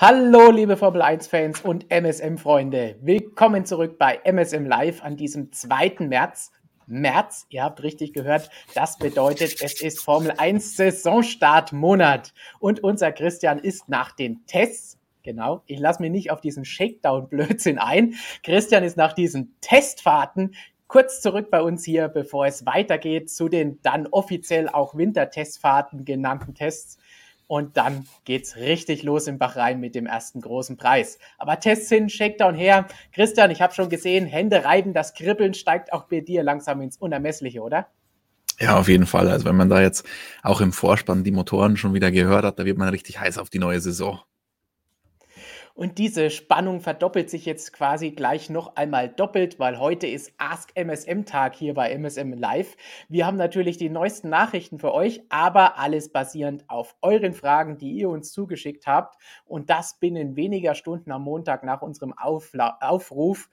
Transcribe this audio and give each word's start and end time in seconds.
Hallo, 0.00 0.52
liebe 0.52 0.76
Formel 0.76 1.02
1-Fans 1.02 1.62
und 1.62 1.90
MSM-Freunde. 1.90 3.00
Willkommen 3.00 3.66
zurück 3.66 3.98
bei 3.98 4.20
MSM 4.22 4.64
Live 4.64 5.02
an 5.02 5.16
diesem 5.16 5.50
2. 5.50 5.96
März. 6.06 6.52
März, 6.86 7.46
ihr 7.48 7.64
habt 7.64 7.82
richtig 7.82 8.12
gehört, 8.12 8.48
das 8.76 8.96
bedeutet, 8.96 9.60
es 9.60 9.82
ist 9.82 9.98
Formel 9.98 10.34
1 10.38 10.76
Saisonstart-Monat. 10.76 12.32
Und 12.60 12.84
unser 12.84 13.10
Christian 13.10 13.58
ist 13.58 13.88
nach 13.88 14.12
den 14.12 14.46
Tests, 14.46 15.00
genau, 15.24 15.64
ich 15.66 15.80
lasse 15.80 16.00
mich 16.00 16.12
nicht 16.12 16.30
auf 16.30 16.40
diesen 16.40 16.64
Shakedown-Blödsinn 16.64 17.78
ein. 17.78 18.14
Christian 18.44 18.84
ist 18.84 18.96
nach 18.96 19.14
diesen 19.14 19.56
Testfahrten 19.60 20.54
kurz 20.86 21.20
zurück 21.20 21.50
bei 21.50 21.60
uns 21.60 21.84
hier, 21.84 22.06
bevor 22.06 22.46
es 22.46 22.64
weitergeht 22.64 23.30
zu 23.30 23.48
den 23.48 23.80
dann 23.82 24.06
offiziell 24.06 24.68
auch 24.68 24.96
Wintertestfahrten 24.96 26.04
genannten 26.04 26.54
Tests 26.54 26.98
und 27.48 27.76
dann 27.76 28.06
geht's 28.24 28.56
richtig 28.56 29.02
los 29.02 29.26
im 29.26 29.38
Bahrain 29.38 29.80
mit 29.80 29.96
dem 29.96 30.06
ersten 30.06 30.40
großen 30.40 30.76
Preis. 30.76 31.18
Aber 31.38 31.58
Tests 31.58 31.88
hin, 31.88 32.08
Shakedown 32.08 32.54
her. 32.54 32.86
Christian, 33.12 33.50
ich 33.50 33.60
habe 33.60 33.74
schon 33.74 33.88
gesehen, 33.88 34.26
Hände 34.26 34.64
reiben, 34.64 34.92
das 34.92 35.14
Kribbeln 35.14 35.54
steigt 35.54 35.92
auch 35.92 36.04
bei 36.04 36.20
dir 36.20 36.44
langsam 36.44 36.80
ins 36.82 36.98
Unermessliche, 36.98 37.62
oder? 37.62 37.88
Ja, 38.60 38.78
auf 38.78 38.88
jeden 38.88 39.06
Fall. 39.06 39.28
Also 39.28 39.46
wenn 39.46 39.56
man 39.56 39.68
da 39.68 39.80
jetzt 39.80 40.06
auch 40.42 40.60
im 40.60 40.72
Vorspann 40.72 41.24
die 41.24 41.30
Motoren 41.30 41.76
schon 41.76 41.94
wieder 41.94 42.10
gehört 42.10 42.44
hat, 42.44 42.58
da 42.58 42.64
wird 42.64 42.76
man 42.76 42.88
richtig 42.88 43.18
heiß 43.18 43.38
auf 43.38 43.50
die 43.50 43.58
neue 43.58 43.80
Saison. 43.80 44.20
Und 45.78 45.98
diese 45.98 46.30
Spannung 46.30 46.80
verdoppelt 46.80 47.30
sich 47.30 47.46
jetzt 47.46 47.72
quasi 47.72 48.10
gleich 48.10 48.50
noch 48.50 48.74
einmal 48.74 49.08
doppelt, 49.08 49.60
weil 49.60 49.78
heute 49.78 50.08
ist 50.08 50.32
Ask 50.36 50.72
MSM 50.74 51.24
Tag 51.24 51.54
hier 51.54 51.72
bei 51.74 51.92
MSM 51.96 52.32
Live. 52.32 52.76
Wir 53.08 53.24
haben 53.24 53.36
natürlich 53.36 53.76
die 53.76 53.88
neuesten 53.88 54.28
Nachrichten 54.28 54.80
für 54.80 54.92
euch, 54.92 55.22
aber 55.28 55.78
alles 55.78 56.10
basierend 56.10 56.68
auf 56.68 56.96
euren 57.00 57.32
Fragen, 57.32 57.78
die 57.78 57.92
ihr 57.92 58.08
uns 58.08 58.32
zugeschickt 58.32 58.88
habt. 58.88 59.22
Und 59.44 59.70
das 59.70 60.00
binnen 60.00 60.34
weniger 60.34 60.74
Stunden 60.74 61.12
am 61.12 61.22
Montag 61.22 61.62
nach 61.62 61.80
unserem 61.80 62.12
Aufla 62.12 62.78
Aufruf. 62.80 63.48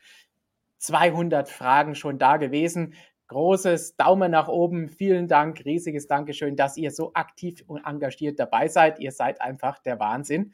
200 0.79 1.47
Fragen 1.47 1.93
schon 1.93 2.17
da 2.17 2.37
gewesen. 2.37 2.95
Großes 3.27 3.97
Daumen 3.97 4.31
nach 4.31 4.47
oben. 4.47 4.89
Vielen 4.89 5.27
Dank, 5.27 5.63
riesiges 5.65 6.07
Dankeschön, 6.07 6.55
dass 6.55 6.75
ihr 6.75 6.89
so 6.89 7.11
aktiv 7.13 7.63
und 7.67 7.85
engagiert 7.85 8.39
dabei 8.39 8.67
seid. 8.67 8.99
Ihr 8.99 9.11
seid 9.11 9.41
einfach 9.41 9.77
der 9.79 9.99
Wahnsinn. 9.99 10.53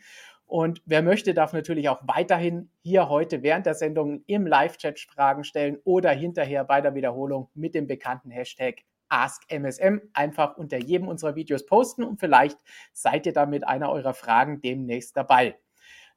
Und 0.51 0.81
wer 0.85 1.01
möchte, 1.01 1.33
darf 1.33 1.53
natürlich 1.53 1.87
auch 1.87 2.01
weiterhin 2.05 2.69
hier 2.81 3.07
heute 3.07 3.41
während 3.41 3.65
der 3.65 3.73
Sendung 3.73 4.25
im 4.27 4.45
Live-Chat 4.45 4.99
Fragen 4.99 5.45
stellen 5.45 5.77
oder 5.85 6.09
hinterher 6.09 6.65
bei 6.65 6.81
der 6.81 6.93
Wiederholung 6.93 7.47
mit 7.53 7.73
dem 7.73 7.87
bekannten 7.87 8.31
Hashtag 8.31 8.81
AskMSM 9.07 10.01
einfach 10.11 10.57
unter 10.57 10.75
jedem 10.75 11.07
unserer 11.07 11.35
Videos 11.35 11.65
posten 11.65 12.03
und 12.03 12.19
vielleicht 12.19 12.57
seid 12.91 13.27
ihr 13.27 13.31
dann 13.31 13.49
mit 13.49 13.65
einer 13.65 13.89
eurer 13.93 14.13
Fragen 14.13 14.59
demnächst 14.59 15.15
dabei. 15.15 15.55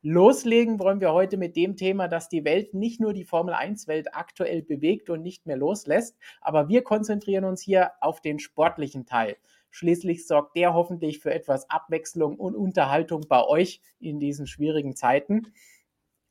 Loslegen 0.02 0.80
wollen 0.80 1.00
wir 1.00 1.12
heute 1.12 1.36
mit 1.36 1.54
dem 1.54 1.76
Thema, 1.76 2.08
dass 2.08 2.28
die 2.28 2.44
Welt 2.44 2.74
nicht 2.74 3.00
nur 3.00 3.12
die 3.12 3.24
Formel 3.24 3.54
1 3.54 3.86
Welt 3.86 4.16
aktuell 4.16 4.62
bewegt 4.62 5.10
und 5.10 5.22
nicht 5.22 5.46
mehr 5.46 5.56
loslässt, 5.56 6.18
aber 6.40 6.68
wir 6.68 6.82
konzentrieren 6.82 7.44
uns 7.44 7.62
hier 7.62 7.92
auf 8.00 8.20
den 8.20 8.40
sportlichen 8.40 9.06
Teil. 9.06 9.36
Schließlich 9.74 10.28
sorgt 10.28 10.54
der 10.54 10.72
hoffentlich 10.72 11.18
für 11.18 11.34
etwas 11.34 11.68
Abwechslung 11.68 12.36
und 12.36 12.54
Unterhaltung 12.54 13.26
bei 13.28 13.42
euch 13.42 13.80
in 13.98 14.20
diesen 14.20 14.46
schwierigen 14.46 14.94
Zeiten. 14.94 15.52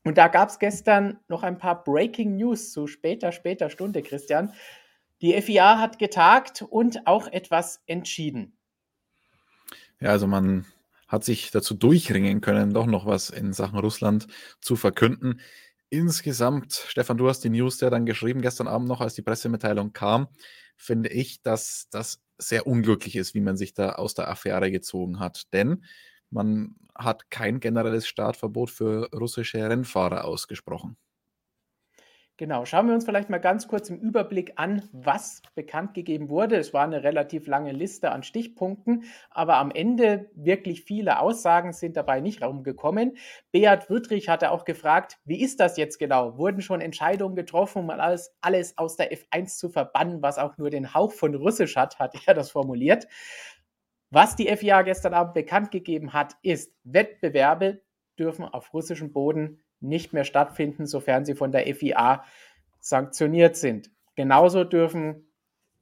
Und 0.05 0.17
da 0.17 0.29
gab 0.29 0.47
es 0.47 0.59
gestern 0.59 1.19
noch 1.27 1.43
ein 1.43 1.57
paar 1.57 1.83
Breaking 1.83 2.37
News 2.37 2.71
zu 2.71 2.87
später, 2.87 3.33
später 3.33 3.69
Stunde, 3.69 4.01
Christian. 4.01 4.53
Die 5.21 5.33
FIA 5.41 5.77
hat 5.77 5.99
getagt 5.99 6.61
und 6.61 7.05
auch 7.05 7.27
etwas 7.27 7.83
entschieden. 7.85 8.55
Ja, 9.99 10.11
also 10.11 10.25
man 10.25 10.65
hat 11.09 11.25
sich 11.25 11.51
dazu 11.51 11.73
durchringen 11.73 12.39
können, 12.39 12.73
doch 12.73 12.85
noch 12.85 13.05
was 13.05 13.29
in 13.29 13.51
Sachen 13.51 13.77
Russland 13.77 14.27
zu 14.61 14.77
verkünden. 14.77 15.41
Insgesamt, 15.89 16.85
Stefan, 16.87 17.17
du 17.17 17.27
hast 17.27 17.41
die 17.41 17.49
News 17.49 17.81
ja 17.81 17.89
dann 17.89 18.05
geschrieben 18.05 18.41
gestern 18.41 18.69
Abend 18.69 18.87
noch, 18.87 19.01
als 19.01 19.15
die 19.15 19.21
Pressemitteilung 19.21 19.91
kam, 19.91 20.29
finde 20.77 21.09
ich, 21.09 21.41
dass 21.41 21.89
das 21.91 22.23
sehr 22.37 22.67
unglücklich 22.67 23.15
ist, 23.15 23.33
wie 23.35 23.41
man 23.41 23.57
sich 23.57 23.73
da 23.73 23.93
aus 23.93 24.13
der 24.15 24.29
Affäre 24.29 24.71
gezogen 24.71 25.19
hat. 25.19 25.53
Denn 25.53 25.83
man 26.29 26.75
hat 26.95 27.29
kein 27.31 27.59
generelles 27.59 28.07
Startverbot 28.07 28.69
für 28.71 29.09
russische 29.13 29.69
Rennfahrer 29.69 30.25
ausgesprochen. 30.25 30.97
Genau, 32.37 32.65
schauen 32.65 32.87
wir 32.87 32.95
uns 32.95 33.05
vielleicht 33.05 33.29
mal 33.29 33.37
ganz 33.37 33.67
kurz 33.67 33.91
im 33.91 33.99
Überblick 33.99 34.53
an, 34.55 34.89
was 34.91 35.43
bekannt 35.53 35.93
gegeben 35.93 36.29
wurde. 36.29 36.55
Es 36.55 36.73
war 36.73 36.83
eine 36.83 37.03
relativ 37.03 37.45
lange 37.45 37.71
Liste 37.71 38.11
an 38.11 38.23
Stichpunkten, 38.23 39.03
aber 39.29 39.57
am 39.57 39.69
Ende 39.69 40.31
wirklich 40.33 40.81
viele 40.83 41.19
Aussagen 41.19 41.73
sind 41.73 41.95
dabei 41.95 42.21
nicht 42.21 42.41
rumgekommen. 42.41 43.17
Beat 43.51 43.87
Wüttrich 43.87 44.29
hatte 44.29 44.49
auch 44.49 44.65
gefragt, 44.65 45.19
wie 45.25 45.41
ist 45.43 45.59
das 45.59 45.77
jetzt 45.77 45.99
genau? 45.99 46.35
Wurden 46.39 46.61
schon 46.63 46.81
Entscheidungen 46.81 47.35
getroffen, 47.35 47.83
um 47.83 47.89
alles, 47.91 48.35
alles 48.41 48.79
aus 48.79 48.95
der 48.95 49.11
F1 49.11 49.59
zu 49.59 49.69
verbannen, 49.69 50.23
was 50.23 50.39
auch 50.39 50.57
nur 50.57 50.71
den 50.71 50.95
Hauch 50.95 51.11
von 51.11 51.35
Russisch 51.35 51.75
hat, 51.75 51.99
hat 51.99 52.15
er 52.25 52.33
das 52.33 52.49
formuliert. 52.49 53.07
Was 54.09 54.35
die 54.35 54.47
FIA 54.47 54.81
gestern 54.81 55.13
Abend 55.13 55.35
bekannt 55.35 55.69
gegeben 55.69 56.13
hat, 56.13 56.35
ist, 56.41 56.73
Wettbewerbe 56.83 57.81
dürfen 58.17 58.45
auf 58.45 58.73
russischem 58.73 59.11
Boden 59.11 59.61
nicht 59.83 60.13
mehr 60.13 60.23
stattfinden, 60.23 60.87
sofern 60.87 61.25
sie 61.25 61.35
von 61.35 61.51
der 61.51 61.73
FIA 61.75 62.23
sanktioniert 62.79 63.55
sind. 63.55 63.91
Genauso 64.15 64.63
dürfen 64.63 65.27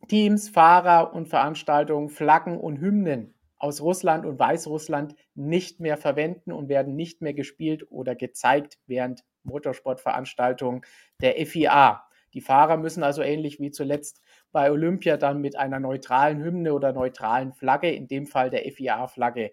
Teams, 0.07 0.49
Fahrer 0.49 1.13
und 1.13 1.27
Veranstaltungen 1.27 2.09
Flaggen 2.09 2.57
und 2.57 2.79
Hymnen 2.79 3.33
aus 3.57 3.81
Russland 3.81 4.25
und 4.25 4.39
Weißrussland 4.39 5.15
nicht 5.35 5.79
mehr 5.79 5.97
verwenden 5.97 6.51
und 6.51 6.67
werden 6.67 6.95
nicht 6.95 7.21
mehr 7.21 7.33
gespielt 7.33 7.85
oder 7.91 8.15
gezeigt 8.15 8.79
während 8.87 9.23
Motorsportveranstaltungen 9.43 10.81
der 11.21 11.35
FIA. 11.45 12.03
Die 12.33 12.41
Fahrer 12.41 12.77
müssen 12.77 13.03
also 13.03 13.21
ähnlich 13.21 13.59
wie 13.59 13.71
zuletzt 13.71 14.21
bei 14.51 14.71
Olympia 14.71 15.17
dann 15.17 15.41
mit 15.41 15.57
einer 15.57 15.79
neutralen 15.79 16.43
Hymne 16.43 16.73
oder 16.73 16.93
neutralen 16.93 17.53
Flagge, 17.53 17.91
in 17.91 18.07
dem 18.07 18.25
Fall 18.25 18.49
der 18.49 18.63
FIA-Flagge, 18.63 19.51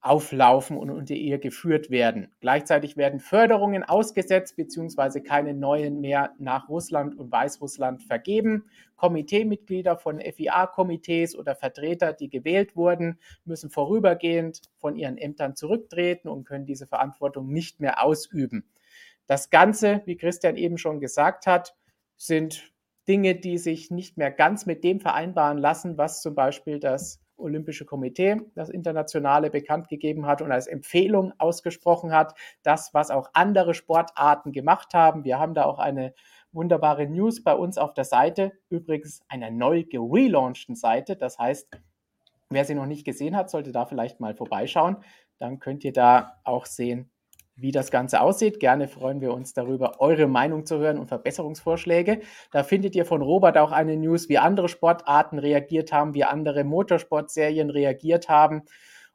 auflaufen 0.00 0.76
und 0.76 0.90
unter 0.90 1.14
ihr 1.14 1.38
geführt 1.38 1.90
werden. 1.90 2.30
Gleichzeitig 2.40 2.96
werden 2.96 3.18
Förderungen 3.18 3.82
ausgesetzt 3.82 4.56
bzw. 4.56 5.20
keine 5.20 5.54
neuen 5.54 6.00
mehr 6.00 6.34
nach 6.38 6.68
Russland 6.68 7.18
und 7.18 7.32
Weißrussland 7.32 8.04
vergeben. 8.04 8.66
Komiteemitglieder 8.96 9.96
von 9.96 10.20
FIA-Komitees 10.20 11.36
oder 11.36 11.56
Vertreter, 11.56 12.12
die 12.12 12.30
gewählt 12.30 12.76
wurden, 12.76 13.18
müssen 13.44 13.70
vorübergehend 13.70 14.62
von 14.78 14.94
ihren 14.94 15.18
Ämtern 15.18 15.56
zurücktreten 15.56 16.28
und 16.28 16.44
können 16.44 16.66
diese 16.66 16.86
Verantwortung 16.86 17.52
nicht 17.52 17.80
mehr 17.80 18.04
ausüben. 18.04 18.68
Das 19.26 19.50
Ganze, 19.50 20.02
wie 20.06 20.16
Christian 20.16 20.56
eben 20.56 20.78
schon 20.78 21.00
gesagt 21.00 21.46
hat, 21.46 21.76
sind 22.16 22.72
Dinge, 23.08 23.34
die 23.34 23.58
sich 23.58 23.90
nicht 23.90 24.16
mehr 24.16 24.30
ganz 24.30 24.64
mit 24.64 24.84
dem 24.84 25.00
vereinbaren 25.00 25.58
lassen, 25.58 25.98
was 25.98 26.22
zum 26.22 26.34
Beispiel 26.34 26.78
das 26.78 27.20
Olympische 27.38 27.84
Komitee, 27.84 28.40
das 28.54 28.68
Internationale, 28.68 29.50
bekannt 29.50 29.88
gegeben 29.88 30.26
hat 30.26 30.42
und 30.42 30.52
als 30.52 30.66
Empfehlung 30.66 31.32
ausgesprochen 31.38 32.12
hat, 32.12 32.34
das, 32.62 32.92
was 32.92 33.10
auch 33.10 33.30
andere 33.32 33.74
Sportarten 33.74 34.52
gemacht 34.52 34.94
haben. 34.94 35.24
Wir 35.24 35.38
haben 35.38 35.54
da 35.54 35.64
auch 35.64 35.78
eine 35.78 36.14
wunderbare 36.52 37.06
News 37.06 37.42
bei 37.42 37.54
uns 37.54 37.78
auf 37.78 37.94
der 37.94 38.04
Seite, 38.04 38.52
übrigens 38.68 39.22
einer 39.28 39.50
neu 39.50 39.84
gelaunchten 39.84 40.74
Seite. 40.74 41.16
Das 41.16 41.38
heißt, 41.38 41.68
wer 42.50 42.64
sie 42.64 42.74
noch 42.74 42.86
nicht 42.86 43.04
gesehen 43.04 43.36
hat, 43.36 43.50
sollte 43.50 43.72
da 43.72 43.86
vielleicht 43.86 44.20
mal 44.20 44.34
vorbeischauen. 44.34 44.96
Dann 45.38 45.60
könnt 45.60 45.84
ihr 45.84 45.92
da 45.92 46.40
auch 46.44 46.66
sehen, 46.66 47.10
wie 47.60 47.72
das 47.72 47.90
Ganze 47.90 48.20
aussieht. 48.20 48.60
Gerne 48.60 48.88
freuen 48.88 49.20
wir 49.20 49.32
uns 49.32 49.52
darüber, 49.52 50.00
eure 50.00 50.26
Meinung 50.26 50.64
zu 50.64 50.78
hören 50.78 50.98
und 50.98 51.08
Verbesserungsvorschläge. 51.08 52.20
Da 52.52 52.62
findet 52.62 52.94
ihr 52.94 53.04
von 53.04 53.20
Robert 53.20 53.58
auch 53.58 53.72
eine 53.72 53.96
News, 53.96 54.28
wie 54.28 54.38
andere 54.38 54.68
Sportarten 54.68 55.38
reagiert 55.38 55.92
haben, 55.92 56.14
wie 56.14 56.24
andere 56.24 56.64
Motorsportserien 56.64 57.70
reagiert 57.70 58.28
haben. 58.28 58.62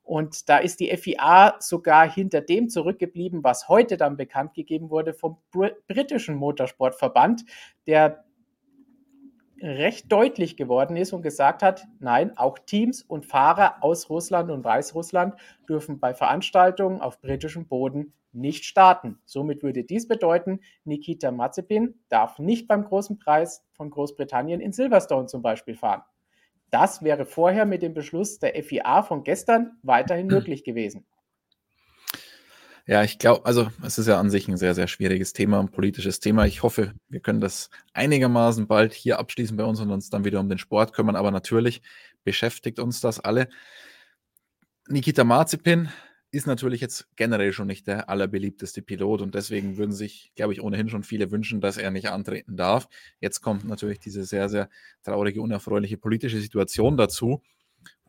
Und 0.04 0.50
da 0.50 0.58
ist 0.58 0.82
die 0.82 0.96
FIA 0.96 1.56
sogar 1.60 2.12
hinter 2.12 2.42
dem 2.42 2.68
zurückgeblieben, 2.70 3.44
was 3.44 3.70
heute 3.70 3.96
dann 3.96 4.18
bekannt 4.18 4.54
gegeben 4.54 4.90
wurde 4.90 5.14
vom 5.14 5.38
britischen 5.88 6.36
Motorsportverband, 6.36 7.46
der 7.88 8.26
recht 9.62 10.12
deutlich 10.12 10.58
geworden 10.58 10.98
ist 10.98 11.14
und 11.14 11.22
gesagt 11.22 11.64
hat, 11.64 11.86
nein, 12.00 12.38
auch 12.38 12.60
Teams 12.60 13.02
und 13.02 13.26
Fahrer 13.26 13.78
aus 13.82 14.10
Russland 14.10 14.52
und 14.52 14.66
Weißrussland 14.66 15.36
dürfen 15.70 16.02
bei 16.02 16.14
Veranstaltungen 16.14 17.00
auf 17.00 17.22
britischem 17.22 17.66
Boden 17.66 18.14
nicht 18.34 18.66
starten. 18.66 19.20
Somit 19.26 19.64
würde 19.64 19.84
dies 19.84 20.08
bedeuten, 20.08 20.60
Nikita 20.84 21.32
Mazepin 21.32 21.96
darf 22.10 22.40
nicht 22.40 22.68
beim 22.68 22.84
großen 22.84 23.18
Preis 23.18 23.64
von 23.74 23.90
Großbritannien 23.90 24.62
in 24.62 24.74
Silverstone 24.74 25.28
zum 25.28 25.42
Beispiel 25.42 25.76
fahren. 25.76 26.04
Das 26.70 27.04
wäre 27.04 27.26
vorher 27.26 27.66
mit 27.66 27.84
dem 27.84 27.94
Beschluss 27.94 28.40
der 28.40 28.62
FIA 28.64 29.04
von 29.04 29.24
gestern 29.24 29.78
weiterhin 29.84 30.28
möglich 30.28 30.64
gewesen. 30.64 31.06
Ja, 32.86 33.02
ich 33.02 33.18
glaube, 33.18 33.46
also 33.46 33.70
es 33.82 33.98
ist 33.98 34.08
ja 34.08 34.20
an 34.20 34.30
sich 34.30 34.50
ein 34.50 34.58
sehr, 34.58 34.76
sehr 34.76 34.88
schwieriges 34.88 35.32
Thema, 35.32 35.60
ein 35.60 35.70
politisches 35.70 36.20
Thema. 36.20 36.46
Ich 36.46 36.64
hoffe, 36.64 36.94
wir 37.08 37.22
können 37.22 37.40
das 37.40 37.70
einigermaßen 37.94 38.68
bald 38.68 38.94
hier 38.94 39.20
abschließen 39.20 39.56
bei 39.56 39.64
uns 39.64 39.80
und 39.80 39.90
uns 39.90 40.10
dann 40.10 40.26
wieder 40.26 40.42
um 40.42 40.50
den 40.50 40.58
Sport 40.58 40.92
kümmern. 40.92 41.16
Aber 41.16 41.32
natürlich 41.32 41.82
beschäftigt 42.26 42.80
uns 42.80 43.00
das 43.00 43.22
alle. 43.22 43.48
Nikita 44.90 45.24
Marzipin 45.24 45.90
ist 46.34 46.48
natürlich 46.48 46.82
jetzt 46.82 47.08
generell 47.16 47.54
schon 47.54 47.68
nicht 47.68 47.86
der 47.86 48.10
allerbeliebteste 48.10 48.82
Pilot 48.82 49.22
und 49.22 49.36
deswegen 49.36 49.78
würden 49.78 49.92
sich, 49.92 50.32
glaube 50.36 50.52
ich, 50.52 50.62
ohnehin 50.62 50.90
schon 50.90 51.04
viele 51.04 51.30
wünschen, 51.30 51.62
dass 51.62 51.78
er 51.78 51.92
nicht 51.92 52.10
antreten 52.10 52.58
darf. 52.58 52.90
Jetzt 53.20 53.42
kommt 53.42 53.66
natürlich 53.66 54.00
diese 54.00 54.24
sehr, 54.24 54.50
sehr 54.50 54.68
traurige, 55.04 55.44
unerfreuliche 55.44 55.98
politische 55.98 56.42
Situation 56.42 56.98
dazu. 56.98 57.44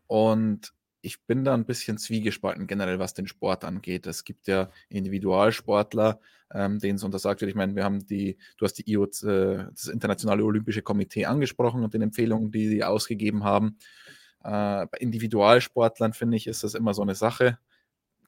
Und 0.07 0.73
ich 1.03 1.23
bin 1.27 1.45
da 1.45 1.53
ein 1.53 1.67
bisschen 1.67 1.99
zwiegespalten 1.99 2.67
generell, 2.67 2.99
was 2.99 3.13
den 3.13 3.27
Sport 3.27 3.63
angeht. 3.63 4.07
Es 4.07 4.25
gibt 4.25 4.47
ja 4.47 4.71
Individualsportler, 4.89 6.19
ähm, 6.51 6.79
denen 6.79 6.97
es 6.97 7.05
untersagt 7.05 7.43
wird. 7.43 7.51
Ich 7.51 7.57
meine, 7.57 7.77
wir 7.77 7.85
haben 7.85 8.07
die, 8.07 8.39
du 8.57 8.65
hast 8.65 8.79
die 8.79 8.91
IO, 8.91 9.05
äh, 9.05 9.67
das 9.71 9.89
Internationale 9.89 10.43
Olympische 10.43 10.81
Komitee 10.81 11.27
angesprochen 11.27 11.85
und 11.85 11.93
den 11.93 12.01
Empfehlungen, 12.01 12.51
die 12.51 12.69
sie 12.69 12.85
ausgegeben 12.85 13.45
haben. 13.45 13.77
Äh, 14.43 14.87
bei 14.87 14.97
Individualsportlern 14.99 16.15
finde 16.15 16.39
ich, 16.39 16.47
ist 16.47 16.65
das 16.65 16.73
immer 16.73 16.95
so 16.95 17.03
eine 17.03 17.15
Sache. 17.15 17.59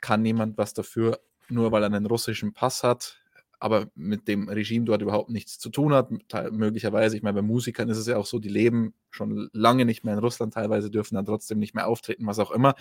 Kann 0.01 0.23
niemand 0.23 0.59
was 0.59 0.75
dafür, 0.75 1.21
nur 1.49 1.73
weil 1.73 1.83
er 1.83 1.87
einen 1.87 2.07
russischen 2.07 2.53
Pass 2.53 2.83
hat 2.83 3.19
aber 3.59 3.91
mit 3.95 4.29
dem 4.29 4.49
Regime 4.49 4.85
dort 4.85 5.03
überhaupt 5.03 5.31
nichts 5.31 5.59
zu 5.59 5.71
tun 5.71 5.95
hat. 5.95 6.11
Möglicherweise, 6.53 7.17
ich 7.17 7.23
meine, 7.23 7.35
bei 7.35 7.43
Musikern 7.43 7.89
ist 7.89 7.99
es 7.99 8.07
ja 8.07 8.17
auch 8.17 8.27
so, 8.27 8.39
die 8.39 8.49
leben 8.49 8.95
schon 9.11 9.49
lange 9.53 9.85
nicht 9.85 10.05
mehr 10.05 10.15
in 10.15 10.21
Russland, 10.21 10.55
teilweise 10.55 10.91
dürfen 10.91 11.15
dann 11.15 11.25
trotzdem 11.25 11.59
nicht 11.59 11.75
mehr 11.75 11.87
auftreten, 11.87 12.27
was 12.27 12.39
auch 12.39 12.51
immer. 12.51 12.75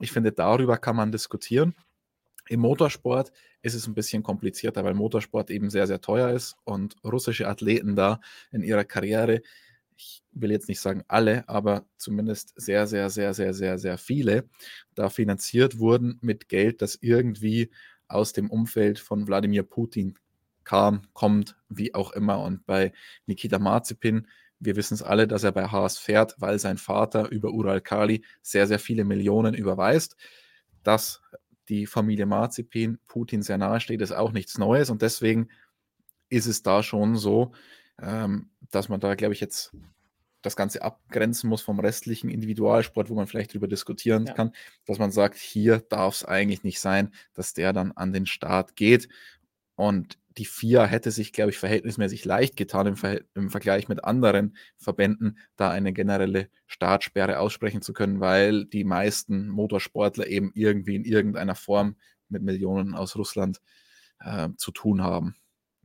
Ich 0.00 0.12
finde, 0.12 0.32
darüber 0.32 0.76
kann 0.76 0.96
man 0.96 1.12
diskutieren. 1.12 1.74
Im 2.48 2.60
Motorsport 2.60 3.32
ist 3.62 3.74
es 3.74 3.86
ein 3.86 3.94
bisschen 3.94 4.22
komplizierter, 4.22 4.84
weil 4.84 4.92
Motorsport 4.92 5.50
eben 5.50 5.70
sehr, 5.70 5.86
sehr 5.86 6.02
teuer 6.02 6.30
ist 6.30 6.56
und 6.64 6.96
russische 7.02 7.48
Athleten 7.48 7.96
da 7.96 8.20
in 8.52 8.62
ihrer 8.62 8.84
Karriere, 8.84 9.40
ich 9.96 10.22
will 10.32 10.50
jetzt 10.50 10.68
nicht 10.68 10.80
sagen 10.80 11.04
alle, 11.08 11.48
aber 11.48 11.86
zumindest 11.96 12.52
sehr, 12.56 12.86
sehr, 12.86 13.10
sehr, 13.10 13.34
sehr, 13.34 13.54
sehr, 13.54 13.78
sehr 13.78 13.98
viele, 13.98 14.48
da 14.94 15.08
finanziert 15.08 15.78
wurden 15.78 16.18
mit 16.20 16.48
Geld, 16.48 16.82
das 16.82 16.98
irgendwie 17.00 17.70
aus 18.08 18.32
dem 18.32 18.50
Umfeld 18.50 18.98
von 18.98 19.26
Wladimir 19.26 19.62
Putin 19.62 20.18
kam, 20.64 21.02
kommt, 21.12 21.56
wie 21.68 21.94
auch 21.94 22.12
immer. 22.12 22.40
Und 22.40 22.66
bei 22.66 22.92
Nikita 23.26 23.58
Marzipin, 23.58 24.26
wir 24.60 24.76
wissen 24.76 24.94
es 24.94 25.02
alle, 25.02 25.26
dass 25.26 25.44
er 25.44 25.52
bei 25.52 25.66
Haas 25.66 25.98
fährt, 25.98 26.34
weil 26.38 26.58
sein 26.58 26.78
Vater 26.78 27.30
über 27.30 27.50
Ural 27.50 27.80
Kali 27.80 28.24
sehr, 28.42 28.66
sehr 28.66 28.78
viele 28.78 29.04
Millionen 29.04 29.54
überweist. 29.54 30.16
Dass 30.82 31.22
die 31.68 31.86
Familie 31.86 32.26
Marzipin 32.26 32.98
Putin 33.06 33.42
sehr 33.42 33.58
nahe 33.58 33.80
steht, 33.80 34.00
ist 34.00 34.12
auch 34.12 34.32
nichts 34.32 34.58
Neues. 34.58 34.90
Und 34.90 35.02
deswegen 35.02 35.48
ist 36.28 36.46
es 36.46 36.62
da 36.62 36.82
schon 36.82 37.16
so, 37.16 37.52
ähm, 38.02 38.50
dass 38.70 38.88
man 38.88 39.00
da, 39.00 39.14
glaube 39.14 39.34
ich, 39.34 39.40
jetzt 39.40 39.72
das 40.42 40.56
Ganze 40.56 40.82
abgrenzen 40.82 41.48
muss 41.48 41.62
vom 41.62 41.80
restlichen 41.80 42.28
Individualsport, 42.28 43.08
wo 43.08 43.14
man 43.14 43.26
vielleicht 43.26 43.52
darüber 43.52 43.68
diskutieren 43.68 44.26
ja. 44.26 44.34
kann, 44.34 44.52
dass 44.84 44.98
man 44.98 45.10
sagt, 45.10 45.36
hier 45.36 45.78
darf 45.88 46.16
es 46.16 46.24
eigentlich 46.24 46.64
nicht 46.64 46.80
sein, 46.80 47.12
dass 47.32 47.54
der 47.54 47.72
dann 47.72 47.92
an 47.92 48.12
den 48.12 48.26
Start 48.26 48.76
geht. 48.76 49.08
Und 49.74 50.18
die 50.36 50.44
FIA 50.44 50.84
hätte 50.84 51.10
sich, 51.10 51.32
glaube 51.32 51.50
ich, 51.50 51.58
verhältnismäßig 51.58 52.24
leicht 52.24 52.56
getan 52.56 52.88
im, 52.88 52.96
Ver 52.96 53.22
im, 53.34 53.50
Vergleich 53.50 53.88
mit 53.88 54.04
anderen 54.04 54.56
Verbänden, 54.76 55.38
da 55.56 55.70
eine 55.70 55.92
generelle 55.92 56.48
Startsperre 56.66 57.38
aussprechen 57.38 57.82
zu 57.82 57.92
können, 57.92 58.20
weil 58.20 58.66
die 58.66 58.84
meisten 58.84 59.48
Motorsportler 59.48 60.26
eben 60.26 60.50
irgendwie 60.54 60.96
in 60.96 61.04
irgendeiner 61.04 61.54
Form 61.54 61.96
mit 62.28 62.42
Millionen 62.42 62.94
aus 62.94 63.16
Russland 63.16 63.60
äh, 64.20 64.48
zu 64.56 64.72
tun 64.72 65.02
haben, 65.02 65.36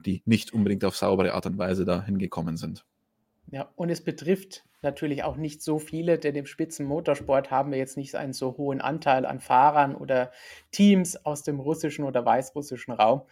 die 0.05 0.21
nicht 0.25 0.53
unbedingt 0.53 0.85
auf 0.85 0.95
saubere 0.95 1.33
Art 1.33 1.45
und 1.45 1.57
Weise 1.57 1.85
da 1.85 2.03
hingekommen 2.03 2.57
sind. 2.57 2.85
Ja, 3.51 3.69
und 3.75 3.89
es 3.89 4.03
betrifft 4.03 4.63
natürlich 4.81 5.23
auch 5.23 5.35
nicht 5.35 5.61
so 5.61 5.79
viele, 5.79 6.19
denn 6.19 6.35
im 6.35 6.45
Spitzenmotorsport 6.45 7.51
haben 7.51 7.71
wir 7.71 7.77
jetzt 7.77 7.97
nicht 7.97 8.15
einen 8.15 8.33
so 8.33 8.55
hohen 8.57 8.79
Anteil 8.79 9.25
an 9.25 9.39
Fahrern 9.39 9.95
oder 9.95 10.31
Teams 10.71 11.25
aus 11.25 11.43
dem 11.43 11.59
russischen 11.59 12.05
oder 12.05 12.25
weißrussischen 12.25 12.93
Raum. 12.93 13.23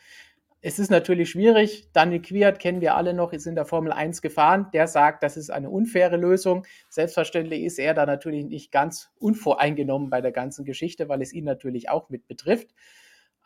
Es 0.60 0.80
ist 0.80 0.90
natürlich 0.90 1.30
schwierig. 1.30 1.88
Daniel 1.94 2.22
Quiert 2.22 2.60
kennen 2.60 2.82
wir 2.82 2.96
alle 2.96 3.14
noch, 3.14 3.32
ist 3.32 3.46
in 3.46 3.54
der 3.54 3.66
Formel 3.66 3.92
1 3.92 4.24
gefahren. 4.24 4.68
Der 4.74 4.88
sagt, 4.88 5.22
das 5.22 5.38
ist 5.38 5.52
eine 5.52 5.70
unfaire 5.70 6.18
Lösung. 6.18 6.66
Selbstverständlich 6.90 7.64
ist 7.64 7.78
er 7.78 7.94
da 7.94 8.08
natürlich 8.08 8.44
nicht 8.44 8.72
ganz 8.72 9.12
unvoreingenommen 9.20 10.10
bei 10.10 10.20
der 10.20 10.32
ganzen 10.32 10.66
Geschichte, 10.66 11.08
weil 11.10 11.22
es 11.22 11.32
ihn 11.32 11.46
natürlich 11.46 11.90
auch 11.90 12.10
mit 12.10 12.28
betrifft. 12.28 12.74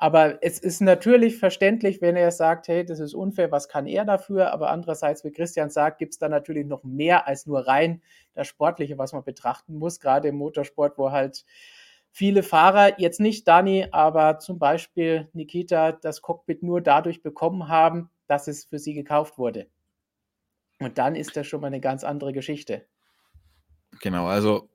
Aber 0.01 0.39
es 0.41 0.57
ist 0.57 0.81
natürlich 0.81 1.37
verständlich, 1.37 2.01
wenn 2.01 2.15
er 2.15 2.31
sagt, 2.31 2.67
hey, 2.67 2.83
das 2.83 2.99
ist 2.99 3.13
unfair, 3.13 3.51
was 3.51 3.69
kann 3.69 3.85
er 3.85 4.03
dafür? 4.03 4.51
Aber 4.51 4.71
andererseits, 4.71 5.23
wie 5.23 5.31
Christian 5.31 5.69
sagt, 5.69 5.99
gibt 5.99 6.13
es 6.13 6.17
da 6.17 6.27
natürlich 6.27 6.65
noch 6.65 6.83
mehr 6.83 7.27
als 7.27 7.45
nur 7.45 7.67
rein 7.67 8.01
das 8.33 8.47
Sportliche, 8.47 8.97
was 8.97 9.13
man 9.13 9.23
betrachten 9.23 9.75
muss, 9.75 9.99
gerade 9.99 10.29
im 10.29 10.37
Motorsport, 10.37 10.97
wo 10.97 11.11
halt 11.11 11.45
viele 12.09 12.41
Fahrer, 12.41 12.99
jetzt 12.99 13.19
nicht 13.19 13.47
Dani, 13.47 13.89
aber 13.91 14.39
zum 14.39 14.57
Beispiel 14.57 15.29
Nikita, 15.33 15.91
das 15.91 16.23
Cockpit 16.23 16.63
nur 16.63 16.81
dadurch 16.81 17.21
bekommen 17.21 17.67
haben, 17.67 18.09
dass 18.25 18.47
es 18.47 18.65
für 18.65 18.79
sie 18.79 18.95
gekauft 18.95 19.37
wurde. 19.37 19.67
Und 20.79 20.97
dann 20.97 21.13
ist 21.13 21.37
das 21.37 21.45
schon 21.45 21.61
mal 21.61 21.67
eine 21.67 21.79
ganz 21.79 22.03
andere 22.03 22.33
Geschichte. 22.33 22.87
Genau, 23.99 24.25
also 24.25 24.67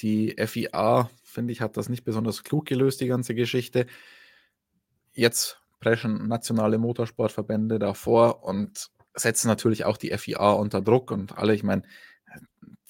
die 0.00 0.36
FIA, 0.38 1.08
finde 1.24 1.54
ich, 1.54 1.62
hat 1.62 1.78
das 1.78 1.88
nicht 1.88 2.04
besonders 2.04 2.44
klug 2.44 2.66
gelöst, 2.66 3.00
die 3.00 3.06
ganze 3.06 3.34
Geschichte 3.34 3.86
jetzt 5.18 5.60
preschen 5.80 6.28
nationale 6.28 6.78
Motorsportverbände 6.78 7.78
davor 7.78 8.44
und 8.44 8.88
setzen 9.14 9.48
natürlich 9.48 9.84
auch 9.84 9.96
die 9.96 10.16
FIA 10.16 10.52
unter 10.52 10.80
Druck 10.80 11.10
und 11.10 11.36
alle, 11.36 11.54
ich 11.54 11.62
meine, 11.62 11.82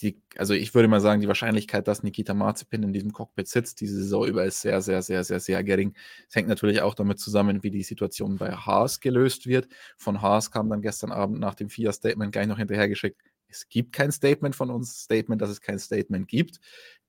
die, 0.00 0.22
also 0.36 0.54
ich 0.54 0.74
würde 0.74 0.88
mal 0.88 1.00
sagen, 1.00 1.20
die 1.20 1.26
Wahrscheinlichkeit, 1.26 1.88
dass 1.88 2.02
Nikita 2.02 2.34
Marzipin 2.34 2.84
in 2.84 2.92
diesem 2.92 3.12
Cockpit 3.12 3.48
sitzt, 3.48 3.80
diese 3.80 3.96
Saison 3.96 4.26
über 4.26 4.44
ist 4.44 4.60
sehr, 4.60 4.80
sehr, 4.80 5.02
sehr, 5.02 5.24
sehr, 5.24 5.40
sehr 5.40 5.64
gering. 5.64 5.94
Es 6.28 6.36
hängt 6.36 6.48
natürlich 6.48 6.82
auch 6.82 6.94
damit 6.94 7.18
zusammen, 7.18 7.62
wie 7.62 7.70
die 7.70 7.82
Situation 7.82 8.36
bei 8.36 8.52
Haas 8.52 9.00
gelöst 9.00 9.46
wird. 9.46 9.68
Von 9.96 10.22
Haas 10.22 10.50
kam 10.50 10.70
dann 10.70 10.82
gestern 10.82 11.10
Abend 11.10 11.40
nach 11.40 11.54
dem 11.54 11.68
FIA-Statement 11.68 12.30
gleich 12.30 12.46
noch 12.46 12.58
hinterhergeschickt, 12.58 13.20
es 13.48 13.68
gibt 13.68 13.92
kein 13.92 14.12
Statement 14.12 14.54
von 14.54 14.70
uns, 14.70 15.02
Statement, 15.02 15.40
dass 15.40 15.50
es 15.50 15.60
kein 15.60 15.78
Statement 15.78 16.28
gibt, 16.28 16.60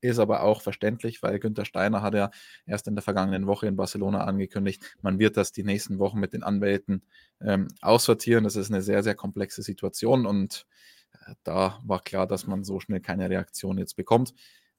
ist 0.02 0.20
aber 0.20 0.44
auch 0.44 0.62
verständlich, 0.62 1.22
weil 1.22 1.40
Günther 1.40 1.66
Steiner 1.66 2.02
hat 2.02 2.14
ja 2.14 2.32
erst 2.66 2.88
in 2.88 2.96
der 2.96 3.04
vergangenen 3.04 3.48
Woche 3.48 3.68
in 3.68 3.76
Barcelona 3.76 4.24
angekündigt, 4.24 4.98
man 5.02 5.20
wird 5.20 5.38
das 5.38 5.52
die 5.52 5.64
nächsten 5.64 6.00
Wochen 6.00 6.20
mit 6.20 6.34
den 6.34 6.44
Anwälten 6.44 7.04
ähm, 7.42 7.68
aussortieren. 7.82 8.44
Das 8.44 8.56
ist 8.56 8.72
eine 8.72 8.82
sehr, 8.82 9.04
sehr 9.04 9.16
komplexe 9.16 9.62
Situation 9.62 10.26
und 10.26 10.66
äh, 11.26 11.34
da 11.44 11.80
war 11.84 12.02
klar, 12.02 12.28
dass 12.28 12.48
man 12.48 12.64
so 12.64 12.80
schnell 12.80 13.02
keine 13.02 13.30
Reaktion 13.30 13.78
jetzt 13.78 13.96
bekommt. 13.96 14.34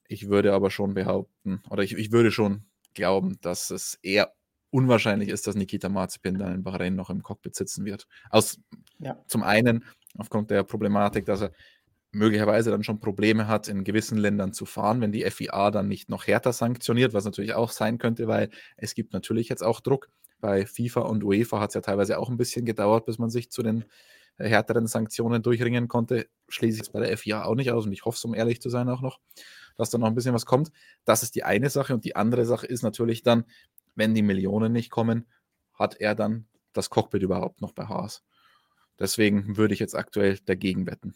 Ich 0.07 0.27
würde 0.27 0.53
aber 0.53 0.71
schon 0.71 0.93
behaupten, 0.93 1.61
oder 1.69 1.83
ich, 1.83 1.93
ich 1.97 2.11
würde 2.11 2.31
schon 2.31 2.65
glauben, 2.93 3.39
dass 3.41 3.69
es 3.69 3.99
eher 4.01 4.33
unwahrscheinlich 4.71 5.29
ist, 5.29 5.47
dass 5.47 5.55
Nikita 5.55 5.89
Marzipin 5.89 6.37
dann 6.37 6.53
in 6.53 6.63
Bahrain 6.63 6.95
noch 6.95 7.09
im 7.09 7.21
Cockpit 7.21 7.55
sitzen 7.55 7.85
wird. 7.85 8.07
Aus, 8.29 8.59
ja. 8.99 9.21
Zum 9.27 9.43
einen 9.43 9.85
aufgrund 10.17 10.51
der 10.51 10.63
Problematik, 10.63 11.25
dass 11.25 11.41
er 11.41 11.51
möglicherweise 12.11 12.71
dann 12.71 12.83
schon 12.83 12.99
Probleme 12.99 13.47
hat, 13.47 13.67
in 13.67 13.83
gewissen 13.83 14.17
Ländern 14.17 14.53
zu 14.53 14.65
fahren, 14.65 15.01
wenn 15.01 15.11
die 15.11 15.23
FIA 15.29 15.71
dann 15.71 15.87
nicht 15.87 16.09
noch 16.09 16.27
härter 16.27 16.51
sanktioniert, 16.51 17.13
was 17.13 17.25
natürlich 17.25 17.53
auch 17.53 17.71
sein 17.71 17.97
könnte, 17.97 18.27
weil 18.27 18.49
es 18.77 18.95
gibt 18.95 19.13
natürlich 19.13 19.49
jetzt 19.49 19.63
auch 19.63 19.79
Druck. 19.79 20.09
Bei 20.41 20.65
FIFA 20.65 21.01
und 21.01 21.23
UEFA 21.23 21.59
hat 21.59 21.69
es 21.69 21.75
ja 21.75 21.81
teilweise 21.81 22.17
auch 22.17 22.29
ein 22.29 22.37
bisschen 22.37 22.65
gedauert, 22.65 23.05
bis 23.05 23.19
man 23.19 23.29
sich 23.29 23.51
zu 23.51 23.61
den 23.61 23.85
äh, 24.37 24.49
härteren 24.49 24.87
Sanktionen 24.87 25.43
durchringen 25.43 25.87
konnte. 25.87 26.27
Schließe 26.49 26.73
ich 26.73 26.79
jetzt 26.79 26.93
bei 26.93 26.99
der 26.99 27.17
FIA 27.17 27.45
auch 27.45 27.55
nicht 27.55 27.71
aus 27.71 27.85
und 27.85 27.93
ich 27.93 28.05
hoffe 28.05 28.17
es, 28.17 28.25
um 28.25 28.33
ehrlich 28.33 28.61
zu 28.61 28.69
sein, 28.69 28.89
auch 28.89 29.01
noch, 29.01 29.19
dass 29.77 29.89
da 29.89 29.97
noch 29.97 30.07
ein 30.07 30.15
bisschen 30.15 30.33
was 30.33 30.45
kommt. 30.45 30.71
Das 31.05 31.23
ist 31.23 31.35
die 31.35 31.43
eine 31.43 31.69
Sache 31.69 31.93
und 31.93 32.03
die 32.03 32.15
andere 32.15 32.45
Sache 32.45 32.65
ist 32.65 32.81
natürlich 32.81 33.23
dann, 33.23 33.45
wenn 33.95 34.15
die 34.15 34.23
Millionen 34.23 34.73
nicht 34.73 34.89
kommen, 34.89 35.27
hat 35.73 35.95
er 35.99 36.15
dann 36.15 36.47
das 36.73 36.89
Cockpit 36.89 37.21
überhaupt 37.21 37.61
noch 37.61 37.73
bei 37.73 37.85
Haas. 37.85 38.23
Deswegen 38.99 39.57
würde 39.57 39.73
ich 39.73 39.79
jetzt 39.79 39.95
aktuell 39.95 40.37
dagegen 40.45 40.87
wetten. 40.87 41.15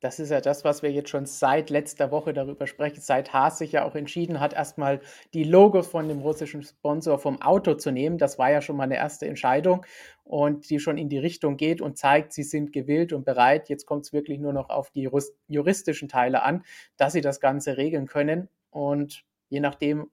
Das 0.00 0.20
ist 0.20 0.30
ja 0.30 0.42
das, 0.42 0.62
was 0.62 0.82
wir 0.82 0.92
jetzt 0.92 1.08
schon 1.08 1.24
seit 1.24 1.70
letzter 1.70 2.10
Woche 2.10 2.34
darüber 2.34 2.66
sprechen, 2.66 3.00
seit 3.00 3.32
Haas 3.32 3.58
sich 3.58 3.72
ja 3.72 3.84
auch 3.84 3.94
entschieden 3.94 4.40
hat, 4.40 4.52
erstmal 4.52 5.00
die 5.32 5.42
Logos 5.42 5.86
von 5.86 6.06
dem 6.06 6.18
russischen 6.18 6.62
Sponsor 6.62 7.18
vom 7.18 7.40
Auto 7.40 7.74
zu 7.74 7.90
nehmen. 7.90 8.18
Das 8.18 8.38
war 8.38 8.50
ja 8.50 8.60
schon 8.60 8.76
mal 8.76 8.84
eine 8.84 8.96
erste 8.96 9.26
Entscheidung 9.26 9.86
und 10.22 10.68
die 10.68 10.80
schon 10.80 10.98
in 10.98 11.08
die 11.08 11.18
Richtung 11.18 11.56
geht 11.56 11.80
und 11.80 11.96
zeigt, 11.96 12.34
sie 12.34 12.42
sind 12.42 12.74
gewillt 12.74 13.14
und 13.14 13.24
bereit. 13.24 13.70
Jetzt 13.70 13.86
kommt 13.86 14.04
es 14.04 14.12
wirklich 14.12 14.38
nur 14.38 14.52
noch 14.52 14.68
auf 14.68 14.90
die 14.90 15.08
juristischen 15.48 16.08
Teile 16.08 16.42
an, 16.42 16.62
dass 16.98 17.14
sie 17.14 17.22
das 17.22 17.40
Ganze 17.40 17.78
regeln 17.78 18.06
können. 18.06 18.50
Und 18.68 19.24
je 19.48 19.60
nachdem, 19.60 20.10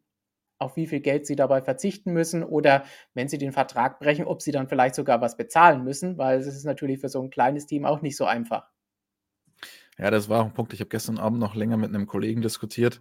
auf 0.57 0.75
wie 0.75 0.87
viel 0.87 1.01
Geld 1.01 1.25
sie 1.25 1.35
dabei 1.35 1.61
verzichten 1.61 2.13
müssen 2.13 2.43
oder 2.43 2.83
wenn 3.13 3.27
sie 3.27 3.37
den 3.37 3.51
Vertrag 3.51 3.99
brechen, 3.99 4.25
ob 4.25 4.41
sie 4.41 4.51
dann 4.51 4.67
vielleicht 4.67 4.95
sogar 4.95 5.21
was 5.21 5.37
bezahlen 5.37 5.83
müssen, 5.83 6.17
weil 6.17 6.39
es 6.39 6.47
ist 6.47 6.65
natürlich 6.65 6.99
für 6.99 7.09
so 7.09 7.21
ein 7.21 7.29
kleines 7.29 7.65
Team 7.65 7.85
auch 7.85 8.01
nicht 8.01 8.17
so 8.17 8.25
einfach. 8.25 8.69
Ja, 9.97 10.09
das 10.09 10.29
war 10.29 10.43
ein 10.43 10.53
Punkt. 10.53 10.73
Ich 10.73 10.79
habe 10.79 10.89
gestern 10.89 11.17
Abend 11.17 11.39
noch 11.39 11.55
länger 11.55 11.77
mit 11.77 11.89
einem 11.89 12.07
Kollegen 12.07 12.41
diskutiert, 12.41 12.99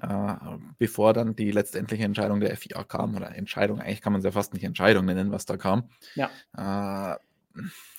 äh, 0.00 0.34
bevor 0.78 1.12
dann 1.12 1.34
die 1.34 1.50
letztendliche 1.50 2.04
Entscheidung 2.04 2.40
der 2.40 2.56
FIA 2.56 2.84
kam. 2.84 3.16
Oder 3.16 3.34
Entscheidung, 3.34 3.80
eigentlich 3.80 4.00
kann 4.00 4.12
man 4.12 4.20
es 4.20 4.24
ja 4.24 4.30
fast 4.30 4.54
nicht 4.54 4.64
Entscheidung 4.64 5.06
nennen, 5.06 5.32
was 5.32 5.44
da 5.44 5.56
kam. 5.56 5.90
Ja. 6.14 6.30
Äh, 6.56 7.16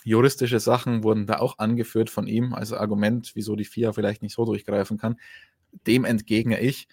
juristische 0.03 0.60
Sachen 0.60 1.03
wurden 1.03 1.27
da 1.27 1.39
auch 1.39 1.57
angeführt 1.60 2.10
von 2.10 2.25
ihm 2.25 2.53
als 2.53 2.71
Argument, 2.71 3.31
wieso 3.36 3.55
die 3.55 3.65
FIA 3.65 3.91
vielleicht 3.91 4.21
nicht 4.21 4.33
so 4.33 4.45
durchgreifen 4.45 4.98
kann. 4.98 5.19
Dem 5.88 6.05
entgegne 6.05 6.60
ich, 6.60 6.88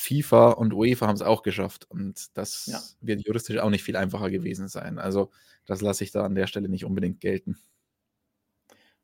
FIFA 0.00 0.50
und 0.52 0.72
UEFA 0.72 1.06
haben 1.06 1.14
es 1.14 1.22
auch 1.22 1.42
geschafft. 1.42 1.86
Und 1.90 2.36
das 2.36 2.66
Ja. 2.66 2.80
wird 3.00 3.26
juristisch 3.26 3.58
auch 3.58 3.70
nicht 3.70 3.84
viel 3.84 3.96
einfacher 3.96 4.30
gewesen 4.30 4.68
sein. 4.68 4.98
Also, 4.98 5.30
das 5.66 5.80
lasse 5.82 6.04
ich 6.04 6.10
da 6.12 6.24
an 6.24 6.34
der 6.34 6.46
Stelle 6.46 6.68
nicht 6.68 6.84
unbedingt 6.84 7.20
gelten. 7.20 7.58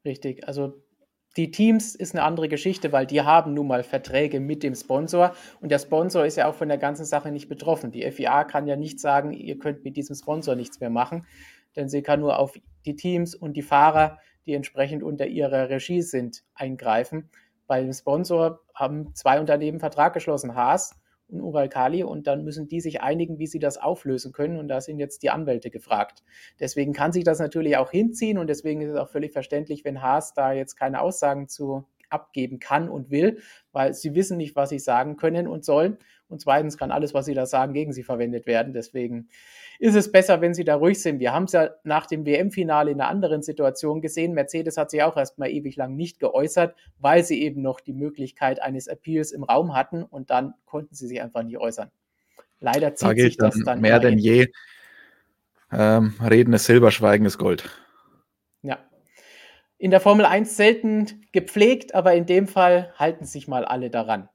Richtig. 0.04 0.46
Also 0.46 0.82
die 1.36 1.50
Teams 1.50 1.94
ist 1.94 2.14
eine 2.14 2.24
andere 2.24 2.48
Geschichte, 2.48 2.92
weil 2.92 3.06
die 3.06 3.20
haben 3.20 3.52
nun 3.52 3.66
mal 3.66 3.82
Verträge 3.82 4.40
mit 4.40 4.62
dem 4.62 4.74
Sponsor 4.74 5.34
und 5.60 5.70
der 5.70 5.78
Sponsor 5.78 6.24
ist 6.24 6.36
ja 6.36 6.48
auch 6.48 6.54
von 6.54 6.68
der 6.68 6.78
ganzen 6.78 7.04
Sache 7.04 7.30
nicht 7.30 7.48
betroffen. 7.48 7.92
Die 7.92 8.10
FIA 8.10 8.44
kann 8.44 8.66
ja 8.66 8.76
nicht 8.76 9.00
sagen, 9.00 9.32
ihr 9.32 9.58
könnt 9.58 9.84
mit 9.84 9.96
diesem 9.96 10.16
Sponsor 10.16 10.54
nichts 10.56 10.80
mehr 10.80 10.88
machen, 10.90 11.26
denn 11.74 11.88
sie 11.90 12.02
kann 12.02 12.20
nur 12.20 12.38
auf 12.38 12.54
die 12.86 12.96
Teams 12.96 13.34
und 13.34 13.54
die 13.54 13.62
Fahrer, 13.62 14.18
die 14.46 14.54
entsprechend 14.54 15.02
unter 15.02 15.26
ihrer 15.26 15.68
Regie 15.68 16.00
sind, 16.00 16.44
eingreifen. 16.54 17.28
Bei 17.66 17.82
dem 17.82 17.92
Sponsor 17.92 18.60
haben 18.74 19.14
zwei 19.14 19.40
Unternehmen 19.40 19.80
Vertrag 19.80 20.14
geschlossen, 20.14 20.54
Haas 20.54 20.98
und 21.28 21.40
Uralkali, 21.40 22.04
und 22.04 22.26
dann 22.26 22.44
müssen 22.44 22.68
die 22.68 22.80
sich 22.80 23.00
einigen, 23.00 23.38
wie 23.38 23.46
sie 23.46 23.58
das 23.58 23.78
auflösen 23.78 24.32
können. 24.32 24.58
Und 24.58 24.68
da 24.68 24.80
sind 24.80 24.98
jetzt 24.98 25.22
die 25.22 25.30
Anwälte 25.30 25.70
gefragt. 25.70 26.22
Deswegen 26.60 26.92
kann 26.92 27.12
sich 27.12 27.24
das 27.24 27.40
natürlich 27.40 27.76
auch 27.76 27.90
hinziehen 27.90 28.38
und 28.38 28.46
deswegen 28.48 28.80
ist 28.80 28.90
es 28.90 28.96
auch 28.96 29.08
völlig 29.08 29.32
verständlich, 29.32 29.84
wenn 29.84 30.02
Haas 30.02 30.34
da 30.34 30.52
jetzt 30.52 30.76
keine 30.76 31.00
Aussagen 31.00 31.48
zu 31.48 31.84
abgeben 32.08 32.58
kann 32.58 32.88
und 32.88 33.10
will, 33.10 33.40
weil 33.72 33.94
sie 33.94 34.14
wissen 34.14 34.36
nicht, 34.36 34.54
was 34.56 34.70
sie 34.70 34.78
sagen 34.78 35.16
können 35.16 35.48
und 35.48 35.64
sollen. 35.64 35.98
Und 36.28 36.40
zweitens 36.40 36.76
kann 36.76 36.90
alles, 36.90 37.14
was 37.14 37.26
sie 37.26 37.34
da 37.34 37.46
sagen, 37.46 37.72
gegen 37.72 37.92
sie 37.92 38.02
verwendet 38.02 38.46
werden. 38.46 38.72
Deswegen 38.72 39.28
ist 39.78 39.94
es 39.94 40.10
besser, 40.10 40.40
wenn 40.40 40.54
sie 40.54 40.64
da 40.64 40.74
ruhig 40.74 41.00
sind. 41.00 41.20
Wir 41.20 41.32
haben 41.32 41.44
es 41.44 41.52
ja 41.52 41.70
nach 41.84 42.06
dem 42.06 42.26
WM-Finale 42.26 42.90
in 42.90 43.00
einer 43.00 43.08
anderen 43.10 43.42
Situation 43.42 44.00
gesehen. 44.00 44.32
Mercedes 44.32 44.76
hat 44.76 44.90
sich 44.90 45.02
auch 45.02 45.16
erstmal 45.16 45.50
ewig 45.50 45.76
lang 45.76 45.94
nicht 45.94 46.18
geäußert, 46.18 46.74
weil 46.98 47.24
sie 47.24 47.42
eben 47.42 47.62
noch 47.62 47.80
die 47.80 47.92
Möglichkeit 47.92 48.60
eines 48.60 48.88
Appeals 48.88 49.30
im 49.30 49.44
Raum 49.44 49.74
hatten 49.74 50.02
und 50.02 50.30
dann 50.30 50.54
konnten 50.64 50.94
sie 50.94 51.06
sich 51.06 51.22
einfach 51.22 51.44
nicht 51.44 51.58
äußern. 51.58 51.90
Leider 52.58 52.90
Da 52.90 52.96
zieht 52.96 53.08
sich 53.08 53.16
gilt 53.16 53.42
das 53.42 53.62
dann 53.64 53.80
mehr 53.80 54.00
denn 54.00 54.18
je. 54.18 54.48
Ähm, 55.70 56.14
Reden 56.22 56.54
ist 56.54 56.64
Silber, 56.64 56.90
Schweigen 56.90 57.24
ist 57.24 57.38
Gold. 57.38 57.68
Ja. 58.62 58.78
In 59.78 59.90
der 59.90 60.00
Formel 60.00 60.24
1 60.24 60.56
selten 60.56 61.26
gepflegt, 61.32 61.94
aber 61.94 62.14
in 62.14 62.26
dem 62.26 62.48
Fall 62.48 62.92
halten 62.96 63.26
sich 63.26 63.46
mal 63.46 63.64
alle 63.64 63.90
daran. 63.90 64.28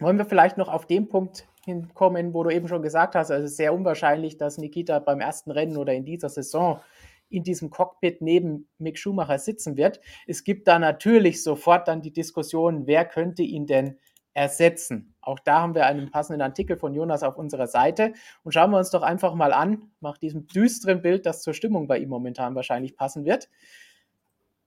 Wollen 0.00 0.16
wir 0.16 0.24
vielleicht 0.24 0.56
noch 0.56 0.68
auf 0.68 0.86
den 0.86 1.08
Punkt 1.08 1.46
hinkommen, 1.64 2.32
wo 2.32 2.42
du 2.42 2.50
eben 2.50 2.68
schon 2.68 2.82
gesagt 2.82 3.14
hast, 3.14 3.30
also 3.30 3.44
es 3.44 3.52
ist 3.52 3.56
sehr 3.58 3.74
unwahrscheinlich, 3.74 4.38
dass 4.38 4.56
Nikita 4.56 4.98
beim 4.98 5.20
ersten 5.20 5.50
Rennen 5.50 5.76
oder 5.76 5.92
in 5.92 6.06
dieser 6.06 6.30
Saison 6.30 6.80
in 7.28 7.44
diesem 7.44 7.70
Cockpit 7.70 8.22
neben 8.22 8.66
Mick 8.78 8.98
Schumacher 8.98 9.38
sitzen 9.38 9.76
wird. 9.76 10.00
Es 10.26 10.42
gibt 10.42 10.66
da 10.66 10.78
natürlich 10.78 11.42
sofort 11.42 11.86
dann 11.86 12.00
die 12.00 12.12
Diskussion, 12.12 12.86
wer 12.86 13.04
könnte 13.04 13.42
ihn 13.42 13.66
denn 13.66 13.98
ersetzen. 14.32 15.14
Auch 15.20 15.38
da 15.38 15.60
haben 15.60 15.74
wir 15.74 15.86
einen 15.86 16.10
passenden 16.10 16.42
Artikel 16.42 16.76
von 16.76 16.94
Jonas 16.94 17.22
auf 17.22 17.36
unserer 17.36 17.66
Seite 17.66 18.14
und 18.42 18.52
schauen 18.52 18.70
wir 18.70 18.78
uns 18.78 18.90
doch 18.90 19.02
einfach 19.02 19.34
mal 19.34 19.52
an, 19.52 19.90
nach 20.00 20.18
diesem 20.18 20.46
düsteren 20.46 21.02
Bild, 21.02 21.26
das 21.26 21.42
zur 21.42 21.54
Stimmung 21.54 21.86
bei 21.88 21.98
ihm 21.98 22.08
momentan 22.08 22.54
wahrscheinlich 22.54 22.96
passen 22.96 23.24
wird, 23.24 23.48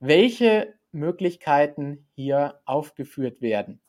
welche 0.00 0.74
Möglichkeiten 0.92 2.06
hier 2.14 2.60
aufgeführt 2.66 3.42
werden. 3.42 3.80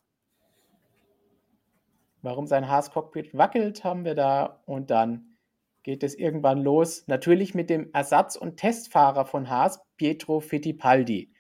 Warum 2.26 2.48
sein 2.48 2.68
Haas-Cockpit 2.68 3.38
wackelt, 3.38 3.84
haben 3.84 4.04
wir 4.04 4.16
da 4.16 4.64
und 4.66 4.90
dann 4.90 5.38
geht 5.84 6.02
es 6.02 6.16
irgendwann 6.16 6.64
los. 6.64 7.04
Natürlich 7.06 7.54
mit 7.54 7.70
dem 7.70 7.92
Ersatz- 7.94 8.36
und 8.36 8.58
Testfahrer 8.58 9.28
von 9.28 9.48
Haas, 9.48 9.80
Pietro 9.96 10.40
Fittipaldi. 10.40 11.32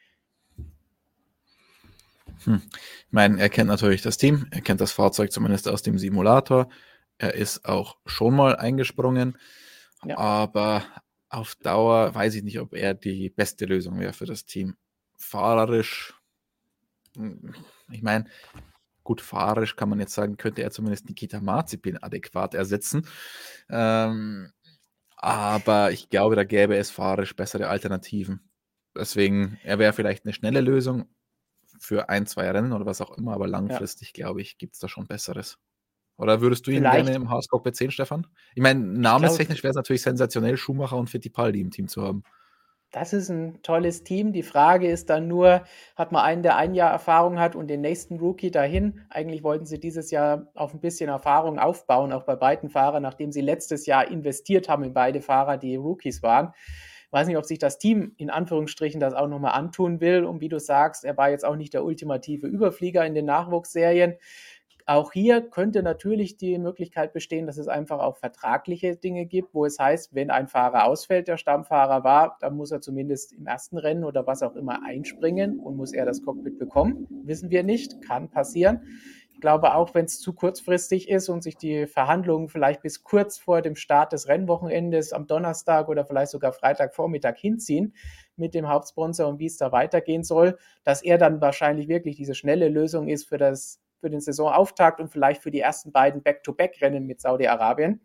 Hm. 2.43 2.61
Ich 2.67 3.11
meine, 3.11 3.41
er 3.41 3.49
kennt 3.49 3.67
natürlich 3.67 4.03
das 4.03 4.17
Team, 4.17 4.45
er 4.51 4.61
kennt 4.61 4.79
das 4.79 4.91
Fahrzeug 4.91 5.31
zumindest 5.31 5.67
aus 5.67 5.81
dem 5.81 5.97
Simulator. 5.97 6.69
Er 7.17 7.33
ist 7.33 7.65
auch 7.65 7.97
schon 8.05 8.35
mal 8.35 8.55
eingesprungen, 8.55 9.39
Ja. 10.03 10.19
aber 10.19 10.83
auf 11.29 11.55
Dauer 11.55 12.13
weiß 12.13 12.35
ich 12.35 12.43
nicht, 12.43 12.59
ob 12.59 12.75
er 12.75 12.93
die 12.93 13.31
beste 13.31 13.65
Lösung 13.65 13.99
wäre 13.99 14.13
für 14.13 14.27
das 14.27 14.45
Team. 14.45 14.75
Fahrerisch, 15.17 16.13
hm, 17.15 17.55
ich 17.89 18.03
meine, 18.03 18.25
gut, 19.05 19.21
fahrerisch 19.21 19.77
kann 19.77 19.87
man 19.87 19.99
jetzt 20.01 20.13
sagen, 20.13 20.35
könnte 20.35 20.61
er 20.63 20.71
zumindest 20.71 21.05
Nikita 21.07 21.39
Mazepin 21.39 21.97
adäquat 22.03 22.53
ersetzen. 22.53 23.07
Ähm, 23.69 24.51
aber 25.15 25.91
ich 25.91 26.09
glaube, 26.09 26.35
da 26.35 26.43
gäbe 26.43 26.75
es 26.75 26.91
fahrerisch 26.91 27.35
bessere 27.35 27.69
Alternativen. 27.69 28.49
Deswegen, 28.93 29.57
er 29.63 29.79
wäre 29.79 29.93
vielleicht 29.93 30.25
eine 30.25 30.33
schnelle 30.33 30.59
Lösung 30.59 31.05
für 31.79 32.09
ein, 32.09 32.25
zwei 32.25 32.49
Rennen 32.51 32.73
oder 32.73 32.85
was 32.85 33.01
auch 33.01 33.17
immer, 33.17 33.33
aber 33.33 33.47
langfristig, 33.47 34.13
glaube 34.13 34.41
ich, 34.41 34.57
gibt 34.57 34.73
es 34.73 34.79
da 34.79 34.89
schon 34.89 35.07
Besseres. 35.07 35.57
Oder 36.17 36.41
würdest 36.41 36.65
du 36.65 36.71
ihn 36.71 36.77
Vielleicht. 36.77 37.05
gerne 37.05 37.15
im 37.15 37.29
Haas-Cockpit 37.29 37.75
sehen, 37.75 37.91
Stefan? 37.91 38.25
Ich 38.55 38.63
meine, 38.63 38.79
namenstechnisch 38.79 39.63
wäre 39.63 39.71
es 39.71 39.75
natürlich 39.75 40.01
sensationell, 40.01 40.57
Schumacher 40.57 40.97
und 40.97 41.09
Fittipaldi 41.09 41.59
im 41.59 41.71
Team 41.71 41.87
zu 41.87 42.03
haben. 42.03 42.23
Das 42.95 43.11
ist 43.11 43.27
ein 43.27 43.61
tolles 43.61 44.05
Team. 44.05 44.31
Die 44.31 44.41
Frage 44.41 44.89
ist 44.89 45.09
dann 45.09 45.27
nur, 45.27 45.63
hat 45.97 46.13
man 46.13 46.23
einen, 46.23 46.43
der 46.43 46.55
ein 46.55 46.73
Jahr 46.73 46.93
Erfahrung 46.93 47.41
hat 47.41 47.53
und 47.53 47.67
den 47.67 47.81
nächsten 47.81 48.19
Rookie 48.19 48.51
dahin? 48.51 49.01
Eigentlich 49.09 49.43
wollten 49.43 49.65
sie 49.65 49.81
dieses 49.81 50.11
Jahr 50.11 50.47
auf 50.55 50.73
ein 50.73 50.79
bisschen 50.79 51.09
Erfahrung 51.09 51.59
aufbauen, 51.59 52.13
auch 52.13 52.23
bei 52.23 52.37
beiden 52.37 52.69
Fahrern, 52.69 53.03
nachdem 53.03 53.33
sie 53.33 53.41
letztes 53.41 53.85
Jahr 53.85 54.09
investiert 54.09 54.69
haben 54.69 54.85
in 54.85 54.93
beide 54.93 55.19
Fahrer, 55.19 55.57
die 55.57 55.75
Rookies 55.75 56.23
waren. 56.23 56.53
Ich 57.07 57.11
weiß 57.11 57.27
nicht, 57.27 57.37
ob 57.37 57.43
sich 57.43 57.59
das 57.59 57.79
Team 57.79 58.13
in 58.15 58.29
Anführungsstrichen 58.29 59.01
das 59.01 59.13
auch 59.13 59.27
nochmal 59.27 59.59
antun 59.59 59.99
will. 59.99 60.23
Und 60.23 60.39
wie 60.39 60.49
du 60.49 60.57
sagst, 60.57 61.03
er 61.03 61.17
war 61.17 61.29
jetzt 61.29 61.43
auch 61.43 61.57
nicht 61.57 61.73
der 61.73 61.83
ultimative 61.83 62.47
Überflieger 62.47 63.05
in 63.05 63.13
den 63.13 63.25
Nachwuchsserien. 63.25 64.15
Auch 64.87 65.11
hier 65.11 65.41
könnte 65.41 65.81
natürlich 65.81 66.37
die 66.37 66.59
Möglichkeit 66.59 67.11
bestehen, 67.11 67.47
dass 67.47 67.57
es 67.57 67.67
einfach 67.67 67.97
auch 67.99 68.17
vertragliche 68.17 68.95
Dinge 68.95 69.25
gibt, 69.25 69.55
wo 69.55 69.65
es 69.65 69.79
heißt, 69.79 70.13
wenn 70.13 70.29
ein 70.29 70.47
Fahrer 70.47 70.85
ausfällt, 70.85 71.27
der 71.27 71.37
Stammfahrer 71.37 72.03
war, 72.03 72.37
dann 72.39 72.55
muss 72.55 72.69
er 72.69 72.81
zumindest 72.81 73.33
im 73.33 73.47
ersten 73.47 73.79
Rennen 73.79 74.03
oder 74.03 74.27
was 74.27 74.43
auch 74.43 74.55
immer 74.55 74.83
einspringen 74.85 75.59
und 75.59 75.75
muss 75.75 75.91
er 75.91 76.05
das 76.05 76.21
Cockpit 76.21 76.59
bekommen. 76.59 77.07
Wissen 77.23 77.49
wir 77.49 77.63
nicht, 77.63 77.99
kann 78.03 78.29
passieren. 78.29 78.81
Ich 79.33 79.41
glaube 79.41 79.73
auch, 79.73 79.95
wenn 79.95 80.05
es 80.05 80.19
zu 80.19 80.33
kurzfristig 80.33 81.09
ist 81.09 81.29
und 81.29 81.41
sich 81.41 81.57
die 81.57 81.87
Verhandlungen 81.87 82.47
vielleicht 82.47 82.83
bis 82.83 83.03
kurz 83.03 83.39
vor 83.39 83.63
dem 83.63 83.75
Start 83.75 84.13
des 84.13 84.27
Rennwochenendes 84.27 85.13
am 85.13 85.25
Donnerstag 85.25 85.89
oder 85.89 86.05
vielleicht 86.05 86.31
sogar 86.31 86.53
Freitagvormittag 86.53 87.37
hinziehen 87.37 87.95
mit 88.37 88.53
dem 88.53 88.69
Hauptsponsor 88.69 89.27
und 89.27 89.39
wie 89.39 89.47
es 89.47 89.57
da 89.57 89.71
weitergehen 89.71 90.23
soll, 90.23 90.57
dass 90.83 91.01
er 91.01 91.17
dann 91.17 91.41
wahrscheinlich 91.41 91.87
wirklich 91.87 92.15
diese 92.15 92.35
schnelle 92.35 92.69
Lösung 92.69 93.09
ist 93.09 93.27
für 93.27 93.37
das 93.37 93.81
für 94.05 94.11
den 94.11 94.21
Saisonauftakt 94.21 94.99
und 94.99 95.07
vielleicht 95.07 95.41
für 95.41 95.49
die 95.49 95.61
ersten 95.61 95.91
beiden 95.91 96.21
Back-to-Back-Rennen 96.21 97.07
mit 97.07 97.19
Saudi-Arabien. 97.19 97.99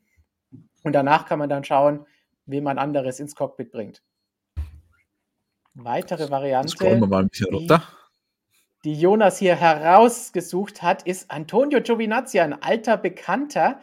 Und 0.82 0.94
danach 0.94 1.26
kann 1.26 1.38
man 1.38 1.50
dann 1.50 1.62
schauen, 1.62 2.06
wen 2.46 2.64
man 2.64 2.78
anderes 2.78 3.20
ins 3.20 3.34
Cockpit 3.34 3.70
bringt. 3.70 4.02
Weitere 5.74 6.30
Variante. 6.30 6.70
Scrollen 6.70 7.00
wir 7.00 7.06
mal 7.06 7.24
ein 7.24 7.28
bisschen 7.28 7.50
die- 7.50 7.66
die 8.84 8.94
Jonas 8.94 9.36
hier 9.36 9.56
herausgesucht 9.56 10.80
hat, 10.80 11.02
ist 11.02 11.30
Antonio 11.30 11.82
Giovinazzi, 11.82 12.40
ein 12.40 12.54
alter 12.62 12.96
Bekannter. 12.96 13.82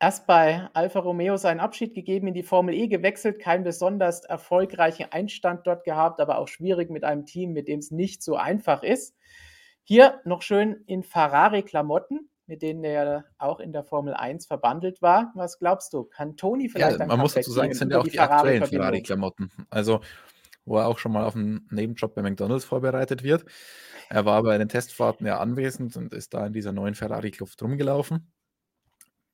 Erst 0.00 0.26
bei 0.26 0.70
Alfa 0.72 1.00
Romeo 1.00 1.36
seinen 1.36 1.60
Abschied 1.60 1.92
gegeben, 1.92 2.28
in 2.28 2.34
die 2.34 2.42
Formel 2.42 2.74
E 2.74 2.88
gewechselt, 2.88 3.38
keinen 3.38 3.64
besonders 3.64 4.24
erfolgreichen 4.24 5.08
Einstand 5.10 5.66
dort 5.66 5.84
gehabt, 5.84 6.22
aber 6.22 6.38
auch 6.38 6.48
schwierig 6.48 6.88
mit 6.88 7.04
einem 7.04 7.26
Team, 7.26 7.52
mit 7.52 7.68
dem 7.68 7.80
es 7.80 7.90
nicht 7.90 8.22
so 8.22 8.34
einfach 8.36 8.82
ist. 8.82 9.14
Hier 9.84 10.20
noch 10.24 10.42
schön 10.42 10.82
in 10.86 11.02
Ferrari-Klamotten, 11.02 12.30
mit 12.46 12.62
denen 12.62 12.84
er 12.84 13.24
auch 13.38 13.60
in 13.60 13.72
der 13.72 13.84
Formel 13.84 14.14
1 14.14 14.46
verbandelt 14.46 15.02
war. 15.02 15.32
Was 15.34 15.58
glaubst 15.58 15.92
du? 15.92 16.04
Kann 16.04 16.36
Toni 16.36 16.68
vielleicht 16.68 16.98
Ja, 16.98 17.06
man 17.06 17.20
muss 17.20 17.34
dazu 17.34 17.52
sagen, 17.52 17.70
es 17.70 17.78
sind 17.78 17.92
ja 17.92 17.98
auch 17.98 18.04
die 18.04 18.18
aktuellen 18.18 18.64
Ferrari-Verbindung? 18.64 18.80
Ferrari-Klamotten. 18.80 19.50
Also, 19.70 20.00
wo 20.64 20.78
er 20.78 20.86
auch 20.86 20.98
schon 20.98 21.12
mal 21.12 21.24
auf 21.24 21.36
einen 21.36 21.68
Nebenjob 21.70 22.14
bei 22.14 22.22
McDonalds 22.22 22.64
vorbereitet 22.64 23.22
wird. 23.22 23.44
Er 24.08 24.24
war 24.24 24.42
bei 24.42 24.56
den 24.56 24.68
Testfahrten 24.68 25.26
ja 25.26 25.38
anwesend 25.38 25.96
und 25.96 26.12
ist 26.14 26.34
da 26.34 26.46
in 26.46 26.52
dieser 26.52 26.72
neuen 26.72 26.94
Ferrari-Kluft 26.94 27.62
rumgelaufen. 27.62 28.32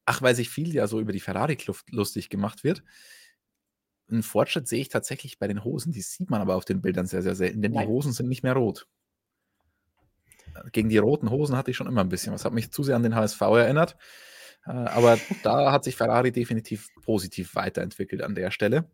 Ach, 0.07 0.23
weil 0.23 0.35
sich 0.35 0.51
viel 0.51 0.75
ja 0.75 0.89
so 0.89 0.99
über 0.99 1.13
die 1.13 1.21
Ferrari-Kluft 1.21 1.93
lustig 1.93 2.31
gemacht 2.31 2.65
wird. 2.65 2.83
Einen 4.11 4.25
Fortschritt 4.25 4.67
sehe 4.67 4.81
ich 4.81 4.89
tatsächlich 4.89 5.39
bei 5.39 5.47
den 5.47 5.63
Hosen, 5.63 5.93
die 5.93 6.03
sieht 6.03 6.31
man 6.31 6.41
aber 6.41 6.57
auf 6.57 6.65
den 6.65 6.83
Bildern 6.83 7.07
sehr, 7.07 7.23
sehr 7.23 7.37
selten, 7.37 7.63
denn 7.63 7.73
Nein. 7.73 7.87
die 7.87 7.93
Hosen 7.93 8.13
sind 8.13 8.29
nicht 8.29 8.43
mehr 8.43 8.55
rot. 8.55 8.89
Gegen 10.73 10.89
die 10.89 10.99
roten 10.99 11.31
Hosen 11.31 11.57
hatte 11.57 11.71
ich 11.71 11.77
schon 11.77 11.87
immer 11.87 12.03
ein 12.03 12.09
bisschen 12.09 12.33
was. 12.33 12.45
Hat 12.45 12.53
mich 12.53 12.73
zu 12.73 12.83
sehr 12.83 12.97
an 12.97 13.03
den 13.03 13.15
HSV 13.15 13.41
erinnert. 13.41 13.97
Äh, 14.67 14.71
Aber 14.71 15.19
da 15.43 15.73
hat 15.73 15.85
sich 15.85 15.97
Ferrari 15.97 16.33
definitiv 16.33 16.89
positiv 17.03 17.55
weiterentwickelt 17.55 18.23
an 18.23 18.35
der 18.35 18.51
Stelle. 18.51 18.91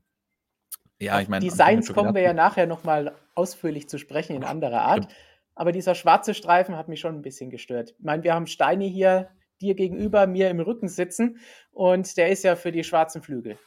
Ja, 0.98 1.20
ich 1.20 1.28
meine, 1.28 1.44
Designs 1.44 1.92
kommen 1.92 2.14
wir 2.14 2.22
ja 2.22 2.32
nachher 2.32 2.66
nochmal 2.66 3.14
ausführlich 3.34 3.88
zu 3.88 3.98
sprechen 3.98 4.34
in 4.34 4.44
anderer 4.44 4.82
Art. 4.82 5.08
Aber 5.54 5.72
dieser 5.72 5.94
schwarze 5.94 6.34
Streifen 6.34 6.76
hat 6.76 6.88
mich 6.88 7.00
schon 7.00 7.14
ein 7.14 7.22
bisschen 7.22 7.50
gestört. 7.50 7.94
Ich 7.98 8.04
meine, 8.04 8.22
wir 8.22 8.34
haben 8.34 8.46
Steini 8.46 8.90
hier 8.90 9.30
dir 9.60 9.74
gegenüber, 9.74 10.26
mir 10.26 10.50
im 10.50 10.60
Rücken 10.60 10.88
sitzen 10.88 11.38
und 11.70 12.16
der 12.16 12.30
ist 12.30 12.44
ja 12.44 12.56
für 12.56 12.72
die 12.72 12.84
schwarzen 12.84 13.22
Flügel. 13.22 13.58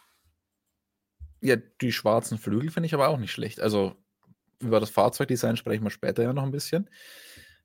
Ja, 1.41 1.55
die 1.55 1.91
schwarzen 1.91 2.37
Flügel 2.37 2.69
finde 2.69 2.87
ich 2.87 2.93
aber 2.93 3.07
auch 3.07 3.17
nicht 3.17 3.31
schlecht. 3.31 3.59
Also 3.59 3.95
über 4.59 4.79
das 4.79 4.89
Fahrzeugdesign 4.89 5.57
sprechen 5.57 5.83
wir 5.83 5.89
später 5.89 6.21
ja 6.21 6.33
noch 6.33 6.43
ein 6.43 6.51
bisschen. 6.51 6.89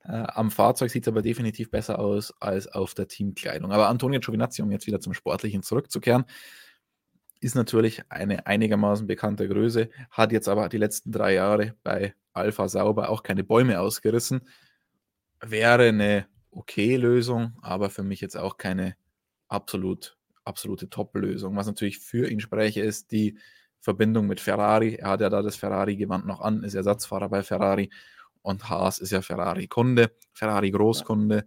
Äh, 0.05 0.25
am 0.29 0.51
Fahrzeug 0.51 0.91
sieht 0.91 1.05
es 1.05 1.09
aber 1.09 1.23
definitiv 1.23 1.71
besser 1.71 1.99
aus 1.99 2.33
als 2.41 2.69
auf 2.69 2.95
der 2.95 3.09
Teamkleidung. 3.09 3.73
Aber 3.73 3.89
Antonio 3.89 4.21
Giovinazzi, 4.21 4.63
um 4.63 4.71
jetzt 4.71 4.87
wieder 4.87 5.01
zum 5.01 5.15
Sportlichen 5.15 5.63
zurückzukehren, 5.63 6.25
ist 7.41 7.55
natürlich 7.55 8.03
eine 8.11 8.47
einigermaßen 8.47 9.07
bekannte 9.07 9.49
Größe, 9.49 9.91
hat 10.11 10.33
jetzt 10.33 10.49
aber 10.49 10.69
die 10.69 10.79
letzten 10.79 11.13
drei 11.13 11.35
Jahre 11.35 11.75
bei 11.83 12.15
Alpha 12.33 12.69
Sauber 12.69 13.11
auch 13.11 13.23
keine 13.23 13.45
Bäume 13.45 13.81
ausgerissen. 13.81 14.49
Wäre 15.41 15.89
eine 15.89 16.27
okay 16.51 16.97
Lösung, 16.97 17.59
aber 17.63 17.91
für 17.91 18.03
mich 18.03 18.21
jetzt 18.21 18.37
auch 18.37 18.57
keine 18.57 18.97
absolut, 19.49 20.17
absolute 20.45 20.89
Top-Lösung. 20.89 21.57
Was 21.57 21.67
natürlich 21.67 21.99
für 21.99 22.31
ihn 22.31 22.41
spreche, 22.41 22.81
ist 22.81 23.13
die 23.13 23.39
Verbindung 23.81 24.27
mit 24.27 24.41
Ferrari. 24.41 24.95
Er 24.95 25.11
hat 25.11 25.21
ja 25.21 25.29
da 25.29 25.43
das 25.43 25.57
Ferrari-Gewand 25.57 26.27
noch 26.27 26.41
an, 26.41 26.63
ist 26.63 26.75
Ersatzfahrer 26.75 27.29
bei 27.29 27.43
Ferrari 27.43 27.91
und 28.45 28.69
Haas 28.69 28.99
ist 28.99 29.11
ja 29.11 29.23
Ferrari-Kunde, 29.23 30.13
Ferrari-Großkunde, 30.35 31.47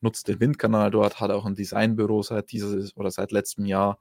nutzt 0.00 0.26
den 0.26 0.40
Windkanal 0.40 0.90
dort, 0.90 1.20
hat 1.20 1.30
auch 1.30 1.44
ein 1.44 1.54
Designbüro 1.54 2.22
seit 2.22 2.50
dieses 2.50 2.96
oder 2.96 3.10
seit 3.10 3.30
letztem 3.30 3.66
Jahr. 3.66 3.98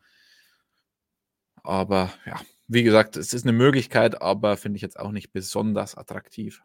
Aber 1.63 2.11
ja, 2.25 2.39
wie 2.67 2.83
gesagt, 2.83 3.17
es 3.17 3.33
ist 3.33 3.45
eine 3.45 3.51
Möglichkeit, 3.51 4.21
aber 4.21 4.55
finde 4.57 4.77
ich 4.77 4.81
jetzt 4.81 4.99
auch 4.99 5.11
nicht 5.11 5.33
besonders 5.33 5.95
attraktiv 5.95 6.63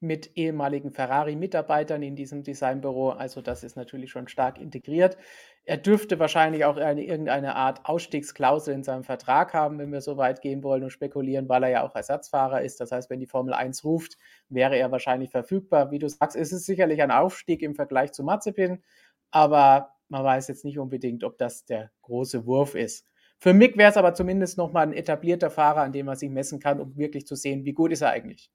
mit 0.00 0.30
ehemaligen 0.34 0.90
Ferrari-Mitarbeitern 0.90 2.02
in 2.02 2.16
diesem 2.16 2.42
Designbüro. 2.42 3.10
Also 3.10 3.42
das 3.42 3.62
ist 3.62 3.76
natürlich 3.76 4.10
schon 4.10 4.28
stark 4.28 4.58
integriert. 4.58 5.18
Er 5.64 5.76
dürfte 5.76 6.18
wahrscheinlich 6.18 6.64
auch 6.64 6.76
eine, 6.76 7.04
irgendeine 7.04 7.54
Art 7.54 7.84
Ausstiegsklausel 7.84 8.74
in 8.74 8.82
seinem 8.82 9.04
Vertrag 9.04 9.54
haben, 9.54 9.78
wenn 9.78 9.92
wir 9.92 10.00
so 10.00 10.16
weit 10.16 10.40
gehen 10.40 10.62
wollen 10.64 10.82
und 10.82 10.90
spekulieren, 10.90 11.48
weil 11.48 11.62
er 11.62 11.68
ja 11.68 11.82
auch 11.86 11.94
Ersatzfahrer 11.94 12.62
ist. 12.62 12.80
Das 12.80 12.92
heißt, 12.92 13.10
wenn 13.10 13.20
die 13.20 13.26
Formel 13.26 13.52
1 13.52 13.84
ruft, 13.84 14.16
wäre 14.48 14.76
er 14.76 14.90
wahrscheinlich 14.90 15.30
verfügbar. 15.30 15.90
Wie 15.90 15.98
du 15.98 16.08
sagst, 16.08 16.36
es 16.36 16.50
ist 16.52 16.66
sicherlich 16.66 17.02
ein 17.02 17.10
Aufstieg 17.10 17.62
im 17.62 17.74
Vergleich 17.74 18.12
zu 18.12 18.24
Mazepin, 18.24 18.82
aber 19.30 19.92
man 20.08 20.24
weiß 20.24 20.48
jetzt 20.48 20.64
nicht 20.64 20.78
unbedingt, 20.78 21.24
ob 21.24 21.38
das 21.38 21.66
der 21.66 21.90
große 22.02 22.46
Wurf 22.46 22.74
ist. 22.74 23.06
Für 23.38 23.54
Mick 23.54 23.76
wäre 23.76 23.90
es 23.90 23.96
aber 23.96 24.12
zumindest 24.14 24.58
nochmal 24.58 24.86
ein 24.86 24.92
etablierter 24.92 25.50
Fahrer, 25.50 25.82
an 25.82 25.92
dem 25.92 26.06
man 26.06 26.16
sich 26.16 26.30
messen 26.30 26.58
kann, 26.58 26.80
um 26.80 26.96
wirklich 26.96 27.26
zu 27.26 27.36
sehen, 27.36 27.64
wie 27.64 27.72
gut 27.72 27.92
ist 27.92 28.02
er 28.02 28.10
eigentlich. 28.10 28.50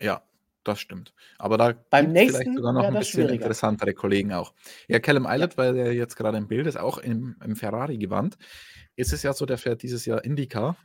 Ja, 0.00 0.22
das 0.64 0.80
stimmt. 0.80 1.14
Aber 1.38 1.56
da 1.58 1.74
Beim 1.90 2.12
gibt 2.12 2.30
es 2.30 2.36
vielleicht 2.36 2.56
sogar 2.56 2.72
noch 2.72 2.84
ein 2.84 2.94
bisschen 2.94 3.28
interessantere 3.28 3.94
Kollegen 3.94 4.32
auch. 4.32 4.54
Ja, 4.88 4.98
Callum 4.98 5.24
Ja. 5.24 5.48
weil 5.56 5.74
der 5.74 5.94
jetzt 5.94 6.16
gerade 6.16 6.38
im 6.38 6.48
Bild 6.48 6.66
ist, 6.66 6.76
auch 6.76 6.98
im, 6.98 7.36
im 7.44 7.56
Ferrari-Gewand, 7.56 8.36
ist 8.96 9.12
es 9.12 9.22
ja 9.22 9.32
so, 9.32 9.46
der 9.46 9.58
fährt 9.58 9.82
dieses 9.82 10.04
Jahr 10.06 10.24
IndyCar 10.24 10.76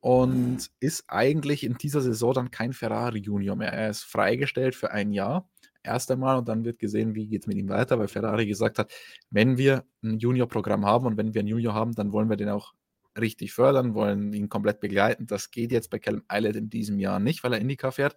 und 0.00 0.70
ist 0.80 1.04
eigentlich 1.08 1.64
in 1.64 1.74
dieser 1.74 2.00
Saison 2.00 2.32
dann 2.34 2.50
kein 2.50 2.72
Ferrari-Junior 2.72 3.56
mehr. 3.56 3.72
Er 3.72 3.90
ist 3.90 4.04
freigestellt 4.04 4.74
für 4.74 4.90
ein 4.90 5.12
Jahr 5.12 5.48
erst 5.82 6.10
einmal 6.10 6.38
und 6.38 6.48
dann 6.48 6.64
wird 6.64 6.78
gesehen, 6.78 7.14
wie 7.14 7.28
geht 7.28 7.42
es 7.42 7.46
mit 7.46 7.56
ihm 7.56 7.68
weiter, 7.68 7.98
weil 7.98 8.08
Ferrari 8.08 8.46
gesagt 8.46 8.78
hat, 8.78 8.92
wenn 9.30 9.56
wir 9.56 9.84
ein 10.02 10.18
Junior-Programm 10.18 10.84
haben 10.84 11.06
und 11.06 11.16
wenn 11.16 11.32
wir 11.32 11.40
einen 11.40 11.48
Junior 11.48 11.74
haben, 11.74 11.94
dann 11.94 12.12
wollen 12.12 12.28
wir 12.28 12.36
den 12.36 12.48
auch 12.48 12.74
richtig 13.18 13.52
fördern, 13.52 13.94
wollen 13.94 14.32
ihn 14.32 14.48
komplett 14.48 14.80
begleiten. 14.80 15.26
Das 15.26 15.50
geht 15.50 15.72
jetzt 15.72 15.90
bei 15.90 15.98
Callum 15.98 16.22
Eilert 16.28 16.56
in 16.56 16.68
diesem 16.68 16.98
Jahr 16.98 17.18
nicht, 17.18 17.42
weil 17.44 17.52
er 17.52 17.60
IndyCar 17.60 17.92
fährt. 17.92 18.16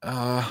Äh, 0.00 0.42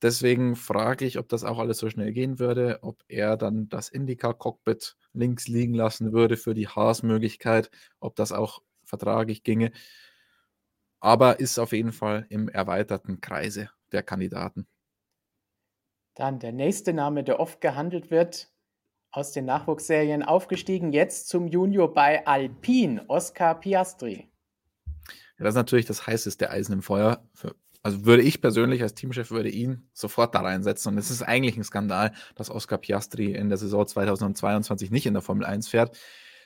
deswegen 0.00 0.56
frage 0.56 1.04
ich, 1.04 1.18
ob 1.18 1.28
das 1.28 1.44
auch 1.44 1.58
alles 1.58 1.78
so 1.78 1.90
schnell 1.90 2.12
gehen 2.12 2.38
würde, 2.38 2.78
ob 2.82 3.02
er 3.08 3.36
dann 3.36 3.68
das 3.68 3.88
IndyCar-Cockpit 3.88 4.96
links 5.12 5.48
liegen 5.48 5.74
lassen 5.74 6.12
würde 6.12 6.36
für 6.36 6.54
die 6.54 6.68
Haas-Möglichkeit, 6.68 7.70
ob 8.00 8.16
das 8.16 8.32
auch 8.32 8.62
vertraglich 8.84 9.42
ginge. 9.42 9.72
Aber 11.00 11.40
ist 11.40 11.58
auf 11.58 11.72
jeden 11.72 11.92
Fall 11.92 12.26
im 12.28 12.48
erweiterten 12.48 13.20
Kreise 13.20 13.70
der 13.90 14.02
Kandidaten. 14.02 14.66
Dann 16.14 16.38
der 16.38 16.52
nächste 16.52 16.92
Name, 16.92 17.24
der 17.24 17.40
oft 17.40 17.60
gehandelt 17.60 18.10
wird, 18.10 18.52
aus 19.10 19.32
den 19.32 19.44
Nachwuchsserien 19.44 20.22
aufgestiegen, 20.22 20.92
jetzt 20.92 21.28
zum 21.28 21.48
Junior 21.48 21.92
bei 21.92 22.26
Alpine, 22.26 23.04
Oscar 23.08 23.58
Piastri. 23.58 24.30
Ja, 25.38 25.44
das 25.44 25.50
ist 25.50 25.56
natürlich 25.56 25.86
das 25.86 26.06
heißeste 26.06 26.50
Eisen 26.50 26.74
im 26.74 26.82
Feuer. 26.82 27.26
Für, 27.34 27.54
also 27.82 28.04
würde 28.04 28.22
ich 28.22 28.40
persönlich 28.40 28.82
als 28.82 28.94
Teamchef 28.94 29.30
würde 29.30 29.48
ihn 29.48 29.88
sofort 29.92 30.34
da 30.34 30.40
reinsetzen. 30.40 30.92
Und 30.92 30.98
es 30.98 31.10
ist 31.10 31.22
eigentlich 31.22 31.56
ein 31.56 31.64
Skandal, 31.64 32.12
dass 32.36 32.50
Oscar 32.50 32.78
Piastri 32.78 33.32
in 33.32 33.48
der 33.48 33.58
Saison 33.58 33.86
2022 33.86 34.90
nicht 34.90 35.06
in 35.06 35.14
der 35.14 35.22
Formel 35.22 35.44
1 35.44 35.68
fährt. 35.68 35.96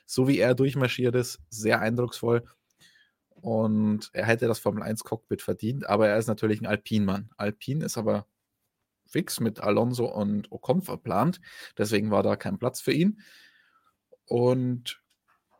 So 0.06 0.28
wie 0.28 0.38
er 0.38 0.54
durchmarschiert 0.54 1.14
ist, 1.14 1.40
sehr 1.50 1.80
eindrucksvoll. 1.80 2.44
Und 3.34 4.08
er 4.14 4.24
hätte 4.24 4.46
das 4.46 4.58
Formel 4.58 4.82
1 4.82 5.04
Cockpit 5.04 5.42
verdient, 5.42 5.86
aber 5.86 6.08
er 6.08 6.16
ist 6.16 6.26
natürlich 6.26 6.62
ein 6.62 6.66
Alpin-Mann. 6.66 7.30
Alpin 7.36 7.82
ist 7.82 7.98
aber 7.98 8.26
fix 9.06 9.38
mit 9.40 9.60
Alonso 9.60 10.06
und 10.06 10.50
Ocon 10.50 10.80
verplant. 10.80 11.40
Deswegen 11.76 12.10
war 12.10 12.22
da 12.22 12.36
kein 12.36 12.58
Platz 12.58 12.80
für 12.80 12.92
ihn. 12.92 13.20
Und 14.24 15.02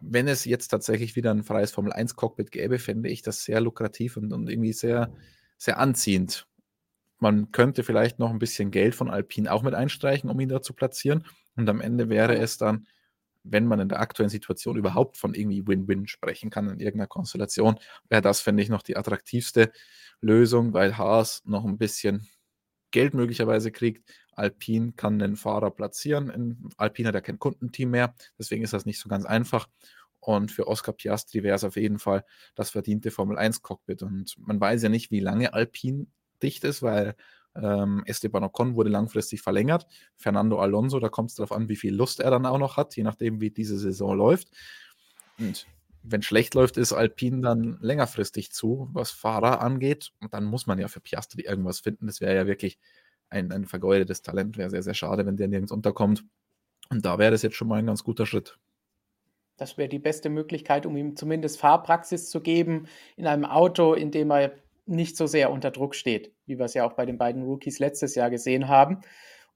wenn 0.00 0.26
es 0.26 0.46
jetzt 0.46 0.68
tatsächlich 0.68 1.16
wieder 1.16 1.32
ein 1.32 1.44
freies 1.44 1.70
Formel 1.70 1.92
1 1.92 2.16
Cockpit 2.16 2.50
gäbe, 2.50 2.78
fände 2.78 3.10
ich 3.10 3.22
das 3.22 3.44
sehr 3.44 3.60
lukrativ 3.60 4.16
und, 4.16 4.32
und 4.32 4.48
irgendwie 4.48 4.72
sehr, 4.72 5.12
sehr 5.58 5.78
anziehend. 5.78 6.46
Man 7.18 7.50
könnte 7.50 7.82
vielleicht 7.82 8.18
noch 8.18 8.30
ein 8.30 8.38
bisschen 8.38 8.70
Geld 8.70 8.94
von 8.94 9.10
Alpine 9.10 9.50
auch 9.50 9.62
mit 9.62 9.74
einstreichen, 9.74 10.28
um 10.28 10.38
ihn 10.38 10.50
da 10.50 10.60
zu 10.60 10.74
platzieren. 10.74 11.24
Und 11.56 11.68
am 11.68 11.80
Ende 11.80 12.08
wäre 12.08 12.36
es 12.36 12.58
dann, 12.58 12.86
wenn 13.42 13.66
man 13.66 13.80
in 13.80 13.88
der 13.88 14.00
aktuellen 14.00 14.28
Situation 14.28 14.76
überhaupt 14.76 15.16
von 15.16 15.32
irgendwie 15.34 15.66
Win-Win 15.66 16.08
sprechen 16.08 16.50
kann, 16.50 16.68
in 16.68 16.80
irgendeiner 16.80 17.06
Konstellation, 17.06 17.78
wäre 18.08 18.22
das, 18.22 18.40
finde 18.40 18.62
ich, 18.62 18.68
noch 18.68 18.82
die 18.82 18.96
attraktivste 18.96 19.72
Lösung, 20.20 20.72
weil 20.72 20.98
Haas 20.98 21.42
noch 21.44 21.64
ein 21.64 21.78
bisschen 21.78 22.28
Geld 22.90 23.14
möglicherweise 23.14 23.70
kriegt. 23.70 24.10
Alpine 24.32 24.92
kann 24.92 25.22
einen 25.22 25.36
Fahrer 25.36 25.70
platzieren. 25.70 26.70
Alpine 26.76 27.08
hat 27.08 27.14
ja 27.14 27.20
kein 27.20 27.38
Kundenteam 27.38 27.90
mehr, 27.90 28.14
deswegen 28.38 28.62
ist 28.62 28.72
das 28.72 28.84
nicht 28.84 28.98
so 28.98 29.08
ganz 29.08 29.24
einfach. 29.24 29.68
Und 30.26 30.50
für 30.50 30.66
Oscar 30.66 30.92
Piastri 30.92 31.44
wäre 31.44 31.54
es 31.54 31.62
auf 31.62 31.76
jeden 31.76 32.00
Fall 32.00 32.24
das 32.56 32.70
verdiente 32.70 33.12
Formel 33.12 33.38
1 33.38 33.62
Cockpit. 33.62 34.02
Und 34.02 34.34
man 34.38 34.60
weiß 34.60 34.82
ja 34.82 34.88
nicht, 34.88 35.12
wie 35.12 35.20
lange 35.20 35.54
Alpine 35.54 36.08
dicht 36.42 36.64
ist, 36.64 36.82
weil 36.82 37.14
ähm, 37.54 38.02
Esteban 38.06 38.42
Ocon 38.42 38.74
wurde 38.74 38.90
langfristig 38.90 39.40
verlängert. 39.40 39.86
Fernando 40.16 40.58
Alonso, 40.58 40.98
da 40.98 41.08
kommt 41.08 41.30
es 41.30 41.36
darauf 41.36 41.52
an, 41.52 41.68
wie 41.68 41.76
viel 41.76 41.94
Lust 41.94 42.18
er 42.18 42.32
dann 42.32 42.44
auch 42.44 42.58
noch 42.58 42.76
hat, 42.76 42.96
je 42.96 43.04
nachdem, 43.04 43.40
wie 43.40 43.52
diese 43.52 43.78
Saison 43.78 44.16
läuft. 44.16 44.48
Und 45.38 45.68
wenn 46.02 46.22
schlecht 46.22 46.54
läuft, 46.54 46.76
ist 46.76 46.92
Alpine 46.92 47.40
dann 47.42 47.78
längerfristig 47.80 48.50
zu, 48.50 48.88
was 48.92 49.12
Fahrer 49.12 49.60
angeht. 49.60 50.10
Und 50.20 50.34
dann 50.34 50.42
muss 50.42 50.66
man 50.66 50.80
ja 50.80 50.88
für 50.88 51.00
Piastri 51.00 51.42
irgendwas 51.42 51.78
finden. 51.78 52.08
Das 52.08 52.20
wäre 52.20 52.34
ja 52.34 52.48
wirklich 52.48 52.80
ein, 53.28 53.52
ein 53.52 53.64
vergeudetes 53.64 54.22
Talent. 54.22 54.56
Wäre 54.56 54.70
sehr, 54.70 54.82
sehr 54.82 54.94
schade, 54.94 55.24
wenn 55.24 55.36
der 55.36 55.46
nirgends 55.46 55.70
unterkommt. 55.70 56.24
Und 56.90 57.04
da 57.04 57.16
wäre 57.20 57.30
das 57.30 57.42
jetzt 57.42 57.54
schon 57.54 57.68
mal 57.68 57.78
ein 57.78 57.86
ganz 57.86 58.02
guter 58.02 58.26
Schritt. 58.26 58.58
Das 59.56 59.78
wäre 59.78 59.88
die 59.88 59.98
beste 59.98 60.28
Möglichkeit, 60.28 60.86
um 60.86 60.96
ihm 60.96 61.16
zumindest 61.16 61.58
Fahrpraxis 61.58 62.30
zu 62.30 62.40
geben 62.40 62.86
in 63.16 63.26
einem 63.26 63.44
Auto, 63.44 63.94
in 63.94 64.10
dem 64.10 64.30
er 64.30 64.52
nicht 64.86 65.16
so 65.16 65.26
sehr 65.26 65.50
unter 65.50 65.70
Druck 65.70 65.94
steht, 65.94 66.32
wie 66.46 66.58
wir 66.58 66.66
es 66.66 66.74
ja 66.74 66.86
auch 66.86 66.92
bei 66.92 67.06
den 67.06 67.18
beiden 67.18 67.42
Rookies 67.42 67.78
letztes 67.78 68.14
Jahr 68.14 68.30
gesehen 68.30 68.68
haben. 68.68 69.00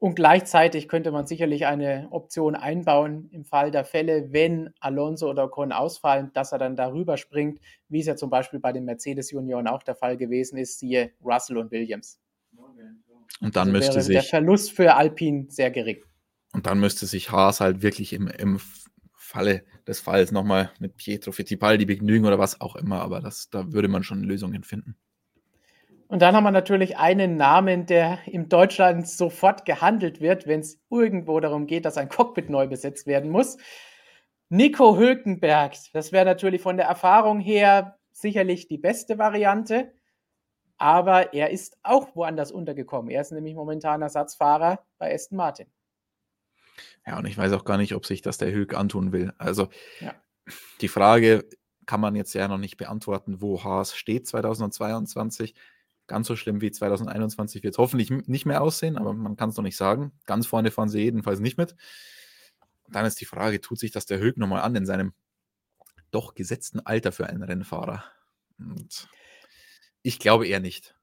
Und 0.00 0.14
gleichzeitig 0.14 0.88
könnte 0.88 1.12
man 1.12 1.26
sicherlich 1.26 1.66
eine 1.66 2.08
Option 2.10 2.54
einbauen 2.54 3.28
im 3.32 3.44
Fall 3.44 3.70
der 3.70 3.84
Fälle, 3.84 4.32
wenn 4.32 4.70
Alonso 4.80 5.28
oder 5.28 5.44
Ocon 5.44 5.72
ausfallen, 5.72 6.30
dass 6.32 6.52
er 6.52 6.58
dann 6.58 6.74
darüber 6.74 7.18
springt, 7.18 7.60
wie 7.90 8.00
es 8.00 8.06
ja 8.06 8.16
zum 8.16 8.30
Beispiel 8.30 8.60
bei 8.60 8.72
den 8.72 8.86
Mercedes-Junioren 8.86 9.68
auch 9.68 9.82
der 9.82 9.94
Fall 9.94 10.16
gewesen 10.16 10.56
ist, 10.56 10.78
siehe 10.78 11.12
Russell 11.22 11.58
und 11.58 11.70
Williams. 11.70 12.18
Und 13.42 13.56
dann 13.56 13.68
also 13.68 13.72
müsste 13.72 13.94
wäre 13.94 14.02
sich 14.02 14.14
der 14.14 14.22
Verlust 14.22 14.72
für 14.72 14.94
Alpine 14.94 15.46
sehr 15.50 15.70
gering. 15.70 15.98
Und 16.52 16.66
dann 16.66 16.80
müsste 16.80 17.04
sich 17.04 17.30
Haas 17.30 17.60
halt 17.60 17.82
wirklich 17.82 18.14
im, 18.14 18.26
im 18.26 18.58
Falle 19.30 19.62
des 19.86 20.00
Falls 20.00 20.32
nochmal 20.32 20.72
mit 20.80 20.96
Pietro 20.96 21.30
Fittipaldi 21.30 21.86
begnügen 21.86 22.26
oder 22.26 22.38
was 22.38 22.60
auch 22.60 22.74
immer, 22.74 23.00
aber 23.00 23.20
das, 23.20 23.48
da 23.48 23.72
würde 23.72 23.86
man 23.86 24.02
schon 24.02 24.24
Lösungen 24.24 24.64
finden. 24.64 24.96
Und 26.08 26.20
dann 26.20 26.34
haben 26.34 26.42
wir 26.42 26.50
natürlich 26.50 26.98
einen 26.98 27.36
Namen, 27.36 27.86
der 27.86 28.18
in 28.26 28.48
Deutschland 28.48 29.06
sofort 29.08 29.64
gehandelt 29.64 30.20
wird, 30.20 30.48
wenn 30.48 30.58
es 30.58 30.80
irgendwo 30.90 31.38
darum 31.38 31.68
geht, 31.68 31.84
dass 31.84 31.96
ein 31.96 32.08
Cockpit 32.08 32.50
neu 32.50 32.66
besetzt 32.66 33.06
werden 33.06 33.30
muss. 33.30 33.58
Nico 34.48 34.98
Hülkenberg, 34.98 35.74
das 35.92 36.10
wäre 36.10 36.24
natürlich 36.24 36.60
von 36.60 36.76
der 36.76 36.86
Erfahrung 36.86 37.38
her 37.38 37.96
sicherlich 38.10 38.66
die 38.66 38.78
beste 38.78 39.16
Variante, 39.18 39.92
aber 40.76 41.32
er 41.34 41.50
ist 41.50 41.78
auch 41.84 42.16
woanders 42.16 42.50
untergekommen. 42.50 43.12
Er 43.12 43.20
ist 43.20 43.30
nämlich 43.30 43.54
momentan 43.54 44.02
Ersatzfahrer 44.02 44.84
bei 44.98 45.14
Aston 45.14 45.36
Martin. 45.36 45.68
Ja, 47.06 47.18
und 47.18 47.26
ich 47.26 47.36
weiß 47.36 47.52
auch 47.52 47.64
gar 47.64 47.76
nicht, 47.76 47.94
ob 47.94 48.06
sich 48.06 48.22
das 48.22 48.38
der 48.38 48.52
Hülk 48.52 48.74
antun 48.74 49.12
will. 49.12 49.32
Also 49.38 49.68
ja. 50.00 50.14
die 50.80 50.88
Frage 50.88 51.48
kann 51.86 52.00
man 52.00 52.14
jetzt 52.14 52.34
ja 52.34 52.46
noch 52.46 52.58
nicht 52.58 52.76
beantworten, 52.76 53.40
wo 53.40 53.64
Haas 53.64 53.96
steht 53.96 54.26
2022. 54.26 55.54
Ganz 56.06 56.26
so 56.26 56.36
schlimm 56.36 56.60
wie 56.60 56.70
2021 56.70 57.62
wird 57.62 57.74
es 57.74 57.78
hoffentlich 57.78 58.10
nicht 58.10 58.46
mehr 58.46 58.62
aussehen, 58.62 58.96
aber 58.96 59.12
man 59.12 59.36
kann 59.36 59.50
es 59.50 59.56
noch 59.56 59.64
nicht 59.64 59.76
sagen. 59.76 60.12
Ganz 60.26 60.46
vorne 60.46 60.70
fahren 60.70 60.88
sie 60.88 61.00
jedenfalls 61.00 61.40
nicht 61.40 61.56
mit. 61.56 61.74
Und 62.84 62.94
dann 62.94 63.06
ist 63.06 63.20
die 63.20 63.24
Frage, 63.24 63.60
tut 63.60 63.78
sich 63.78 63.92
das 63.92 64.06
der 64.06 64.18
Höck 64.18 64.36
nochmal 64.36 64.62
an 64.62 64.74
in 64.74 64.86
seinem 64.86 65.12
doch 66.10 66.34
gesetzten 66.34 66.80
Alter 66.80 67.12
für 67.12 67.26
einen 67.26 67.42
Rennfahrer? 67.42 68.04
Und 68.58 69.08
ich 70.02 70.18
glaube 70.18 70.46
eher 70.46 70.60
nicht. 70.60 70.96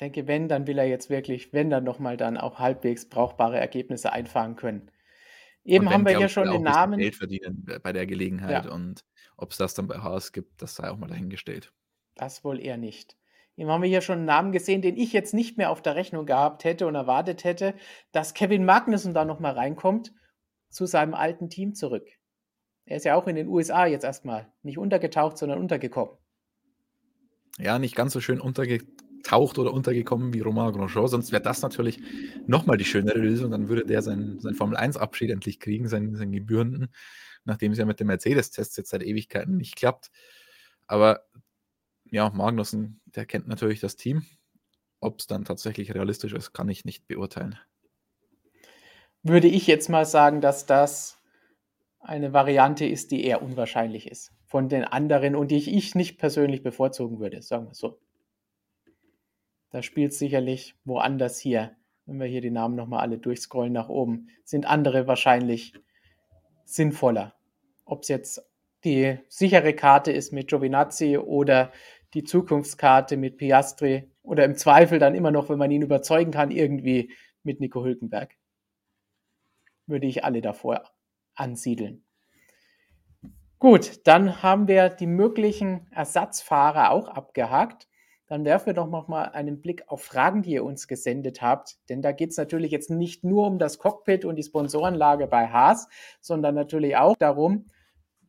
Denke, 0.00 0.26
wenn, 0.26 0.48
dann 0.48 0.66
will 0.66 0.78
er 0.78 0.86
jetzt 0.86 1.10
wirklich, 1.10 1.52
wenn 1.52 1.70
dann 1.70 1.84
nochmal 1.84 2.16
dann 2.16 2.36
auch 2.36 2.58
halbwegs 2.58 3.08
brauchbare 3.08 3.58
Ergebnisse 3.58 4.12
einfahren 4.12 4.56
können. 4.56 4.90
Eben 5.64 5.90
haben 5.90 6.06
wir 6.06 6.16
hier 6.16 6.28
schon 6.28 6.50
den 6.50 6.62
Namen. 6.62 6.98
Geld 6.98 7.16
verdienen 7.16 7.66
bei 7.82 7.92
der 7.92 8.06
Gelegenheit 8.06 8.64
Ja. 8.64 8.72
und 8.72 9.04
ob 9.36 9.50
es 9.52 9.58
das 9.58 9.74
dann 9.74 9.86
bei 9.86 9.98
Haas 9.98 10.32
gibt, 10.32 10.62
das 10.62 10.74
sei 10.74 10.90
auch 10.90 10.96
mal 10.96 11.08
dahingestellt. 11.08 11.72
Das 12.14 12.42
wohl 12.44 12.60
eher 12.60 12.76
nicht. 12.76 13.16
Eben 13.56 13.70
haben 13.70 13.82
wir 13.82 13.88
hier 13.88 14.00
schon 14.00 14.18
einen 14.18 14.24
Namen 14.24 14.52
gesehen, 14.52 14.82
den 14.82 14.96
ich 14.96 15.12
jetzt 15.12 15.34
nicht 15.34 15.58
mehr 15.58 15.70
auf 15.70 15.82
der 15.82 15.96
Rechnung 15.96 16.26
gehabt 16.26 16.64
hätte 16.64 16.86
und 16.86 16.94
erwartet 16.94 17.44
hätte, 17.44 17.74
dass 18.12 18.34
Kevin 18.34 18.64
Magnussen 18.64 19.14
da 19.14 19.24
noch 19.24 19.40
mal 19.40 19.52
reinkommt 19.52 20.12
zu 20.70 20.86
seinem 20.86 21.14
alten 21.14 21.50
Team 21.50 21.74
zurück. 21.74 22.08
Er 22.84 22.96
ist 22.96 23.04
ja 23.04 23.16
auch 23.16 23.26
in 23.26 23.36
den 23.36 23.48
USA 23.48 23.84
jetzt 23.86 24.04
erstmal 24.04 24.50
nicht 24.62 24.78
untergetaucht, 24.78 25.36
sondern 25.38 25.58
untergekommen. 25.58 26.16
Ja, 27.58 27.78
nicht 27.78 27.96
ganz 27.96 28.12
so 28.12 28.20
schön 28.20 28.40
untergetaucht 29.18 29.58
oder 29.58 29.72
untergekommen 29.72 30.32
wie 30.32 30.40
Romain 30.40 30.72
Grosjean, 30.72 31.08
sonst 31.08 31.32
wäre 31.32 31.42
das 31.42 31.62
natürlich 31.62 32.00
noch 32.46 32.66
mal 32.66 32.76
die 32.76 32.84
schönere 32.84 33.18
Lösung. 33.18 33.50
Dann 33.50 33.68
würde 33.68 33.84
der 33.84 34.02
seinen 34.02 34.40
seinen 34.40 34.54
Formel-1-Abschied 34.54 35.30
endlich 35.30 35.60
kriegen, 35.60 35.88
seinen 35.88 36.16
seinen 36.16 36.32
gebührenden, 36.32 36.88
nachdem 37.44 37.72
es 37.72 37.78
ja 37.78 37.84
mit 37.84 38.00
dem 38.00 38.06
Mercedes-Test 38.08 38.76
jetzt 38.78 38.90
seit 38.90 39.02
Ewigkeiten 39.02 39.56
nicht 39.56 39.76
klappt. 39.76 40.10
Aber 40.86 41.24
ja, 42.10 42.30
Magnussen, 42.30 43.00
der 43.04 43.26
kennt 43.26 43.48
natürlich 43.48 43.80
das 43.80 43.96
Team. 43.96 44.24
Ob 45.00 45.20
es 45.20 45.26
dann 45.26 45.44
tatsächlich 45.44 45.94
realistisch 45.94 46.32
ist, 46.32 46.52
kann 46.52 46.68
ich 46.68 46.84
nicht 46.84 47.06
beurteilen. 47.06 47.56
Würde 49.22 49.48
ich 49.48 49.66
jetzt 49.66 49.88
mal 49.88 50.06
sagen, 50.06 50.40
dass 50.40 50.66
das 50.66 51.18
eine 52.00 52.32
Variante 52.32 52.86
ist, 52.86 53.10
die 53.10 53.24
eher 53.24 53.42
unwahrscheinlich 53.42 54.10
ist 54.10 54.32
von 54.46 54.68
den 54.68 54.84
anderen 54.84 55.36
und 55.36 55.50
die 55.50 55.76
ich 55.76 55.94
nicht 55.94 56.18
persönlich 56.18 56.62
bevorzugen 56.62 57.20
würde, 57.20 57.42
sagen 57.42 57.66
wir 57.66 57.74
so. 57.74 58.00
Da 59.70 59.82
spielt 59.82 60.14
sicherlich 60.14 60.74
woanders 60.84 61.38
hier, 61.38 61.76
wenn 62.06 62.18
wir 62.18 62.26
hier 62.26 62.40
die 62.40 62.50
Namen 62.50 62.74
noch 62.74 62.86
mal 62.86 63.00
alle 63.00 63.18
durchscrollen 63.18 63.72
nach 63.72 63.88
oben, 63.88 64.28
sind 64.44 64.66
andere 64.66 65.06
wahrscheinlich 65.06 65.74
sinnvoller. 66.64 67.34
Ob's 67.84 68.08
jetzt 68.08 68.42
die 68.84 69.18
sichere 69.28 69.74
Karte 69.74 70.12
ist 70.12 70.32
mit 70.32 70.48
Giovinazzi 70.48 71.18
oder 71.18 71.72
die 72.14 72.24
Zukunftskarte 72.24 73.16
mit 73.16 73.36
Piastri 73.36 74.10
oder 74.22 74.44
im 74.44 74.56
Zweifel 74.56 74.98
dann 74.98 75.14
immer 75.14 75.30
noch, 75.30 75.48
wenn 75.48 75.58
man 75.58 75.70
ihn 75.70 75.82
überzeugen 75.82 76.30
kann, 76.30 76.50
irgendwie 76.50 77.12
mit 77.42 77.60
Nico 77.60 77.84
Hülkenberg. 77.84 78.36
Würde 79.86 80.06
ich 80.06 80.24
alle 80.24 80.40
davor 80.40 80.84
ansiedeln. 81.34 82.04
Gut, 83.58 84.06
dann 84.06 84.42
haben 84.42 84.68
wir 84.68 84.88
die 84.88 85.06
möglichen 85.06 85.90
Ersatzfahrer 85.90 86.90
auch 86.90 87.08
abgehakt. 87.08 87.88
Dann 88.28 88.44
werfen 88.44 88.66
wir 88.66 88.74
doch 88.74 88.88
noch 88.88 89.08
mal 89.08 89.24
einen 89.24 89.60
Blick 89.60 89.84
auf 89.88 90.04
Fragen, 90.04 90.42
die 90.42 90.52
ihr 90.52 90.64
uns 90.64 90.86
gesendet 90.86 91.40
habt. 91.40 91.78
Denn 91.88 92.02
da 92.02 92.12
geht 92.12 92.30
es 92.30 92.36
natürlich 92.36 92.70
jetzt 92.70 92.90
nicht 92.90 93.24
nur 93.24 93.46
um 93.46 93.58
das 93.58 93.78
Cockpit 93.78 94.24
und 94.24 94.36
die 94.36 94.42
Sponsorenlage 94.42 95.26
bei 95.26 95.48
Haas, 95.48 95.88
sondern 96.20 96.54
natürlich 96.54 96.96
auch 96.96 97.16
darum, 97.16 97.66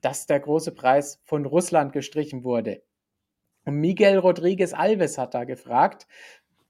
dass 0.01 0.25
der 0.25 0.39
große 0.39 0.73
Preis 0.73 1.21
von 1.25 1.45
Russland 1.45 1.91
gestrichen 1.91 2.45
wurde. 2.45 2.81
Und 3.65 3.75
Miguel 3.75 4.17
Rodriguez 4.17 4.73
Alves 4.73 5.17
hat 5.17 5.33
da 5.33 5.43
gefragt, 5.43 6.07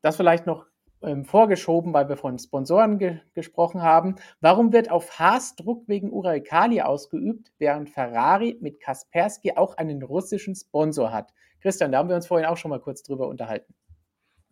das 0.01 0.17
vielleicht 0.17 0.47
noch 0.47 0.65
ähm, 1.01 1.23
vorgeschoben, 1.23 1.93
weil 1.93 2.09
wir 2.09 2.17
von 2.17 2.39
Sponsoren 2.39 2.97
ge 2.97 3.19
gesprochen 3.33 3.81
haben. 3.83 4.15
Warum 4.41 4.73
wird 4.73 4.89
auf 4.89 5.19
Haas 5.19 5.55
Druck 5.55 5.87
wegen 5.87 6.11
Uralkali 6.11 6.81
ausgeübt, 6.81 7.51
während 7.59 7.89
Ferrari 7.89 8.57
mit 8.59 8.79
Kaspersky 8.79 9.53
auch 9.55 9.77
einen 9.77 10.01
russischen 10.01 10.55
Sponsor 10.55 11.11
hat? 11.11 11.31
Christian, 11.61 11.91
da 11.91 11.99
haben 11.99 12.09
wir 12.09 12.15
uns 12.15 12.27
vorhin 12.27 12.47
auch 12.47 12.57
schon 12.57 12.69
mal 12.69 12.79
kurz 12.79 13.03
drüber 13.03 13.27
unterhalten. 13.27 13.73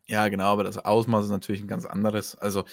Ja, 0.08 0.30
genau, 0.30 0.46
aber 0.46 0.64
das 0.64 0.78
Ausmaß 0.78 1.26
ist 1.26 1.32
natürlich 1.32 1.62
ein 1.62 1.68
ganz 1.68 1.86
anderes. 1.86 2.36
Also, 2.36 2.64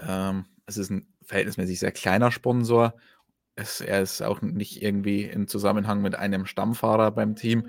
ähm, 0.00 0.46
es 0.66 0.78
ist 0.78 0.90
ein 0.90 1.06
verhältnismäßig 1.22 1.78
sehr 1.78 1.92
kleiner 1.92 2.30
Sponsor. 2.30 2.94
Es, 3.56 3.80
er 3.80 4.00
ist 4.00 4.22
auch 4.22 4.40
nicht 4.40 4.82
irgendwie 4.82 5.24
im 5.24 5.48
Zusammenhang 5.48 6.00
mit 6.00 6.14
einem 6.14 6.46
Stammfahrer 6.46 7.10
beim 7.10 7.36
Team. 7.36 7.68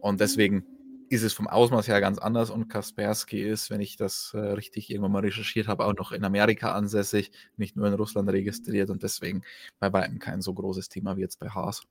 Und 0.00 0.20
deswegen 0.20 0.64
ist 1.10 1.22
es 1.22 1.34
vom 1.34 1.46
Ausmaß 1.46 1.88
her 1.88 2.00
ganz 2.00 2.18
anders. 2.18 2.50
Und 2.50 2.68
Kaspersky 2.68 3.42
ist, 3.42 3.70
wenn 3.70 3.80
ich 3.80 3.96
das 3.96 4.32
äh, 4.34 4.38
richtig 4.38 4.90
irgendwann 4.90 5.12
mal 5.12 5.20
recherchiert 5.20 5.68
habe, 5.68 5.84
auch 5.84 5.94
noch 5.94 6.12
in 6.12 6.24
Amerika 6.24 6.72
ansässig, 6.72 7.32
nicht 7.56 7.76
nur 7.76 7.86
in 7.86 7.94
Russland 7.94 8.30
registriert 8.30 8.90
und 8.90 9.02
deswegen 9.02 9.42
bei 9.78 9.92
weitem 9.92 10.18
kein 10.18 10.40
so 10.40 10.54
großes 10.54 10.88
Thema 10.88 11.16
wie 11.16 11.20
jetzt 11.20 11.38
bei 11.38 11.48
Haas. 11.50 11.82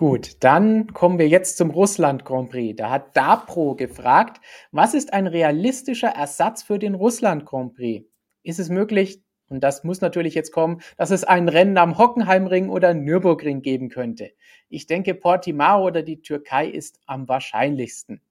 Gut, 0.00 0.42
dann 0.42 0.94
kommen 0.94 1.18
wir 1.18 1.28
jetzt 1.28 1.58
zum 1.58 1.68
Russland 1.68 2.24
Grand 2.24 2.48
Prix. 2.48 2.74
Da 2.74 2.88
hat 2.88 3.14
Dapro 3.18 3.74
gefragt, 3.74 4.40
was 4.72 4.94
ist 4.94 5.12
ein 5.12 5.26
realistischer 5.26 6.08
Ersatz 6.08 6.62
für 6.62 6.78
den 6.78 6.94
Russland 6.94 7.44
Grand 7.44 7.74
Prix? 7.74 8.08
Ist 8.42 8.58
es 8.58 8.70
möglich, 8.70 9.22
und 9.50 9.62
das 9.62 9.84
muss 9.84 10.00
natürlich 10.00 10.34
jetzt 10.34 10.52
kommen, 10.52 10.80
dass 10.96 11.10
es 11.10 11.24
ein 11.24 11.50
Rennen 11.50 11.76
am 11.76 11.98
Hockenheimring 11.98 12.70
oder 12.70 12.94
Nürburgring 12.94 13.60
geben 13.60 13.90
könnte? 13.90 14.30
Ich 14.70 14.86
denke, 14.86 15.14
Portimao 15.14 15.86
oder 15.86 16.02
die 16.02 16.22
Türkei 16.22 16.66
ist 16.66 16.98
am 17.04 17.28
wahrscheinlichsten. 17.28 18.22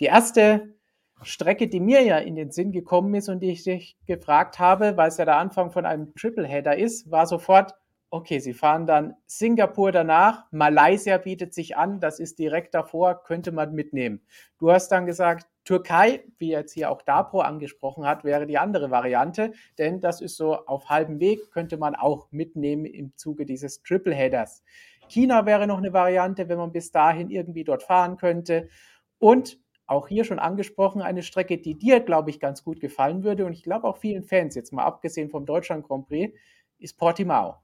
Die 0.00 0.04
erste 0.04 0.74
Strecke, 1.22 1.68
die 1.68 1.80
mir 1.80 2.02
ja 2.02 2.18
in 2.18 2.36
den 2.36 2.50
Sinn 2.50 2.70
gekommen 2.70 3.14
ist 3.14 3.30
und 3.30 3.40
die 3.40 3.52
ich 3.52 3.64
dich 3.64 3.96
gefragt 4.04 4.58
habe, 4.58 4.98
weil 4.98 5.08
es 5.08 5.16
ja 5.16 5.24
der 5.24 5.38
Anfang 5.38 5.70
von 5.70 5.86
einem 5.86 6.14
Tripleheader 6.16 6.76
ist, 6.76 7.10
war 7.10 7.26
sofort 7.26 7.72
Okay, 8.10 8.38
Sie 8.38 8.54
fahren 8.54 8.86
dann 8.86 9.16
Singapur 9.26 9.92
danach, 9.92 10.46
Malaysia 10.50 11.18
bietet 11.18 11.52
sich 11.52 11.76
an, 11.76 12.00
das 12.00 12.20
ist 12.20 12.38
direkt 12.38 12.74
davor, 12.74 13.22
könnte 13.22 13.52
man 13.52 13.74
mitnehmen. 13.74 14.22
Du 14.58 14.70
hast 14.70 14.88
dann 14.88 15.04
gesagt, 15.04 15.46
Türkei, 15.64 16.24
wie 16.38 16.48
jetzt 16.48 16.72
hier 16.72 16.90
auch 16.90 17.02
Dapro 17.02 17.40
angesprochen 17.40 18.06
hat, 18.06 18.24
wäre 18.24 18.46
die 18.46 18.56
andere 18.56 18.90
Variante, 18.90 19.52
denn 19.76 20.00
das 20.00 20.22
ist 20.22 20.38
so 20.38 20.56
auf 20.56 20.88
halbem 20.88 21.20
Weg, 21.20 21.50
könnte 21.50 21.76
man 21.76 21.94
auch 21.94 22.28
mitnehmen 22.30 22.86
im 22.86 23.14
Zuge 23.14 23.44
dieses 23.44 23.82
Tripleheaders. 23.82 24.62
China 25.08 25.44
wäre 25.44 25.66
noch 25.66 25.76
eine 25.76 25.92
Variante, 25.92 26.48
wenn 26.48 26.56
man 26.56 26.72
bis 26.72 26.90
dahin 26.90 27.28
irgendwie 27.28 27.64
dort 27.64 27.82
fahren 27.82 28.16
könnte. 28.16 28.70
Und 29.18 29.58
auch 29.86 30.08
hier 30.08 30.24
schon 30.24 30.38
angesprochen, 30.38 31.02
eine 31.02 31.22
Strecke, 31.22 31.58
die 31.58 31.76
dir, 31.76 32.00
glaube 32.00 32.30
ich, 32.30 32.40
ganz 32.40 32.64
gut 32.64 32.80
gefallen 32.80 33.22
würde 33.22 33.44
und 33.44 33.52
ich 33.52 33.62
glaube 33.62 33.86
auch 33.86 33.98
vielen 33.98 34.24
Fans, 34.24 34.54
jetzt 34.54 34.72
mal 34.72 34.84
abgesehen 34.84 35.28
vom 35.28 35.44
Deutschland 35.44 35.86
Grand 35.86 36.06
Prix, 36.08 36.34
ist 36.78 36.96
Portimao. 36.96 37.56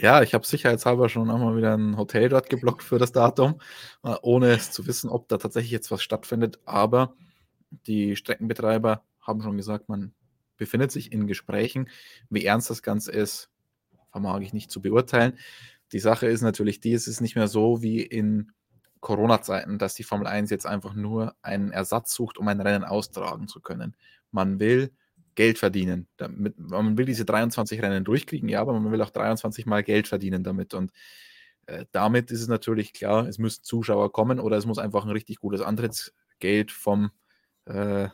Ja, 0.00 0.22
ich 0.22 0.32
habe 0.32 0.46
sicherheitshalber 0.46 1.08
schon 1.08 1.28
einmal 1.30 1.56
wieder 1.56 1.76
ein 1.76 1.96
Hotel 1.96 2.28
dort 2.28 2.48
geblockt 2.48 2.84
für 2.84 2.98
das 2.98 3.10
Datum, 3.10 3.60
äh, 4.04 4.14
ohne 4.22 4.48
es 4.50 4.70
zu 4.70 4.86
wissen, 4.86 5.10
ob 5.10 5.28
da 5.28 5.38
tatsächlich 5.38 5.72
jetzt 5.72 5.90
was 5.90 6.02
stattfindet. 6.02 6.60
Aber 6.66 7.14
die 7.86 8.14
Streckenbetreiber 8.16 9.02
haben 9.20 9.42
schon 9.42 9.56
gesagt, 9.56 9.88
man 9.88 10.14
befindet 10.56 10.92
sich 10.92 11.12
in 11.12 11.26
Gesprächen. 11.26 11.88
Wie 12.30 12.44
ernst 12.44 12.70
das 12.70 12.82
Ganze 12.82 13.10
ist, 13.12 13.50
vermag 14.12 14.40
ich 14.40 14.52
nicht 14.52 14.70
zu 14.70 14.80
beurteilen. 14.80 15.36
Die 15.92 16.00
Sache 16.00 16.26
ist 16.26 16.42
natürlich 16.42 16.80
die, 16.80 16.92
es 16.92 17.08
ist 17.08 17.20
nicht 17.20 17.34
mehr 17.36 17.48
so 17.48 17.82
wie 17.82 18.00
in 18.02 18.52
Corona-Zeiten, 19.00 19.78
dass 19.78 19.94
die 19.94 20.04
Formel 20.04 20.26
1 20.28 20.50
jetzt 20.50 20.66
einfach 20.66 20.94
nur 20.94 21.34
einen 21.42 21.72
Ersatz 21.72 22.14
sucht, 22.14 22.38
um 22.38 22.46
ein 22.48 22.60
Rennen 22.60 22.84
austragen 22.84 23.48
zu 23.48 23.60
können. 23.60 23.96
Man 24.30 24.60
will 24.60 24.92
Geld 25.38 25.56
verdienen. 25.56 26.08
Damit, 26.16 26.58
man 26.58 26.98
will 26.98 27.06
diese 27.06 27.24
23 27.24 27.80
Rennen 27.80 28.02
durchkriegen, 28.02 28.48
ja, 28.48 28.60
aber 28.60 28.72
man 28.72 28.90
will 28.90 29.00
auch 29.00 29.10
23 29.10 29.66
Mal 29.66 29.84
Geld 29.84 30.08
verdienen 30.08 30.42
damit. 30.42 30.74
Und 30.74 30.90
äh, 31.66 31.84
damit 31.92 32.32
ist 32.32 32.42
es 32.42 32.48
natürlich 32.48 32.92
klar, 32.92 33.28
es 33.28 33.38
müssen 33.38 33.62
Zuschauer 33.62 34.10
kommen 34.12 34.40
oder 34.40 34.56
es 34.56 34.66
muss 34.66 34.78
einfach 34.78 35.04
ein 35.04 35.12
richtig 35.12 35.38
gutes 35.38 35.60
Antrittsgeld 35.60 36.72
vom 36.72 37.12
äh, 37.66 38.08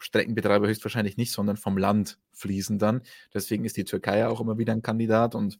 Streckenbetreiber 0.00 0.66
höchstwahrscheinlich 0.66 1.18
nicht, 1.18 1.30
sondern 1.30 1.58
vom 1.58 1.76
Land 1.76 2.18
fließen 2.32 2.78
dann. 2.78 3.02
Deswegen 3.34 3.66
ist 3.66 3.76
die 3.76 3.84
Türkei 3.84 4.26
auch 4.26 4.40
immer 4.40 4.56
wieder 4.56 4.72
ein 4.72 4.80
Kandidat 4.80 5.34
und 5.34 5.58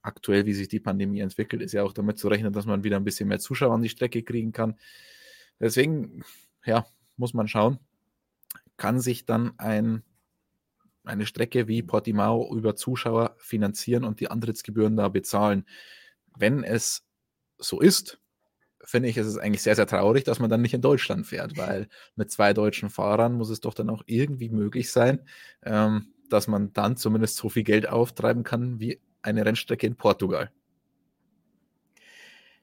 aktuell, 0.00 0.46
wie 0.46 0.54
sich 0.54 0.68
die 0.68 0.80
Pandemie 0.80 1.20
entwickelt, 1.20 1.60
ist 1.60 1.72
ja 1.72 1.82
auch 1.82 1.92
damit 1.92 2.18
zu 2.18 2.28
rechnen, 2.28 2.54
dass 2.54 2.64
man 2.64 2.82
wieder 2.82 2.96
ein 2.96 3.04
bisschen 3.04 3.28
mehr 3.28 3.40
Zuschauer 3.40 3.74
an 3.74 3.82
die 3.82 3.90
Strecke 3.90 4.22
kriegen 4.22 4.52
kann. 4.52 4.78
Deswegen, 5.60 6.24
ja, 6.64 6.86
muss 7.18 7.34
man 7.34 7.46
schauen 7.46 7.78
kann 8.78 9.00
sich 9.00 9.26
dann 9.26 9.52
ein, 9.58 10.02
eine 11.04 11.26
Strecke 11.26 11.68
wie 11.68 11.82
Portimao 11.82 12.54
über 12.56 12.74
Zuschauer 12.76 13.36
finanzieren 13.38 14.04
und 14.04 14.20
die 14.20 14.30
Antrittsgebühren 14.30 14.96
da 14.96 15.08
bezahlen. 15.08 15.66
Wenn 16.36 16.64
es 16.64 17.06
so 17.58 17.80
ist, 17.80 18.20
finde 18.84 19.08
ich, 19.08 19.18
ist 19.18 19.26
es 19.26 19.36
eigentlich 19.36 19.62
sehr, 19.62 19.76
sehr 19.76 19.86
traurig, 19.86 20.24
dass 20.24 20.38
man 20.38 20.48
dann 20.48 20.62
nicht 20.62 20.74
in 20.74 20.80
Deutschland 20.80 21.26
fährt, 21.26 21.58
weil 21.58 21.88
mit 22.14 22.30
zwei 22.30 22.54
deutschen 22.54 22.88
Fahrern 22.88 23.34
muss 23.34 23.50
es 23.50 23.60
doch 23.60 23.74
dann 23.74 23.90
auch 23.90 24.02
irgendwie 24.06 24.48
möglich 24.48 24.90
sein, 24.90 25.28
ähm, 25.62 26.14
dass 26.30 26.46
man 26.46 26.72
dann 26.72 26.96
zumindest 26.96 27.36
so 27.36 27.48
viel 27.48 27.64
Geld 27.64 27.88
auftreiben 27.88 28.44
kann 28.44 28.80
wie 28.80 29.00
eine 29.20 29.44
Rennstrecke 29.44 29.86
in 29.86 29.96
Portugal. 29.96 30.50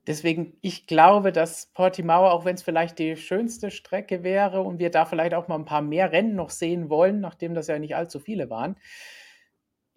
Deswegen, 0.07 0.57
ich 0.61 0.85
glaube, 0.87 1.31
dass 1.31 1.67
Portimao, 1.73 2.27
auch 2.29 2.45
wenn 2.45 2.55
es 2.55 2.61
vielleicht 2.63 2.99
die 2.99 3.15
schönste 3.17 3.71
Strecke 3.71 4.23
wäre 4.23 4.61
und 4.61 4.77
wir 4.79 4.91
da 4.91 5.05
vielleicht 5.05 5.33
auch 5.33 5.47
mal 5.47 5.55
ein 5.55 5.65
paar 5.65 5.81
mehr 5.81 6.11
Rennen 6.11 6.35
noch 6.35 6.51
sehen 6.51 6.89
wollen, 6.89 7.19
nachdem 7.21 7.53
das 7.55 7.67
ja 7.67 7.79
nicht 7.79 7.95
allzu 7.95 8.19
viele 8.19 8.49
waren, 8.49 8.75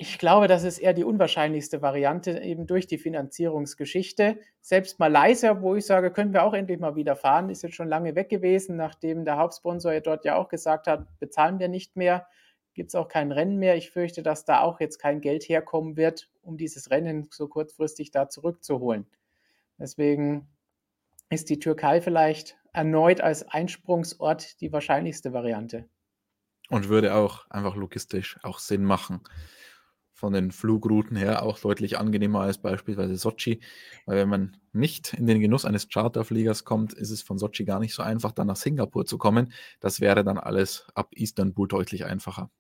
Ich 0.01 0.19
glaube, 0.19 0.47
das 0.47 0.63
ist 0.65 0.79
eher 0.79 0.93
die 0.95 1.03
unwahrscheinlichste 1.05 1.83
Variante, 1.83 2.39
eben 2.41 2.67
durch 2.69 2.87
die 2.87 2.99
Finanzierungsgeschichte. 2.99 4.39
Selbst 4.61 4.99
Malaysia, 5.01 5.61
wo 5.61 5.75
ich 5.75 5.87
sage, 5.87 6.13
können 6.13 6.33
wir 6.33 6.45
auch 6.45 6.55
endlich 6.55 6.79
mal 6.79 6.95
wieder 6.95 7.17
fahren, 7.17 7.51
ist 7.51 7.63
jetzt 7.63 7.75
schon 7.75 7.89
lange 7.89 8.15
weg 8.15 8.29
gewesen, 8.29 8.77
nachdem 8.77 9.25
der 9.25 9.39
Hauptsponsor 9.39 9.93
ja 9.93 10.01
dort 10.01 10.25
ja 10.25 10.37
auch 10.37 10.49
gesagt 10.49 10.87
hat, 10.87 11.07
bezahlen 11.19 11.59
wir 11.59 11.67
nicht 11.69 11.97
mehr, 11.97 12.29
gibt 12.75 12.91
es 12.91 12.95
auch 12.95 13.09
kein 13.09 13.33
Rennen 13.33 13.59
mehr. 13.59 13.75
Ich 13.77 13.91
fürchte, 13.91 14.23
dass 14.23 14.45
da 14.45 14.61
auch 14.61 14.79
jetzt 14.81 14.99
kein 14.99 15.21
Geld 15.21 15.49
herkommen 15.49 15.97
wird, 15.97 16.31
um 16.43 16.57
dieses 16.57 16.91
Rennen 16.91 17.27
so 17.33 17.49
kurzfristig 17.49 18.13
da 18.13 18.29
zurückzuholen. 18.29 19.07
Deswegen 19.79 20.49
ist 21.31 21.51
die 21.51 21.59
Türkei 21.59 22.01
vielleicht 22.01 22.59
erneut 22.73 23.21
als 23.21 23.49
Einsprungsort 23.49 24.61
die 24.61 24.73
wahrscheinlichste 24.73 25.33
Variante. 25.33 25.89
Und 26.69 26.89
würde 26.89 27.15
auch 27.15 27.49
einfach 27.51 27.77
logistisch 27.77 28.39
auch 28.43 28.59
Sinn 28.59 28.85
machen 28.85 29.21
von 30.19 30.33
den 30.33 30.51
Flugrouten 30.51 31.17
her 31.17 31.45
auch 31.45 31.61
deutlich 31.61 31.97
angenehmer 31.97 32.41
als 32.41 32.59
beispielsweise 32.59 33.17
Sochi, 33.17 33.61
weil 34.05 34.17
wenn 34.17 34.29
man 34.29 34.57
nicht 34.73 35.15
in 35.15 35.29
den 35.29 35.41
Genuss 35.41 35.65
eines 35.65 35.89
Charterfliegers 35.89 36.65
kommt, 36.65 36.93
ist 36.93 37.11
es 37.11 37.23
von 37.23 37.39
Sochi 37.39 37.65
gar 37.65 37.79
nicht 37.79 37.95
so 37.95 38.03
einfach, 38.03 38.33
dann 38.33 38.49
nach 38.49 38.57
Singapur 38.57 39.07
zu 39.07 39.17
kommen. 39.17 39.53
Das 39.79 40.01
wäre 40.01 40.25
dann 40.25 40.37
alles 40.37 40.89
ab 40.95 41.11
Istanbul 41.15 41.69
deutlich 41.69 42.05
einfacher. 42.05 42.51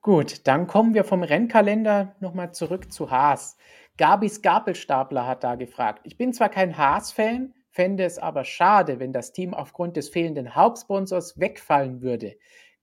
Gut, 0.00 0.46
dann 0.46 0.66
kommen 0.66 0.94
wir 0.94 1.04
vom 1.04 1.22
Rennkalender 1.22 2.16
nochmal 2.20 2.54
zurück 2.54 2.90
zu 2.90 3.10
Haas. 3.10 3.58
Gabis 4.00 4.40
Gabelstapler 4.40 5.26
hat 5.26 5.44
da 5.44 5.56
gefragt. 5.56 6.00
Ich 6.04 6.16
bin 6.16 6.32
zwar 6.32 6.48
kein 6.48 6.78
Haas-Fan, 6.78 7.52
fände 7.68 8.04
es 8.04 8.18
aber 8.18 8.44
schade, 8.44 8.98
wenn 8.98 9.12
das 9.12 9.34
Team 9.34 9.52
aufgrund 9.52 9.94
des 9.98 10.08
fehlenden 10.08 10.54
Hauptsponsors 10.54 11.38
wegfallen 11.38 12.00
würde. 12.00 12.36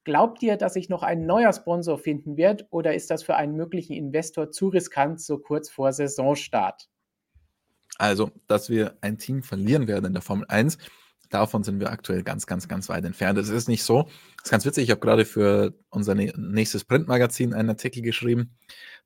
Glaubt 0.03 0.43
ihr, 0.43 0.57
dass 0.57 0.75
sich 0.75 0.89
noch 0.89 1.01
ein 1.01 1.25
neuer 1.25 1.51
Sponsor 1.53 1.97
finden 1.97 2.37
wird 2.37 2.67
oder 2.69 2.93
ist 2.93 3.09
das 3.09 3.23
für 3.23 3.35
einen 3.35 3.55
möglichen 3.55 3.93
Investor 3.93 4.51
zu 4.51 4.67
riskant 4.67 5.19
so 5.19 5.39
kurz 5.39 5.71
vor 5.71 5.91
Saisonstart? 5.91 6.87
Also, 7.97 8.29
dass 8.45 8.69
wir 8.69 8.95
ein 9.01 9.17
Team 9.17 9.41
verlieren 9.41 9.87
werden 9.87 10.05
in 10.05 10.13
der 10.13 10.21
Formel 10.21 10.45
1, 10.49 10.77
davon 11.29 11.63
sind 11.63 11.79
wir 11.79 11.91
aktuell 11.91 12.21
ganz, 12.21 12.45
ganz, 12.45 12.67
ganz 12.67 12.89
weit 12.89 13.05
entfernt. 13.05 13.39
Es 13.39 13.49
ist 13.49 13.67
nicht 13.67 13.83
so. 13.83 14.03
Das 14.03 14.45
ist 14.45 14.51
ganz 14.51 14.65
witzig. 14.65 14.83
Ich 14.83 14.91
habe 14.91 15.01
gerade 15.01 15.25
für 15.25 15.73
unser 15.89 16.13
nächstes 16.13 16.85
Printmagazin 16.85 17.55
einen 17.55 17.69
Artikel 17.69 18.03
geschrieben. 18.03 18.55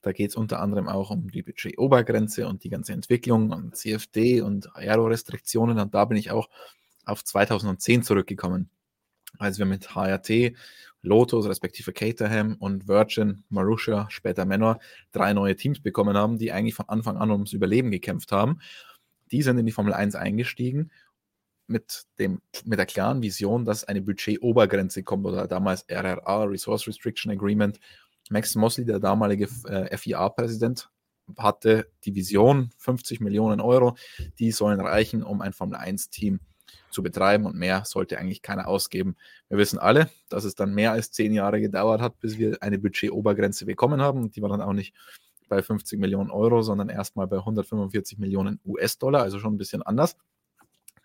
Da 0.02 0.12
geht 0.12 0.32
es 0.32 0.36
unter 0.36 0.60
anderem 0.60 0.88
auch 0.88 1.12
um 1.12 1.30
die 1.30 1.44
Budget-Obergrenze 1.44 2.48
und 2.48 2.64
die 2.64 2.70
ganze 2.70 2.94
Entwicklung 2.94 3.52
und 3.52 3.76
CFD 3.76 4.42
und 4.42 4.76
Aero-Restriktionen. 4.76 5.80
Und 5.80 5.94
da 5.94 6.06
bin 6.06 6.18
ich 6.18 6.32
auch 6.32 6.50
auf 7.06 7.24
2010 7.24 8.04
zurückgekommen, 8.04 8.70
als 9.38 9.60
wir 9.60 9.66
mit 9.66 9.96
HRT 9.96 10.54
Lotus, 11.04 11.48
respektive 11.48 11.94
Caterham 11.94 12.56
und 12.60 12.88
Virgin, 12.88 13.44
Marussia, 13.50 14.08
später 14.10 14.46
Manor, 14.46 14.80
drei 15.12 15.34
neue 15.34 15.56
Teams 15.56 15.80
bekommen 15.80 16.16
haben, 16.16 16.38
die 16.38 16.52
eigentlich 16.52 16.76
von 16.76 16.90
Anfang 16.90 17.18
an 17.18 17.32
ums 17.32 17.54
Überleben 17.54 17.92
gekämpft 17.92 18.32
haben. 18.32 18.60
Die 19.32 19.42
sind 19.42 19.58
in 19.58 19.66
die 19.66 19.72
Formel 19.72 19.94
1 19.94 20.16
eingestiegen 20.16 20.92
mit, 21.68 22.04
dem, 22.20 22.42
mit 22.66 22.78
der 22.78 22.86
klaren 22.86 23.22
Vision, 23.22 23.66
dass 23.66 23.84
eine 23.84 24.02
Budget-Obergrenze 24.02 25.04
kommt 25.04 25.26
oder 25.26 25.48
damals 25.48 25.86
RRA, 25.90 26.44
Resource 26.44 26.88
Restriction 26.88 27.32
Agreement. 27.32 27.80
Max 28.30 28.56
Mosley, 28.56 28.86
der 28.86 29.00
damalige 29.00 29.48
äh, 29.66 29.96
FIA-Präsident, 29.98 30.90
hatte 31.38 31.90
die 32.04 32.16
Vision 32.16 32.72
50 32.78 33.22
Millionen 33.22 33.62
Euro, 33.62 33.96
die 34.40 34.52
sollen 34.52 34.82
reichen, 34.82 35.24
um 35.24 35.42
ein 35.42 35.54
Formel 35.54 35.78
1-Team 35.78 36.40
zu 36.40 36.52
zu 36.90 37.04
betreiben 37.04 37.46
und 37.46 37.56
mehr 37.56 37.84
sollte 37.86 38.18
eigentlich 38.18 38.42
keiner 38.42 38.68
ausgeben. 38.68 39.16
Wir 39.50 39.58
wissen 39.58 39.80
alle, 39.80 40.10
dass 40.30 40.44
es 40.44 40.56
dann 40.56 40.74
mehr 40.74 40.92
als 40.92 41.12
zehn 41.12 41.34
Jahre 41.34 41.62
gedauert 41.62 42.02
hat, 42.02 42.20
bis 42.20 42.38
wir 42.38 42.58
eine 42.62 42.80
Budget-Obergrenze 42.80 43.66
bekommen 43.66 44.02
haben. 44.02 44.22
Und 44.22 44.36
die 44.36 44.42
war 44.42 44.50
dann 44.50 44.62
auch 44.62 44.74
nicht 44.74 44.94
bei 45.48 45.62
50 45.62 46.00
Millionen 46.00 46.32
Euro, 46.32 46.62
sondern 46.62 46.90
erstmal 46.90 47.28
bei 47.28 47.38
145 47.38 48.18
Millionen 48.18 48.60
US-Dollar, 48.66 49.24
also 49.24 49.40
schon 49.40 49.54
ein 49.54 49.58
bisschen 49.58 49.82
anders. 49.82 50.18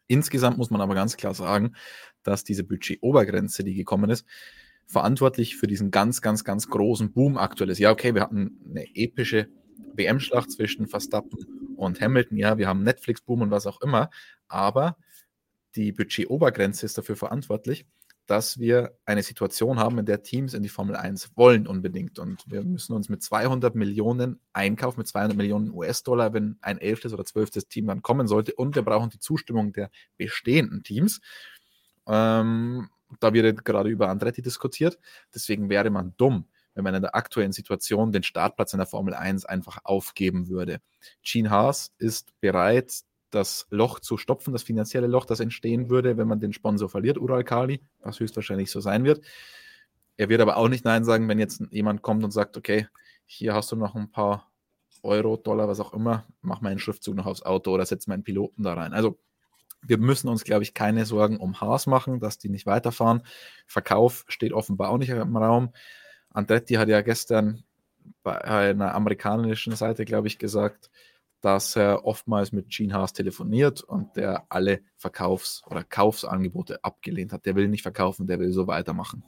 Insgesamt 0.09 0.57
muss 0.57 0.70
man 0.70 0.81
aber 0.81 0.94
ganz 0.94 1.16
klar 1.16 1.35
sagen, 1.35 1.74
dass 2.22 2.44
diese 2.44 2.62
Budget-Obergrenze, 2.62 3.64
die 3.64 3.74
gekommen 3.74 4.11
ist, 4.11 4.24
verantwortlich 4.87 5.57
für 5.57 5.66
diesen 5.66 5.90
ganz, 5.90 6.22
ganz, 6.22 6.44
ganz 6.44 6.68
großen 6.68 7.12
Boom 7.12 7.37
aktuell 7.37 7.70
ist. 7.70 7.79
Ja, 7.79 7.90
okay, 7.90 8.14
wir 8.14 8.22
hatten 8.22 8.61
eine 8.68 8.87
epische 8.94 9.49
WM-Schlacht 9.94 10.51
zwischen 10.51 10.87
Verstappen 10.87 11.75
und 11.77 12.01
Hamilton. 12.01 12.38
Ja, 12.38 12.59
wir 12.59 12.68
haben 12.68 12.83
Netflix-Boom 12.83 13.42
und 13.42 13.51
was 13.51 13.66
auch 13.66 13.81
immer. 13.81 14.11
Aber 14.49 14.96
die 15.75 15.92
Budgetobergrenze 15.92 16.87
ist 16.87 16.96
dafür 16.96 17.16
verantwortlich, 17.16 17.87
dass 18.27 18.59
wir 18.59 18.99
eine 19.05 19.22
Situation 19.22 19.79
haben, 19.79 19.99
in 19.99 20.07
der 20.07 20.22
Teams 20.22 20.55
in 20.55 20.62
die 20.62 20.68
Formel 20.68 20.96
1 20.96 21.37
wollen 21.37 21.66
unbedingt. 21.66 22.18
Und 22.18 22.42
wir 22.51 22.62
müssen 22.64 22.92
uns 22.92 23.09
mit 23.09 23.22
200 23.22 23.75
Millionen 23.75 24.40
einkaufen, 24.53 25.01
mit 25.01 25.07
200 25.07 25.37
Millionen 25.37 25.72
US-Dollar, 25.72 26.33
wenn 26.33 26.59
ein 26.61 26.79
elftes 26.79 27.12
oder 27.12 27.25
zwölftes 27.25 27.68
Team 27.68 27.87
dann 27.87 28.03
kommen 28.03 28.27
sollte. 28.27 28.55
Und 28.55 28.75
wir 28.75 28.83
brauchen 28.83 29.11
die 29.11 29.20
Zustimmung 29.20 29.72
der 29.72 29.90
bestehenden 30.16 30.83
Teams. 30.83 31.20
Ähm, 32.07 32.88
da 33.21 33.33
wird 33.33 33.64
gerade 33.64 33.88
über 33.88 34.09
Andretti 34.09 34.42
diskutiert. 34.42 34.99
Deswegen 35.35 35.69
wäre 35.69 35.90
man 35.90 36.14
dumm, 36.16 36.47
wenn 36.75 36.85
man 36.85 36.95
in 36.95 37.03
der 37.03 37.14
aktuellen 37.14 37.53
Situation 37.53 38.12
den 38.12 38.23
Startplatz 38.23 38.73
in 38.73 38.79
der 38.79 38.87
Formel 38.87 39.14
1 39.14 39.45
einfach 39.45 39.79
aufgeben 39.85 40.49
würde. 40.49 40.81
Gene 41.23 41.51
Haas 41.51 41.92
ist 41.99 42.33
bereit, 42.40 43.03
das 43.31 43.66
Loch 43.71 44.01
zu 44.01 44.16
stopfen, 44.16 44.53
das 44.53 44.62
finanzielle 44.62 45.07
Loch, 45.07 45.25
das 45.25 45.40
entstehen 45.40 45.90
würde, 45.90 46.16
wenn 46.16 46.29
man 46.29 46.40
den 46.40 46.53
Sponsor 46.53 46.88
verliert, 46.88 47.19
Uralkali, 47.19 47.83
was 48.01 48.21
höchstwahrscheinlich 48.21 48.71
so 48.71 48.81
sein 48.81 49.05
wird. 49.05 49.25
Er 50.16 50.29
wird 50.29 50.40
aber 50.40 50.57
auch 50.57 50.69
nicht 50.69 50.85
Nein 50.85 51.05
sagen, 51.05 51.29
wenn 51.29 51.38
jetzt 51.38 51.62
jemand 51.71 52.03
kommt 52.03 52.25
und 52.25 52.31
sagt, 52.31 52.57
okay, 52.57 52.88
hier 53.27 53.55
hast 53.55 53.73
du 53.73 53.77
noch 53.77 53.95
ein 53.95 54.11
paar 54.11 54.51
Euro, 55.03 55.37
Dollar, 55.37 55.69
was 55.69 55.81
auch 55.81 55.92
immer, 55.92 56.27
mach 56.40 56.61
mal 56.61 56.71
einen 56.71 56.79
Schriftzug 56.79 57.14
noch 57.14 57.27
aufs 57.27 57.42
Auto 57.42 57.73
oder 57.73 57.85
setz 57.85 58.07
meinen 58.07 58.25
Piloten 58.25 58.62
da 58.62 58.75
rein. 58.75 58.92
Also 58.92 59.19
wir 59.82 59.98
müssen 59.98 60.28
uns, 60.28 60.44
glaube 60.44 60.62
ich, 60.62 60.74
keine 60.74 61.04
Sorgen 61.04 61.38
um 61.38 61.60
Haas 61.60 61.86
machen, 61.86 62.20
dass 62.20 62.38
die 62.38 62.48
nicht 62.48 62.66
weiterfahren. 62.66 63.22
Verkauf 63.66 64.24
steht 64.28 64.52
offenbar 64.52 64.90
auch 64.90 64.98
nicht 64.98 65.10
im 65.10 65.36
Raum. 65.36 65.72
Andretti 66.30 66.74
hat 66.74 66.88
ja 66.88 67.00
gestern 67.00 67.64
bei 68.22 68.42
einer 68.42 68.94
amerikanischen 68.94 69.74
Seite, 69.74 70.04
glaube 70.04 70.28
ich, 70.28 70.38
gesagt, 70.38 70.90
dass 71.40 71.76
er 71.76 72.04
oftmals 72.04 72.52
mit 72.52 72.70
Gene 72.70 72.94
Haas 72.94 73.12
telefoniert 73.12 73.82
und 73.82 74.16
der 74.16 74.46
alle 74.48 74.80
Verkaufs- 74.96 75.62
oder 75.66 75.84
Kaufsangebote 75.84 76.82
abgelehnt 76.82 77.32
hat. 77.32 77.46
Der 77.46 77.54
will 77.54 77.68
nicht 77.68 77.82
verkaufen, 77.82 78.26
der 78.26 78.38
will 78.38 78.52
so 78.52 78.66
weitermachen. 78.66 79.24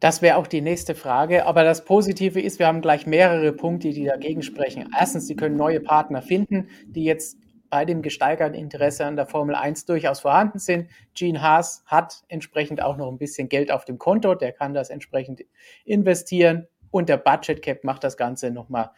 Das 0.00 0.20
wäre 0.20 0.36
auch 0.36 0.48
die 0.48 0.62
nächste 0.62 0.96
Frage. 0.96 1.46
Aber 1.46 1.62
das 1.62 1.84
Positive 1.84 2.40
ist, 2.40 2.58
wir 2.58 2.66
haben 2.66 2.80
gleich 2.80 3.06
mehrere 3.06 3.52
Punkte, 3.52 3.90
die 3.90 4.04
dagegen 4.04 4.42
sprechen. 4.42 4.90
Erstens, 4.98 5.28
Sie 5.28 5.36
können 5.36 5.54
neue 5.54 5.78
Partner 5.78 6.22
finden, 6.22 6.66
die 6.86 7.04
jetzt 7.04 7.38
bei 7.72 7.86
dem 7.86 8.02
gesteigerten 8.02 8.54
Interesse 8.54 9.06
an 9.06 9.16
der 9.16 9.24
Formel 9.24 9.54
1 9.54 9.86
durchaus 9.86 10.20
vorhanden 10.20 10.58
sind. 10.58 10.90
Gene 11.14 11.40
Haas 11.40 11.82
hat 11.86 12.22
entsprechend 12.28 12.82
auch 12.82 12.98
noch 12.98 13.10
ein 13.10 13.16
bisschen 13.16 13.48
Geld 13.48 13.72
auf 13.72 13.86
dem 13.86 13.96
Konto, 13.96 14.34
der 14.34 14.52
kann 14.52 14.74
das 14.74 14.90
entsprechend 14.90 15.40
investieren 15.86 16.68
und 16.90 17.08
der 17.08 17.16
Budget 17.16 17.62
Cap 17.62 17.82
macht 17.82 18.04
das 18.04 18.18
Ganze 18.18 18.50
nochmal 18.50 18.90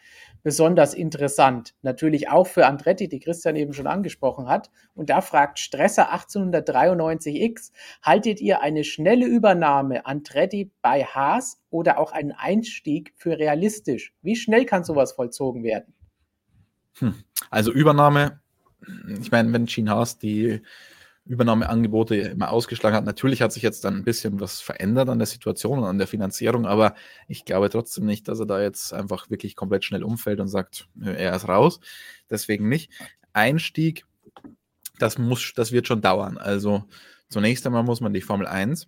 besonders 0.43 0.93
interessant. 0.93 1.73
Natürlich 1.83 2.27
auch 2.27 2.47
für 2.47 2.65
Andretti, 2.65 3.07
die 3.07 3.21
Christian 3.21 3.55
eben 3.55 3.71
schon 3.71 3.87
angesprochen 3.87 4.49
hat. 4.49 4.69
Und 4.93 5.09
da 5.09 5.21
fragt 5.21 5.57
Stresser 5.57 6.13
1893X, 6.13 7.71
haltet 8.01 8.41
ihr 8.41 8.61
eine 8.61 8.83
schnelle 8.83 9.25
Übernahme 9.25 10.05
Andretti 10.05 10.73
bei 10.81 11.05
Haas 11.05 11.61
oder 11.69 11.97
auch 11.97 12.11
einen 12.11 12.33
Einstieg 12.33 13.13
für 13.15 13.39
realistisch? 13.39 14.13
Wie 14.21 14.35
schnell 14.35 14.65
kann 14.65 14.83
sowas 14.83 15.13
vollzogen 15.13 15.63
werden? 15.63 15.93
Hm. 16.97 17.15
Also 17.49 17.71
Übernahme, 17.71 18.41
ich 19.19 19.31
meine, 19.31 19.51
wenn 19.53 19.65
Gene 19.65 19.91
Haas 19.91 20.17
die 20.17 20.61
Übernahmeangebote 21.25 22.15
immer 22.15 22.51
ausgeschlagen 22.51 22.95
hat. 22.95 23.05
Natürlich 23.05 23.41
hat 23.41 23.51
sich 23.51 23.63
jetzt 23.63 23.83
dann 23.83 23.95
ein 23.95 24.03
bisschen 24.03 24.39
was 24.39 24.61
verändert 24.61 25.09
an 25.09 25.17
der 25.17 25.25
Situation 25.25 25.79
und 25.79 25.85
an 25.85 25.97
der 25.97 26.07
Finanzierung, 26.07 26.67
aber 26.67 26.93
ich 27.27 27.45
glaube 27.45 27.69
trotzdem 27.69 28.05
nicht, 28.05 28.27
dass 28.27 28.39
er 28.39 28.45
da 28.45 28.61
jetzt 28.61 28.93
einfach 28.93 29.29
wirklich 29.29 29.55
komplett 29.55 29.83
schnell 29.83 30.03
umfällt 30.03 30.39
und 30.39 30.47
sagt, 30.47 30.87
er 31.01 31.35
ist 31.35 31.47
raus. 31.47 31.79
Deswegen 32.29 32.69
nicht. 32.69 32.91
Einstieg, 33.33 34.05
das 34.99 35.17
muss, 35.17 35.53
das 35.55 35.71
wird 35.71 35.87
schon 35.87 36.01
dauern. 36.01 36.37
Also 36.37 36.83
zunächst 37.29 37.65
einmal 37.65 37.83
muss 37.83 38.01
man 38.01 38.13
die 38.13 38.21
Formel 38.21 38.45
1 38.45 38.87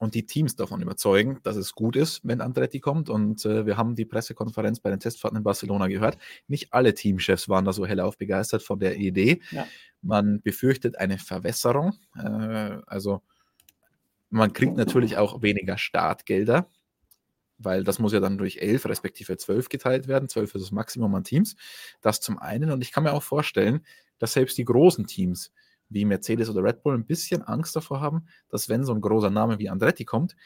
und 0.00 0.14
die 0.14 0.24
Teams 0.24 0.56
davon 0.56 0.80
überzeugen, 0.80 1.40
dass 1.42 1.56
es 1.56 1.74
gut 1.74 1.94
ist, 1.94 2.22
wenn 2.24 2.40
Andretti 2.40 2.80
kommt. 2.80 3.10
Und 3.10 3.44
äh, 3.44 3.66
wir 3.66 3.76
haben 3.76 3.94
die 3.94 4.06
Pressekonferenz 4.06 4.80
bei 4.80 4.88
den 4.88 4.98
Testfahrten 4.98 5.36
in 5.36 5.44
Barcelona 5.44 5.88
gehört. 5.88 6.16
Nicht 6.48 6.72
alle 6.72 6.94
Teamchefs 6.94 7.50
waren 7.50 7.66
da 7.66 7.74
so 7.74 7.84
hellauf 7.84 8.16
begeistert 8.16 8.62
von 8.62 8.80
der 8.80 8.96
Idee. 8.96 9.42
Ja. 9.50 9.66
Man 10.00 10.40
befürchtet 10.40 10.98
eine 10.98 11.18
Verwässerung. 11.18 11.98
Äh, 12.16 12.78
also 12.86 13.20
man 14.30 14.54
kriegt 14.54 14.74
natürlich 14.78 15.18
auch 15.18 15.42
weniger 15.42 15.76
Startgelder, 15.76 16.70
weil 17.58 17.84
das 17.84 17.98
muss 17.98 18.14
ja 18.14 18.20
dann 18.20 18.38
durch 18.38 18.56
elf 18.56 18.86
respektive 18.86 19.36
zwölf 19.36 19.68
geteilt 19.68 20.08
werden. 20.08 20.30
Zwölf 20.30 20.54
ist 20.54 20.62
das 20.62 20.72
Maximum 20.72 21.14
an 21.14 21.24
Teams. 21.24 21.56
Das 22.00 22.22
zum 22.22 22.38
einen. 22.38 22.70
Und 22.70 22.80
ich 22.80 22.90
kann 22.90 23.04
mir 23.04 23.12
auch 23.12 23.22
vorstellen, 23.22 23.84
dass 24.18 24.32
selbst 24.32 24.56
die 24.56 24.64
großen 24.64 25.06
Teams 25.06 25.52
wie 25.90 26.04
Mercedes 26.04 26.48
oder 26.48 26.62
Red 26.62 26.82
Bull 26.82 26.94
ein 26.94 27.04
bisschen 27.04 27.42
Angst 27.42 27.76
davor 27.76 28.00
haben, 28.00 28.26
dass 28.48 28.68
wenn 28.68 28.84
so 28.84 28.94
ein 28.94 29.00
großer 29.00 29.30
Name 29.30 29.58
wie 29.58 29.68
Andretti 29.68 30.04
kommt, 30.04 30.36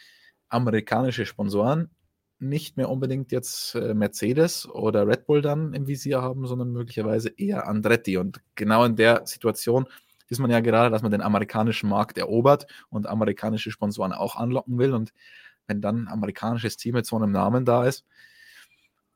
amerikanische 0.49 1.27
Sponsoren 1.27 1.91
nicht 2.39 2.77
mehr 2.77 2.91
unbedingt 2.91 3.33
jetzt 3.33 3.75
äh, 3.75 3.95
Mercedes 3.95 4.69
oder 4.69 5.07
Red 5.07 5.27
Bull 5.27 5.41
dann 5.41 5.73
im 5.73 5.87
Visier 5.87 6.21
haben, 6.23 6.47
sondern 6.47 6.73
möglicherweise 6.73 7.29
eher 7.29 7.69
Andretti. 7.69 8.17
Und 8.17 8.41
genau 8.55 8.85
in 8.85 8.97
der 8.97 9.27
Situation 9.27 9.87
ist 10.29 10.41
man 10.41 10.51
ja 10.51 10.61
gerade, 10.61 10.91
dass 10.91 11.03
man 11.03 11.13
den 11.13 11.23
amerikanischen 11.23 11.89
Markt 11.89 12.19
erobert 12.19 12.67
und 12.91 13.07
amerikanische 13.07 13.71
Sponsoren 13.71 14.13
auch 14.13 14.37
anlocken 14.37 14.79
will. 14.79 14.93
Und 14.93 15.13
wenn 15.67 15.81
dann 15.81 16.05
ein 16.05 16.09
amerikanisches 16.09 16.77
Team 16.77 16.95
mit 16.95 17.07
so 17.07 17.17
einem 17.17 17.31
Namen 17.31 17.65
da 17.65 17.85
ist, 17.85 18.05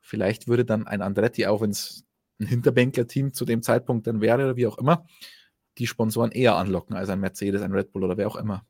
vielleicht 0.01 0.49
würde 0.49 0.65
dann 0.65 0.87
ein 0.87 1.03
Andretti, 1.03 1.47
auch 1.47 1.61
wenn 1.61 1.71
es 1.71 2.05
ein 2.41 2.47
Hinterbänkler-Team 2.47 3.33
zu 3.33 3.45
dem 3.45 3.63
Zeitpunkt 3.63 4.07
dann 4.07 4.21
wäre 4.21 4.45
oder 4.45 4.57
wie 4.57 4.67
auch 4.67 4.79
immer, 4.79 5.07
die 5.79 5.87
Sponsoren 5.87 6.33
eher 6.33 6.57
anlocken 6.57 6.97
als 6.97 7.09
ein 7.09 7.21
Mercedes, 7.21 7.63
ein 7.63 7.73
Red 7.73 7.93
Bull 7.93 8.05
oder 8.05 8.17
wer 8.17 8.29
auch 8.29 8.37
immer. 8.37 8.65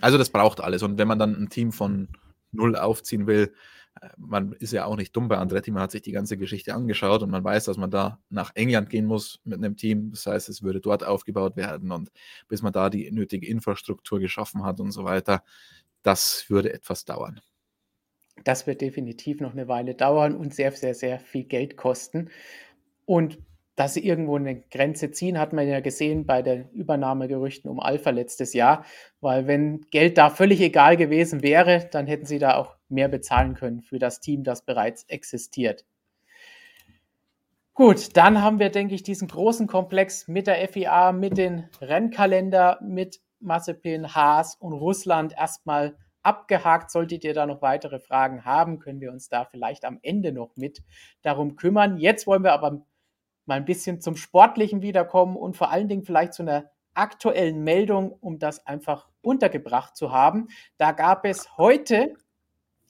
Also 0.00 0.18
das 0.18 0.30
braucht 0.30 0.60
alles. 0.60 0.82
Und 0.82 0.98
wenn 0.98 1.08
man 1.08 1.18
dann 1.18 1.34
ein 1.34 1.48
Team 1.48 1.72
von 1.72 2.08
null 2.52 2.76
aufziehen 2.76 3.26
will, 3.26 3.52
äh, 4.00 4.08
man 4.16 4.52
ist 4.52 4.72
ja 4.72 4.84
auch 4.84 4.96
nicht 4.96 5.14
dumm 5.16 5.28
bei 5.28 5.38
Andretti, 5.38 5.70
man 5.70 5.82
hat 5.82 5.90
sich 5.90 6.02
die 6.02 6.12
ganze 6.12 6.36
Geschichte 6.36 6.74
angeschaut 6.74 7.22
und 7.22 7.30
man 7.30 7.42
weiß, 7.42 7.64
dass 7.64 7.76
man 7.76 7.90
da 7.90 8.20
nach 8.30 8.52
England 8.54 8.90
gehen 8.90 9.06
muss 9.06 9.40
mit 9.44 9.58
einem 9.58 9.76
Team. 9.76 10.10
Das 10.10 10.26
heißt, 10.26 10.48
es 10.48 10.62
würde 10.62 10.80
dort 10.80 11.04
aufgebaut 11.04 11.56
werden 11.56 11.90
und 11.90 12.10
bis 12.48 12.62
man 12.62 12.72
da 12.72 12.90
die 12.90 13.10
nötige 13.10 13.46
Infrastruktur 13.46 14.20
geschaffen 14.20 14.64
hat 14.64 14.80
und 14.80 14.92
so 14.92 15.04
weiter, 15.04 15.42
das 16.02 16.44
würde 16.48 16.72
etwas 16.72 17.04
dauern. 17.04 17.40
Das 18.44 18.68
wird 18.68 18.80
definitiv 18.80 19.40
noch 19.40 19.52
eine 19.52 19.66
Weile 19.66 19.96
dauern 19.96 20.36
und 20.36 20.54
sehr, 20.54 20.70
sehr, 20.70 20.94
sehr 20.94 21.18
viel 21.18 21.44
Geld 21.44 21.76
kosten. 21.76 22.30
Und 23.04 23.38
dass 23.78 23.94
sie 23.94 24.04
irgendwo 24.04 24.34
eine 24.36 24.60
Grenze 24.60 25.12
ziehen, 25.12 25.38
hat 25.38 25.52
man 25.52 25.68
ja 25.68 25.78
gesehen 25.78 26.26
bei 26.26 26.42
den 26.42 26.68
Übernahmegerüchten 26.70 27.70
um 27.70 27.78
Alpha 27.78 28.10
letztes 28.10 28.52
Jahr, 28.52 28.84
weil 29.20 29.46
wenn 29.46 29.82
Geld 29.92 30.18
da 30.18 30.30
völlig 30.30 30.60
egal 30.60 30.96
gewesen 30.96 31.42
wäre, 31.42 31.88
dann 31.92 32.08
hätten 32.08 32.26
sie 32.26 32.40
da 32.40 32.56
auch 32.56 32.74
mehr 32.88 33.06
bezahlen 33.06 33.54
können 33.54 33.82
für 33.82 34.00
das 34.00 34.18
Team, 34.18 34.42
das 34.42 34.64
bereits 34.64 35.04
existiert. 35.04 35.84
Gut, 37.72 38.16
dann 38.16 38.42
haben 38.42 38.58
wir, 38.58 38.70
denke 38.70 38.96
ich, 38.96 39.04
diesen 39.04 39.28
großen 39.28 39.68
Komplex 39.68 40.26
mit 40.26 40.48
der 40.48 40.66
FIA, 40.66 41.12
mit 41.12 41.38
dem 41.38 41.68
Rennkalender, 41.80 42.80
mit 42.82 43.20
Mazepin, 43.38 44.12
Haas 44.12 44.56
und 44.56 44.72
Russland 44.72 45.34
erstmal 45.38 45.96
abgehakt. 46.24 46.90
Solltet 46.90 47.22
ihr 47.22 47.34
da 47.34 47.46
noch 47.46 47.62
weitere 47.62 48.00
Fragen 48.00 48.44
haben, 48.44 48.80
können 48.80 49.00
wir 49.00 49.12
uns 49.12 49.28
da 49.28 49.44
vielleicht 49.44 49.84
am 49.84 50.00
Ende 50.02 50.32
noch 50.32 50.56
mit 50.56 50.82
darum 51.22 51.54
kümmern. 51.54 51.98
Jetzt 51.98 52.26
wollen 52.26 52.42
wir 52.42 52.52
aber 52.52 52.84
mal 53.48 53.56
ein 53.56 53.64
bisschen 53.64 54.00
zum 54.00 54.14
Sportlichen 54.14 54.82
wiederkommen 54.82 55.36
und 55.36 55.56
vor 55.56 55.72
allen 55.72 55.88
Dingen 55.88 56.04
vielleicht 56.04 56.34
zu 56.34 56.42
einer 56.42 56.70
aktuellen 56.94 57.64
Meldung, 57.64 58.12
um 58.20 58.38
das 58.38 58.66
einfach 58.66 59.08
untergebracht 59.22 59.96
zu 59.96 60.12
haben. 60.12 60.48
Da 60.76 60.92
gab 60.92 61.24
es 61.24 61.56
heute 61.56 62.14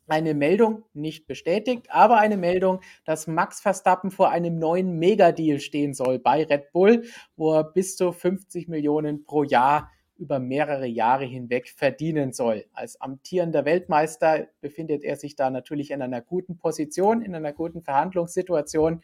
eine 0.09 0.35
Meldung, 0.35 0.85
nicht 0.95 1.27
bestätigt, 1.27 1.89
aber 1.91 2.17
eine 2.19 2.39
Meldung, 2.39 2.81
dass 3.05 3.27
Max 3.27 3.61
Verstappen 3.61 4.11
vor 4.11 4.31
einem 4.31 4.59
neuen 4.59 4.99
Megadeal 4.99 5.61
stehen 5.61 5.93
soll 5.95 6.19
bei 6.19 6.45
Red 6.45 6.73
Bull, 6.73 7.05
wo 7.37 7.55
er 7.55 7.65
bis 7.65 7.97
zu 7.97 8.13
50 8.13 8.69
Millionen 8.69 9.25
pro 9.25 9.45
Jahr 9.45 9.91
über 10.17 10.41
mehrere 10.41 10.87
Jahre 10.87 11.25
hinweg 11.25 11.69
verdienen 11.69 12.33
soll. 12.33 12.65
Als 12.73 13.01
amtierender 13.01 13.65
Weltmeister 13.65 14.49
befindet 14.61 15.05
er 15.05 15.17
sich 15.17 15.37
da 15.37 15.51
natürlich 15.51 15.93
in 15.93 16.03
einer 16.03 16.23
guten 16.23 16.57
Position, 16.57 17.23
in 17.23 17.35
einer 17.35 17.53
guten 17.53 17.83
Verhandlungssituation 17.83 19.03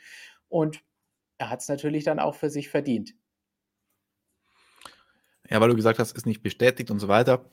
und 0.48 0.82
er 1.38 1.51
hat 1.51 1.61
es 1.61 1.68
natürlich 1.68 2.05
dann 2.05 2.18
auch 2.18 2.35
für 2.35 2.51
sich 2.51 2.68
verdient. 2.68 3.14
Ja, 5.49 5.61
weil 5.61 5.68
du 5.68 5.77
gesagt 5.77 5.99
hast, 5.99 6.12
ist 6.12 6.27
nicht 6.27 6.42
bestätigt 6.42 6.90
und 6.90 7.01
so 7.01 7.09
weiter. 7.09 7.51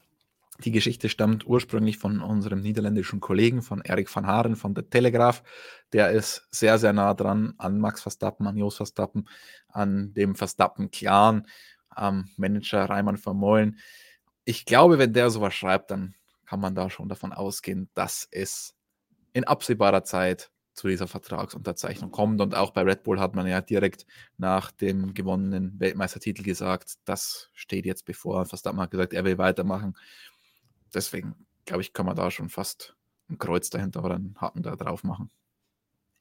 Die 0.60 0.72
Geschichte 0.72 1.10
stammt 1.10 1.48
ursprünglich 1.48 1.98
von 1.98 2.22
unserem 2.22 2.62
niederländischen 2.62 3.20
Kollegen, 3.20 3.62
von 3.62 3.82
Erik 3.82 4.14
van 4.14 4.28
Haren 4.28 4.56
von 4.56 4.74
der 4.74 4.90
Telegraph. 4.90 5.44
Der 5.92 6.12
ist 6.12 6.48
sehr, 6.52 6.78
sehr 6.78 6.94
nah 6.94 7.14
dran 7.14 7.54
an 7.58 7.80
Max 7.80 8.02
Verstappen, 8.02 8.48
an 8.48 8.58
Jos 8.58 8.78
Verstappen, 8.78 9.28
an 9.68 10.14
dem 10.14 10.36
Verstappen-Clan 10.36 11.48
ähm, 11.98 12.30
Manager 12.38 12.86
Reimann 12.86 13.18
Vermeulen. 13.18 13.80
Ich 14.46 14.66
glaube, 14.66 15.00
wenn 15.00 15.14
der 15.14 15.30
sowas 15.30 15.54
schreibt, 15.54 15.92
dann 15.92 16.16
kann 16.46 16.60
man 16.60 16.76
da 16.76 16.90
schon 16.90 17.10
davon 17.10 17.34
ausgehen, 17.34 17.90
dass 17.94 18.28
es 18.30 18.76
in 19.34 19.46
absehbarer 19.46 20.04
Zeit 20.04 20.52
zu 20.74 20.88
dieser 20.88 21.08
Vertragsunterzeichnung 21.08 22.12
kommt. 22.12 22.42
Und 22.42 22.56
auch 22.56 22.72
bei 22.72 22.82
Red 22.82 23.04
Bull 23.04 23.20
hat 23.20 23.36
man 23.36 23.48
ja 23.48 23.62
direkt 23.62 24.06
nach 24.38 24.72
dem 24.72 25.14
gewonnenen 25.14 25.80
Weltmeistertitel 25.80 26.44
gesagt, 26.44 26.96
das 27.06 27.50
steht 27.54 27.86
jetzt 27.86 28.06
bevor. 28.06 28.46
Verstappen 28.46 28.80
hat 28.80 28.92
gesagt, 28.92 29.14
er 29.14 29.26
will 29.26 29.38
weitermachen. 29.38 29.96
Deswegen, 30.94 31.36
glaube 31.66 31.82
ich, 31.82 31.94
kann 31.94 32.06
man 32.06 32.16
da 32.16 32.32
schon 32.32 32.50
fast 32.50 32.96
ein 33.30 33.38
Kreuz 33.38 33.70
dahinter 33.70 34.04
oder 34.04 34.16
einen 34.16 34.36
Haken 34.40 34.64
da 34.64 34.76
drauf 34.76 35.04
machen 35.04 35.30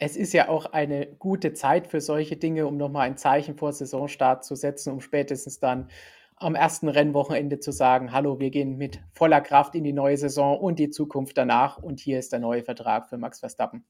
es 0.02 0.16
ist 0.16 0.32
ja 0.32 0.48
auch 0.48 0.64
eine 0.64 1.06
gute 1.06 1.52
Zeit 1.52 1.86
für 1.86 2.00
solche 2.00 2.36
Dinge, 2.36 2.66
um 2.66 2.78
nochmal 2.78 3.06
ein 3.06 3.18
Zeichen 3.18 3.56
vor 3.56 3.72
Saisonstart 3.72 4.44
zu 4.44 4.54
setzen, 4.54 4.94
um 4.94 5.00
spätestens 5.00 5.60
dann 5.60 5.90
am 6.36 6.54
ersten 6.54 6.88
Rennwochenende 6.88 7.60
zu 7.60 7.70
sagen, 7.70 8.10
hallo, 8.12 8.40
wir 8.40 8.50
gehen 8.50 8.78
mit 8.78 9.02
voller 9.12 9.42
Kraft 9.42 9.74
in 9.74 9.84
die 9.84 9.92
neue 9.92 10.16
Saison 10.16 10.58
und 10.58 10.78
die 10.78 10.88
Zukunft 10.88 11.36
danach 11.36 11.76
und 11.76 12.00
hier 12.00 12.18
ist 12.18 12.32
der 12.32 12.40
neue 12.40 12.62
Vertrag 12.62 13.10
für 13.10 13.18
Max 13.18 13.40
Verstappen. 13.40 13.84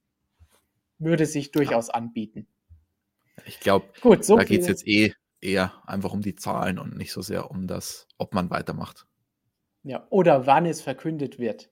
Würde 1.01 1.27
sich 1.27 1.51
durchaus 1.51 1.89
ja. 1.89 1.95
anbieten. 1.95 2.47
Ich 3.47 3.59
glaube, 3.59 3.87
so 4.21 4.37
da 4.37 4.45
geht 4.45 4.61
es 4.61 4.69
jetzt 4.69 4.87
eh 4.87 5.15
eher 5.41 5.73
einfach 5.87 6.13
um 6.13 6.21
die 6.21 6.35
Zahlen 6.35 6.79
und 6.79 6.97
nicht 6.97 7.13
so 7.13 7.23
sehr 7.23 7.51
um 7.51 7.67
das, 7.67 8.07
ob 8.19 8.35
man 8.35 8.51
weitermacht. 8.51 9.07
Ja, 9.83 10.07
oder 10.11 10.47
wann 10.47 10.67
es 10.67 10.83
verkündet 10.83 11.39
wird. 11.39 11.71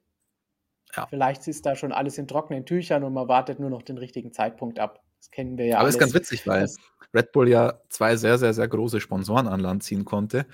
Ja. 0.97 1.07
Vielleicht 1.07 1.47
ist 1.47 1.67
da 1.67 1.77
schon 1.77 1.93
alles 1.93 2.17
in 2.17 2.27
trockenen 2.27 2.65
Tüchern 2.65 3.05
und 3.05 3.13
man 3.13 3.29
wartet 3.29 3.61
nur 3.61 3.71
noch 3.71 3.83
den 3.83 3.99
richtigen 3.99 4.33
Zeitpunkt 4.33 4.79
ab. 4.79 5.05
Das 5.19 5.31
kennen 5.31 5.59
wir 5.59 5.67
ja. 5.67 5.77
Aber 5.77 5.85
alles. 5.85 5.97
ist 5.97 6.01
ganz 6.01 6.15
witzig, 6.15 6.47
weil 6.47 6.63
das 6.63 6.77
Red 7.13 7.33
Bull 7.33 7.49
ja 7.49 7.81
zwei 7.89 8.17
sehr, 8.17 8.39
sehr, 8.39 8.55
sehr 8.55 8.69
große 8.69 9.01
Sponsoren 9.01 9.49
an 9.49 9.61
Land 9.61 9.83
ziehen 9.83 10.05
konnte. 10.05 10.47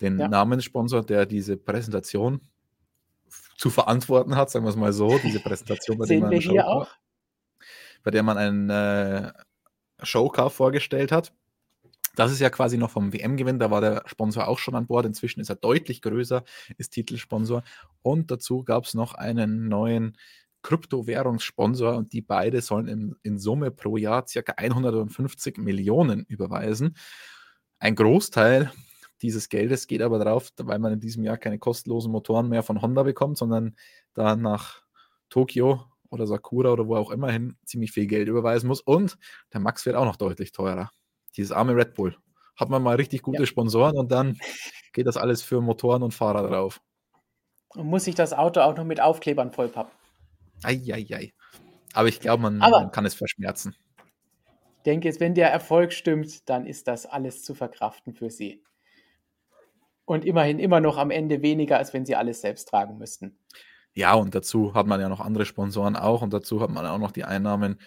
Den 0.00 0.18
ja. 0.18 0.28
Namenssponsor, 0.28 1.04
der 1.04 1.26
diese 1.26 1.56
Präsentation 1.56 2.40
zu 3.56 3.70
verantworten 3.70 4.36
hat, 4.36 4.50
sagen 4.50 4.64
wir 4.64 4.70
es 4.70 4.76
mal 4.76 4.92
so, 4.92 5.18
diese 5.18 5.40
Präsentation, 5.40 5.98
bei 5.98 6.06
der 6.06 6.20
man, 6.20 6.40
Show, 6.40 6.86
bei 8.02 8.10
der 8.10 8.22
man 8.22 8.38
einen 8.38 8.70
äh, 8.70 9.32
Showcar 10.02 10.50
vorgestellt 10.50 11.12
hat. 11.12 11.32
Das 12.16 12.32
ist 12.32 12.40
ja 12.40 12.50
quasi 12.50 12.78
noch 12.78 12.90
vom 12.90 13.12
WM-Gewinn, 13.12 13.60
da 13.60 13.70
war 13.70 13.80
der 13.80 14.02
Sponsor 14.06 14.48
auch 14.48 14.58
schon 14.58 14.74
an 14.74 14.86
Bord. 14.86 15.06
Inzwischen 15.06 15.40
ist 15.40 15.50
er 15.50 15.56
deutlich 15.56 16.02
größer, 16.02 16.42
ist 16.76 16.90
Titelsponsor. 16.90 17.62
Und 18.02 18.30
dazu 18.30 18.64
gab 18.64 18.84
es 18.84 18.94
noch 18.94 19.14
einen 19.14 19.68
neuen 19.68 20.16
Kryptowährungssponsor 20.62 21.94
und 21.94 22.12
die 22.12 22.20
beide 22.20 22.60
sollen 22.60 22.88
in, 22.88 23.16
in 23.22 23.38
Summe 23.38 23.70
pro 23.70 23.96
Jahr 23.96 24.24
ca. 24.24 24.52
150 24.56 25.58
Millionen 25.58 26.24
überweisen. 26.24 26.96
Ein 27.78 27.94
Großteil 27.94 28.72
dieses 29.22 29.48
Geldes 29.48 29.86
geht 29.86 30.02
aber 30.02 30.18
darauf, 30.18 30.50
weil 30.58 30.78
man 30.78 30.92
in 30.92 31.00
diesem 31.00 31.24
Jahr 31.24 31.38
keine 31.38 31.58
kostenlosen 31.58 32.12
Motoren 32.12 32.48
mehr 32.48 32.62
von 32.62 32.82
Honda 32.82 33.02
bekommt, 33.02 33.38
sondern 33.38 33.76
da 34.14 34.36
nach 34.36 34.82
Tokio 35.28 35.84
oder 36.10 36.26
Sakura 36.26 36.72
oder 36.72 36.86
wo 36.86 36.96
auch 36.96 37.10
immer 37.10 37.30
hin 37.30 37.56
ziemlich 37.64 37.92
viel 37.92 38.06
Geld 38.06 38.28
überweisen 38.28 38.68
muss. 38.68 38.80
Und 38.80 39.16
der 39.52 39.60
Max 39.60 39.86
wird 39.86 39.96
auch 39.96 40.04
noch 40.04 40.16
deutlich 40.16 40.52
teurer 40.52 40.90
dieses 41.38 41.52
arme 41.52 41.74
Red 41.74 41.94
Bull. 41.94 42.16
Hat 42.56 42.68
man 42.68 42.82
mal 42.82 42.96
richtig 42.96 43.22
gute 43.22 43.42
ja. 43.42 43.46
Sponsoren 43.46 43.96
und 43.96 44.10
dann 44.10 44.36
geht 44.92 45.06
das 45.06 45.16
alles 45.16 45.42
für 45.42 45.60
Motoren 45.60 46.02
und 46.02 46.12
Fahrer 46.12 46.48
drauf. 46.48 46.80
Und 47.68 47.86
muss 47.86 48.04
sich 48.04 48.14
das 48.14 48.32
Auto 48.32 48.60
auch 48.60 48.76
noch 48.76 48.84
mit 48.84 49.00
Aufklebern 49.00 49.52
vollpappen. 49.52 49.92
Eieiei. 50.64 51.32
Aber 51.92 52.08
ich 52.08 52.20
glaube, 52.20 52.42
man, 52.42 52.58
man, 52.58 52.90
kann 52.90 53.06
es 53.06 53.14
verschmerzen. 53.14 53.76
Ich 54.78 54.82
denke, 54.84 55.12
wenn 55.20 55.34
der 55.34 55.50
Erfolg 55.50 55.92
stimmt, 55.92 56.48
dann 56.48 56.66
ist 56.66 56.88
das 56.88 57.06
alles 57.06 57.44
zu 57.44 57.54
verkraften 57.54 58.14
für 58.14 58.30
sie. 58.30 58.64
Und 60.04 60.24
immerhin 60.24 60.58
immer 60.58 60.80
noch 60.80 60.96
am 60.96 61.10
Ende 61.10 61.42
weniger, 61.42 61.78
als 61.78 61.92
wenn 61.92 62.06
sie 62.06 62.16
alles 62.16 62.40
selbst 62.40 62.68
tragen 62.68 62.98
müssten. 62.98 63.38
Ja, 63.94 64.14
und 64.14 64.34
dazu 64.34 64.74
hat 64.74 64.86
man 64.86 65.00
ja 65.00 65.08
noch 65.08 65.20
andere 65.20 65.44
Sponsoren 65.44 65.96
auch 65.96 66.22
und 66.22 66.32
dazu 66.32 66.60
hat 66.60 66.70
man 66.70 66.86
auch 66.86 66.98
noch 66.98 67.10
die 67.10 67.24
Einnahmen 67.24 67.80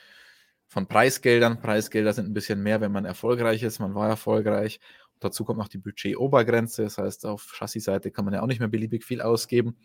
von 0.67 0.87
Preisgeldern. 0.87 1.61
Preisgelder 1.61 2.13
sind 2.13 2.29
ein 2.29 2.33
bisschen 2.33 2.63
mehr, 2.63 2.81
wenn 2.81 2.91
man 2.91 3.05
erfolgreich 3.05 3.63
ist. 3.63 3.79
Man 3.79 3.93
war 3.93 4.07
erfolgreich. 4.07 4.79
Und 5.13 5.23
dazu 5.23 5.43
kommt 5.43 5.59
noch 5.59 5.67
die 5.67 5.77
Budgetobergrenze. 5.77 6.83
Das 6.83 6.97
heißt, 6.97 7.25
auf 7.25 7.55
Chassisseite 7.57 8.09
kann 8.09 8.25
man 8.25 8.33
ja 8.33 8.41
auch 8.41 8.47
nicht 8.47 8.59
mehr 8.59 8.69
beliebig 8.69 9.03
viel 9.03 9.21
ausgeben. 9.21 9.75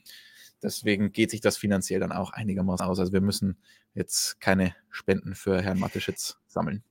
Deswegen 0.62 1.12
geht 1.12 1.30
sich 1.30 1.40
das 1.40 1.56
finanziell 1.56 2.00
dann 2.00 2.12
auch 2.12 2.30
einigermaßen 2.30 2.86
aus. 2.86 2.98
Also 2.98 3.12
wir 3.12 3.20
müssen 3.20 3.58
jetzt 3.94 4.40
keine 4.40 4.74
Spenden 4.90 5.34
für 5.34 5.60
Herrn 5.60 5.78
Mateschitz 5.78 6.38
sammeln. 6.46 6.82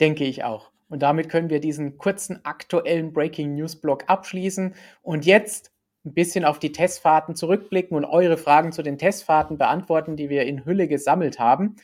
Denke 0.00 0.24
ich 0.24 0.44
auch. 0.44 0.70
Und 0.88 1.02
damit 1.02 1.28
können 1.28 1.50
wir 1.50 1.60
diesen 1.60 1.98
kurzen 1.98 2.44
aktuellen 2.44 3.12
Breaking 3.12 3.54
News 3.54 3.76
Blog 3.76 4.04
abschließen. 4.08 4.74
Und 5.02 5.26
jetzt 5.26 5.72
ein 6.04 6.14
bisschen 6.14 6.44
auf 6.44 6.58
die 6.58 6.72
Testfahrten 6.72 7.34
zurückblicken 7.34 7.96
und 7.96 8.04
eure 8.04 8.36
Fragen 8.36 8.72
zu 8.72 8.82
den 8.82 8.98
Testfahrten 8.98 9.56
beantworten, 9.56 10.16
die 10.16 10.28
wir 10.28 10.44
in 10.44 10.64
Hülle 10.64 10.86
gesammelt 10.86 11.38
haben. 11.38 11.76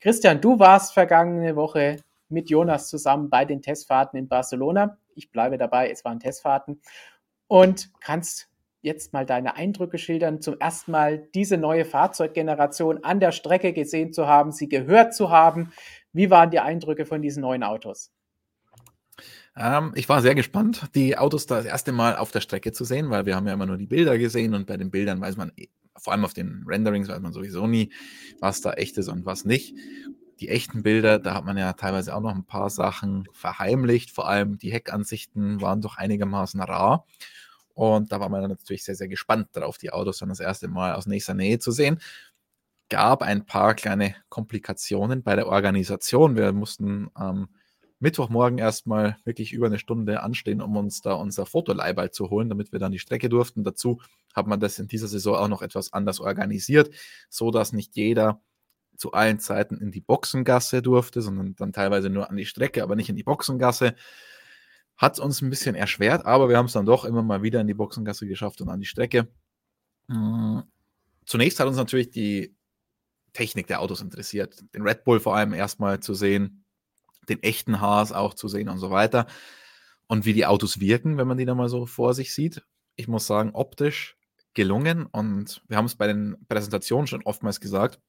Christian, 0.00 0.40
du 0.40 0.58
warst 0.58 0.94
vergangene 0.94 1.56
Woche 1.56 1.96
mit 2.28 2.50
Jonas 2.50 2.88
zusammen 2.88 3.30
bei 3.30 3.44
den 3.44 3.62
Testfahrten 3.62 4.18
in 4.18 4.28
Barcelona. 4.28 4.98
Ich 5.14 5.30
bleibe 5.30 5.58
dabei, 5.58 5.90
es 5.90 6.04
waren 6.04 6.20
Testfahrten. 6.20 6.80
Und 7.48 7.90
kannst 8.00 8.48
jetzt 8.82 9.12
mal 9.12 9.26
deine 9.26 9.56
Eindrücke 9.56 9.98
schildern, 9.98 10.40
zum 10.40 10.58
ersten 10.58 10.92
Mal 10.92 11.28
diese 11.34 11.56
neue 11.56 11.84
Fahrzeuggeneration 11.84 13.04
an 13.04 13.20
der 13.20 13.32
Strecke 13.32 13.72
gesehen 13.72 14.12
zu 14.12 14.26
haben, 14.26 14.52
sie 14.52 14.68
gehört 14.68 15.14
zu 15.14 15.30
haben. 15.30 15.72
Wie 16.12 16.30
waren 16.30 16.50
die 16.50 16.60
Eindrücke 16.60 17.04
von 17.04 17.20
diesen 17.20 17.42
neuen 17.42 17.62
Autos? 17.62 18.12
Ähm, 19.56 19.92
ich 19.94 20.08
war 20.08 20.20
sehr 20.20 20.34
gespannt, 20.34 20.88
die 20.94 21.16
Autos 21.16 21.46
das 21.46 21.64
erste 21.64 21.92
Mal 21.92 22.16
auf 22.16 22.30
der 22.30 22.40
Strecke 22.40 22.72
zu 22.72 22.84
sehen, 22.84 23.10
weil 23.10 23.26
wir 23.26 23.34
haben 23.34 23.46
ja 23.46 23.54
immer 23.54 23.66
nur 23.66 23.78
die 23.78 23.86
Bilder 23.86 24.18
gesehen 24.18 24.54
und 24.54 24.66
bei 24.66 24.76
den 24.76 24.90
Bildern 24.90 25.20
weiß 25.20 25.36
man, 25.36 25.52
vor 25.96 26.12
allem 26.12 26.24
auf 26.24 26.34
den 26.34 26.64
Renderings 26.66 27.08
weiß 27.08 27.20
man 27.20 27.32
sowieso 27.32 27.66
nie, 27.66 27.90
was 28.40 28.60
da 28.60 28.74
echt 28.74 28.98
ist 28.98 29.08
und 29.08 29.24
was 29.24 29.44
nicht. 29.44 29.74
Die 30.40 30.50
echten 30.50 30.82
Bilder, 30.82 31.18
da 31.18 31.34
hat 31.34 31.46
man 31.46 31.56
ja 31.56 31.72
teilweise 31.72 32.14
auch 32.14 32.20
noch 32.20 32.34
ein 32.34 32.44
paar 32.44 32.68
Sachen 32.68 33.26
verheimlicht, 33.32 34.10
vor 34.10 34.28
allem 34.28 34.58
die 34.58 34.72
Heckansichten 34.72 35.62
waren 35.62 35.80
doch 35.80 35.96
einigermaßen 35.96 36.60
rar. 36.60 37.06
Und 37.72 38.12
da 38.12 38.20
war 38.20 38.28
man 38.28 38.48
natürlich 38.48 38.84
sehr, 38.84 38.94
sehr 38.94 39.08
gespannt 39.08 39.48
darauf, 39.52 39.78
die 39.78 39.90
Autos 39.90 40.18
dann 40.18 40.28
das 40.28 40.40
erste 40.40 40.68
Mal 40.68 40.94
aus 40.94 41.06
nächster 41.06 41.34
Nähe 41.34 41.58
zu 41.58 41.72
sehen. 41.72 42.00
Gab 42.90 43.22
ein 43.22 43.46
paar 43.46 43.74
kleine 43.74 44.14
Komplikationen 44.28 45.22
bei 45.22 45.36
der 45.36 45.46
Organisation. 45.46 46.36
Wir 46.36 46.52
mussten 46.52 47.10
ähm, 47.18 47.48
Mittwochmorgen 47.98 48.58
erstmal 48.58 49.16
wirklich 49.24 49.52
über 49.52 49.66
eine 49.66 49.78
Stunde 49.78 50.22
anstehen, 50.22 50.60
um 50.60 50.76
uns 50.76 51.00
da 51.00 51.14
unser 51.14 51.46
Fotoleihball 51.46 52.10
zu 52.10 52.28
holen, 52.28 52.48
damit 52.48 52.72
wir 52.72 52.78
dann 52.78 52.92
die 52.92 52.98
Strecke 52.98 53.28
durften. 53.28 53.64
Dazu 53.64 54.00
hat 54.34 54.46
man 54.46 54.60
das 54.60 54.78
in 54.78 54.86
dieser 54.86 55.08
Saison 55.08 55.36
auch 55.36 55.48
noch 55.48 55.62
etwas 55.62 55.92
anders 55.92 56.20
organisiert, 56.20 56.90
so 57.30 57.50
dass 57.50 57.72
nicht 57.72 57.96
jeder 57.96 58.42
zu 58.96 59.12
allen 59.12 59.38
Zeiten 59.38 59.78
in 59.78 59.90
die 59.90 60.00
Boxengasse 60.00 60.82
durfte, 60.82 61.22
sondern 61.22 61.54
dann 61.56 61.72
teilweise 61.72 62.10
nur 62.10 62.30
an 62.30 62.36
die 62.36 62.46
Strecke, 62.46 62.82
aber 62.82 62.96
nicht 62.96 63.08
in 63.08 63.16
die 63.16 63.22
Boxengasse. 63.22 63.94
Hat 64.96 65.14
es 65.14 65.20
uns 65.20 65.42
ein 65.42 65.50
bisschen 65.50 65.74
erschwert, 65.74 66.24
aber 66.24 66.48
wir 66.48 66.56
haben 66.56 66.66
es 66.66 66.72
dann 66.72 66.86
doch 66.86 67.04
immer 67.04 67.22
mal 67.22 67.42
wieder 67.42 67.60
in 67.60 67.66
die 67.66 67.74
Boxengasse 67.74 68.26
geschafft 68.26 68.60
und 68.60 68.70
an 68.70 68.80
die 68.80 68.86
Strecke. 68.86 69.28
Hm, 70.08 70.64
zunächst 71.26 71.60
hat 71.60 71.66
uns 71.66 71.76
natürlich 71.76 72.10
die 72.10 72.54
Technik 73.32 73.66
der 73.66 73.80
Autos 73.80 74.00
interessiert. 74.00 74.64
Den 74.74 74.82
Red 74.82 75.04
Bull 75.04 75.20
vor 75.20 75.36
allem 75.36 75.52
erstmal 75.52 76.00
zu 76.00 76.14
sehen, 76.14 76.64
den 77.28 77.42
echten 77.42 77.80
Haas 77.80 78.12
auch 78.12 78.34
zu 78.34 78.48
sehen 78.48 78.68
und 78.68 78.78
so 78.78 78.90
weiter. 78.90 79.26
Und 80.06 80.24
wie 80.24 80.32
die 80.32 80.46
Autos 80.46 80.80
wirken, 80.80 81.18
wenn 81.18 81.28
man 81.28 81.38
die 81.38 81.44
dann 81.44 81.56
mal 81.56 81.68
so 81.68 81.86
vor 81.86 82.14
sich 82.14 82.32
sieht. 82.34 82.62
Ich 82.96 83.08
muss 83.08 83.26
sagen, 83.26 83.50
optisch 83.52 84.16
gelungen. 84.54 85.06
Und 85.06 85.62
wir 85.68 85.76
haben 85.76 85.86
es 85.86 85.96
bei 85.96 86.06
den 86.06 86.36
Präsentationen 86.48 87.06
schon 87.06 87.22
oftmals 87.22 87.60
gesagt, 87.60 88.00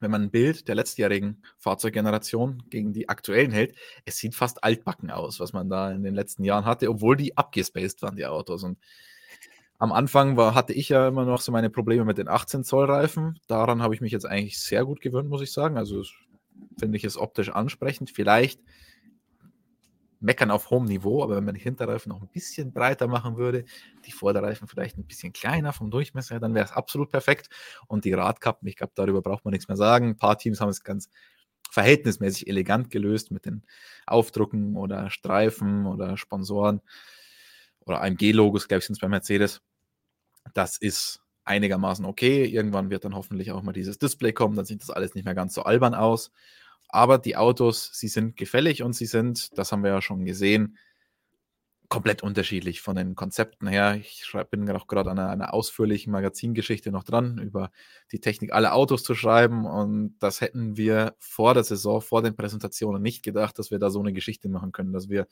wenn 0.00 0.10
man 0.10 0.22
ein 0.22 0.30
Bild 0.30 0.68
der 0.68 0.74
letztjährigen 0.74 1.42
Fahrzeuggeneration 1.58 2.62
gegen 2.68 2.92
die 2.92 3.08
aktuellen 3.08 3.50
hält, 3.50 3.74
es 4.04 4.18
sieht 4.18 4.34
fast 4.34 4.62
altbacken 4.62 5.10
aus, 5.10 5.40
was 5.40 5.52
man 5.54 5.70
da 5.70 5.90
in 5.90 6.02
den 6.02 6.14
letzten 6.14 6.44
Jahren 6.44 6.66
hatte, 6.66 6.90
obwohl 6.90 7.16
die 7.16 7.36
abgespaced 7.36 8.02
waren, 8.02 8.16
die 8.16 8.26
Autos. 8.26 8.62
Und 8.62 8.78
am 9.78 9.92
Anfang 9.92 10.36
war, 10.36 10.54
hatte 10.54 10.72
ich 10.72 10.88
ja 10.88 11.08
immer 11.08 11.24
noch 11.24 11.40
so 11.40 11.52
meine 11.52 11.70
Probleme 11.70 12.04
mit 12.04 12.18
den 12.18 12.28
18 12.28 12.64
Zoll 12.64 12.90
Reifen. 12.90 13.38
Daran 13.46 13.82
habe 13.82 13.94
ich 13.94 14.00
mich 14.00 14.12
jetzt 14.12 14.26
eigentlich 14.26 14.58
sehr 14.58 14.84
gut 14.84 15.00
gewöhnt, 15.00 15.28
muss 15.28 15.42
ich 15.42 15.52
sagen. 15.52 15.76
Also 15.76 16.02
finde 16.78 16.96
ich 16.96 17.04
es 17.04 17.16
optisch 17.16 17.50
ansprechend. 17.50 18.10
Vielleicht 18.10 18.60
meckern 20.20 20.50
auf 20.50 20.70
hohem 20.70 20.86
Niveau, 20.86 21.22
aber 21.22 21.36
wenn 21.36 21.44
man 21.44 21.54
die 21.54 21.60
Hinterreifen 21.60 22.10
noch 22.10 22.20
ein 22.20 22.28
bisschen 22.28 22.72
breiter 22.72 23.06
machen 23.06 23.36
würde, 23.36 23.64
die 24.06 24.12
Vorderreifen 24.12 24.66
vielleicht 24.66 24.98
ein 24.98 25.06
bisschen 25.06 25.32
kleiner 25.32 25.72
vom 25.72 25.90
Durchmesser, 25.90 26.40
dann 26.40 26.54
wäre 26.54 26.64
es 26.64 26.72
absolut 26.72 27.10
perfekt. 27.10 27.48
Und 27.86 28.04
die 28.04 28.12
Radkappen, 28.12 28.66
ich 28.68 28.76
glaube, 28.76 28.92
darüber 28.94 29.22
braucht 29.22 29.44
man 29.44 29.52
nichts 29.52 29.68
mehr 29.68 29.76
sagen. 29.76 30.10
Ein 30.10 30.16
paar 30.16 30.38
Teams 30.38 30.60
haben 30.60 30.68
es 30.68 30.82
ganz 30.82 31.10
verhältnismäßig 31.70 32.48
elegant 32.48 32.90
gelöst 32.90 33.30
mit 33.30 33.44
den 33.44 33.64
Aufdrucken 34.06 34.76
oder 34.76 35.10
Streifen 35.10 35.86
oder 35.86 36.16
Sponsoren 36.16 36.80
oder 37.84 38.02
AMG-Logos, 38.02 38.68
glaube 38.68 38.80
ich, 38.80 38.86
sind 38.86 38.94
es 38.94 39.00
bei 39.00 39.08
Mercedes. 39.08 39.60
Das 40.54 40.78
ist 40.78 41.20
einigermaßen 41.46 42.04
okay. 42.04 42.44
Irgendwann 42.44 42.90
wird 42.90 43.04
dann 43.04 43.14
hoffentlich 43.14 43.52
auch 43.52 43.62
mal 43.62 43.72
dieses 43.72 43.98
Display 43.98 44.32
kommen, 44.32 44.56
dann 44.56 44.66
sieht 44.66 44.82
das 44.82 44.90
alles 44.90 45.14
nicht 45.14 45.24
mehr 45.24 45.34
ganz 45.34 45.54
so 45.54 45.62
albern 45.62 45.94
aus. 45.94 46.32
Aber 46.88 47.18
die 47.18 47.36
Autos, 47.36 47.90
sie 47.92 48.08
sind 48.08 48.36
gefällig 48.36 48.82
und 48.82 48.92
sie 48.94 49.06
sind, 49.06 49.56
das 49.58 49.72
haben 49.72 49.82
wir 49.82 49.90
ja 49.90 50.02
schon 50.02 50.24
gesehen, 50.24 50.78
komplett 51.88 52.22
unterschiedlich 52.22 52.80
von 52.80 52.96
den 52.96 53.14
Konzepten 53.14 53.68
her. 53.68 53.96
Ich 53.96 54.24
schreib, 54.24 54.50
bin 54.50 54.68
auch 54.70 54.86
gerade 54.86 55.10
an 55.10 55.18
einer, 55.18 55.30
einer, 55.30 55.54
ausführlichen 55.54 56.12
Magazingeschichte 56.12 56.90
noch 56.90 57.04
dran, 57.04 57.38
über 57.38 57.70
die 58.12 58.20
Technik 58.20 58.52
aller 58.52 58.74
Autos 58.74 59.04
zu 59.04 59.14
schreiben. 59.14 59.66
Und 59.66 60.16
das 60.18 60.40
hätten 60.40 60.76
wir 60.76 61.14
vor 61.18 61.54
der 61.54 61.64
Saison, 61.64 62.00
vor 62.00 62.22
den 62.22 62.36
Präsentationen 62.36 63.02
nicht 63.02 63.22
gedacht, 63.22 63.58
dass 63.58 63.70
wir 63.70 63.78
da 63.78 63.90
so 63.90 64.00
eine 64.00 64.12
Geschichte 64.12 64.48
machen 64.48 64.72
können, 64.72 64.92
dass 64.92 65.08
wir 65.08 65.26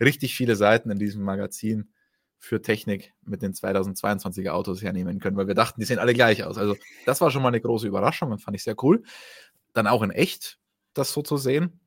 richtig 0.00 0.34
viele 0.34 0.56
Seiten 0.56 0.90
in 0.90 0.98
diesem 0.98 1.22
Magazin 1.22 1.90
für 2.38 2.62
Technik 2.62 3.14
mit 3.24 3.42
den 3.42 3.52
2022er 3.52 4.50
Autos 4.50 4.82
hernehmen 4.82 5.18
können, 5.18 5.36
weil 5.36 5.48
wir 5.48 5.54
dachten, 5.54 5.80
die 5.80 5.86
sehen 5.86 5.98
alle 5.98 6.14
gleich 6.14 6.44
aus. 6.44 6.56
Also 6.56 6.76
das 7.04 7.20
war 7.20 7.30
schon 7.30 7.42
mal 7.42 7.48
eine 7.48 7.60
große 7.60 7.86
Überraschung 7.86 8.30
und 8.30 8.40
fand 8.40 8.56
ich 8.56 8.62
sehr 8.62 8.76
cool. 8.82 9.02
Dann 9.72 9.86
auch 9.86 10.02
in 10.02 10.10
echt 10.10 10.58
das 10.94 11.12
so 11.12 11.22
zu 11.22 11.36
sehen. 11.36 11.80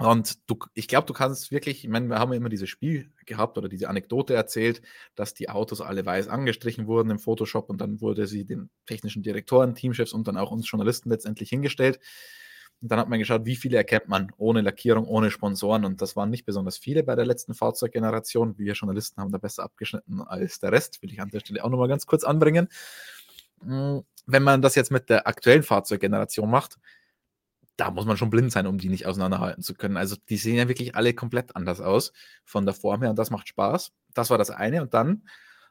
Und 0.00 0.48
du, 0.48 0.56
ich 0.74 0.86
glaube, 0.86 1.06
du 1.08 1.12
kannst 1.12 1.50
wirklich, 1.50 1.82
ich 1.82 1.90
meine, 1.90 2.06
wir 2.06 2.20
haben 2.20 2.30
ja 2.30 2.36
immer 2.36 2.48
dieses 2.48 2.68
Spiel 2.68 3.10
gehabt 3.26 3.58
oder 3.58 3.68
diese 3.68 3.88
Anekdote 3.88 4.32
erzählt, 4.32 4.80
dass 5.16 5.34
die 5.34 5.48
Autos 5.48 5.80
alle 5.80 6.06
weiß 6.06 6.28
angestrichen 6.28 6.86
wurden 6.86 7.10
im 7.10 7.18
Photoshop 7.18 7.68
und 7.68 7.80
dann 7.80 8.00
wurde 8.00 8.28
sie 8.28 8.44
den 8.44 8.70
technischen 8.86 9.24
Direktoren, 9.24 9.74
Teamchefs 9.74 10.12
und 10.12 10.28
dann 10.28 10.36
auch 10.36 10.52
uns 10.52 10.70
Journalisten 10.70 11.10
letztendlich 11.10 11.48
hingestellt. 11.48 11.98
Dann 12.80 13.00
hat 13.00 13.08
man 13.08 13.18
geschaut, 13.18 13.44
wie 13.44 13.56
viele 13.56 13.76
erkennt 13.76 14.08
man 14.08 14.30
ohne 14.36 14.60
Lackierung, 14.60 15.06
ohne 15.06 15.30
Sponsoren. 15.30 15.84
Und 15.84 16.00
das 16.00 16.14
waren 16.14 16.30
nicht 16.30 16.44
besonders 16.44 16.78
viele 16.78 17.02
bei 17.02 17.16
der 17.16 17.26
letzten 17.26 17.54
Fahrzeuggeneration. 17.54 18.56
Wir 18.56 18.74
Journalisten 18.74 19.20
haben 19.20 19.32
da 19.32 19.38
besser 19.38 19.64
abgeschnitten 19.64 20.20
als 20.20 20.60
der 20.60 20.70
Rest, 20.70 21.02
will 21.02 21.12
ich 21.12 21.20
an 21.20 21.30
der 21.30 21.40
Stelle 21.40 21.64
auch 21.64 21.70
nochmal 21.70 21.88
ganz 21.88 22.06
kurz 22.06 22.22
anbringen. 22.22 22.68
Hm, 23.62 24.04
wenn 24.26 24.42
man 24.42 24.62
das 24.62 24.76
jetzt 24.76 24.92
mit 24.92 25.10
der 25.10 25.26
aktuellen 25.26 25.64
Fahrzeuggeneration 25.64 26.50
macht, 26.50 26.78
da 27.76 27.90
muss 27.90 28.06
man 28.06 28.16
schon 28.16 28.30
blind 28.30 28.52
sein, 28.52 28.66
um 28.66 28.78
die 28.78 28.88
nicht 28.88 29.06
auseinanderhalten 29.06 29.62
zu 29.62 29.74
können. 29.74 29.96
Also 29.96 30.16
die 30.28 30.36
sehen 30.36 30.56
ja 30.56 30.68
wirklich 30.68 30.94
alle 30.94 31.14
komplett 31.14 31.56
anders 31.56 31.80
aus 31.80 32.12
von 32.44 32.64
der 32.66 32.74
Form 32.74 33.02
her 33.02 33.10
und 33.10 33.18
das 33.18 33.30
macht 33.30 33.48
Spaß. 33.48 33.92
Das 34.14 34.30
war 34.30 34.38
das 34.38 34.50
eine. 34.50 34.82
Und 34.82 34.94
dann, 34.94 35.22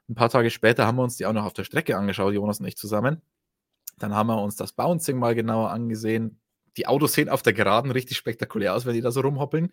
ein 0.09 0.15
paar 0.15 0.29
Tage 0.29 0.49
später, 0.49 0.87
haben 0.87 0.97
wir 0.97 1.03
uns 1.03 1.17
die 1.17 1.25
auch 1.25 1.33
noch 1.33 1.45
auf 1.45 1.53
der 1.53 1.65
Strecke 1.65 1.97
angeschaut, 1.97 2.33
Jonas 2.33 2.59
und 2.59 2.65
ich 2.65 2.77
zusammen. 2.77 3.21
Dann 3.97 4.13
haben 4.13 4.27
wir 4.27 4.41
uns 4.41 4.55
das 4.55 4.71
Bouncing 4.73 5.17
mal 5.17 5.35
genauer 5.35 5.71
angesehen 5.71 6.39
die 6.77 6.87
Autos 6.87 7.13
sehen 7.13 7.29
auf 7.29 7.41
der 7.41 7.53
Geraden 7.53 7.91
richtig 7.91 8.17
spektakulär 8.17 8.75
aus, 8.75 8.85
wenn 8.85 8.93
die 8.93 9.01
da 9.01 9.11
so 9.11 9.21
rumhoppeln. 9.21 9.69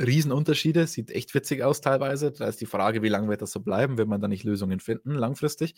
Riesenunterschiede, 0.00 0.86
sieht 0.86 1.10
echt 1.10 1.34
witzig 1.34 1.62
aus 1.62 1.80
teilweise. 1.80 2.32
Da 2.32 2.46
ist 2.46 2.60
die 2.60 2.66
Frage, 2.66 3.02
wie 3.02 3.08
lange 3.08 3.28
wird 3.28 3.42
das 3.42 3.52
so 3.52 3.60
bleiben, 3.60 3.98
wenn 3.98 4.08
man 4.08 4.20
da 4.20 4.28
nicht 4.28 4.44
Lösungen 4.44 4.80
finden, 4.80 5.14
langfristig. 5.14 5.74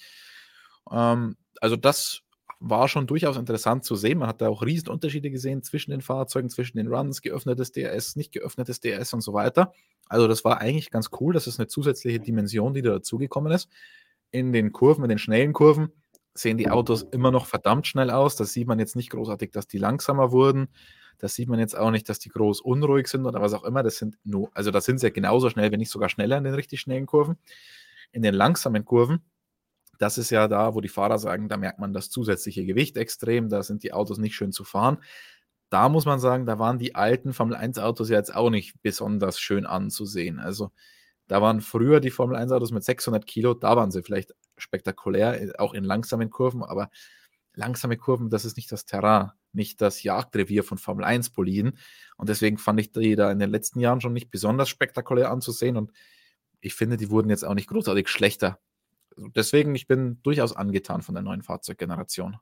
Ähm, 0.90 1.36
also 1.60 1.76
das 1.76 2.22
war 2.60 2.86
schon 2.88 3.08
durchaus 3.08 3.36
interessant 3.36 3.84
zu 3.84 3.96
sehen. 3.96 4.18
Man 4.18 4.28
hat 4.28 4.40
da 4.40 4.48
auch 4.48 4.62
Riesenunterschiede 4.62 5.30
gesehen 5.30 5.62
zwischen 5.64 5.90
den 5.90 6.00
Fahrzeugen, 6.00 6.48
zwischen 6.48 6.76
den 6.76 6.86
Runs, 6.86 7.20
geöffnetes 7.20 7.72
DRS, 7.72 8.14
nicht 8.14 8.32
geöffnetes 8.32 8.80
DRS 8.80 9.12
und 9.12 9.20
so 9.20 9.32
weiter. 9.32 9.72
Also 10.08 10.28
das 10.28 10.44
war 10.44 10.60
eigentlich 10.60 10.90
ganz 10.90 11.10
cool. 11.20 11.34
Das 11.34 11.48
ist 11.48 11.58
eine 11.58 11.66
zusätzliche 11.66 12.20
Dimension, 12.20 12.74
die 12.74 12.82
da 12.82 12.90
dazugekommen 12.90 13.52
ist. 13.52 13.68
In 14.30 14.52
den 14.52 14.70
Kurven, 14.70 15.02
in 15.02 15.08
den 15.08 15.18
schnellen 15.18 15.52
Kurven, 15.52 15.90
sehen 16.34 16.56
die 16.56 16.70
Autos 16.70 17.02
immer 17.02 17.30
noch 17.30 17.46
verdammt 17.46 17.86
schnell 17.86 18.10
aus. 18.10 18.36
Das 18.36 18.52
sieht 18.52 18.66
man 18.66 18.78
jetzt 18.78 18.96
nicht 18.96 19.10
großartig, 19.10 19.50
dass 19.50 19.66
die 19.66 19.78
langsamer 19.78 20.32
wurden. 20.32 20.68
Das 21.18 21.34
sieht 21.34 21.48
man 21.48 21.58
jetzt 21.58 21.76
auch 21.76 21.90
nicht, 21.90 22.08
dass 22.08 22.18
die 22.18 22.30
groß 22.30 22.60
unruhig 22.60 23.06
sind 23.06 23.26
oder 23.26 23.40
was 23.40 23.54
auch 23.54 23.64
immer. 23.64 23.82
Das 23.82 23.96
sind 23.96 24.18
nur, 24.24 24.50
also 24.54 24.70
das 24.70 24.84
sind 24.84 24.98
sie 24.98 25.06
ja 25.06 25.12
genauso 25.12 25.50
schnell, 25.50 25.70
wenn 25.70 25.78
nicht 25.78 25.90
sogar 25.90 26.08
schneller 26.08 26.38
in 26.38 26.44
den 26.44 26.54
richtig 26.54 26.80
schnellen 26.80 27.06
Kurven. 27.06 27.36
In 28.12 28.22
den 28.22 28.34
langsamen 28.34 28.84
Kurven, 28.84 29.22
das 29.98 30.18
ist 30.18 30.30
ja 30.30 30.48
da, 30.48 30.74
wo 30.74 30.80
die 30.80 30.88
Fahrer 30.88 31.18
sagen, 31.18 31.48
da 31.48 31.56
merkt 31.56 31.78
man 31.78 31.92
das 31.92 32.10
zusätzliche 32.10 32.64
Gewicht 32.64 32.96
extrem, 32.96 33.48
da 33.48 33.62
sind 33.62 33.84
die 33.84 33.92
Autos 33.92 34.18
nicht 34.18 34.34
schön 34.34 34.52
zu 34.52 34.64
fahren. 34.64 34.98
Da 35.70 35.88
muss 35.88 36.06
man 36.06 36.18
sagen, 36.18 36.44
da 36.44 36.58
waren 36.58 36.78
die 36.78 36.94
alten 36.94 37.32
Formel 37.32 37.56
1 37.56 37.78
Autos 37.78 38.10
ja 38.10 38.18
jetzt 38.18 38.34
auch 38.34 38.50
nicht 38.50 38.74
besonders 38.82 39.38
schön 39.38 39.64
anzusehen. 39.64 40.40
Also 40.40 40.72
da 41.28 41.40
waren 41.40 41.60
früher 41.60 42.00
die 42.00 42.10
Formel 42.10 42.36
1 42.36 42.52
Autos 42.52 42.72
mit 42.72 42.84
600 42.84 43.26
Kilo, 43.26 43.54
da 43.54 43.76
waren 43.76 43.90
sie 43.90 44.02
vielleicht 44.02 44.34
spektakulär, 44.62 45.40
äh, 45.40 45.52
auch 45.58 45.74
in 45.74 45.84
langsamen 45.84 46.30
Kurven, 46.30 46.62
aber 46.62 46.90
langsame 47.54 47.96
Kurven, 47.96 48.30
das 48.30 48.44
ist 48.44 48.56
nicht 48.56 48.72
das 48.72 48.86
Terrain, 48.86 49.32
nicht 49.52 49.80
das 49.80 50.02
Jagdrevier 50.02 50.64
von 50.64 50.78
Formel 50.78 51.04
1 51.04 51.30
Boliden. 51.30 51.78
Und 52.16 52.28
deswegen 52.28 52.58
fand 52.58 52.80
ich 52.80 52.92
die 52.92 53.16
da 53.16 53.30
in 53.30 53.38
den 53.38 53.50
letzten 53.50 53.80
Jahren 53.80 54.00
schon 54.00 54.12
nicht 54.12 54.30
besonders 54.30 54.68
spektakulär 54.68 55.30
anzusehen. 55.30 55.76
Und 55.76 55.92
ich 56.60 56.74
finde, 56.74 56.96
die 56.96 57.10
wurden 57.10 57.30
jetzt 57.30 57.44
auch 57.44 57.54
nicht 57.54 57.68
großartig 57.68 58.08
schlechter. 58.08 58.58
Also 59.16 59.28
deswegen, 59.28 59.74
ich 59.74 59.86
bin 59.86 60.22
durchaus 60.22 60.56
angetan 60.56 61.02
von 61.02 61.14
der 61.14 61.22
neuen 61.22 61.42
Fahrzeuggeneration. 61.42 62.38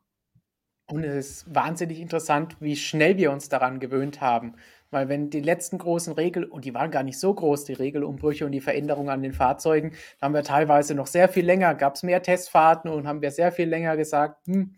Und 0.87 1.05
es 1.05 1.31
ist 1.31 1.55
wahnsinnig 1.55 2.01
interessant, 2.01 2.57
wie 2.61 2.77
schnell 2.77 3.17
wir 3.17 3.31
uns 3.31 3.49
daran 3.49 3.79
gewöhnt 3.79 4.21
haben. 4.21 4.55
Weil 4.91 5.09
wenn 5.09 5.31
die 5.31 5.41
letzten 5.41 5.79
großen 5.79 6.13
Regel, 6.15 6.45
und 6.45 6.65
die 6.65 6.75
waren 6.75 6.91
gar 6.91 7.03
nicht 7.03 7.19
so 7.19 7.33
groß, 7.33 7.65
die 7.65 7.75
Regelumbrüche 7.75 8.45
und 8.45 8.53
die 8.53 8.61
Veränderungen 8.61 9.11
an 9.11 9.23
den 9.23 9.33
Fahrzeugen, 9.33 9.93
da 10.19 10.27
haben 10.27 10.35
wir 10.35 10.43
teilweise 10.43 10.95
noch 10.95 11.07
sehr 11.07 11.29
viel 11.29 11.45
länger, 11.45 11.75
gab 11.75 11.95
es 11.95 12.03
mehr 12.03 12.23
Testfahrten 12.23 12.91
und 12.91 13.07
haben 13.07 13.23
wir 13.23 13.31
sehr 13.31 13.53
viel 13.53 13.69
länger 13.69 13.97
gesagt, 13.97 14.47
hm, 14.47 14.77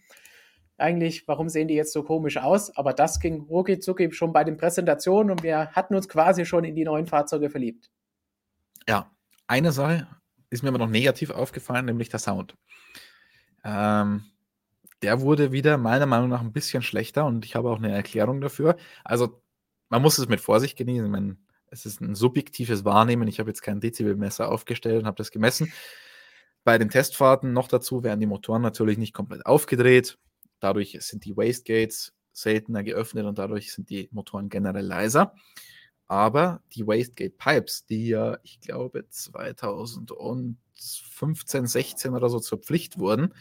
eigentlich, 0.78 1.26
warum 1.28 1.48
sehen 1.48 1.68
die 1.68 1.74
jetzt 1.74 1.92
so 1.92 2.02
komisch 2.02 2.36
aus? 2.36 2.76
Aber 2.76 2.92
das 2.92 3.20
ging 3.20 3.42
rucki 3.42 3.78
zucki 3.78 4.12
schon 4.12 4.32
bei 4.32 4.44
den 4.44 4.56
Präsentationen 4.56 5.30
und 5.30 5.42
wir 5.42 5.70
hatten 5.72 5.94
uns 5.94 6.08
quasi 6.08 6.44
schon 6.44 6.64
in 6.64 6.74
die 6.74 6.84
neuen 6.84 7.06
Fahrzeuge 7.06 7.50
verliebt. 7.50 7.90
Ja, 8.88 9.10
eine 9.46 9.72
Sache 9.72 10.08
ist 10.50 10.62
mir 10.62 10.68
aber 10.68 10.78
noch 10.78 10.88
negativ 10.88 11.30
aufgefallen, 11.30 11.86
nämlich 11.86 12.08
der 12.08 12.18
Sound. 12.18 12.56
Ähm, 13.64 14.24
der 15.02 15.20
wurde 15.20 15.52
wieder 15.52 15.78
meiner 15.78 16.06
Meinung 16.06 16.28
nach 16.28 16.40
ein 16.40 16.52
bisschen 16.52 16.82
schlechter 16.82 17.26
und 17.26 17.44
ich 17.44 17.54
habe 17.54 17.70
auch 17.70 17.78
eine 17.78 17.92
Erklärung 17.92 18.40
dafür. 18.40 18.76
Also, 19.04 19.41
man 19.92 20.00
muss 20.00 20.16
es 20.16 20.26
mit 20.26 20.40
Vorsicht 20.40 20.78
genießen. 20.78 21.10
Meine, 21.10 21.36
es 21.66 21.84
ist 21.84 22.00
ein 22.00 22.14
subjektives 22.14 22.86
Wahrnehmen. 22.86 23.28
Ich 23.28 23.38
habe 23.38 23.50
jetzt 23.50 23.60
kein 23.60 23.78
Dezibelmesser 23.78 24.50
aufgestellt 24.50 25.00
und 25.00 25.06
habe 25.06 25.18
das 25.18 25.30
gemessen. 25.30 25.70
Bei 26.64 26.78
den 26.78 26.88
Testfahrten 26.88 27.52
noch 27.52 27.68
dazu 27.68 28.02
werden 28.02 28.18
die 28.18 28.26
Motoren 28.26 28.62
natürlich 28.62 28.96
nicht 28.96 29.12
komplett 29.12 29.44
aufgedreht. 29.44 30.16
Dadurch 30.60 30.96
sind 31.00 31.26
die 31.26 31.36
Wastegates 31.36 32.14
seltener 32.32 32.82
geöffnet 32.82 33.26
und 33.26 33.36
dadurch 33.36 33.70
sind 33.70 33.90
die 33.90 34.08
Motoren 34.12 34.48
generell 34.48 34.86
leiser. 34.86 35.34
Aber 36.08 36.62
die 36.74 36.86
Wastegate 36.86 37.36
Pipes, 37.36 37.84
die 37.84 38.08
ja, 38.08 38.38
ich 38.44 38.60
glaube, 38.60 39.06
2015, 39.10 41.66
16 41.66 42.14
oder 42.14 42.30
so 42.30 42.40
zur 42.40 42.60
Pflicht 42.60 42.98
wurden, 42.98 43.34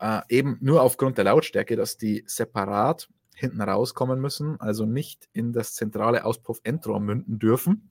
äh, 0.00 0.22
eben 0.30 0.58
nur 0.60 0.82
aufgrund 0.82 1.16
der 1.16 1.26
Lautstärke, 1.26 1.76
dass 1.76 1.96
die 1.96 2.24
separat 2.26 3.08
hinten 3.34 3.60
rauskommen 3.60 4.20
müssen, 4.20 4.60
also 4.60 4.86
nicht 4.86 5.28
in 5.32 5.52
das 5.52 5.74
zentrale 5.74 6.24
Auspuff-Endrohr 6.24 7.00
münden 7.00 7.38
dürfen. 7.38 7.90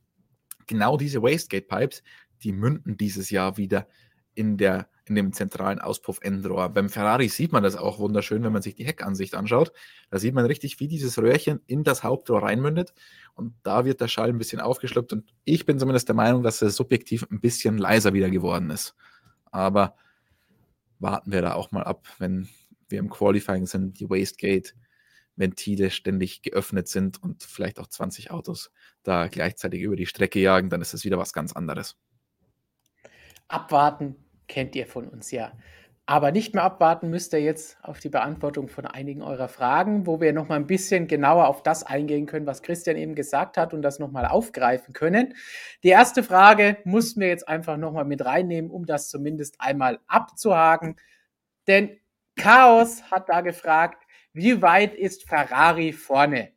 Genau 0.68 0.98
diese 0.98 1.22
Wastegate 1.24 1.68
Pipes, 1.68 2.04
die 2.44 2.52
münden 2.52 2.98
dieses 2.98 3.30
Jahr 3.30 3.58
wieder 3.58 3.88
in, 4.36 4.58
der, 4.58 4.88
in 5.06 5.16
dem 5.16 5.34
zentralen 5.34 5.80
Auspuff-Endrohr. 5.80 6.70
Beim 6.70 6.90
Ferrari 6.90 7.28
sieht 7.28 7.52
man 7.52 7.64
das 7.64 7.76
auch 7.76 8.00
wunderschön, 8.00 8.44
wenn 8.44 8.54
man 8.54 8.62
sich 8.62 8.76
die 8.76 8.86
Heckansicht 8.86 9.36
anschaut. 9.36 9.74
Da 10.10 10.20
sieht 10.20 10.34
man 10.34 10.46
richtig, 10.46 10.80
wie 10.80 10.88
dieses 10.88 11.18
Röhrchen 11.18 11.62
in 11.66 11.84
das 11.84 12.04
Hauptrohr 12.04 12.44
reinmündet 12.44 12.94
und 13.34 13.54
da 13.64 13.86
wird 13.86 14.02
der 14.02 14.08
Schall 14.08 14.30
ein 14.30 14.38
bisschen 14.38 14.62
aufgeschluckt 14.62 15.12
und 15.12 15.34
ich 15.44 15.66
bin 15.66 15.80
zumindest 15.80 16.08
der 16.08 16.16
Meinung, 16.16 16.44
dass 16.44 16.62
er 16.62 16.70
subjektiv 16.70 17.26
ein 17.30 17.42
bisschen 17.42 17.78
leiser 17.78 18.14
wieder 18.14 18.30
geworden 18.30 18.70
ist. 18.70 18.96
Aber 19.52 19.96
warten 21.00 21.32
wir 21.32 21.42
da 21.42 21.54
auch 21.54 21.72
mal 21.72 21.84
ab, 21.84 22.08
wenn 22.20 22.48
wir 22.88 23.00
im 23.00 23.10
Qualifying 23.10 23.66
sind, 23.66 24.00
die 24.00 24.10
Wastegate 24.10 24.74
Ventile 25.40 25.90
ständig 25.90 26.42
geöffnet 26.42 26.88
sind 26.88 27.22
und 27.24 27.44
vielleicht 27.44 27.80
auch 27.80 27.88
20 27.88 28.32
Autos 28.32 28.72
da 29.04 29.28
gleichzeitig 29.28 29.82
über 29.82 29.96
die 29.96 30.06
Strecke 30.06 30.40
jagen, 30.40 30.70
dann 30.70 30.82
ist 30.82 30.94
das 30.94 31.04
wieder 31.06 31.18
was 31.18 31.34
ganz 31.34 31.54
anderes. 31.54 31.98
Abwarten 33.48 34.16
kennt 34.48 34.76
ihr 34.76 34.86
von 34.86 35.08
uns 35.08 35.32
ja. 35.32 35.54
Aber 36.10 36.32
nicht 36.32 36.56
mehr 36.56 36.64
abwarten 36.64 37.12
müsst 37.12 37.34
ihr 37.34 37.42
jetzt 37.42 37.78
auf 37.84 38.00
die 38.00 38.10
Beantwortung 38.10 38.68
von 38.68 38.88
einigen 38.88 39.22
eurer 39.22 39.48
Fragen, 39.48 40.08
wo 40.08 40.20
wir 40.20 40.34
noch 40.34 40.48
mal 40.48 40.56
ein 40.56 40.66
bisschen 40.66 41.08
genauer 41.08 41.48
auf 41.48 41.62
das 41.62 41.84
eingehen 41.84 42.26
können, 42.26 42.48
was 42.48 42.64
Christian 42.64 42.98
eben 42.98 43.14
gesagt 43.14 43.58
hat 43.58 43.76
und 43.76 43.84
das 43.84 44.00
noch 44.00 44.10
mal 44.10 44.26
aufgreifen 44.26 44.96
können. 44.96 45.36
Die 45.84 45.90
erste 45.90 46.24
Frage 46.24 46.78
mussten 46.84 47.22
wir 47.22 47.28
jetzt 47.28 47.48
einfach 47.48 47.78
noch 47.78 47.92
mal 47.92 48.06
mit 48.06 48.26
reinnehmen, 48.26 48.72
um 48.72 48.88
das 48.88 49.10
zumindest 49.10 49.62
einmal 49.62 50.00
abzuhaken. 50.08 50.96
Denn 51.68 52.00
Chaos 52.36 53.04
hat 53.12 53.30
da 53.30 53.42
gefragt, 53.42 54.04
wie 54.40 54.62
weit 54.62 54.96
ist 54.96 55.28
Ferrari 55.28 55.92
vorne? 55.92 56.54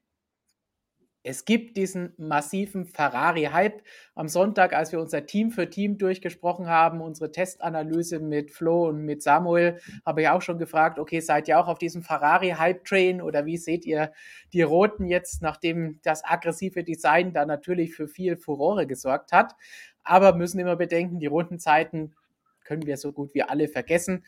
Es 1.24 1.44
gibt 1.44 1.76
diesen 1.76 2.14
massiven 2.16 2.86
Ferrari-Hype. 2.86 3.82
Am 4.14 4.28
Sonntag, 4.28 4.72
als 4.72 4.92
wir 4.92 5.00
unser 5.00 5.26
Team 5.26 5.50
für 5.50 5.68
Team 5.68 5.98
durchgesprochen 5.98 6.68
haben, 6.68 7.00
unsere 7.00 7.32
Testanalyse 7.32 8.20
mit 8.20 8.52
Flo 8.52 8.86
und 8.88 9.04
mit 9.04 9.24
Samuel, 9.24 9.80
habe 10.06 10.22
ich 10.22 10.28
auch 10.28 10.42
schon 10.42 10.58
gefragt, 10.58 11.00
okay, 11.00 11.18
seid 11.18 11.48
ihr 11.48 11.58
auch 11.58 11.66
auf 11.66 11.78
diesem 11.78 12.02
Ferrari-Hype-Train 12.02 13.20
oder 13.20 13.46
wie 13.46 13.56
seht 13.56 13.84
ihr 13.84 14.12
die 14.52 14.62
Roten 14.62 15.08
jetzt, 15.08 15.42
nachdem 15.42 15.98
das 16.04 16.24
aggressive 16.24 16.84
Design 16.84 17.32
da 17.32 17.46
natürlich 17.46 17.96
für 17.96 18.06
viel 18.06 18.36
Furore 18.36 18.86
gesorgt 18.86 19.32
hat? 19.32 19.56
Aber 20.04 20.36
müssen 20.36 20.60
immer 20.60 20.76
bedenken, 20.76 21.18
die 21.18 21.26
Rundenzeiten 21.26 22.14
können 22.62 22.86
wir 22.86 22.96
so 22.96 23.12
gut 23.12 23.34
wie 23.34 23.42
alle 23.42 23.66
vergessen 23.66 24.24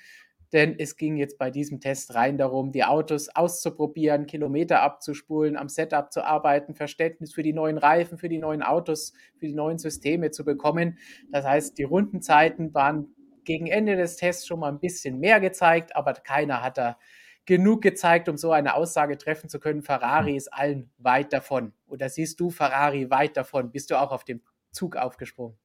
denn 0.54 0.78
es 0.78 0.96
ging 0.96 1.16
jetzt 1.16 1.36
bei 1.36 1.50
diesem 1.50 1.80
Test 1.80 2.14
rein 2.14 2.38
darum, 2.38 2.70
die 2.70 2.84
Autos 2.84 3.28
auszuprobieren, 3.28 4.26
Kilometer 4.26 4.82
abzuspulen, 4.82 5.56
am 5.56 5.68
Setup 5.68 6.12
zu 6.12 6.24
arbeiten, 6.24 6.76
Verständnis 6.76 7.34
für 7.34 7.42
die 7.42 7.52
neuen 7.52 7.76
Reifen, 7.76 8.18
für 8.18 8.28
die 8.28 8.38
neuen 8.38 8.62
Autos, 8.62 9.14
für 9.36 9.46
die 9.46 9.54
neuen 9.54 9.78
Systeme 9.78 10.30
zu 10.30 10.44
bekommen. 10.44 10.96
Das 11.32 11.44
heißt, 11.44 11.76
die 11.76 11.82
Rundenzeiten 11.82 12.72
waren 12.72 13.08
gegen 13.42 13.66
Ende 13.66 13.96
des 13.96 14.14
Tests 14.14 14.46
schon 14.46 14.60
mal 14.60 14.68
ein 14.68 14.78
bisschen 14.78 15.18
mehr 15.18 15.40
gezeigt, 15.40 15.96
aber 15.96 16.12
keiner 16.14 16.62
hat 16.62 16.78
da 16.78 16.98
genug 17.46 17.82
gezeigt, 17.82 18.28
um 18.28 18.36
so 18.36 18.52
eine 18.52 18.74
Aussage 18.74 19.18
treffen 19.18 19.48
zu 19.48 19.58
können. 19.58 19.82
Ferrari 19.82 20.30
hm. 20.30 20.36
ist 20.36 20.52
allen 20.54 20.90
weit 20.98 21.32
davon. 21.32 21.72
Oder 21.88 22.08
siehst 22.08 22.38
du 22.38 22.50
Ferrari 22.50 23.10
weit 23.10 23.36
davon? 23.36 23.72
Bist 23.72 23.90
du 23.90 24.00
auch 24.00 24.12
auf 24.12 24.22
dem 24.22 24.40
Zug 24.70 24.94
aufgesprungen? 24.94 25.58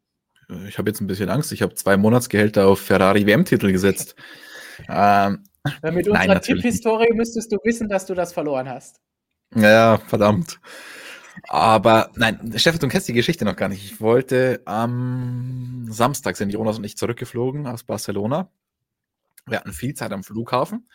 Ich 0.67 0.79
habe 0.79 0.89
jetzt 0.89 0.99
ein 0.99 1.05
bisschen 1.05 1.29
Angst. 1.29 1.51
Ich 1.51 1.61
habe 1.61 1.75
zwei 1.75 1.95
Monatsgehälter 1.95 2.65
auf 2.65 2.79
Ferrari 2.81 3.27
WM-Titel 3.27 3.71
gesetzt. 3.71 4.15
Ähm, 4.87 5.43
mit 5.83 6.07
unserer 6.07 6.41
Tipphistorie 6.41 7.13
müsstest 7.13 7.51
du 7.51 7.57
wissen, 7.63 7.89
dass 7.89 8.05
du 8.05 8.13
das 8.13 8.33
verloren 8.33 8.69
hast. 8.69 9.01
Ja, 9.55 9.97
verdammt. 9.97 10.59
Aber 11.47 12.11
nein, 12.15 12.53
Stefan, 12.57 12.79
du 12.79 12.87
kennst 12.87 13.07
die 13.07 13.13
Geschichte 13.13 13.45
noch 13.45 13.55
gar 13.55 13.69
nicht. 13.69 13.83
Ich 13.83 14.01
wollte 14.01 14.61
am 14.65 15.87
Samstag 15.89 16.37
sind 16.37 16.51
Jonas 16.51 16.77
und 16.77 16.83
ich 16.83 16.97
zurückgeflogen 16.97 17.67
aus 17.67 17.83
Barcelona. 17.83 18.51
Wir 19.45 19.59
hatten 19.59 19.73
viel 19.73 19.93
Zeit 19.93 20.11
am 20.11 20.23
Flughafen 20.23 20.87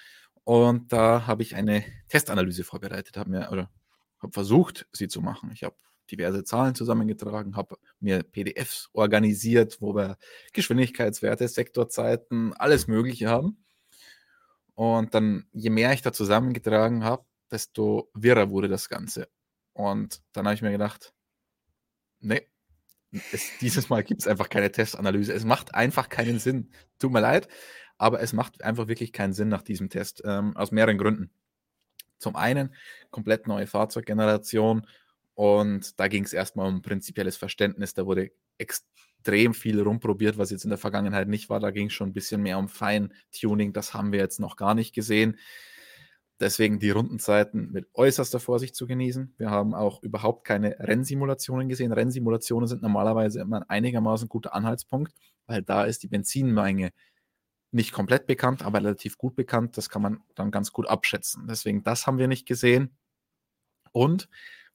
und 0.45 0.93
da 0.93 1.27
habe 1.27 1.43
ich 1.43 1.57
eine 1.57 1.85
Testanalyse 2.09 2.65
vorbereitet, 2.65 3.17
habe 3.17 3.31
mir 3.31 3.49
oder 3.51 3.71
habe 4.21 4.33
versucht, 4.33 4.87
sie 4.93 5.09
zu 5.09 5.21
machen. 5.21 5.51
Ich 5.53 5.65
habe 5.65 5.77
diverse 6.11 6.45
Zahlen 6.45 6.75
zusammengetragen, 6.75 7.57
habe 7.57 7.77
mir 7.99 8.23
PDFs 8.23 8.91
organisiert, 8.93 9.79
wo 9.81 9.95
wir 9.95 10.19
Geschwindigkeitswerte, 10.53 11.49
Sektorzeiten, 11.49 12.53
alles 12.55 12.87
Mögliche 12.87 13.29
haben. 13.29 13.64
Und 14.75 15.15
dann, 15.15 15.47
je 15.53 15.71
mehr 15.71 15.93
ich 15.93 16.03
da 16.03 16.13
zusammengetragen 16.13 17.05
habe, 17.05 17.25
desto 17.51 18.11
wirrer 18.15 18.51
wurde 18.51 18.69
das 18.69 18.89
Ganze. 18.89 19.29
Und 19.73 20.23
dann 20.33 20.47
habe 20.47 20.55
ich 20.55 20.63
mir 20.63 20.73
gedacht, 20.73 21.15
nee, 22.21 22.49
es, 23.33 23.51
dieses 23.61 23.89
Mal 23.89 24.03
gibt 24.03 24.23
es 24.23 24.27
einfach 24.27 24.49
keine 24.49 24.71
Testanalyse. 24.71 25.33
Es 25.33 25.45
macht 25.45 25.75
einfach 25.75 26.09
keinen 26.09 26.39
Sinn. 26.39 26.71
Tut 26.99 27.13
mir 27.13 27.21
leid, 27.21 27.49
aber 27.99 28.21
es 28.21 28.33
macht 28.33 28.63
einfach 28.65 28.89
wirklich 28.89 29.13
keinen 29.13 29.33
Sinn 29.33 29.49
nach 29.49 29.63
diesem 29.63 29.91
Test. 29.91 30.23
Ähm, 30.25 30.57
aus 30.57 30.73
mehreren 30.73 30.99
Gründen. 30.99 31.31
Zum 32.19 32.37
einen 32.37 32.75
komplett 33.11 33.47
neue 33.47 33.67
Fahrzeuggeneration 33.67 34.87
und 35.35 35.99
da 35.99 36.09
ging 36.09 36.25
es 36.25 36.33
erstmal 36.33 36.69
um 36.69 36.81
prinzipielles 36.83 37.37
Verständnis. 37.37 37.95
Da 37.95 38.07
wurde 38.07 38.31
extrem 39.25 39.55
viel 39.55 39.81
rumprobiert, 39.81 40.37
was 40.37 40.51
jetzt 40.51 40.65
in 40.65 40.71
der 40.71 40.79
Vergangenheit 40.79 41.29
nicht 41.29 41.49
war. 41.49 41.59
Da 41.59 41.71
ging 41.71 41.87
es 41.87 41.95
schon 41.95 42.11
ein 42.11 42.13
bisschen 42.13 42.43
mehr 42.43 42.59
um 42.59 42.69
Feintuning. 42.69 43.73
Das 43.73 43.95
haben 43.95 44.13
wir 44.13 44.19
jetzt 44.19 44.39
noch 44.39 44.57
gar 44.57 44.75
nicht 44.75 44.95
gesehen. 44.95 45.39
Deswegen 46.41 46.79
die 46.79 46.91
Rundenzeiten 46.91 47.73
mit 47.73 47.87
äußerster 47.95 48.39
Vorsicht 48.39 48.75
zu 48.75 48.87
genießen. 48.87 49.35
Wir 49.39 49.51
haben 49.51 49.75
auch 49.75 50.03
überhaupt 50.03 50.45
keine 50.45 50.77
Rennsimulationen 50.79 51.71
gesehen. 51.71 51.93
Rennsimulationen 51.93 52.69
sind 52.69 52.83
normalerweise 52.83 53.41
immer 53.41 53.59
ein 53.59 53.69
einigermaßen 53.71 54.29
guter 54.29 54.55
Anhaltspunkt, 54.55 55.15
weil 55.47 55.63
da 55.63 55.85
ist 55.85 56.03
die 56.03 56.09
Benzinmenge 56.09 56.91
nicht 57.71 57.93
komplett 57.93 58.27
bekannt, 58.27 58.63
aber 58.63 58.79
relativ 58.79 59.17
gut 59.17 59.37
bekannt. 59.37 59.79
Das 59.79 59.89
kann 59.89 60.03
man 60.03 60.21
dann 60.35 60.51
ganz 60.51 60.71
gut 60.71 60.87
abschätzen. 60.87 61.47
Deswegen, 61.49 61.83
das 61.83 62.07
haben 62.07 62.19
wir 62.19 62.29
nicht 62.29 62.47
gesehen. 62.47 62.95
Und 63.93 64.29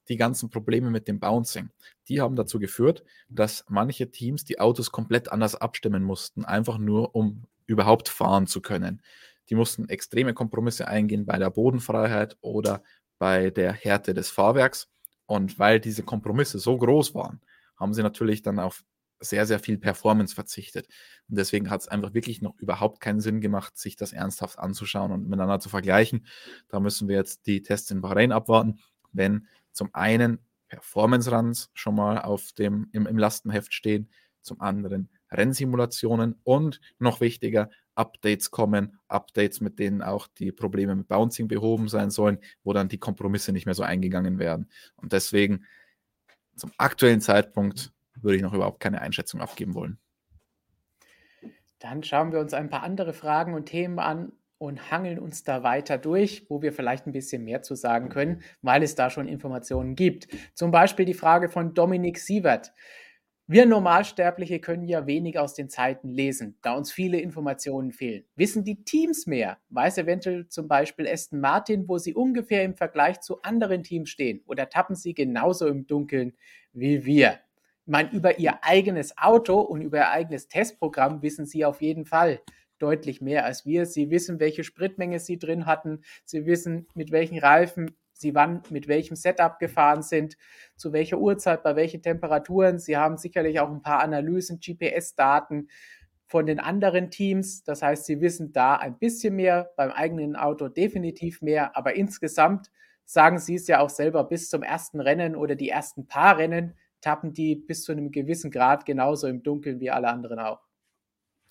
die 0.08 0.16
ganzen 0.16 0.50
Probleme 0.50 0.90
mit 0.90 1.08
dem 1.08 1.20
Bouncing, 1.20 1.70
die 2.08 2.20
haben 2.20 2.36
dazu 2.36 2.58
geführt, 2.58 3.04
dass 3.28 3.64
manche 3.68 4.10
Teams 4.10 4.44
die 4.44 4.58
Autos 4.58 4.90
komplett 4.90 5.30
anders 5.30 5.54
abstimmen 5.54 6.02
mussten, 6.02 6.44
einfach 6.44 6.78
nur 6.78 7.14
um 7.14 7.44
überhaupt 7.66 8.08
fahren 8.08 8.46
zu 8.46 8.60
können. 8.60 9.02
Die 9.48 9.54
mussten 9.54 9.88
extreme 9.88 10.34
Kompromisse 10.34 10.88
eingehen 10.88 11.26
bei 11.26 11.38
der 11.38 11.50
Bodenfreiheit 11.50 12.36
oder 12.40 12.82
bei 13.18 13.50
der 13.50 13.72
Härte 13.72 14.14
des 14.14 14.30
Fahrwerks. 14.30 14.88
Und 15.26 15.58
weil 15.58 15.78
diese 15.78 16.02
Kompromisse 16.02 16.58
so 16.58 16.76
groß 16.76 17.14
waren, 17.14 17.40
haben 17.76 17.94
sie 17.94 18.02
natürlich 18.02 18.42
dann 18.42 18.58
auf 18.58 18.84
sehr, 19.20 19.46
sehr 19.46 19.58
viel 19.58 19.78
Performance 19.78 20.34
verzichtet. 20.34 20.88
Und 21.28 21.38
deswegen 21.38 21.70
hat 21.70 21.82
es 21.82 21.88
einfach 21.88 22.14
wirklich 22.14 22.42
noch 22.42 22.56
überhaupt 22.58 23.00
keinen 23.00 23.20
Sinn 23.20 23.40
gemacht, 23.40 23.76
sich 23.76 23.96
das 23.96 24.12
ernsthaft 24.12 24.58
anzuschauen 24.58 25.12
und 25.12 25.28
miteinander 25.28 25.60
zu 25.60 25.68
vergleichen. 25.68 26.26
Da 26.68 26.80
müssen 26.80 27.08
wir 27.08 27.16
jetzt 27.16 27.46
die 27.46 27.62
Tests 27.62 27.90
in 27.90 28.00
Bahrain 28.00 28.32
abwarten. 28.32 28.80
Wenn 29.12 29.46
zum 29.72 29.90
einen 29.92 30.38
Performance-Runs 30.68 31.70
schon 31.74 31.94
mal 31.96 32.18
auf 32.18 32.52
dem, 32.52 32.88
im, 32.92 33.06
im 33.06 33.18
Lastenheft 33.18 33.74
stehen, 33.74 34.10
zum 34.42 34.60
anderen 34.60 35.10
Rennsimulationen 35.30 36.40
und 36.44 36.80
noch 36.98 37.20
wichtiger, 37.20 37.70
Updates 37.94 38.50
kommen, 38.50 38.98
Updates, 39.08 39.60
mit 39.60 39.78
denen 39.78 40.00
auch 40.00 40.26
die 40.26 40.52
Probleme 40.52 40.94
mit 40.94 41.08
Bouncing 41.08 41.48
behoben 41.48 41.88
sein 41.88 42.10
sollen, 42.10 42.38
wo 42.64 42.72
dann 42.72 42.88
die 42.88 42.98
Kompromisse 42.98 43.52
nicht 43.52 43.66
mehr 43.66 43.74
so 43.74 43.82
eingegangen 43.82 44.38
werden. 44.38 44.70
Und 44.96 45.12
deswegen 45.12 45.66
zum 46.56 46.72
aktuellen 46.78 47.20
Zeitpunkt 47.20 47.92
würde 48.14 48.36
ich 48.36 48.42
noch 48.42 48.54
überhaupt 48.54 48.80
keine 48.80 49.00
Einschätzung 49.00 49.40
abgeben 49.40 49.74
wollen. 49.74 49.98
Dann 51.78 52.02
schauen 52.02 52.32
wir 52.32 52.40
uns 52.40 52.52
ein 52.52 52.68
paar 52.68 52.82
andere 52.82 53.12
Fragen 53.12 53.54
und 53.54 53.66
Themen 53.66 53.98
an, 53.98 54.32
und 54.60 54.90
hangeln 54.90 55.18
uns 55.18 55.42
da 55.42 55.62
weiter 55.62 55.96
durch, 55.96 56.44
wo 56.50 56.60
wir 56.60 56.74
vielleicht 56.74 57.06
ein 57.06 57.12
bisschen 57.12 57.44
mehr 57.44 57.62
zu 57.62 57.74
sagen 57.74 58.10
können, 58.10 58.42
weil 58.60 58.82
es 58.82 58.94
da 58.94 59.08
schon 59.08 59.26
Informationen 59.26 59.94
gibt. 59.94 60.28
Zum 60.52 60.70
Beispiel 60.70 61.06
die 61.06 61.14
Frage 61.14 61.48
von 61.48 61.72
Dominik 61.72 62.18
Sievert. 62.18 62.74
Wir 63.46 63.64
Normalsterbliche 63.64 64.60
können 64.60 64.86
ja 64.86 65.06
wenig 65.06 65.38
aus 65.38 65.54
den 65.54 65.70
Zeiten 65.70 66.10
lesen, 66.10 66.58
da 66.60 66.74
uns 66.74 66.92
viele 66.92 67.18
Informationen 67.18 67.90
fehlen. 67.90 68.24
Wissen 68.36 68.62
die 68.62 68.84
Teams 68.84 69.26
mehr? 69.26 69.56
Weiß 69.70 69.96
eventuell 69.96 70.46
zum 70.48 70.68
Beispiel 70.68 71.08
Aston 71.08 71.40
Martin, 71.40 71.88
wo 71.88 71.96
sie 71.96 72.14
ungefähr 72.14 72.62
im 72.62 72.74
Vergleich 72.74 73.22
zu 73.22 73.40
anderen 73.40 73.82
Teams 73.82 74.10
stehen? 74.10 74.42
Oder 74.44 74.68
tappen 74.68 74.94
sie 74.94 75.14
genauso 75.14 75.68
im 75.68 75.86
Dunkeln 75.86 76.34
wie 76.74 77.06
wir? 77.06 77.40
Ich 77.86 77.90
meine, 77.90 78.10
über 78.12 78.38
ihr 78.38 78.62
eigenes 78.62 79.16
Auto 79.16 79.58
und 79.58 79.80
über 79.80 79.98
ihr 79.98 80.10
eigenes 80.10 80.48
Testprogramm 80.48 81.22
wissen 81.22 81.46
sie 81.46 81.64
auf 81.64 81.80
jeden 81.80 82.04
Fall 82.04 82.42
deutlich 82.80 83.20
mehr 83.20 83.44
als 83.44 83.66
wir. 83.66 83.86
Sie 83.86 84.10
wissen, 84.10 84.40
welche 84.40 84.64
Spritmenge 84.64 85.20
sie 85.20 85.38
drin 85.38 85.66
hatten. 85.66 86.00
Sie 86.24 86.46
wissen, 86.46 86.88
mit 86.94 87.12
welchen 87.12 87.38
Reifen 87.38 87.96
sie 88.20 88.34
wann 88.34 88.62
mit 88.70 88.86
welchem 88.86 89.16
Setup 89.16 89.58
gefahren 89.58 90.02
sind, 90.02 90.36
zu 90.76 90.92
welcher 90.92 91.18
Uhrzeit, 91.18 91.62
bei 91.62 91.74
welchen 91.74 92.02
Temperaturen. 92.02 92.78
Sie 92.78 92.96
haben 92.96 93.16
sicherlich 93.16 93.60
auch 93.60 93.70
ein 93.70 93.82
paar 93.82 94.00
Analysen, 94.00 94.60
GPS-Daten 94.60 95.68
von 96.26 96.46
den 96.46 96.60
anderen 96.60 97.10
Teams. 97.10 97.64
Das 97.64 97.82
heißt, 97.82 98.04
sie 98.04 98.20
wissen 98.20 98.52
da 98.52 98.76
ein 98.76 98.98
bisschen 98.98 99.36
mehr, 99.36 99.72
beim 99.76 99.90
eigenen 99.90 100.36
Auto 100.36 100.68
definitiv 100.68 101.42
mehr, 101.42 101.76
aber 101.76 101.96
insgesamt 101.96 102.70
sagen 103.04 103.38
sie 103.38 103.56
es 103.56 103.66
ja 103.66 103.80
auch 103.80 103.90
selber, 103.90 104.22
bis 104.24 104.48
zum 104.48 104.62
ersten 104.62 105.00
Rennen 105.00 105.34
oder 105.34 105.56
die 105.56 105.70
ersten 105.70 106.06
paar 106.06 106.38
Rennen 106.38 106.76
tappen 107.00 107.32
die 107.32 107.56
bis 107.56 107.82
zu 107.82 107.92
einem 107.92 108.12
gewissen 108.12 108.50
Grad 108.50 108.84
genauso 108.84 109.26
im 109.26 109.42
Dunkeln 109.42 109.80
wie 109.80 109.90
alle 109.90 110.08
anderen 110.08 110.38
auch. 110.38 110.69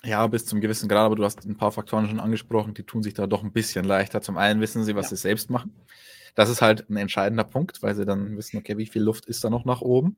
Ja, 0.04 0.26
bis 0.28 0.46
zum 0.46 0.62
gewissen 0.62 0.88
Grad, 0.88 1.06
aber 1.06 1.16
du 1.16 1.26
hast 1.26 1.46
ein 1.46 1.58
paar 1.58 1.72
Faktoren 1.72 2.08
schon 2.08 2.20
angesprochen, 2.20 2.74
die 2.74 2.84
tun 2.84 3.04
sich 3.04 3.14
da 3.14 3.28
doch 3.28 3.44
ein 3.44 3.52
bisschen 3.52 3.84
leichter. 3.84 4.22
Zum 4.22 4.38
einen 4.38 4.62
wissen 4.62 4.84
sie, 4.84 4.96
was 4.96 5.08
ja. 5.08 5.18
sie 5.18 5.22
selbst 5.22 5.50
machen. 5.50 5.74
Das 6.36 6.50
ist 6.50 6.62
halt 6.62 6.90
ein 6.90 6.96
entscheidender 6.96 7.44
Punkt, 7.44 7.84
weil 7.84 7.96
sie 7.96 8.06
dann 8.06 8.38
wissen, 8.38 8.58
okay, 8.58 8.78
wie 8.78 8.86
viel 8.86 9.02
Luft 9.02 9.26
ist 9.26 9.44
da 9.44 9.50
noch 9.50 9.66
nach 9.66 9.82
oben. 9.82 10.16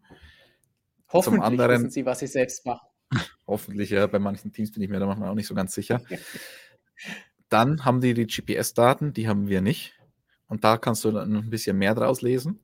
Hoffentlich 1.10 1.42
Zum 1.42 1.44
anderen, 1.44 1.72
wissen 1.72 1.90
sie, 1.90 2.06
was 2.06 2.20
sie 2.20 2.28
selbst 2.28 2.66
machen. 2.66 2.88
Hoffentlich, 3.48 3.90
ja. 3.90 4.06
Bei 4.08 4.20
manchen 4.20 4.52
Teams 4.52 4.72
bin 4.72 4.84
ich 4.84 4.90
mir 4.90 5.00
da 5.00 5.08
manchmal 5.08 5.30
auch 5.30 5.36
nicht 5.36 5.48
so 5.48 5.56
ganz 5.56 5.74
sicher. 5.74 6.02
dann 7.50 7.84
haben 7.84 8.02
die 8.02 8.14
die 8.14 8.28
GPS-Daten, 8.28 9.14
die 9.14 9.28
haben 9.28 9.48
wir 9.48 9.62
nicht. 9.62 9.94
Und 10.48 10.64
da 10.64 10.78
kannst 10.78 11.04
du 11.06 11.12
dann 11.12 11.36
ein 11.36 11.50
bisschen 11.50 11.78
mehr 11.78 11.96
draus 11.96 12.22
lesen. 12.22 12.60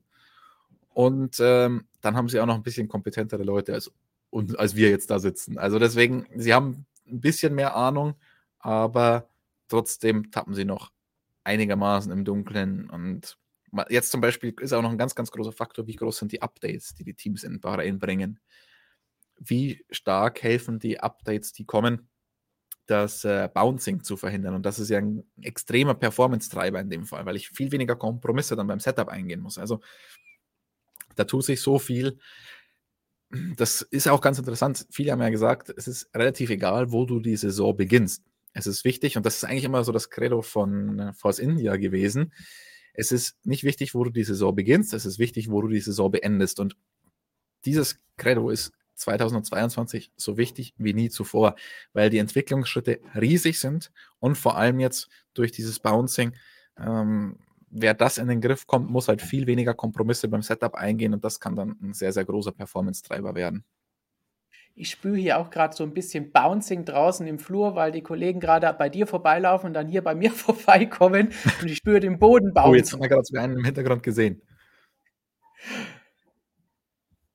Und 0.90 1.38
ähm, 1.40 1.86
dann 2.00 2.16
haben 2.16 2.28
sie 2.28 2.38
auch 2.40 2.46
noch 2.46 2.54
ein 2.54 2.62
bisschen 2.62 2.88
kompetentere 2.88 3.42
Leute 3.42 3.74
als, 3.74 3.90
als 4.56 4.76
wir 4.76 4.90
jetzt 4.90 5.10
da 5.10 5.18
sitzen. 5.18 5.58
Also 5.58 5.78
deswegen, 5.78 6.26
sie 6.36 6.54
haben 6.54 6.86
ein 7.10 7.20
bisschen 7.20 7.54
mehr 7.54 7.74
Ahnung, 7.74 8.14
aber 8.58 9.28
trotzdem 9.68 10.30
tappen 10.30 10.54
sie 10.54 10.64
noch 10.64 10.92
einigermaßen 11.44 12.12
im 12.12 12.24
Dunkeln. 12.24 12.90
Und 12.90 13.38
jetzt 13.88 14.10
zum 14.10 14.20
Beispiel 14.20 14.54
ist 14.60 14.72
auch 14.72 14.82
noch 14.82 14.90
ein 14.90 14.98
ganz, 14.98 15.14
ganz 15.14 15.30
großer 15.30 15.52
Faktor, 15.52 15.86
wie 15.86 15.96
groß 15.96 16.18
sind 16.18 16.32
die 16.32 16.42
Updates, 16.42 16.94
die 16.94 17.04
die 17.04 17.14
Teams 17.14 17.44
in 17.44 17.60
Bahrain 17.60 17.98
bringen. 17.98 18.40
Wie 19.38 19.84
stark 19.90 20.42
helfen 20.42 20.78
die 20.78 21.00
Updates, 21.00 21.52
die 21.52 21.64
kommen, 21.64 22.08
das 22.86 23.24
äh, 23.24 23.48
Bouncing 23.52 24.02
zu 24.02 24.16
verhindern. 24.16 24.54
Und 24.54 24.66
das 24.66 24.78
ist 24.78 24.88
ja 24.88 24.98
ein 24.98 25.24
extremer 25.42 25.94
Performance-Treiber 25.94 26.80
in 26.80 26.90
dem 26.90 27.04
Fall, 27.04 27.24
weil 27.26 27.36
ich 27.36 27.50
viel 27.50 27.70
weniger 27.70 27.96
Kompromisse 27.96 28.56
dann 28.56 28.66
beim 28.66 28.80
Setup 28.80 29.08
eingehen 29.08 29.40
muss. 29.40 29.58
Also 29.58 29.80
da 31.14 31.24
tut 31.24 31.44
sich 31.44 31.60
so 31.60 31.78
viel. 31.78 32.18
Das 33.56 33.82
ist 33.82 34.08
auch 34.08 34.20
ganz 34.20 34.38
interessant. 34.38 34.86
Viele 34.90 35.12
haben 35.12 35.20
ja 35.20 35.28
gesagt, 35.28 35.68
es 35.76 35.86
ist 35.86 36.08
relativ 36.14 36.48
egal, 36.50 36.92
wo 36.92 37.04
du 37.04 37.20
die 37.20 37.36
Saison 37.36 37.76
beginnst. 37.76 38.22
Es 38.54 38.66
ist 38.66 38.84
wichtig, 38.84 39.16
und 39.16 39.26
das 39.26 39.36
ist 39.36 39.44
eigentlich 39.44 39.64
immer 39.64 39.84
so 39.84 39.92
das 39.92 40.08
Credo 40.08 40.40
von 40.40 40.98
äh, 40.98 41.12
Force 41.12 41.38
India 41.38 41.76
gewesen. 41.76 42.32
Es 42.94 43.12
ist 43.12 43.36
nicht 43.44 43.64
wichtig, 43.64 43.94
wo 43.94 44.02
du 44.02 44.10
die 44.10 44.24
Saison 44.24 44.54
beginnst, 44.54 44.94
es 44.94 45.06
ist 45.06 45.18
wichtig, 45.18 45.50
wo 45.50 45.60
du 45.60 45.68
die 45.68 45.80
Saison 45.80 46.10
beendest. 46.10 46.58
Und 46.58 46.76
dieses 47.64 48.00
Credo 48.16 48.50
ist 48.50 48.72
2022 48.94 50.10
so 50.16 50.36
wichtig 50.36 50.74
wie 50.78 50.94
nie 50.94 51.10
zuvor, 51.10 51.54
weil 51.92 52.10
die 52.10 52.18
Entwicklungsschritte 52.18 53.00
riesig 53.14 53.60
sind 53.60 53.92
und 54.18 54.36
vor 54.36 54.56
allem 54.56 54.80
jetzt 54.80 55.08
durch 55.34 55.52
dieses 55.52 55.78
Bouncing, 55.78 56.32
ähm, 56.78 57.38
wer 57.70 57.94
das 57.94 58.18
in 58.18 58.28
den 58.28 58.40
Griff 58.40 58.66
kommt, 58.66 58.90
muss 58.90 59.08
halt 59.08 59.22
viel 59.22 59.46
weniger 59.46 59.74
Kompromisse 59.74 60.28
beim 60.28 60.42
Setup 60.42 60.74
eingehen 60.74 61.14
und 61.14 61.24
das 61.24 61.40
kann 61.40 61.56
dann 61.56 61.76
ein 61.82 61.92
sehr, 61.92 62.12
sehr 62.12 62.24
großer 62.24 62.52
Performance-Treiber 62.52 63.34
werden. 63.34 63.64
Ich 64.74 64.90
spüre 64.90 65.16
hier 65.16 65.38
auch 65.38 65.50
gerade 65.50 65.74
so 65.74 65.82
ein 65.82 65.92
bisschen 65.92 66.30
Bouncing 66.30 66.84
draußen 66.84 67.26
im 67.26 67.40
Flur, 67.40 67.74
weil 67.74 67.90
die 67.90 68.02
Kollegen 68.02 68.38
gerade 68.38 68.72
bei 68.78 68.88
dir 68.88 69.08
vorbeilaufen 69.08 69.68
und 69.68 69.74
dann 69.74 69.88
hier 69.88 70.02
bei 70.02 70.14
mir 70.14 70.30
vorbeikommen 70.32 71.32
und 71.60 71.68
ich 71.68 71.78
spüre 71.78 72.00
den 72.00 72.18
Boden 72.18 72.54
bouncen. 72.54 72.70
Oh, 72.70 72.74
jetzt 72.74 72.92
haben 72.92 73.02
wir 73.02 73.08
gerade 73.08 73.24
sogar 73.24 73.44
einen 73.44 73.58
im 73.58 73.64
Hintergrund 73.64 74.02
gesehen. 74.02 74.40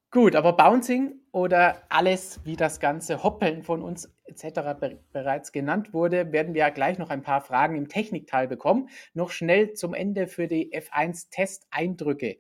Gut, 0.10 0.36
aber 0.36 0.54
Bouncing 0.54 1.22
oder 1.34 1.82
alles, 1.90 2.40
wie 2.46 2.56
das 2.56 2.80
ganze 2.80 3.24
Hoppeln 3.24 3.64
von 3.64 3.82
uns 3.82 4.14
etc. 4.26 4.80
Be 4.80 5.00
bereits 5.12 5.52
genannt 5.52 5.92
wurde, 5.92 6.32
werden 6.32 6.54
wir 6.54 6.60
ja 6.60 6.70
gleich 6.70 7.00
noch 7.00 7.10
ein 7.10 7.24
paar 7.24 7.42
Fragen 7.42 7.76
im 7.76 7.90
Technikteil 7.90 8.48
bekommen. 8.48 8.88
Noch 9.16 9.32
schnell 9.32 9.74
zum 9.74 9.96
Ende 9.96 10.28
für 10.28 10.48
die 10.48 10.72
F1-Testeindrücke. 10.72 12.38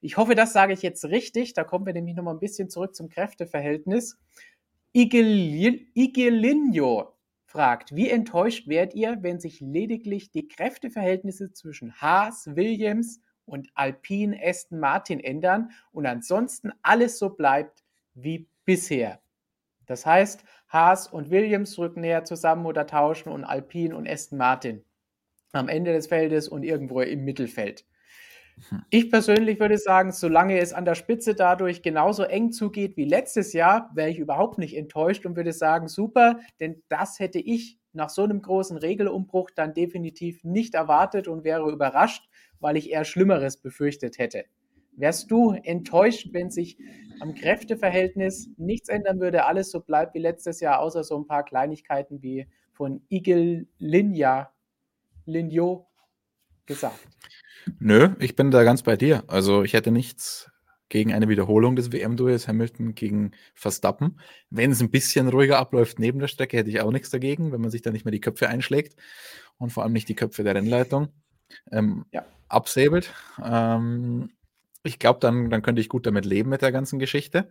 Ich 0.00 0.16
hoffe, 0.16 0.34
das 0.34 0.54
sage 0.54 0.72
ich 0.72 0.80
jetzt 0.80 1.04
richtig. 1.04 1.52
Da 1.52 1.64
kommen 1.64 1.84
wir 1.84 1.92
nämlich 1.92 2.16
noch 2.16 2.24
mal 2.24 2.32
ein 2.32 2.40
bisschen 2.40 2.70
zurück 2.70 2.94
zum 2.96 3.10
Kräfteverhältnis. 3.10 4.18
Igelinho 4.94 5.92
fragt, 7.44 7.94
wie 7.94 8.08
enttäuscht 8.08 8.68
werdet 8.68 8.94
ihr, 8.94 9.18
wenn 9.20 9.38
sich 9.38 9.60
lediglich 9.60 10.30
die 10.30 10.48
Kräfteverhältnisse 10.48 11.52
zwischen 11.52 11.92
Haas, 12.00 12.56
Williams 12.56 13.20
und 13.44 13.68
Alpine 13.74 14.40
Aston 14.42 14.80
Martin 14.80 15.20
ändern 15.20 15.72
und 15.92 16.06
ansonsten 16.06 16.72
alles 16.80 17.18
so 17.18 17.28
bleibt 17.28 17.84
wie 18.14 18.48
bisher? 18.64 19.20
Das 19.86 20.06
heißt, 20.06 20.44
Haas 20.68 21.08
und 21.08 21.30
Williams 21.30 21.76
rücken 21.78 22.02
näher 22.02 22.24
zusammen 22.24 22.66
oder 22.66 22.86
tauschen 22.86 23.30
und 23.30 23.44
Alpine 23.44 23.96
und 23.96 24.08
Aston 24.08 24.38
Martin 24.38 24.84
am 25.52 25.68
Ende 25.68 25.92
des 25.92 26.06
Feldes 26.06 26.48
und 26.48 26.62
irgendwo 26.62 27.00
im 27.00 27.24
Mittelfeld. 27.24 27.84
Hm. 28.68 28.82
Ich 28.90 29.10
persönlich 29.10 29.58
würde 29.58 29.78
sagen, 29.78 30.12
solange 30.12 30.58
es 30.58 30.72
an 30.72 30.84
der 30.84 30.94
Spitze 30.94 31.34
dadurch 31.34 31.82
genauso 31.82 32.22
eng 32.22 32.52
zugeht 32.52 32.96
wie 32.96 33.04
letztes 33.04 33.52
Jahr, 33.52 33.90
wäre 33.94 34.10
ich 34.10 34.18
überhaupt 34.18 34.58
nicht 34.58 34.76
enttäuscht 34.76 35.26
und 35.26 35.36
würde 35.36 35.52
sagen, 35.52 35.88
super, 35.88 36.38
denn 36.60 36.82
das 36.88 37.18
hätte 37.18 37.38
ich 37.38 37.78
nach 37.92 38.10
so 38.10 38.22
einem 38.22 38.42
großen 38.42 38.76
Regelumbruch 38.76 39.50
dann 39.50 39.74
definitiv 39.74 40.44
nicht 40.44 40.74
erwartet 40.74 41.26
und 41.26 41.44
wäre 41.44 41.70
überrascht, 41.70 42.28
weil 42.60 42.76
ich 42.76 42.90
eher 42.90 43.04
Schlimmeres 43.04 43.56
befürchtet 43.56 44.18
hätte. 44.18 44.44
Wärst 44.92 45.30
du 45.30 45.52
enttäuscht, 45.52 46.28
wenn 46.32 46.50
sich 46.50 46.78
am 47.20 47.34
Kräfteverhältnis 47.34 48.50
nichts 48.56 48.88
ändern 48.88 49.20
würde, 49.20 49.44
alles 49.44 49.70
so 49.70 49.80
bleibt 49.80 50.14
wie 50.14 50.20
letztes 50.20 50.60
Jahr, 50.60 50.80
außer 50.80 51.04
so 51.04 51.18
ein 51.18 51.26
paar 51.26 51.44
Kleinigkeiten 51.44 52.22
wie 52.22 52.46
von 52.72 53.02
Igel 53.10 53.68
Linja, 53.78 54.52
Linjo 55.26 55.86
gesagt? 56.66 57.08
Nö, 57.78 58.14
ich 58.18 58.36
bin 58.36 58.50
da 58.50 58.64
ganz 58.64 58.82
bei 58.82 58.96
dir. 58.96 59.24
Also 59.26 59.62
ich 59.62 59.74
hätte 59.74 59.90
nichts 59.90 60.50
gegen 60.88 61.12
eine 61.12 61.28
Wiederholung 61.28 61.76
des 61.76 61.92
WM-Duells 61.92 62.48
Hamilton 62.48 62.94
gegen 62.94 63.32
Verstappen. 63.54 64.18
Wenn 64.50 64.72
es 64.72 64.80
ein 64.80 64.90
bisschen 64.90 65.28
ruhiger 65.28 65.58
abläuft 65.58 65.98
neben 65.98 66.18
der 66.18 66.26
Strecke, 66.26 66.56
hätte 66.56 66.70
ich 66.70 66.80
auch 66.80 66.90
nichts 66.90 67.10
dagegen, 67.10 67.52
wenn 67.52 67.60
man 67.60 67.70
sich 67.70 67.82
da 67.82 67.90
nicht 67.90 68.04
mehr 68.04 68.12
die 68.12 68.20
Köpfe 68.20 68.48
einschlägt 68.48 68.96
und 69.58 69.70
vor 69.72 69.84
allem 69.84 69.92
nicht 69.92 70.08
die 70.08 70.16
Köpfe 70.16 70.42
der 70.42 70.54
Rennleitung 70.54 71.08
ähm, 71.70 72.06
ja. 72.12 72.24
absäbelt. 72.48 73.14
Ähm, 73.42 74.30
ich 74.82 74.98
glaube, 74.98 75.20
dann, 75.20 75.50
dann 75.50 75.62
könnte 75.62 75.80
ich 75.80 75.88
gut 75.88 76.06
damit 76.06 76.24
leben 76.24 76.50
mit 76.50 76.62
der 76.62 76.72
ganzen 76.72 76.98
Geschichte. 76.98 77.50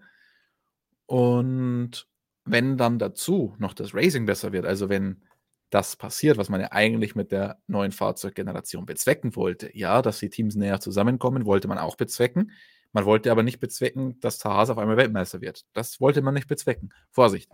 Und 1.05 2.07
wenn 2.45 2.77
dann 2.77 2.99
dazu 2.99 3.55
noch 3.59 3.73
das 3.73 3.93
Racing 3.93 4.25
besser 4.25 4.51
wird, 4.51 4.65
also 4.65 4.89
wenn 4.89 5.23
das 5.69 5.95
passiert, 5.95 6.38
was 6.38 6.49
man 6.49 6.61
ja 6.61 6.71
eigentlich 6.71 7.15
mit 7.15 7.32
der 7.32 7.61
neuen 7.67 7.91
Fahrzeuggeneration 7.91 8.86
bezwecken 8.86 9.36
wollte. 9.36 9.75
Ja, 9.77 10.01
dass 10.01 10.19
die 10.19 10.30
Teams 10.30 10.55
näher 10.55 10.80
zusammenkommen, 10.80 11.45
wollte 11.45 11.67
man 11.67 11.77
auch 11.77 11.95
bezwecken. 11.95 12.51
Man 12.91 13.05
wollte 13.05 13.32
aber 13.32 13.43
nicht 13.43 13.59
bezwecken, 13.59 14.19
dass 14.19 14.43
Haas 14.43 14.71
auf 14.71 14.80
einmal 14.80 14.97
Weltmeister 14.97 15.41
wird. 15.41 15.65
Das 15.73 16.01
wollte 16.01 16.23
man 16.23 16.34
nicht 16.34 16.47
bezwecken. 16.47 16.91
Vorsicht. 17.11 17.51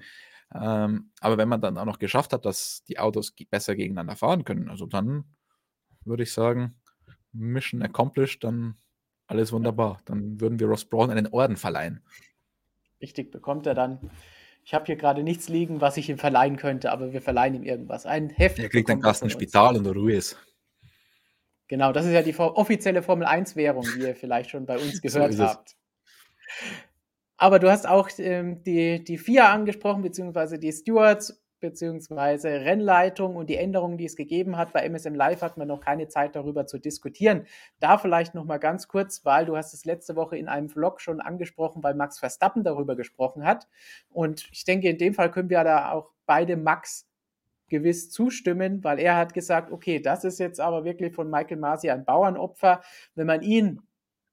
Ähm, 0.54 1.12
aber 1.20 1.38
wenn 1.38 1.50
man 1.50 1.60
dann 1.60 1.78
auch 1.78 1.86
noch 1.86 2.00
geschafft 2.00 2.32
hat, 2.32 2.46
dass 2.46 2.84
die 2.88 3.00
Autos 3.00 3.34
besser 3.50 3.76
gegeneinander 3.76 4.16
fahren 4.16 4.46
können, 4.46 4.70
also 4.70 4.86
dann 4.86 5.26
würde 6.06 6.24
ich 6.24 6.32
sagen, 6.32 6.80
Mission 7.34 7.82
accomplished, 7.82 8.44
dann 8.46 8.78
alles 9.28 9.52
wunderbar. 9.52 10.02
Dann 10.06 10.40
würden 10.40 10.60
wir 10.60 10.68
Ross 10.68 10.86
Braun 10.86 11.12
einen 11.12 11.28
Orden 11.28 11.58
verleihen. 11.58 12.02
Richtig, 13.02 13.32
bekommt 13.32 13.66
er 13.68 13.74
dann 13.74 14.12
ich 14.66 14.74
habe 14.74 14.86
hier 14.86 14.96
gerade 14.96 15.22
nichts 15.22 15.48
liegen, 15.48 15.80
was 15.80 15.96
ich 15.96 16.10
ihm 16.10 16.18
verleihen 16.18 16.58
könnte, 16.58 16.92
aber 16.92 17.14
wir 17.14 17.22
verleihen 17.22 17.54
ihm 17.54 17.64
irgendwas. 17.64 18.08
Ein 18.08 18.32
Heft. 18.32 18.58
Er 18.58 18.68
kriegt 18.68 18.90
dann 18.90 19.00
Gast 19.00 19.30
Spital 19.32 19.78
und 19.78 19.86
Ruiz. 19.86 20.36
Genau, 21.68 21.92
das 21.92 22.08
ist 22.08 22.14
ja 22.14 22.24
die 22.24 22.36
offizielle 22.36 23.04
Formel 23.04 23.28
1-Währung, 23.28 23.86
die 23.96 24.02
ihr 24.02 24.16
vielleicht 24.16 24.50
schon 24.50 24.66
bei 24.66 24.80
uns 24.80 25.02
gehört 25.02 25.34
so 25.34 25.44
habt. 25.44 25.76
Aber 27.38 27.60
du 27.60 27.70
hast 27.70 27.88
auch 27.88 28.10
ähm, 28.18 28.64
die, 28.64 29.04
die 29.04 29.20
FIA 29.20 29.54
angesprochen, 29.54 30.02
beziehungsweise 30.02 30.58
die 30.58 30.72
Stewards. 30.72 31.40
Beziehungsweise 31.60 32.50
Rennleitung 32.50 33.36
und 33.36 33.50
die 33.50 33.58
Änderungen, 33.58 33.98
die 33.98 34.06
es 34.06 34.16
gegeben 34.16 34.58
hat. 34.58 34.74
Bei 34.74 34.88
MSM 34.88 35.16
Live 35.16 35.42
hatten 35.42 35.60
wir 35.60 35.66
noch 35.66 35.82
keine 35.82 36.08
Zeit 36.08 36.36
darüber 36.36 36.66
zu 36.66 36.80
diskutieren. 36.80 37.46
Da 37.80 37.98
vielleicht 37.98 38.36
noch 38.36 38.46
mal 38.46 38.58
ganz 38.58 38.88
kurz, 38.88 39.26
weil 39.26 39.46
du 39.46 39.56
hast 39.56 39.74
es 39.74 39.86
letzte 39.86 40.16
Woche 40.16 40.38
in 40.38 40.48
einem 40.48 40.70
Vlog 40.70 41.02
schon 41.02 41.22
angesprochen, 41.22 41.84
weil 41.84 41.96
Max 41.96 42.20
Verstappen 42.20 42.64
darüber 42.64 42.96
gesprochen 42.96 43.46
hat. 43.46 43.68
Und 44.10 44.48
ich 44.52 44.66
denke, 44.66 44.90
in 44.90 44.98
dem 44.98 45.14
Fall 45.14 45.32
können 45.32 45.50
wir 45.50 45.64
da 45.64 45.92
auch 45.92 46.12
beide 46.26 46.58
Max 46.58 47.08
gewiss 47.68 48.12
zustimmen, 48.12 48.84
weil 48.84 49.00
er 49.00 49.16
hat 49.18 49.34
gesagt, 49.34 49.72
okay, 49.72 50.00
das 50.00 50.24
ist 50.24 50.40
jetzt 50.40 50.60
aber 50.60 50.84
wirklich 50.84 51.14
von 51.14 51.30
Michael 51.30 51.58
Masi 51.58 51.90
ein 51.90 52.06
Bauernopfer. 52.06 52.82
Wenn 53.16 53.28
man 53.28 53.42
ihn 53.42 53.82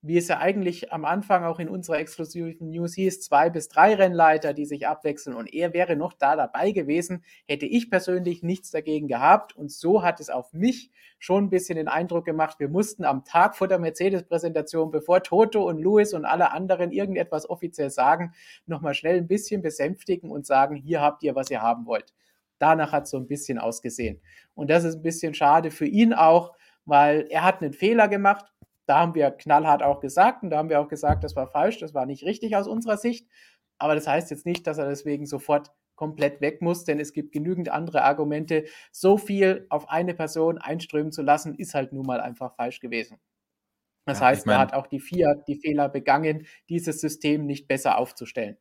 wie 0.05 0.17
es 0.17 0.27
ja 0.27 0.39
eigentlich 0.39 0.93
am 0.93 1.05
Anfang 1.05 1.45
auch 1.45 1.61
in 1.61 1.69
unserer 1.69 1.99
exklusiven 1.99 2.71
News 2.71 2.95
hieß, 2.95 3.21
zwei 3.21 3.51
bis 3.51 3.69
drei 3.69 3.95
Rennleiter, 3.95 4.53
die 4.53 4.67
sich 4.67 4.89
abwechseln 4.89 5.37
und 5.37 5.53
er 5.53 5.73
wäre 5.73 5.95
noch 5.95 6.13
da 6.13 6.35
dabei 6.35 6.73
gewesen, 6.73 7.25
hätte 7.47 7.67
ich 7.67 7.89
persönlich 7.89 8.43
nichts 8.43 8.73
dagegen 8.73 9.07
gehabt 9.07 9.57
und 9.57 9.71
so 9.71 10.03
hat 10.03 10.19
es 10.19 10.29
auf 10.29 10.53
mich 10.53 10.91
schon 11.21 11.45
ein 11.45 11.51
bisschen 11.51 11.77
den 11.77 11.87
Eindruck 11.87 12.25
gemacht, 12.25 12.59
wir 12.59 12.69
mussten 12.69 13.05
am 13.05 13.25
Tag 13.25 13.57
vor 13.57 13.69
der 13.69 13.79
Mercedes-Präsentation, 13.79 14.91
bevor 14.91 15.23
Toto 15.23 15.69
und 15.69 15.79
Lewis 15.79 16.15
und 16.15 16.25
alle 16.25 16.51
anderen 16.51 16.91
irgendetwas 16.91 17.49
offiziell 17.49 17.91
sagen, 17.91 18.35
nochmal 18.67 18.95
schnell 18.95 19.19
ein 19.19 19.29
bisschen 19.29 19.63
besänftigen 19.63 20.33
und 20.33 20.47
sagen, 20.47 20.75
hier 20.75 21.01
habt 21.01 21.23
ihr, 21.23 21.37
was 21.37 21.49
ihr 21.49 21.63
haben 21.63 21.87
wollt. 21.87 22.13
Danach 22.59 22.91
hat 22.91 23.05
es 23.05 23.11
so 23.11 23.19
ein 23.19 23.29
bisschen 23.29 23.59
ausgesehen. 23.59 24.21
Und 24.55 24.69
das 24.69 24.85
ist 24.85 24.97
ein 24.97 25.03
bisschen 25.03 25.35
schade 25.35 25.71
für 25.71 25.87
ihn 25.87 26.13
auch, 26.13 26.53
weil 26.85 27.27
er 27.31 27.45
hat 27.45 27.63
einen 27.63 27.73
Fehler 27.73 28.09
gemacht, 28.09 28.52
da 28.93 28.99
haben 28.99 29.15
wir 29.15 29.31
knallhart 29.31 29.83
auch 29.83 30.01
gesagt 30.01 30.43
und 30.43 30.51
da 30.51 30.59
haben 30.59 30.69
wir 30.69 30.79
auch 30.79 30.89
gesagt, 30.89 31.25
das 31.25 31.35
war 31.35 31.47
falsch, 31.47 31.79
das 31.79 31.95
war 31.95 32.05
nicht 32.05 32.25
richtig 32.25 32.57
aus 32.57 32.69
unserer 32.69 32.99
Sicht. 32.99 33.27
Aber 33.79 33.95
das 33.95 34.07
heißt 34.07 34.31
jetzt 34.31 34.45
nicht, 34.45 34.67
dass 34.67 34.77
er 34.77 34.87
deswegen 34.87 35.25
sofort 35.25 35.71
komplett 35.95 36.43
weg 36.43 36.61
muss, 36.61 36.85
denn 36.85 37.01
es 37.01 37.15
gibt 37.15 37.33
genügend 37.33 37.71
andere 37.71 38.03
Argumente. 38.03 38.67
So 38.91 39.17
viel 39.17 39.65
auf 39.71 39.89
eine 39.89 40.13
Person 40.13 40.59
einströmen 40.59 41.11
zu 41.11 41.23
lassen, 41.23 41.55
ist 41.55 41.73
halt 41.73 41.95
nun 41.95 42.05
mal 42.05 42.21
einfach 42.21 42.55
falsch 42.55 42.81
gewesen. 42.81 43.17
Das 44.05 44.21
ja, 44.21 44.27
heißt, 44.27 44.47
er 44.47 44.59
hat 44.59 44.75
auch 44.75 44.87
die 44.87 45.01
vier 45.01 45.43
die 45.49 45.57
Fehler 45.57 45.89
begangen, 45.89 46.47
dieses 46.69 47.01
System 47.01 47.47
nicht 47.47 47.69
besser 47.69 47.97
aufzustellen. 47.97 48.59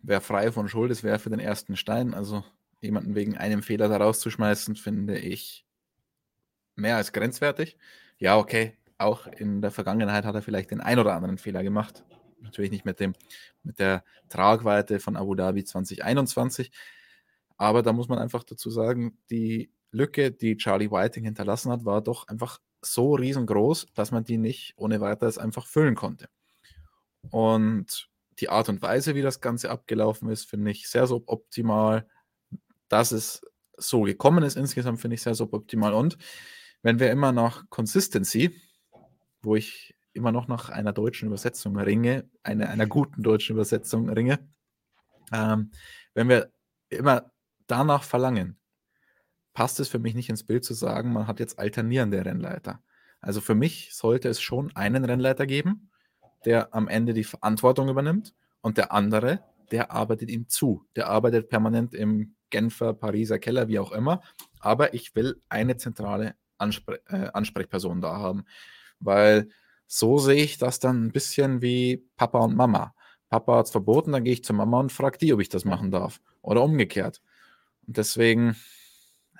Wer 0.00 0.20
frei 0.20 0.52
von 0.52 0.68
Schuld 0.68 0.92
ist, 0.92 1.02
wäre 1.02 1.18
für 1.18 1.30
den 1.30 1.40
ersten 1.40 1.74
Stein. 1.74 2.14
Also 2.14 2.44
jemanden 2.80 3.16
wegen 3.16 3.36
einem 3.36 3.64
Fehler 3.64 3.88
da 3.88 3.96
rauszuschmeißen, 3.96 4.76
finde 4.76 5.18
ich 5.18 5.66
mehr 6.76 6.96
als 6.96 7.12
grenzwertig. 7.12 7.76
Ja, 8.18 8.36
okay. 8.36 8.76
Auch 8.98 9.26
in 9.26 9.62
der 9.62 9.70
Vergangenheit 9.70 10.24
hat 10.24 10.34
er 10.34 10.42
vielleicht 10.42 10.70
den 10.70 10.80
ein 10.80 10.98
oder 10.98 11.14
anderen 11.14 11.38
Fehler 11.38 11.62
gemacht. 11.62 12.04
Natürlich 12.40 12.70
nicht 12.70 12.84
mit, 12.84 13.00
dem, 13.00 13.14
mit 13.62 13.78
der 13.78 14.04
Tragweite 14.28 15.00
von 15.00 15.16
Abu 15.16 15.34
Dhabi 15.34 15.64
2021. 15.64 16.70
Aber 17.56 17.82
da 17.82 17.92
muss 17.92 18.08
man 18.08 18.18
einfach 18.18 18.44
dazu 18.44 18.70
sagen, 18.70 19.18
die 19.30 19.72
Lücke, 19.90 20.30
die 20.32 20.56
Charlie 20.56 20.90
Whiting 20.90 21.24
hinterlassen 21.24 21.72
hat, 21.72 21.84
war 21.84 22.02
doch 22.02 22.28
einfach 22.28 22.60
so 22.82 23.14
riesengroß, 23.14 23.86
dass 23.94 24.10
man 24.10 24.24
die 24.24 24.38
nicht 24.38 24.74
ohne 24.76 25.00
weiteres 25.00 25.38
einfach 25.38 25.66
füllen 25.66 25.94
konnte. 25.94 26.28
Und 27.30 28.08
die 28.38 28.48
Art 28.48 28.68
und 28.68 28.82
Weise, 28.82 29.14
wie 29.14 29.22
das 29.22 29.40
Ganze 29.40 29.70
abgelaufen 29.70 30.28
ist, 30.28 30.44
finde 30.48 30.70
ich 30.70 30.88
sehr 30.88 31.06
suboptimal. 31.06 32.06
Dass 32.88 33.12
es 33.12 33.42
so 33.76 34.02
gekommen 34.02 34.44
ist 34.44 34.56
insgesamt, 34.56 35.00
finde 35.00 35.16
ich 35.16 35.22
sehr 35.22 35.34
suboptimal. 35.34 35.92
Und 35.92 36.16
wenn 36.82 36.98
wir 36.98 37.10
immer 37.10 37.32
nach 37.32 37.68
Consistency, 37.70 38.54
wo 39.42 39.56
ich 39.56 39.94
immer 40.12 40.32
noch 40.32 40.48
nach 40.48 40.68
einer 40.68 40.92
deutschen 40.92 41.28
Übersetzung 41.28 41.78
ringe, 41.78 42.28
eine, 42.42 42.68
einer 42.68 42.86
guten 42.86 43.22
deutschen 43.22 43.54
Übersetzung 43.54 44.08
ringe, 44.08 44.38
ähm, 45.32 45.70
wenn 46.14 46.28
wir 46.28 46.52
immer 46.88 47.30
danach 47.66 48.02
verlangen, 48.02 48.58
passt 49.52 49.80
es 49.80 49.88
für 49.88 49.98
mich 49.98 50.14
nicht 50.14 50.28
ins 50.28 50.44
Bild 50.44 50.64
zu 50.64 50.74
sagen, 50.74 51.12
man 51.12 51.26
hat 51.26 51.40
jetzt 51.40 51.58
alternierende 51.58 52.24
Rennleiter. 52.24 52.82
Also 53.20 53.40
für 53.40 53.54
mich 53.54 53.94
sollte 53.94 54.28
es 54.28 54.40
schon 54.40 54.74
einen 54.76 55.04
Rennleiter 55.04 55.46
geben, 55.46 55.90
der 56.44 56.74
am 56.74 56.88
Ende 56.88 57.14
die 57.14 57.24
Verantwortung 57.24 57.88
übernimmt 57.88 58.34
und 58.60 58.78
der 58.78 58.92
andere, 58.92 59.44
der 59.70 59.90
arbeitet 59.90 60.30
ihm 60.30 60.48
zu. 60.48 60.86
Der 60.96 61.08
arbeitet 61.08 61.48
permanent 61.48 61.94
im 61.94 62.36
Genfer, 62.50 62.94
Pariser 62.94 63.38
Keller, 63.38 63.68
wie 63.68 63.78
auch 63.78 63.92
immer. 63.92 64.22
Aber 64.60 64.94
ich 64.94 65.14
will 65.14 65.42
eine 65.48 65.76
zentrale 65.76 66.36
Anspre 66.58 67.00
äh, 67.08 67.30
Ansprechpersonen 67.32 68.00
da 68.00 68.16
haben. 68.16 68.44
Weil 69.00 69.48
so 69.86 70.18
sehe 70.18 70.42
ich 70.42 70.58
das 70.58 70.80
dann 70.80 71.06
ein 71.06 71.12
bisschen 71.12 71.62
wie 71.62 72.04
Papa 72.16 72.40
und 72.40 72.56
Mama. 72.56 72.94
Papa 73.30 73.58
hat 73.58 73.66
es 73.66 73.72
verboten, 73.72 74.12
dann 74.12 74.24
gehe 74.24 74.32
ich 74.32 74.44
zur 74.44 74.56
Mama 74.56 74.80
und 74.80 74.92
frage 74.92 75.18
die, 75.18 75.32
ob 75.32 75.40
ich 75.40 75.48
das 75.48 75.64
machen 75.64 75.90
darf. 75.90 76.20
Oder 76.42 76.62
umgekehrt. 76.62 77.20
Und 77.86 77.96
deswegen, 77.96 78.56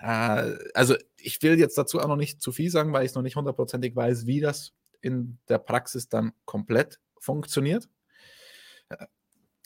äh, 0.01 0.55
also 0.75 0.97
ich 1.17 1.43
will 1.43 1.59
jetzt 1.59 1.79
dazu 1.79 2.01
auch 2.01 2.09
noch 2.09 2.17
nicht 2.17 2.41
zu 2.41 2.53
viel 2.53 2.71
sagen, 2.71 2.93
weil 2.93 3.05
ich 3.05 3.15
noch 3.15 3.23
nicht 3.23 3.37
hundertprozentig 3.37 3.95
weiß, 3.95 4.27
wie 4.27 4.41
das 4.41 4.73
in 5.01 5.39
der 5.49 5.59
Praxis 5.59 6.09
dann 6.09 6.33
komplett 6.45 7.01
funktioniert. 7.19 7.89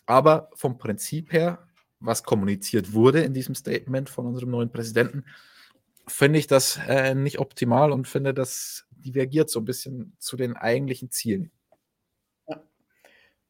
Aber 0.07 0.51
vom 0.55 0.79
Prinzip 0.79 1.33
her, 1.33 1.67
was 2.01 2.25
kommuniziert 2.25 2.93
wurde 2.93 3.23
in 3.23 3.35
diesem 3.35 3.55
Statement 3.55 4.11
von 4.11 4.27
unserem 4.27 4.51
neuen 4.51 4.71
Präsidenten, 4.71 5.25
finde 6.07 6.39
ich 6.39 6.47
das 6.47 6.79
äh, 6.89 7.15
nicht 7.15 7.39
optimal 7.39 7.93
und 7.93 8.09
finde, 8.09 8.35
das 8.35 8.87
divergiert 8.91 9.51
so 9.51 9.61
ein 9.61 9.65
bisschen 9.65 10.17
zu 10.19 10.37
den 10.37 10.57
eigentlichen 10.57 11.11
Zielen. 11.11 11.51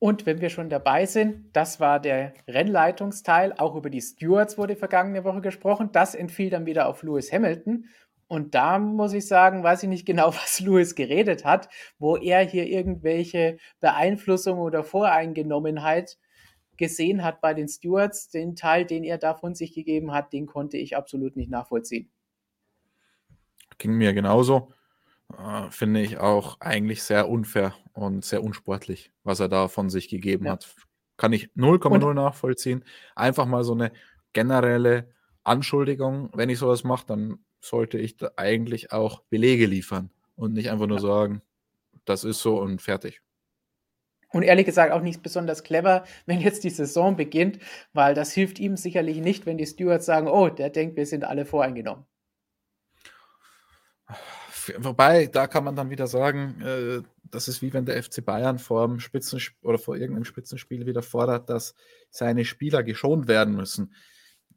Und 0.02 0.26
wenn 0.26 0.40
wir 0.40 0.50
schon 0.50 0.68
dabei 0.68 1.06
sind, 1.06 1.50
das 1.52 1.78
war 1.78 2.00
der 2.00 2.34
Rennleitungsteil. 2.48 3.52
Auch 3.56 3.76
über 3.76 3.88
die 3.88 4.00
Stewards 4.00 4.58
wurde 4.58 4.74
vergangene 4.74 5.22
Woche 5.22 5.40
gesprochen. 5.40 5.90
Das 5.92 6.16
entfiel 6.16 6.50
dann 6.50 6.66
wieder 6.66 6.88
auf 6.88 7.04
Lewis 7.04 7.30
Hamilton. 7.32 7.84
Und 8.26 8.56
da 8.56 8.80
muss 8.80 9.12
ich 9.12 9.28
sagen, 9.28 9.62
weiß 9.62 9.84
ich 9.84 9.88
nicht 9.88 10.04
genau, 10.04 10.28
was 10.34 10.58
Lewis 10.58 10.96
geredet 10.96 11.44
hat, 11.44 11.68
wo 12.00 12.16
er 12.16 12.40
hier 12.40 12.66
irgendwelche 12.66 13.58
Beeinflussung 13.78 14.58
oder 14.58 14.82
Voreingenommenheit 14.82 16.18
gesehen 16.78 17.22
hat 17.22 17.40
bei 17.40 17.54
den 17.54 17.68
Stewards. 17.68 18.28
Den 18.28 18.56
Teil, 18.56 18.84
den 18.84 19.04
er 19.04 19.18
da 19.18 19.34
von 19.34 19.54
sich 19.54 19.72
gegeben 19.72 20.12
hat, 20.12 20.32
den 20.32 20.46
konnte 20.46 20.78
ich 20.78 20.96
absolut 20.96 21.36
nicht 21.36 21.48
nachvollziehen. 21.48 22.10
Ging 23.82 23.94
mir 23.94 24.12
genauso. 24.12 24.72
Äh, 25.36 25.68
finde 25.70 26.02
ich 26.02 26.18
auch 26.18 26.60
eigentlich 26.60 27.02
sehr 27.02 27.28
unfair 27.28 27.74
und 27.94 28.24
sehr 28.24 28.44
unsportlich, 28.44 29.10
was 29.24 29.40
er 29.40 29.48
da 29.48 29.66
von 29.66 29.90
sich 29.90 30.08
gegeben 30.08 30.46
ja. 30.46 30.52
hat. 30.52 30.72
Kann 31.16 31.32
ich 31.32 31.50
0,0 31.56 32.14
nachvollziehen. 32.14 32.84
Einfach 33.16 33.44
mal 33.44 33.64
so 33.64 33.72
eine 33.72 33.90
generelle 34.34 35.10
Anschuldigung. 35.42 36.30
Wenn 36.32 36.48
ich 36.48 36.60
sowas 36.60 36.84
mache, 36.84 37.06
dann 37.08 37.40
sollte 37.60 37.98
ich 37.98 38.16
da 38.16 38.30
eigentlich 38.36 38.92
auch 38.92 39.22
Belege 39.22 39.66
liefern 39.66 40.10
und 40.36 40.52
nicht 40.52 40.70
einfach 40.70 40.86
nur 40.86 40.98
ja. 40.98 41.02
sagen, 41.02 41.42
das 42.04 42.22
ist 42.22 42.40
so 42.40 42.60
und 42.60 42.80
fertig. 42.80 43.20
Und 44.28 44.44
ehrlich 44.44 44.66
gesagt 44.66 44.92
auch 44.92 45.02
nicht 45.02 45.24
besonders 45.24 45.64
clever, 45.64 46.04
wenn 46.26 46.40
jetzt 46.40 46.62
die 46.62 46.70
Saison 46.70 47.16
beginnt, 47.16 47.58
weil 47.94 48.14
das 48.14 48.32
hilft 48.32 48.60
ihm 48.60 48.76
sicherlich 48.76 49.18
nicht, 49.18 49.44
wenn 49.44 49.58
die 49.58 49.66
Stewards 49.66 50.06
sagen, 50.06 50.28
oh, 50.28 50.50
der 50.50 50.70
denkt, 50.70 50.96
wir 50.96 51.06
sind 51.06 51.24
alle 51.24 51.46
voreingenommen. 51.46 52.06
Wobei, 54.78 55.26
da 55.26 55.46
kann 55.46 55.64
man 55.64 55.76
dann 55.76 55.90
wieder 55.90 56.06
sagen, 56.06 56.60
äh, 56.60 57.02
das 57.30 57.48
ist 57.48 57.62
wie 57.62 57.72
wenn 57.72 57.86
der 57.86 58.00
FC 58.02 58.24
Bayern 58.24 58.58
vor 58.58 58.86
dem 58.86 59.00
Spitzenspiel 59.00 59.68
oder 59.68 59.78
vor 59.78 59.96
irgendeinem 59.96 60.24
Spitzenspiel 60.24 60.86
wieder 60.86 61.02
fordert, 61.02 61.48
dass 61.48 61.74
seine 62.10 62.44
Spieler 62.44 62.82
geschont 62.82 63.26
werden 63.26 63.56
müssen. 63.56 63.94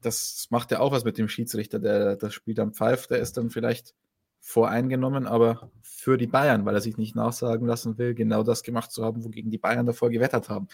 Das 0.02 0.48
macht 0.50 0.72
ja 0.72 0.80
auch 0.80 0.92
was 0.92 1.06
mit 1.06 1.18
dem 1.18 1.30
Schiedsrichter, 1.30 1.80
der 1.80 2.18
das 2.18 2.34
Spiel 2.34 2.54
dann 2.54 2.74
pfeift. 2.74 3.10
Der 3.10 3.20
ist 3.20 3.38
dann 3.38 3.50
vielleicht 3.50 3.96
voreingenommen, 4.42 5.26
aber 5.26 5.72
für 5.82 6.18
die 6.18 6.28
Bayern, 6.28 6.66
weil 6.66 6.76
er 6.76 6.82
sich 6.82 6.98
nicht 6.98 7.16
nachsagen 7.16 7.66
lassen 7.66 7.98
will, 7.98 8.14
genau 8.14 8.44
das 8.44 8.62
gemacht 8.62 8.92
zu 8.92 9.04
haben, 9.04 9.24
wogegen 9.24 9.50
die 9.50 9.58
Bayern 9.58 9.88
davor 9.88 10.12
gewettert 10.12 10.50
haben. 10.50 10.68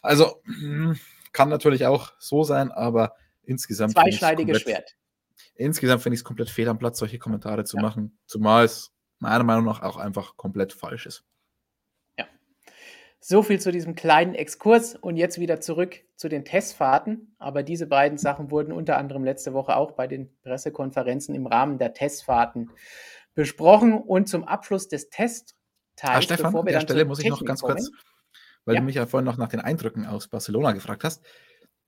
Also 0.00 0.42
kann 1.32 1.48
natürlich 1.48 1.86
auch 1.86 2.12
so 2.18 2.42
sein, 2.42 2.72
aber 2.72 3.14
insgesamt. 3.44 3.92
Zweischneidiges 3.92 4.62
Schwert 4.62 4.96
insgesamt 5.54 6.02
finde 6.02 6.14
ich 6.14 6.20
es 6.20 6.24
komplett 6.24 6.50
fehl 6.50 6.68
am 6.68 6.78
Platz, 6.78 6.98
solche 6.98 7.18
Kommentare 7.18 7.64
zu 7.64 7.76
ja. 7.76 7.82
machen, 7.82 8.18
zumal 8.26 8.64
es 8.64 8.92
meiner 9.18 9.44
Meinung 9.44 9.64
nach 9.64 9.82
auch 9.82 9.96
einfach 9.96 10.36
komplett 10.36 10.72
falsch 10.72 11.06
ist. 11.06 11.24
Ja. 12.18 12.26
So 13.20 13.42
viel 13.42 13.60
zu 13.60 13.70
diesem 13.70 13.94
kleinen 13.94 14.34
Exkurs 14.34 14.96
und 14.96 15.16
jetzt 15.16 15.38
wieder 15.38 15.60
zurück 15.60 16.00
zu 16.16 16.28
den 16.28 16.44
Testfahrten. 16.44 17.34
Aber 17.38 17.62
diese 17.62 17.86
beiden 17.86 18.18
Sachen 18.18 18.50
wurden 18.50 18.72
unter 18.72 18.98
anderem 18.98 19.24
letzte 19.24 19.54
Woche 19.54 19.76
auch 19.76 19.92
bei 19.92 20.06
den 20.08 20.36
Pressekonferenzen 20.42 21.34
im 21.34 21.46
Rahmen 21.46 21.78
der 21.78 21.94
Testfahrten 21.94 22.70
besprochen. 23.34 23.94
Und 23.94 24.28
zum 24.28 24.44
Abschluss 24.44 24.88
des 24.88 25.08
Testteils, 25.08 25.56
ah, 26.02 26.20
Stefan, 26.20 26.46
bevor 26.46 26.66
wir 26.66 26.72
an 26.72 26.80
der 26.80 26.80
Stelle 26.80 27.04
muss 27.04 27.20
ich 27.20 27.28
noch 27.28 27.44
ganz 27.44 27.60
kommen, 27.60 27.76
kurz, 27.76 27.90
weil 28.64 28.74
ja. 28.74 28.80
du 28.80 28.86
mich 28.86 28.96
ja 28.96 29.06
vorhin 29.06 29.24
noch 29.24 29.36
nach 29.36 29.48
den 29.48 29.60
Eindrücken 29.60 30.06
aus 30.06 30.26
Barcelona 30.26 30.72
gefragt 30.72 31.04
hast 31.04 31.22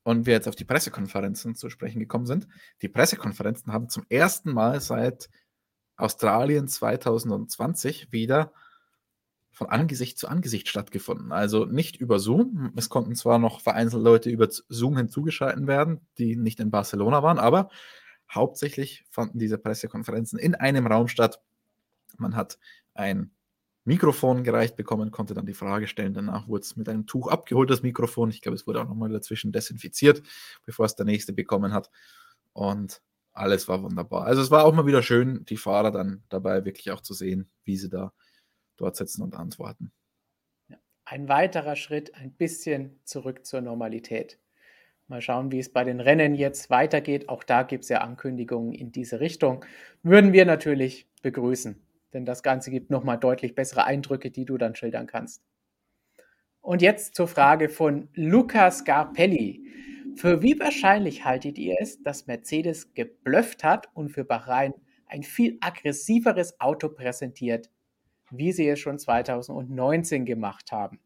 und 0.04 0.26
wir 0.26 0.34
jetzt 0.34 0.46
auf 0.46 0.54
die 0.54 0.64
Pressekonferenzen 0.64 1.56
zu 1.56 1.70
sprechen 1.70 1.98
gekommen 1.98 2.26
sind. 2.26 2.46
Die 2.82 2.88
Pressekonferenzen 2.88 3.72
haben 3.72 3.88
zum 3.88 4.06
ersten 4.08 4.52
Mal 4.52 4.80
seit 4.80 5.28
Australien 5.96 6.68
2020 6.68 8.12
wieder 8.12 8.52
von 9.50 9.68
Angesicht 9.68 10.18
zu 10.18 10.28
Angesicht 10.28 10.68
stattgefunden. 10.68 11.32
Also 11.32 11.64
nicht 11.64 11.96
über 11.96 12.18
Zoom. 12.18 12.72
Es 12.76 12.88
konnten 12.88 13.14
zwar 13.14 13.38
noch 13.38 13.60
vereinzelt 13.60 14.02
Leute 14.02 14.28
über 14.28 14.48
Zoom 14.50 14.96
hinzugeschalten 14.96 15.66
werden, 15.66 16.00
die 16.18 16.36
nicht 16.36 16.60
in 16.60 16.70
Barcelona 16.70 17.22
waren, 17.22 17.38
aber 17.38 17.70
hauptsächlich 18.30 19.04
fanden 19.10 19.38
diese 19.38 19.58
Pressekonferenzen 19.58 20.38
in 20.38 20.54
einem 20.54 20.86
Raum 20.86 21.08
statt. 21.08 21.40
Man 22.18 22.36
hat 22.36 22.58
ein 22.94 23.30
Mikrofon 23.84 24.44
gereicht 24.44 24.76
bekommen, 24.76 25.10
konnte 25.10 25.34
dann 25.34 25.46
die 25.46 25.54
Frage 25.54 25.86
stellen. 25.86 26.14
Danach 26.14 26.48
wurde 26.48 26.62
es 26.62 26.76
mit 26.76 26.88
einem 26.88 27.06
Tuch 27.06 27.28
abgeholt, 27.28 27.68
das 27.70 27.82
Mikrofon. 27.82 28.30
Ich 28.30 28.40
glaube, 28.40 28.56
es 28.56 28.66
wurde 28.66 28.80
auch 28.80 28.88
nochmal 28.88 29.10
dazwischen 29.10 29.52
desinfiziert, 29.52 30.22
bevor 30.64 30.86
es 30.86 30.96
der 30.96 31.04
nächste 31.04 31.32
bekommen 31.32 31.72
hat. 31.72 31.90
Und 32.52 33.02
alles 33.32 33.68
war 33.68 33.82
wunderbar. 33.82 34.26
Also 34.26 34.40
es 34.40 34.50
war 34.50 34.64
auch 34.64 34.72
mal 34.72 34.86
wieder 34.86 35.02
schön, 35.02 35.44
die 35.44 35.56
Fahrer 35.56 35.90
dann 35.90 36.22
dabei 36.28 36.64
wirklich 36.64 36.90
auch 36.92 37.00
zu 37.00 37.14
sehen, 37.14 37.50
wie 37.64 37.76
sie 37.76 37.90
da 37.90 38.12
dort 38.76 38.96
sitzen 38.96 39.22
und 39.22 39.34
antworten. 39.34 39.92
Ein 41.04 41.28
weiterer 41.28 41.76
Schritt, 41.76 42.14
ein 42.14 42.32
bisschen 42.32 42.98
zurück 43.04 43.44
zur 43.44 43.60
Normalität. 43.60 44.38
Mal 45.06 45.20
schauen, 45.20 45.52
wie 45.52 45.58
es 45.58 45.70
bei 45.70 45.84
den 45.84 46.00
Rennen 46.00 46.34
jetzt 46.34 46.70
weitergeht. 46.70 47.28
Auch 47.28 47.44
da 47.44 47.62
gibt 47.62 47.84
es 47.84 47.90
ja 47.90 48.00
Ankündigungen 48.00 48.72
in 48.72 48.90
diese 48.90 49.20
Richtung. 49.20 49.64
Würden 50.02 50.32
wir 50.32 50.46
natürlich 50.46 51.06
begrüßen, 51.20 51.83
denn 52.14 52.24
das 52.24 52.42
Ganze 52.42 52.70
gibt 52.70 52.90
nochmal 52.90 53.18
deutlich 53.18 53.54
bessere 53.54 53.84
Eindrücke, 53.84 54.30
die 54.30 54.44
du 54.44 54.56
dann 54.56 54.74
schildern 54.74 55.06
kannst. 55.06 55.42
Und 56.60 56.80
jetzt 56.80 57.14
zur 57.14 57.28
Frage 57.28 57.68
von 57.68 58.08
Lukas 58.14 58.84
Garpelli. 58.84 59.66
Für 60.16 60.42
wie 60.42 60.58
wahrscheinlich 60.58 61.24
haltet 61.24 61.58
ihr 61.58 61.76
es, 61.80 62.02
dass 62.02 62.26
Mercedes 62.26 62.94
geblufft 62.94 63.64
hat 63.64 63.88
und 63.94 64.10
für 64.10 64.24
Bahrain 64.24 64.72
ein 65.06 65.22
viel 65.22 65.58
aggressiveres 65.60 66.60
Auto 66.60 66.88
präsentiert 66.88 67.68
wie 68.30 68.52
sie 68.52 68.68
es 68.68 68.78
schon 68.80 68.98
2019 68.98 70.24
gemacht 70.24 70.72
haben. 70.72 71.00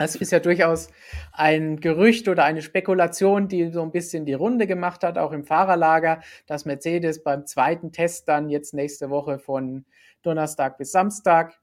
Das 0.00 0.14
ist 0.14 0.30
ja 0.30 0.38
durchaus 0.38 0.90
ein 1.32 1.80
Gerücht 1.80 2.28
oder 2.28 2.44
eine 2.44 2.62
Spekulation, 2.62 3.48
die 3.48 3.72
so 3.72 3.82
ein 3.82 3.90
bisschen 3.90 4.26
die 4.26 4.34
Runde 4.34 4.68
gemacht 4.68 5.02
hat, 5.02 5.18
auch 5.18 5.32
im 5.32 5.44
Fahrerlager, 5.44 6.20
dass 6.46 6.64
Mercedes 6.64 7.24
beim 7.24 7.46
zweiten 7.46 7.90
Test 7.90 8.28
dann 8.28 8.48
jetzt 8.48 8.74
nächste 8.74 9.10
Woche 9.10 9.40
von 9.40 9.86
Donnerstag 10.22 10.78
bis 10.78 10.92
Samstag 10.92 11.60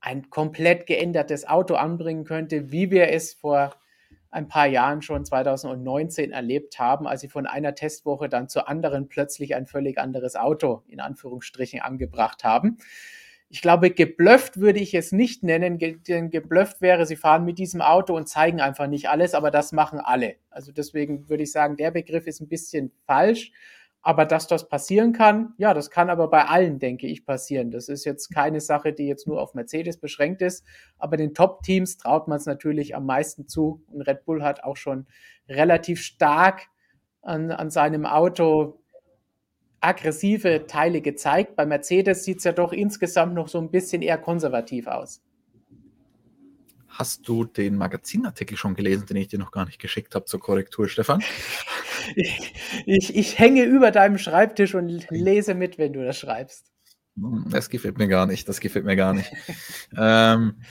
ein 0.00 0.30
komplett 0.30 0.86
geändertes 0.86 1.46
Auto 1.46 1.74
anbringen 1.74 2.24
könnte, 2.24 2.72
wie 2.72 2.90
wir 2.90 3.08
es 3.08 3.34
vor 3.34 3.74
ein 4.30 4.48
paar 4.48 4.66
Jahren 4.66 5.02
schon 5.02 5.24
2019 5.24 6.32
erlebt 6.32 6.78
haben, 6.78 7.06
als 7.06 7.20
sie 7.20 7.28
von 7.28 7.46
einer 7.46 7.74
Testwoche 7.74 8.28
dann 8.28 8.48
zur 8.48 8.68
anderen 8.68 9.08
plötzlich 9.08 9.54
ein 9.54 9.66
völlig 9.66 9.98
anderes 9.98 10.36
Auto 10.36 10.82
in 10.88 11.00
Anführungsstrichen 11.00 11.80
angebracht 11.80 12.42
haben. 12.42 12.78
Ich 13.50 13.60
glaube, 13.60 13.90
geblufft 13.90 14.58
würde 14.58 14.80
ich 14.80 14.94
es 14.94 15.12
nicht 15.12 15.42
nennen, 15.42 15.78
denn 15.78 16.30
geblufft 16.30 16.80
wäre, 16.80 17.04
sie 17.04 17.16
fahren 17.16 17.44
mit 17.44 17.58
diesem 17.58 17.82
Auto 17.82 18.16
und 18.16 18.26
zeigen 18.26 18.62
einfach 18.62 18.86
nicht 18.86 19.10
alles, 19.10 19.34
aber 19.34 19.50
das 19.50 19.72
machen 19.72 20.00
alle. 20.00 20.36
Also 20.48 20.72
deswegen 20.72 21.28
würde 21.28 21.42
ich 21.42 21.52
sagen, 21.52 21.76
der 21.76 21.90
Begriff 21.90 22.26
ist 22.26 22.40
ein 22.40 22.48
bisschen 22.48 22.90
falsch. 23.06 23.52
Aber 24.04 24.24
dass 24.24 24.48
das 24.48 24.68
passieren 24.68 25.12
kann, 25.12 25.54
ja, 25.58 25.74
das 25.74 25.90
kann 25.90 26.10
aber 26.10 26.28
bei 26.28 26.46
allen, 26.46 26.80
denke 26.80 27.06
ich, 27.06 27.24
passieren. 27.24 27.70
Das 27.70 27.88
ist 27.88 28.04
jetzt 28.04 28.34
keine 28.34 28.60
Sache, 28.60 28.92
die 28.92 29.06
jetzt 29.06 29.28
nur 29.28 29.40
auf 29.40 29.54
Mercedes 29.54 29.96
beschränkt 29.96 30.42
ist. 30.42 30.64
Aber 30.98 31.16
den 31.16 31.34
Top-Teams 31.34 31.98
traut 31.98 32.26
man 32.26 32.38
es 32.38 32.46
natürlich 32.46 32.96
am 32.96 33.06
meisten 33.06 33.46
zu. 33.46 33.84
Und 33.86 34.02
Red 34.02 34.24
Bull 34.24 34.42
hat 34.42 34.64
auch 34.64 34.76
schon 34.76 35.06
relativ 35.48 36.02
stark 36.02 36.66
an, 37.22 37.52
an 37.52 37.70
seinem 37.70 38.04
Auto 38.04 38.82
aggressive 39.80 40.66
Teile 40.66 41.00
gezeigt. 41.00 41.54
Bei 41.54 41.64
Mercedes 41.64 42.24
sieht 42.24 42.38
es 42.38 42.44
ja 42.44 42.52
doch 42.52 42.72
insgesamt 42.72 43.34
noch 43.34 43.46
so 43.46 43.58
ein 43.58 43.70
bisschen 43.70 44.02
eher 44.02 44.18
konservativ 44.18 44.88
aus. 44.88 45.22
Hast 46.88 47.26
du 47.26 47.44
den 47.44 47.76
Magazinartikel 47.76 48.56
schon 48.56 48.74
gelesen, 48.74 49.06
den 49.06 49.16
ich 49.16 49.28
dir 49.28 49.38
noch 49.38 49.50
gar 49.50 49.64
nicht 49.64 49.80
geschickt 49.80 50.14
habe 50.14 50.24
zur 50.24 50.40
Korrektur, 50.40 50.88
Stefan? 50.88 51.22
ich, 52.14 52.54
ich, 52.86 53.16
ich 53.16 53.38
hänge 53.38 53.64
über 53.64 53.90
deinem 53.90 54.18
Schreibtisch 54.18 54.74
und 54.74 55.06
lese 55.10 55.54
mit, 55.54 55.78
wenn 55.78 55.92
du 55.92 56.04
das 56.04 56.18
schreibst. 56.18 56.72
Das 57.50 57.68
gefällt 57.68 57.98
mir 57.98 58.08
gar 58.08 58.26
nicht. 58.26 58.48
Das 58.48 58.60
gefällt 58.60 58.84
mir 58.84 58.96
gar 58.96 59.12
nicht. 59.12 59.30
ähm, 59.96 60.62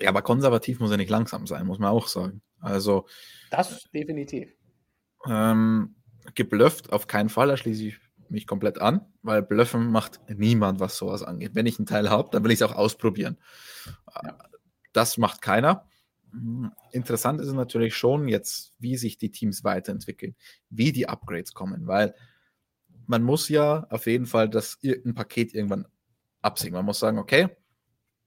ja, 0.00 0.08
aber 0.08 0.22
konservativ 0.22 0.80
muss 0.80 0.90
er 0.90 0.96
nicht 0.96 1.10
langsam 1.10 1.46
sein, 1.46 1.66
muss 1.66 1.78
man 1.78 1.90
auch 1.90 2.06
sagen. 2.06 2.42
Also. 2.60 3.06
Das 3.50 3.84
definitiv. 3.92 4.50
Ähm, 5.26 5.96
geblufft 6.34 6.92
auf 6.92 7.06
keinen 7.06 7.28
Fall, 7.28 7.48
da 7.48 7.56
schließe 7.56 7.84
ich 7.84 7.98
mich 8.28 8.46
komplett 8.46 8.80
an, 8.80 9.02
weil 9.22 9.42
Bluffen 9.42 9.90
macht 9.90 10.20
niemand, 10.28 10.80
was 10.80 10.96
sowas 10.96 11.22
angeht. 11.22 11.54
Wenn 11.54 11.66
ich 11.66 11.78
einen 11.78 11.86
Teil 11.86 12.08
habe, 12.10 12.30
dann 12.32 12.42
will 12.44 12.50
ich 12.50 12.60
es 12.60 12.62
auch 12.62 12.74
ausprobieren. 12.74 13.36
Ja. 14.22 14.38
Das 14.92 15.18
macht 15.18 15.42
keiner. 15.42 15.86
Interessant 16.92 17.40
ist 17.40 17.52
natürlich 17.52 17.94
schon 17.94 18.28
jetzt, 18.28 18.72
wie 18.78 18.96
sich 18.96 19.18
die 19.18 19.30
Teams 19.30 19.64
weiterentwickeln, 19.64 20.34
wie 20.70 20.92
die 20.92 21.08
Upgrades 21.08 21.52
kommen, 21.52 21.86
weil 21.86 22.14
man 23.06 23.22
muss 23.22 23.48
ja 23.48 23.86
auf 23.90 24.06
jeden 24.06 24.26
Fall 24.26 24.48
das 24.48 24.78
ein 24.82 25.14
Paket 25.14 25.54
irgendwann 25.54 25.86
absehen. 26.40 26.72
Man 26.72 26.84
muss 26.84 26.98
sagen, 26.98 27.18
okay, 27.18 27.48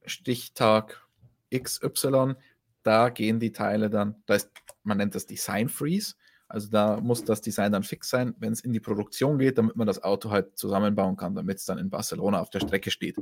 Stichtag 0.04 1.04
XY, 1.52 2.34
da 2.82 3.08
gehen 3.08 3.40
die 3.40 3.52
Teile 3.52 3.90
dann, 3.90 4.22
da 4.26 4.34
ist, 4.34 4.50
man 4.84 4.98
nennt 4.98 5.14
das 5.14 5.26
Design 5.26 5.68
Freeze. 5.68 6.14
Also 6.48 6.68
da 6.70 7.00
muss 7.00 7.24
das 7.24 7.40
Design 7.40 7.72
dann 7.72 7.82
fix 7.82 8.08
sein, 8.08 8.36
wenn 8.38 8.52
es 8.52 8.60
in 8.60 8.72
die 8.72 8.78
Produktion 8.78 9.38
geht, 9.38 9.58
damit 9.58 9.74
man 9.74 9.88
das 9.88 10.04
Auto 10.04 10.30
halt 10.30 10.56
zusammenbauen 10.56 11.16
kann, 11.16 11.34
damit 11.34 11.58
es 11.58 11.64
dann 11.64 11.78
in 11.78 11.90
Barcelona 11.90 12.40
auf 12.40 12.50
der 12.50 12.60
Strecke 12.60 12.92
steht. 12.92 13.16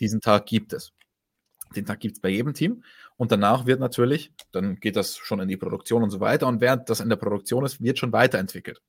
Diesen 0.00 0.20
Tag 0.20 0.46
gibt 0.46 0.72
es. 0.72 0.92
Den 1.76 1.86
Tag 1.86 2.00
gibt 2.00 2.16
es 2.16 2.20
bei 2.20 2.28
jedem 2.28 2.54
Team. 2.54 2.82
Und 3.16 3.32
danach 3.32 3.66
wird 3.66 3.80
natürlich, 3.80 4.32
dann 4.52 4.76
geht 4.76 4.96
das 4.96 5.16
schon 5.16 5.40
in 5.40 5.48
die 5.48 5.56
Produktion 5.56 6.02
und 6.02 6.10
so 6.10 6.20
weiter. 6.20 6.46
Und 6.46 6.60
während 6.60 6.90
das 6.90 7.00
in 7.00 7.08
der 7.08 7.16
Produktion 7.16 7.64
ist, 7.64 7.80
wird 7.80 7.98
schon 7.98 8.12
weiterentwickelt. 8.12 8.80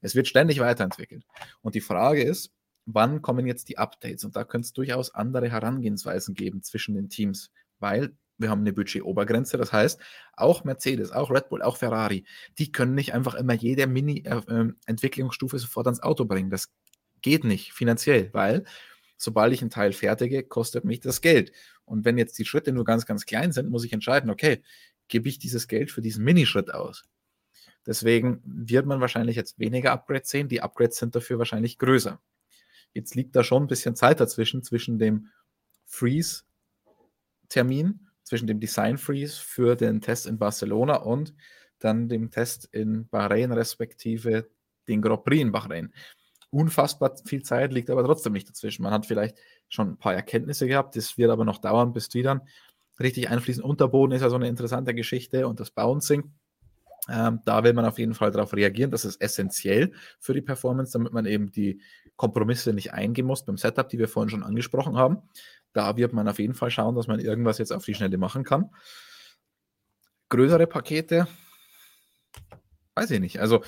Es 0.00 0.14
wird 0.14 0.28
ständig 0.28 0.60
weiterentwickelt. 0.60 1.24
Und 1.62 1.74
die 1.74 1.80
Frage 1.80 2.22
ist, 2.22 2.52
wann 2.84 3.22
kommen 3.22 3.46
jetzt 3.46 3.68
die 3.68 3.78
Updates? 3.78 4.24
Und 4.24 4.36
da 4.36 4.44
könnte 4.44 4.66
es 4.66 4.72
durchaus 4.72 5.14
andere 5.14 5.50
Herangehensweisen 5.50 6.34
geben 6.34 6.62
zwischen 6.62 6.94
den 6.94 7.08
Teams, 7.08 7.50
weil 7.78 8.16
wir 8.38 8.50
haben 8.50 8.60
eine 8.60 8.72
Budgetobergrenze. 8.72 9.56
Das 9.56 9.72
heißt, 9.72 10.00
auch 10.34 10.64
Mercedes, 10.64 11.12
auch 11.12 11.30
Red 11.30 11.48
Bull, 11.48 11.62
auch 11.62 11.76
Ferrari, 11.76 12.24
die 12.58 12.72
können 12.72 12.94
nicht 12.94 13.14
einfach 13.14 13.34
immer 13.34 13.54
jede 13.54 13.86
Mini-Entwicklungsstufe 13.86 15.56
äh, 15.56 15.58
ähm, 15.58 15.60
sofort 15.60 15.86
ans 15.86 16.02
Auto 16.02 16.24
bringen. 16.24 16.50
Das 16.50 16.72
geht 17.22 17.44
nicht 17.44 17.72
finanziell, 17.72 18.30
weil 18.32 18.64
sobald 19.16 19.52
ich 19.52 19.62
einen 19.62 19.70
Teil 19.70 19.92
fertige, 19.92 20.42
kostet 20.42 20.84
mich 20.84 21.00
das 21.00 21.20
Geld. 21.20 21.52
Und 21.86 22.04
wenn 22.04 22.18
jetzt 22.18 22.38
die 22.38 22.44
Schritte 22.44 22.72
nur 22.72 22.84
ganz, 22.84 23.06
ganz 23.06 23.24
klein 23.24 23.52
sind, 23.52 23.70
muss 23.70 23.84
ich 23.84 23.92
entscheiden, 23.92 24.30
okay, 24.30 24.62
gebe 25.08 25.28
ich 25.28 25.38
dieses 25.38 25.68
Geld 25.68 25.90
für 25.90 26.02
diesen 26.02 26.24
Minischritt 26.24 26.74
aus? 26.74 27.04
Deswegen 27.86 28.42
wird 28.44 28.84
man 28.86 29.00
wahrscheinlich 29.00 29.36
jetzt 29.36 29.58
weniger 29.58 29.92
Upgrades 29.92 30.28
sehen. 30.28 30.48
Die 30.48 30.60
Upgrades 30.60 30.98
sind 30.98 31.14
dafür 31.14 31.38
wahrscheinlich 31.38 31.78
größer. 31.78 32.20
Jetzt 32.92 33.14
liegt 33.14 33.34
da 33.36 33.44
schon 33.44 33.62
ein 33.64 33.68
bisschen 33.68 33.96
Zeit 33.96 34.20
dazwischen, 34.20 34.62
zwischen 34.62 34.98
dem 34.98 35.28
Freeze-Termin 35.86 38.06
zwischen 38.26 38.48
dem 38.48 38.60
Design 38.60 38.98
Freeze 38.98 39.40
für 39.40 39.76
den 39.76 40.00
Test 40.00 40.26
in 40.26 40.36
Barcelona 40.36 40.96
und 40.96 41.32
dann 41.78 42.08
dem 42.08 42.30
Test 42.30 42.68
in 42.72 43.08
Bahrain 43.08 43.52
respektive 43.52 44.50
den 44.88 45.00
Grand 45.00 45.24
Prix 45.24 45.42
in 45.42 45.52
Bahrain. 45.52 45.94
Unfassbar 46.50 47.16
viel 47.24 47.42
Zeit 47.42 47.72
liegt 47.72 47.88
aber 47.88 48.04
trotzdem 48.04 48.32
nicht 48.32 48.48
dazwischen. 48.48 48.82
Man 48.82 48.92
hat 48.92 49.06
vielleicht 49.06 49.38
schon 49.68 49.90
ein 49.90 49.98
paar 49.98 50.14
Erkenntnisse 50.14 50.66
gehabt, 50.66 50.96
das 50.96 51.18
wird 51.18 51.30
aber 51.30 51.44
noch 51.44 51.58
dauern, 51.58 51.92
bis 51.92 52.08
die 52.08 52.22
dann 52.22 52.42
richtig 53.00 53.30
einfließen. 53.30 53.62
Unterboden 53.62 54.14
ist 54.14 54.22
ja 54.22 54.30
so 54.30 54.36
eine 54.36 54.48
interessante 54.48 54.94
Geschichte 54.94 55.46
und 55.46 55.60
das 55.60 55.70
Bouncing. 55.70 56.32
Ähm, 57.08 57.40
da 57.44 57.62
will 57.62 57.72
man 57.72 57.84
auf 57.84 57.98
jeden 57.98 58.14
Fall 58.14 58.30
darauf 58.30 58.52
reagieren. 58.54 58.90
Das 58.90 59.04
ist 59.04 59.20
essentiell 59.20 59.92
für 60.18 60.34
die 60.34 60.42
Performance, 60.42 60.92
damit 60.92 61.12
man 61.12 61.26
eben 61.26 61.52
die 61.52 61.80
Kompromisse 62.16 62.72
nicht 62.72 62.92
eingehen 62.92 63.26
muss 63.26 63.44
beim 63.44 63.58
Setup, 63.58 63.88
die 63.88 63.98
wir 63.98 64.08
vorhin 64.08 64.30
schon 64.30 64.42
angesprochen 64.42 64.96
haben. 64.96 65.18
Da 65.72 65.96
wird 65.96 66.12
man 66.12 66.26
auf 66.26 66.38
jeden 66.38 66.54
Fall 66.54 66.70
schauen, 66.70 66.94
dass 66.94 67.06
man 67.06 67.20
irgendwas 67.20 67.58
jetzt 67.58 67.72
auf 67.72 67.84
die 67.84 67.94
Schnelle 67.94 68.18
machen 68.18 68.44
kann. 68.44 68.70
Größere 70.30 70.66
Pakete, 70.66 71.28
weiß 72.94 73.10
ich 73.12 73.20
nicht. 73.20 73.38
Also 73.38 73.62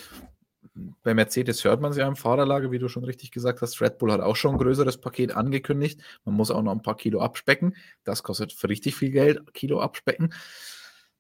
bei 1.03 1.15
Mercedes 1.15 1.65
hört 1.65 1.81
man 1.81 1.93
es 1.93 1.97
ja 1.97 2.07
im 2.07 2.17
Fahrerlager, 2.17 2.71
wie 2.71 2.79
du 2.79 2.89
schon 2.89 3.05
richtig 3.05 3.31
gesagt 3.31 3.63
hast. 3.63 3.81
Red 3.81 3.99
Bull 3.99 4.13
hat 4.13 4.21
auch 4.21 4.37
schon 4.37 4.53
ein 4.53 4.59
größeres 4.59 4.99
Paket 4.99 5.33
angekündigt. 5.33 6.01
Man 6.25 6.35
muss 6.35 6.51
auch 6.51 6.63
noch 6.63 6.73
ein 6.73 6.83
paar 6.83 6.97
Kilo 6.97 7.21
abspecken. 7.21 7.77
Das 8.05 8.23
kostet 8.23 8.53
für 8.53 8.69
richtig 8.69 8.95
viel 8.95 9.11
Geld, 9.11 9.55
Kilo 9.55 9.81
abspecken. 9.81 10.35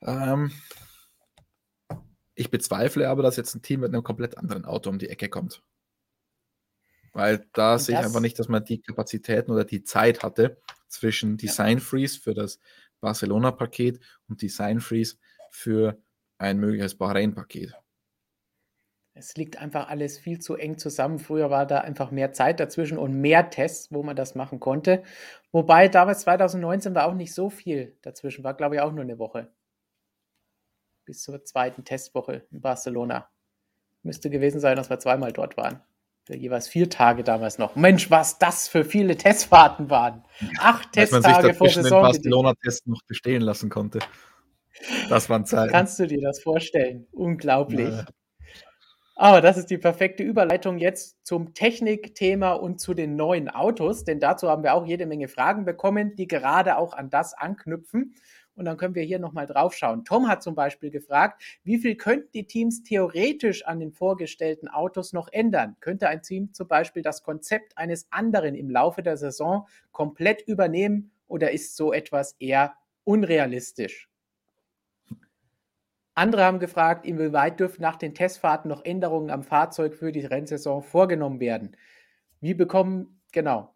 Ähm, 0.03 0.53
ich 2.35 2.51
bezweifle 2.51 3.09
aber, 3.09 3.23
dass 3.23 3.37
jetzt 3.37 3.55
ein 3.55 3.63
Team 3.63 3.81
mit 3.81 3.93
einem 3.93 4.05
komplett 4.05 4.39
anderen 4.39 4.65
Auto 4.65 4.91
um 4.91 4.99
die 4.99 5.09
Ecke 5.09 5.29
kommt. 5.29 5.63
Weil 7.13 7.47
da 7.53 7.75
Und 7.75 7.81
sehe 7.81 7.99
ich 7.99 8.05
einfach 8.05 8.21
nicht, 8.21 8.39
dass 8.39 8.49
man 8.49 8.65
die 8.65 8.81
Kapazitäten 8.81 9.51
oder 9.51 9.65
die 9.65 9.83
Zeit 9.83 10.23
hatte 10.23 10.61
zwischen 10.89 11.37
Design 11.37 11.81
Freeze 11.81 12.21
für 12.21 12.35
das 12.35 12.61
Barcelona-Paket 13.01 14.01
und 14.29 14.41
Design 14.43 14.81
Freeze 14.81 15.17
für 15.51 15.99
ein 16.39 16.59
mögliches 16.59 16.95
Bahrain-Paket. 16.95 17.75
Es 19.19 19.35
liegt 19.35 19.61
einfach 19.61 19.89
alles 19.89 20.17
viel 20.17 20.39
zu 20.39 20.55
eng 20.55 20.79
zusammen. 20.79 21.19
Früher 21.19 21.51
war 21.51 21.67
da 21.67 21.79
einfach 21.79 22.13
mehr 22.13 22.33
Zeit 22.33 22.61
dazwischen 22.61 22.99
und 22.99 23.21
mehr 23.21 23.51
Tests, 23.51 23.93
wo 23.93 24.05
man 24.05 24.15
das 24.15 24.37
machen 24.37 24.61
konnte. 24.61 25.03
Wobei 25.51 25.89
damals 25.89 26.21
2019 26.21 26.95
war 26.95 27.07
auch 27.07 27.15
nicht 27.15 27.35
so 27.35 27.51
viel 27.51 27.97
dazwischen, 28.03 28.45
war 28.45 28.55
glaube 28.55 28.77
ich 28.77 28.81
auch 28.81 28.93
nur 28.93 29.03
eine 29.03 29.19
Woche. 29.19 29.53
Bis 31.05 31.23
zur 31.23 31.45
zweiten 31.45 31.85
Testwoche 31.85 32.47
in 32.53 32.61
Barcelona. 32.61 33.29
Müsste 34.05 34.31
gewesen 34.31 34.61
sein, 34.61 34.77
dass 34.77 34.89
wir 34.89 35.01
zweimal 35.01 35.33
dort 35.33 35.57
waren. 35.57 35.83
Für 36.23 36.37
jeweils 36.37 36.69
vier 36.69 36.89
Tage 36.89 37.25
damals 37.25 37.59
noch. 37.59 37.75
Mensch, 37.75 38.13
was 38.13 38.39
das 38.39 38.69
für 38.69 38.85
viele 38.85 39.17
Testfahrten 39.17 39.91
waren. 39.91 40.23
Acht 40.61 40.93
Testtage 40.93 41.55
vor 41.55 41.69
Saison. 41.69 41.83
den 41.83 42.03
Barcelona-Test 42.03 42.87
noch 42.87 43.03
bestehen 43.03 43.43
lassen 43.43 43.69
konnte. 43.69 43.99
Das 45.09 45.29
waren 45.29 45.45
Zeiten. 45.45 45.73
Kannst 45.73 45.99
du 45.99 46.07
dir 46.07 46.21
das 46.21 46.41
vorstellen? 46.41 47.09
Unglaublich. 47.11 47.89
Ja. 47.89 48.07
Aber 49.21 49.41
das 49.41 49.57
ist 49.57 49.69
die 49.71 49.79
perfekte 49.79 50.23
Überleitung 50.23 50.79
jetzt 50.79 51.27
zum 51.27 51.53
Technikthema 51.53 52.53
und 52.53 52.81
zu 52.81 52.95
den 52.95 53.17
neuen 53.17 53.49
Autos, 53.49 54.05
denn 54.05 54.21
dazu 54.21 54.49
haben 54.49 54.63
wir 54.63 54.75
auch 54.75 54.87
jede 54.87 55.07
Menge 55.07 55.27
Fragen 55.27 55.65
bekommen, 55.65 56.15
die 56.15 56.29
gerade 56.29 56.79
auch 56.79 56.93
an 56.93 57.11
das 57.11 57.35
anknüpfen. 57.35 58.15
Und 58.55 58.65
dann 58.65 58.77
können 58.77 58.95
wir 58.95 59.03
hier 59.03 59.19
nochmal 59.19 59.47
drauf 59.47 59.75
schauen. 59.75 60.05
Tom 60.05 60.29
hat 60.29 60.45
zum 60.45 60.55
Beispiel 60.55 60.91
gefragt, 60.91 61.43
wie 61.65 61.79
viel 61.79 61.97
könnten 61.97 62.31
die 62.33 62.47
Teams 62.47 62.85
theoretisch 62.85 63.67
an 63.67 63.81
den 63.81 63.91
vorgestellten 63.93 64.69
Autos 64.69 65.13
noch 65.13 65.27
ändern? 65.33 65.77
Könnte 65.81 66.09
ein 66.09 66.23
Team 66.23 66.53
zum 66.55 66.69
Beispiel 66.69 67.03
das 67.03 67.25
Konzept 67.25 67.77
eines 67.77 68.07
anderen 68.13 68.55
im 68.55 68.71
Laufe 68.71 69.03
der 69.03 69.17
Saison 69.17 69.67
komplett 69.91 70.43
übernehmen 70.43 71.11
oder 71.27 71.51
ist 71.51 71.75
so 71.77 71.93
etwas 71.93 72.37
eher 72.39 72.75
unrealistisch? 73.03 74.08
Andere 76.19 76.45
haben 76.45 76.59
gefragt, 76.59 77.07
inwieweit 77.07 77.61
dürfen 77.61 77.81
nach 77.81 77.95
den 77.95 78.13
Testfahrten 78.13 78.69
noch 78.69 78.85
Änderungen 78.85 79.31
am 79.31 79.45
Fahrzeug 79.45 79.95
für 79.95 80.11
die 80.11 80.27
Rennsaison 80.27 80.83
vorgenommen 80.83 81.39
werden. 81.39 81.77
Wie 82.41 82.55
bekommen, 82.55 83.23
genau, 83.31 83.73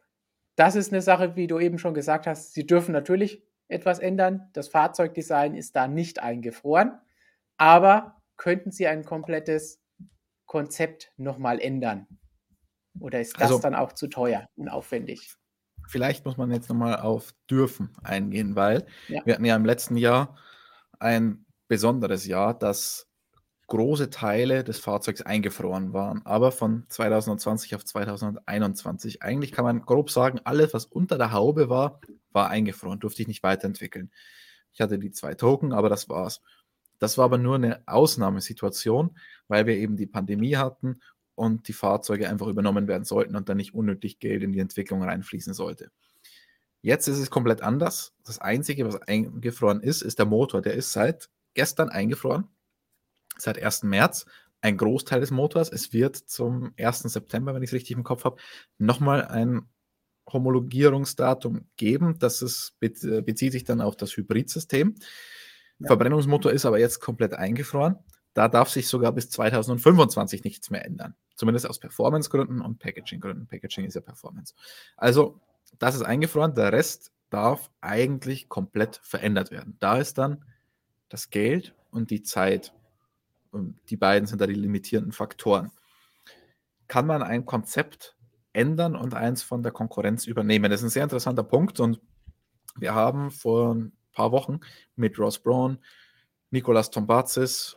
das 0.56 0.74
ist 0.74 0.92
eine 0.92 1.02
Sache, 1.02 1.36
wie 1.36 1.46
du 1.46 1.60
eben 1.60 1.78
schon 1.78 1.94
gesagt 1.94 2.26
hast, 2.26 2.52
sie 2.52 2.66
dürfen 2.66 2.90
natürlich 2.90 3.44
etwas 3.68 4.00
ändern. 4.00 4.50
Das 4.54 4.66
Fahrzeugdesign 4.66 5.54
ist 5.54 5.76
da 5.76 5.86
nicht 5.86 6.20
eingefroren, 6.20 6.98
aber 7.58 8.20
könnten 8.36 8.72
sie 8.72 8.88
ein 8.88 9.04
komplettes 9.04 9.80
Konzept 10.46 11.12
nochmal 11.16 11.60
ändern? 11.60 12.08
Oder 12.98 13.20
ist 13.20 13.36
das 13.36 13.52
also, 13.52 13.60
dann 13.60 13.76
auch 13.76 13.92
zu 13.92 14.08
teuer 14.08 14.48
und 14.56 14.68
aufwendig? 14.68 15.32
Vielleicht 15.86 16.24
muss 16.24 16.36
man 16.36 16.50
jetzt 16.50 16.68
nochmal 16.68 16.96
auf 16.96 17.32
dürfen 17.48 17.90
eingehen, 18.02 18.56
weil 18.56 18.84
ja. 19.06 19.24
wir 19.24 19.34
hatten 19.34 19.44
ja 19.44 19.54
im 19.54 19.64
letzten 19.64 19.96
Jahr 19.96 20.36
ein 20.98 21.46
besonderes 21.72 22.26
Jahr, 22.26 22.52
dass 22.52 23.08
große 23.68 24.10
Teile 24.10 24.62
des 24.62 24.78
Fahrzeugs 24.78 25.22
eingefroren 25.22 25.94
waren, 25.94 26.20
aber 26.26 26.52
von 26.52 26.84
2020 26.86 27.74
auf 27.74 27.82
2021. 27.82 29.22
Eigentlich 29.22 29.52
kann 29.52 29.64
man 29.64 29.80
grob 29.80 30.10
sagen, 30.10 30.38
alles, 30.44 30.74
was 30.74 30.84
unter 30.84 31.16
der 31.16 31.32
Haube 31.32 31.70
war, 31.70 32.02
war 32.30 32.50
eingefroren, 32.50 33.00
durfte 33.00 33.22
ich 33.22 33.28
nicht 33.28 33.42
weiterentwickeln. 33.42 34.10
Ich 34.74 34.82
hatte 34.82 34.98
die 34.98 35.12
zwei 35.12 35.32
Token, 35.32 35.72
aber 35.72 35.88
das 35.88 36.10
war's. 36.10 36.42
Das 36.98 37.16
war 37.16 37.24
aber 37.24 37.38
nur 37.38 37.54
eine 37.54 37.82
Ausnahmesituation, 37.86 39.16
weil 39.48 39.64
wir 39.64 39.76
eben 39.78 39.96
die 39.96 40.06
Pandemie 40.06 40.56
hatten 40.56 41.00
und 41.34 41.68
die 41.68 41.72
Fahrzeuge 41.72 42.28
einfach 42.28 42.48
übernommen 42.48 42.86
werden 42.86 43.04
sollten 43.04 43.34
und 43.34 43.48
dann 43.48 43.56
nicht 43.56 43.72
unnötig 43.72 44.18
Geld 44.18 44.42
in 44.42 44.52
die 44.52 44.60
Entwicklung 44.60 45.02
reinfließen 45.02 45.54
sollte. 45.54 45.90
Jetzt 46.82 47.08
ist 47.08 47.18
es 47.18 47.30
komplett 47.30 47.62
anders. 47.62 48.12
Das 48.24 48.40
Einzige, 48.40 48.84
was 48.84 49.00
eingefroren 49.00 49.80
ist, 49.80 50.02
ist 50.02 50.18
der 50.18 50.26
Motor. 50.26 50.60
Der 50.60 50.74
ist 50.74 50.92
seit 50.92 51.30
gestern 51.54 51.88
eingefroren, 51.88 52.48
seit 53.36 53.62
1. 53.62 53.84
März. 53.84 54.26
Ein 54.60 54.76
Großteil 54.76 55.20
des 55.20 55.32
Motors. 55.32 55.70
Es 55.70 55.92
wird 55.92 56.16
zum 56.16 56.72
1. 56.78 57.00
September, 57.00 57.52
wenn 57.52 57.62
ich 57.62 57.70
es 57.70 57.74
richtig 57.74 57.96
im 57.96 58.04
Kopf 58.04 58.24
habe, 58.24 58.36
nochmal 58.78 59.24
ein 59.24 59.68
Homologierungsdatum 60.32 61.66
geben. 61.76 62.18
Das 62.20 62.42
ist, 62.42 62.78
bezieht 62.78 63.52
sich 63.52 63.64
dann 63.64 63.80
auf 63.80 63.96
das 63.96 64.16
Hybridsystem. 64.16 64.94
Ja. 65.80 65.86
Verbrennungsmotor 65.88 66.52
ist 66.52 66.64
aber 66.64 66.78
jetzt 66.78 67.00
komplett 67.00 67.34
eingefroren. 67.34 67.98
Da 68.34 68.46
darf 68.46 68.70
sich 68.70 68.86
sogar 68.86 69.12
bis 69.12 69.30
2025 69.30 70.44
nichts 70.44 70.70
mehr 70.70 70.84
ändern. 70.84 71.16
Zumindest 71.34 71.68
aus 71.68 71.80
Performance-Gründen 71.80 72.60
und 72.60 72.78
Packaging-Gründen. 72.78 73.48
Packaging 73.48 73.84
ist 73.84 73.94
ja 73.94 74.00
Performance. 74.00 74.54
Also, 74.96 75.40
das 75.80 75.96
ist 75.96 76.02
eingefroren. 76.02 76.54
Der 76.54 76.72
Rest 76.72 77.12
darf 77.30 77.70
eigentlich 77.80 78.48
komplett 78.48 79.00
verändert 79.02 79.50
werden. 79.50 79.76
Da 79.80 79.98
ist 79.98 80.18
dann 80.18 80.44
das 81.12 81.30
Geld 81.30 81.74
und 81.90 82.10
die 82.10 82.22
Zeit. 82.22 82.72
Und 83.50 83.78
die 83.90 83.96
beiden 83.96 84.26
sind 84.26 84.40
da 84.40 84.46
die 84.46 84.54
limitierenden 84.54 85.12
Faktoren. 85.12 85.70
Kann 86.88 87.06
man 87.06 87.22
ein 87.22 87.44
Konzept 87.44 88.16
ändern 88.52 88.96
und 88.96 89.14
eins 89.14 89.42
von 89.42 89.62
der 89.62 89.72
Konkurrenz 89.72 90.26
übernehmen? 90.26 90.70
Das 90.70 90.80
ist 90.80 90.86
ein 90.86 90.90
sehr 90.90 91.04
interessanter 91.04 91.42
Punkt 91.42 91.80
und 91.80 92.00
wir 92.76 92.94
haben 92.94 93.30
vor 93.30 93.74
ein 93.74 93.92
paar 94.12 94.32
Wochen 94.32 94.60
mit 94.96 95.18
Ross 95.18 95.38
Brown, 95.38 95.78
Nicolas 96.50 96.90
Tombazis 96.90 97.76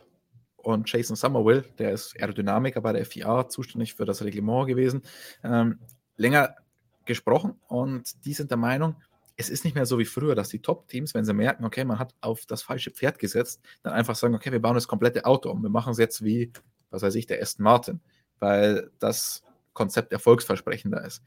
und 0.56 0.90
Jason 0.90 1.16
Somerville, 1.16 1.64
der 1.78 1.92
ist 1.92 2.18
Aerodynamiker 2.18 2.80
bei 2.80 2.92
der 2.92 3.04
FIA, 3.04 3.48
zuständig 3.48 3.94
für 3.94 4.06
das 4.06 4.22
Reglement 4.22 4.66
gewesen, 4.66 5.02
ähm, 5.44 5.78
länger 6.16 6.56
gesprochen 7.04 7.60
und 7.68 8.24
die 8.24 8.32
sind 8.32 8.50
der 8.50 8.58
Meinung, 8.58 8.96
es 9.36 9.50
ist 9.50 9.64
nicht 9.64 9.74
mehr 9.74 9.86
so 9.86 9.98
wie 9.98 10.04
früher, 10.04 10.34
dass 10.34 10.48
die 10.48 10.62
Top-Teams, 10.62 11.14
wenn 11.14 11.24
sie 11.24 11.34
merken, 11.34 11.64
okay, 11.64 11.84
man 11.84 11.98
hat 11.98 12.14
auf 12.20 12.46
das 12.46 12.62
falsche 12.62 12.90
Pferd 12.90 13.18
gesetzt, 13.18 13.60
dann 13.82 13.92
einfach 13.92 14.16
sagen, 14.16 14.34
okay, 14.34 14.50
wir 14.50 14.60
bauen 14.60 14.74
das 14.74 14.88
komplette 14.88 15.26
Auto 15.26 15.50
um. 15.50 15.62
Wir 15.62 15.68
machen 15.68 15.92
es 15.92 15.98
jetzt 15.98 16.24
wie, 16.24 16.52
was 16.90 17.02
weiß 17.02 17.14
ich, 17.16 17.26
der 17.26 17.42
Aston 17.42 17.64
Martin, 17.64 18.00
weil 18.38 18.90
das 18.98 19.42
Konzept 19.74 20.12
erfolgsversprechender 20.12 21.04
ist. 21.04 21.22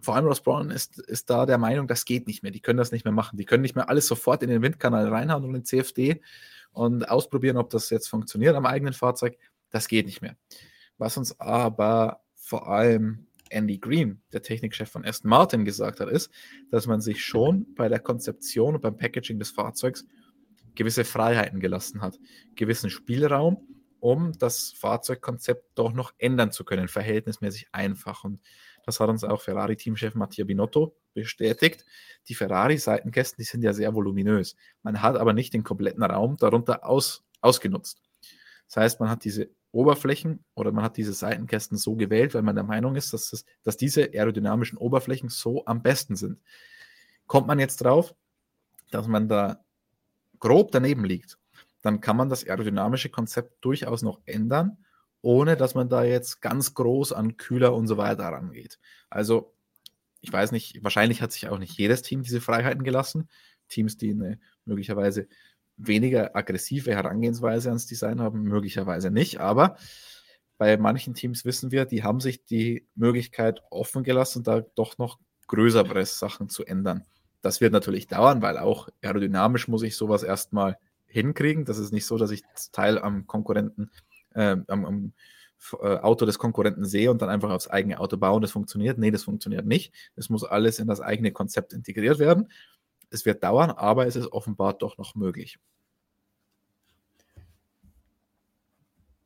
Vor 0.00 0.14
allem 0.14 0.26
Ross 0.26 0.40
Brown 0.40 0.70
ist, 0.70 0.98
ist 0.98 1.28
da 1.28 1.44
der 1.44 1.58
Meinung, 1.58 1.86
das 1.86 2.04
geht 2.04 2.26
nicht 2.26 2.42
mehr. 2.42 2.52
Die 2.52 2.60
können 2.60 2.78
das 2.78 2.92
nicht 2.92 3.04
mehr 3.04 3.12
machen. 3.12 3.36
Die 3.36 3.44
können 3.44 3.62
nicht 3.62 3.74
mehr 3.74 3.88
alles 3.88 4.06
sofort 4.06 4.42
in 4.42 4.48
den 4.48 4.62
Windkanal 4.62 5.08
reinhauen 5.08 5.44
und 5.44 5.50
in 5.50 5.60
den 5.60 5.64
CFD 5.64 6.22
und 6.72 7.08
ausprobieren, 7.10 7.56
ob 7.56 7.68
das 7.70 7.90
jetzt 7.90 8.08
funktioniert 8.08 8.54
am 8.54 8.64
eigenen 8.64 8.94
Fahrzeug. 8.94 9.36
Das 9.70 9.88
geht 9.88 10.06
nicht 10.06 10.22
mehr. 10.22 10.36
Was 10.98 11.16
uns 11.16 11.38
aber 11.40 12.20
vor 12.34 12.68
allem 12.68 13.26
Andy 13.50 13.78
Green, 13.78 14.22
der 14.32 14.42
Technikchef 14.42 14.90
von 14.90 15.04
Aston 15.04 15.28
Martin, 15.28 15.64
gesagt 15.64 16.00
hat, 16.00 16.08
ist, 16.08 16.30
dass 16.70 16.86
man 16.86 17.00
sich 17.00 17.24
schon 17.24 17.74
bei 17.74 17.88
der 17.88 18.00
Konzeption 18.00 18.74
und 18.74 18.80
beim 18.80 18.96
Packaging 18.96 19.38
des 19.38 19.50
Fahrzeugs 19.50 20.06
gewisse 20.74 21.04
Freiheiten 21.04 21.60
gelassen 21.60 22.00
hat, 22.00 22.18
gewissen 22.54 22.90
Spielraum, 22.90 23.66
um 23.98 24.32
das 24.38 24.72
Fahrzeugkonzept 24.72 25.72
doch 25.74 25.92
noch 25.92 26.12
ändern 26.18 26.52
zu 26.52 26.64
können, 26.64 26.88
verhältnismäßig 26.88 27.68
einfach. 27.72 28.24
Und 28.24 28.40
das 28.86 28.98
hat 28.98 29.10
uns 29.10 29.24
auch 29.24 29.42
Ferrari-Teamchef 29.42 30.14
Mattia 30.14 30.44
Binotto 30.44 30.96
bestätigt. 31.12 31.84
Die 32.28 32.34
Ferrari-Seitenkästen, 32.34 33.42
die 33.42 33.46
sind 33.46 33.62
ja 33.62 33.72
sehr 33.72 33.94
voluminös. 33.94 34.56
Man 34.82 35.02
hat 35.02 35.16
aber 35.16 35.32
nicht 35.32 35.52
den 35.52 35.64
kompletten 35.64 36.02
Raum 36.02 36.36
darunter 36.38 36.86
aus, 36.86 37.24
ausgenutzt. 37.40 38.00
Das 38.66 38.76
heißt, 38.76 39.00
man 39.00 39.10
hat 39.10 39.24
diese 39.24 39.50
Oberflächen 39.72 40.44
oder 40.54 40.72
man 40.72 40.84
hat 40.84 40.96
diese 40.96 41.12
Seitenkästen 41.12 41.78
so 41.78 41.94
gewählt, 41.94 42.34
weil 42.34 42.42
man 42.42 42.56
der 42.56 42.64
Meinung 42.64 42.96
ist, 42.96 43.12
dass, 43.12 43.30
das, 43.30 43.44
dass 43.62 43.76
diese 43.76 44.10
aerodynamischen 44.12 44.78
Oberflächen 44.78 45.28
so 45.28 45.64
am 45.66 45.82
besten 45.82 46.16
sind. 46.16 46.40
Kommt 47.26 47.46
man 47.46 47.58
jetzt 47.58 47.78
drauf, 47.78 48.14
dass 48.90 49.06
man 49.06 49.28
da 49.28 49.64
grob 50.40 50.72
daneben 50.72 51.04
liegt, 51.04 51.38
dann 51.82 52.00
kann 52.00 52.16
man 52.16 52.28
das 52.28 52.46
aerodynamische 52.46 53.10
Konzept 53.10 53.64
durchaus 53.64 54.02
noch 54.02 54.20
ändern, 54.24 54.84
ohne 55.22 55.56
dass 55.56 55.74
man 55.74 55.88
da 55.88 56.02
jetzt 56.02 56.40
ganz 56.40 56.74
groß 56.74 57.12
an 57.12 57.36
Kühler 57.36 57.74
und 57.74 57.86
so 57.86 57.96
weiter 57.96 58.24
rangeht. 58.24 58.78
Also, 59.08 59.54
ich 60.20 60.32
weiß 60.32 60.52
nicht, 60.52 60.82
wahrscheinlich 60.82 61.22
hat 61.22 61.32
sich 61.32 61.48
auch 61.48 61.58
nicht 61.58 61.78
jedes 61.78 62.02
Team 62.02 62.22
diese 62.22 62.40
Freiheiten 62.40 62.84
gelassen. 62.84 63.28
Teams, 63.68 63.96
die 63.96 64.10
eine 64.10 64.40
möglicherweise 64.64 65.28
weniger 65.86 66.36
aggressive 66.36 66.94
Herangehensweise 66.94 67.68
ans 67.68 67.86
Design 67.86 68.20
haben, 68.20 68.42
möglicherweise 68.42 69.10
nicht, 69.10 69.40
aber 69.40 69.76
bei 70.58 70.76
manchen 70.76 71.14
Teams 71.14 71.46
wissen 71.46 71.70
wir, 71.70 71.86
die 71.86 72.02
haben 72.04 72.20
sich 72.20 72.44
die 72.44 72.86
Möglichkeit 72.94 73.62
offen 73.70 74.02
gelassen, 74.02 74.42
da 74.42 74.60
doch 74.74 74.98
noch 74.98 75.18
größere 75.46 76.04
Sachen 76.04 76.50
zu 76.50 76.66
ändern. 76.66 77.04
Das 77.40 77.62
wird 77.62 77.72
natürlich 77.72 78.08
dauern, 78.08 78.42
weil 78.42 78.58
auch 78.58 78.88
aerodynamisch 79.02 79.68
muss 79.68 79.82
ich 79.82 79.96
sowas 79.96 80.22
erstmal 80.22 80.76
hinkriegen. 81.06 81.64
Das 81.64 81.78
ist 81.78 81.92
nicht 81.92 82.04
so, 82.04 82.18
dass 82.18 82.30
ich 82.30 82.42
das 82.54 82.70
Teil 82.70 82.98
am 82.98 83.26
Konkurrenten, 83.26 83.90
äh, 84.34 84.56
am, 84.68 84.84
am 84.84 85.12
äh, 85.80 85.96
Auto 85.96 86.26
des 86.26 86.38
Konkurrenten 86.38 86.84
sehe 86.84 87.10
und 87.10 87.22
dann 87.22 87.30
einfach 87.30 87.50
aufs 87.50 87.68
eigene 87.68 87.98
Auto 87.98 88.16
bauen. 88.16 88.42
Das 88.42 88.52
funktioniert. 88.52 88.98
Nee, 88.98 89.10
das 89.10 89.24
funktioniert 89.24 89.66
nicht. 89.66 89.94
Es 90.16 90.28
muss 90.28 90.44
alles 90.44 90.78
in 90.78 90.86
das 90.86 91.00
eigene 91.00 91.32
Konzept 91.32 91.72
integriert 91.72 92.18
werden. 92.18 92.48
Es 93.10 93.26
wird 93.26 93.42
dauern, 93.42 93.70
aber 93.70 94.06
es 94.06 94.16
ist 94.16 94.32
offenbar 94.32 94.74
doch 94.74 94.96
noch 94.96 95.14
möglich. 95.14 95.58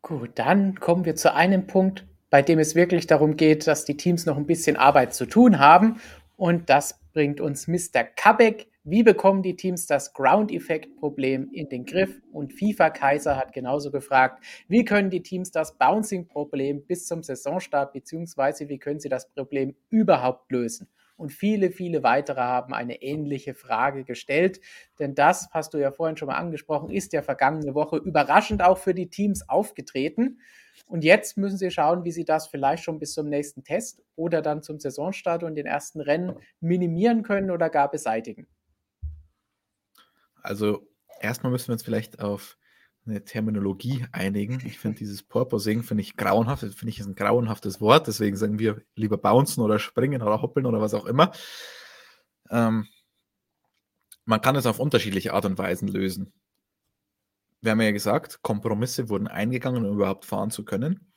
Gut, 0.02 0.32
dann 0.34 0.74
kommen 0.80 1.04
wir 1.04 1.16
zu 1.16 1.32
einem 1.32 1.66
Punkt, 1.66 2.06
bei 2.28 2.42
dem 2.42 2.58
es 2.58 2.74
wirklich 2.74 3.06
darum 3.06 3.36
geht, 3.36 3.66
dass 3.66 3.84
die 3.84 3.96
Teams 3.96 4.26
noch 4.26 4.36
ein 4.36 4.46
bisschen 4.46 4.76
Arbeit 4.76 5.14
zu 5.14 5.24
tun 5.24 5.58
haben. 5.58 6.00
Und 6.36 6.68
das 6.68 7.00
bringt 7.12 7.40
uns 7.40 7.68
Mr. 7.68 8.04
Kabek. 8.04 8.66
Wie 8.82 9.02
bekommen 9.02 9.42
die 9.42 9.56
Teams 9.56 9.86
das 9.86 10.12
Ground-Effekt-Problem 10.12 11.48
in 11.52 11.70
den 11.70 11.86
Griff? 11.86 12.20
Und 12.32 12.52
FIFA 12.52 12.90
Kaiser 12.90 13.36
hat 13.38 13.54
genauso 13.54 13.90
gefragt, 13.90 14.44
wie 14.68 14.84
können 14.84 15.08
die 15.08 15.22
Teams 15.22 15.52
das 15.52 15.78
Bouncing-Problem 15.78 16.84
bis 16.86 17.06
zum 17.06 17.22
Saisonstart 17.22 17.94
beziehungsweise 17.94 18.68
wie 18.68 18.78
können 18.78 19.00
sie 19.00 19.08
das 19.08 19.30
Problem 19.30 19.74
überhaupt 19.88 20.52
lösen? 20.52 20.88
Und 21.16 21.32
viele, 21.32 21.70
viele 21.70 22.02
weitere 22.02 22.40
haben 22.40 22.74
eine 22.74 23.02
ähnliche 23.02 23.54
Frage 23.54 24.04
gestellt. 24.04 24.60
Denn 24.98 25.14
das, 25.14 25.48
hast 25.52 25.74
du 25.74 25.78
ja 25.78 25.92
vorhin 25.92 26.16
schon 26.16 26.26
mal 26.26 26.36
angesprochen, 26.36 26.90
ist 26.90 27.12
ja 27.12 27.22
vergangene 27.22 27.74
Woche 27.74 27.96
überraschend 27.98 28.62
auch 28.62 28.78
für 28.78 28.94
die 28.94 29.08
Teams 29.08 29.48
aufgetreten. 29.48 30.40
Und 30.86 31.04
jetzt 31.04 31.36
müssen 31.36 31.56
sie 31.56 31.70
schauen, 31.70 32.04
wie 32.04 32.12
sie 32.12 32.24
das 32.24 32.48
vielleicht 32.48 32.82
schon 32.82 32.98
bis 32.98 33.14
zum 33.14 33.28
nächsten 33.28 33.62
Test 33.62 34.02
oder 34.16 34.42
dann 34.42 34.62
zum 34.62 34.80
Saisonstart 34.80 35.44
und 35.44 35.54
den 35.54 35.66
ersten 35.66 36.00
Rennen 36.00 36.34
minimieren 36.60 37.22
können 37.22 37.50
oder 37.50 37.70
gar 37.70 37.90
beseitigen. 37.90 38.46
Also 40.42 40.86
erstmal 41.20 41.52
müssen 41.52 41.68
wir 41.68 41.74
uns 41.74 41.82
vielleicht 41.82 42.20
auf 42.20 42.58
eine 43.06 43.24
Terminologie 43.24 44.06
einigen. 44.12 44.62
Ich 44.66 44.78
finde 44.78 44.98
dieses 44.98 45.22
Porpoising 45.22 45.82
finde 45.82 46.02
ich 46.02 46.16
grauenhaft, 46.16 46.62
finde 46.62 46.88
ich 46.88 47.00
ist 47.00 47.06
ein 47.06 47.14
grauenhaftes 47.14 47.80
Wort, 47.80 48.06
deswegen 48.06 48.36
sagen 48.36 48.58
wir 48.58 48.82
lieber 48.94 49.18
bouncen 49.18 49.62
oder 49.62 49.78
springen 49.78 50.22
oder 50.22 50.40
hoppeln 50.42 50.66
oder 50.66 50.80
was 50.80 50.94
auch 50.94 51.06
immer. 51.06 51.32
Ähm, 52.50 52.86
man 54.24 54.40
kann 54.40 54.56
es 54.56 54.66
auf 54.66 54.78
unterschiedliche 54.78 55.34
Art 55.34 55.44
und 55.44 55.58
Weisen 55.58 55.88
lösen 55.88 56.32
wir 57.64 57.70
haben 57.70 57.80
ja 57.80 57.92
gesagt, 57.92 58.42
Kompromisse 58.42 59.08
wurden 59.08 59.26
eingegangen, 59.26 59.86
um 59.86 59.94
überhaupt 59.94 60.26
fahren 60.26 60.50
zu 60.50 60.66
können. 60.66 61.12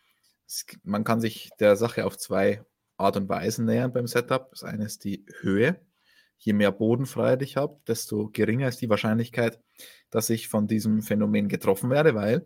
Es, 0.47 0.65
man 0.83 1.03
kann 1.03 1.19
sich 1.19 1.49
der 1.59 1.75
Sache 1.75 2.05
auf 2.05 2.17
zwei 2.17 2.63
Art 2.95 3.17
und 3.17 3.27
Weisen 3.27 3.65
nähern 3.65 3.91
beim 3.91 4.07
Setup. 4.07 4.49
Das 4.51 4.63
eine 4.63 4.85
ist 4.85 5.03
die 5.03 5.25
Höhe. 5.41 5.85
Je 6.38 6.53
mehr 6.53 6.71
Bodenfreiheit 6.71 7.41
ich 7.41 7.57
habe, 7.57 7.79
desto 7.88 8.29
geringer 8.29 8.67
ist 8.67 8.81
die 8.81 8.89
Wahrscheinlichkeit, 8.89 9.59
dass 10.09 10.29
ich 10.29 10.47
von 10.47 10.67
diesem 10.67 11.01
Phänomen 11.01 11.49
getroffen 11.49 11.89
werde, 11.89 12.15
weil 12.15 12.45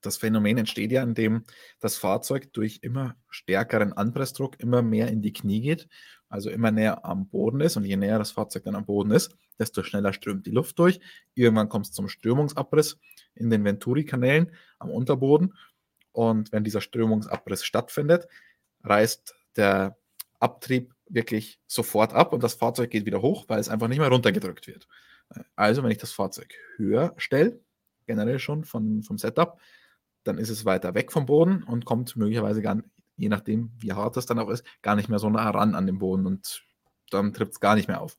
das 0.00 0.16
Phänomen 0.16 0.58
entsteht 0.58 0.92
ja, 0.92 1.02
indem 1.02 1.44
das 1.80 1.96
Fahrzeug 1.96 2.52
durch 2.52 2.80
immer 2.82 3.16
stärkeren 3.28 3.92
Anpressdruck 3.92 4.60
immer 4.60 4.82
mehr 4.82 5.08
in 5.08 5.22
die 5.22 5.32
Knie 5.32 5.60
geht, 5.60 5.88
also 6.28 6.50
immer 6.50 6.70
näher 6.70 7.04
am 7.04 7.28
Boden 7.28 7.60
ist. 7.60 7.76
Und 7.76 7.84
je 7.84 7.96
näher 7.96 8.18
das 8.18 8.30
Fahrzeug 8.30 8.64
dann 8.64 8.74
am 8.74 8.86
Boden 8.86 9.10
ist, 9.10 9.34
desto 9.58 9.82
schneller 9.82 10.12
strömt 10.12 10.46
die 10.46 10.50
Luft 10.50 10.78
durch. 10.78 11.00
Irgendwann 11.34 11.68
kommt 11.68 11.86
es 11.86 11.92
zum 11.92 12.08
Strömungsabriss 12.08 12.98
in 13.34 13.50
den 13.50 13.64
Venturi-Kanälen 13.64 14.52
am 14.78 14.90
Unterboden. 14.90 15.54
Und 16.12 16.52
wenn 16.52 16.64
dieser 16.64 16.80
Strömungsabriss 16.80 17.64
stattfindet, 17.64 18.28
reißt 18.82 19.34
der 19.56 19.96
Abtrieb 20.40 20.94
wirklich 21.08 21.60
sofort 21.66 22.12
ab 22.12 22.32
und 22.32 22.42
das 22.42 22.54
Fahrzeug 22.54 22.90
geht 22.90 23.06
wieder 23.06 23.22
hoch, 23.22 23.44
weil 23.48 23.60
es 23.60 23.68
einfach 23.68 23.88
nicht 23.88 23.98
mehr 23.98 24.08
runtergedrückt 24.08 24.66
wird. 24.66 24.88
Also, 25.56 25.82
wenn 25.82 25.90
ich 25.90 25.98
das 25.98 26.12
Fahrzeug 26.12 26.54
höher 26.76 27.14
stelle, 27.16 27.60
generell 28.06 28.38
schon 28.38 28.64
von, 28.64 29.02
vom 29.02 29.18
Setup, 29.18 29.60
dann 30.24 30.38
ist 30.38 30.50
es 30.50 30.64
weiter 30.64 30.94
weg 30.94 31.12
vom 31.12 31.26
Boden 31.26 31.62
und 31.62 31.84
kommt 31.84 32.16
möglicherweise 32.16 32.62
gar, 32.62 32.82
je 33.16 33.28
nachdem, 33.28 33.72
wie 33.78 33.92
hart 33.92 34.16
das 34.16 34.26
dann 34.26 34.38
auch 34.38 34.48
ist, 34.48 34.64
gar 34.82 34.96
nicht 34.96 35.08
mehr 35.08 35.18
so 35.18 35.30
nah 35.30 35.50
ran 35.50 35.74
an 35.74 35.86
den 35.86 35.98
Boden 35.98 36.26
und 36.26 36.64
dann 37.10 37.32
tritt 37.32 37.50
es 37.50 37.60
gar 37.60 37.74
nicht 37.74 37.88
mehr 37.88 38.00
auf. 38.00 38.16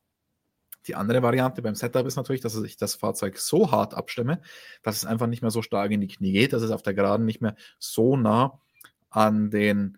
Die 0.88 0.96
andere 0.96 1.22
Variante 1.22 1.62
beim 1.62 1.76
Setup 1.76 2.06
ist 2.06 2.16
natürlich, 2.16 2.42
dass 2.42 2.56
ich 2.56 2.78
das 2.78 2.96
Fahrzeug 2.96 3.38
so 3.38 3.72
hart 3.72 3.94
abstemme, 3.94 4.42
dass 4.82 4.98
es 4.98 5.06
einfach 5.06 5.28
nicht 5.28 5.42
mehr 5.42 5.52
so 5.52 5.62
stark 5.62 5.92
in 5.92 6.02
die 6.02 6.08
Knie 6.08 6.32
geht, 6.32 6.54
dass 6.54 6.62
es 6.62 6.72
auf 6.72 6.84
der 6.84 6.94
Geraden 6.94 7.26
nicht 7.26 7.42
mehr 7.42 7.56
so 7.80 8.16
nah 8.16 8.60
an 9.10 9.52
den 9.52 9.98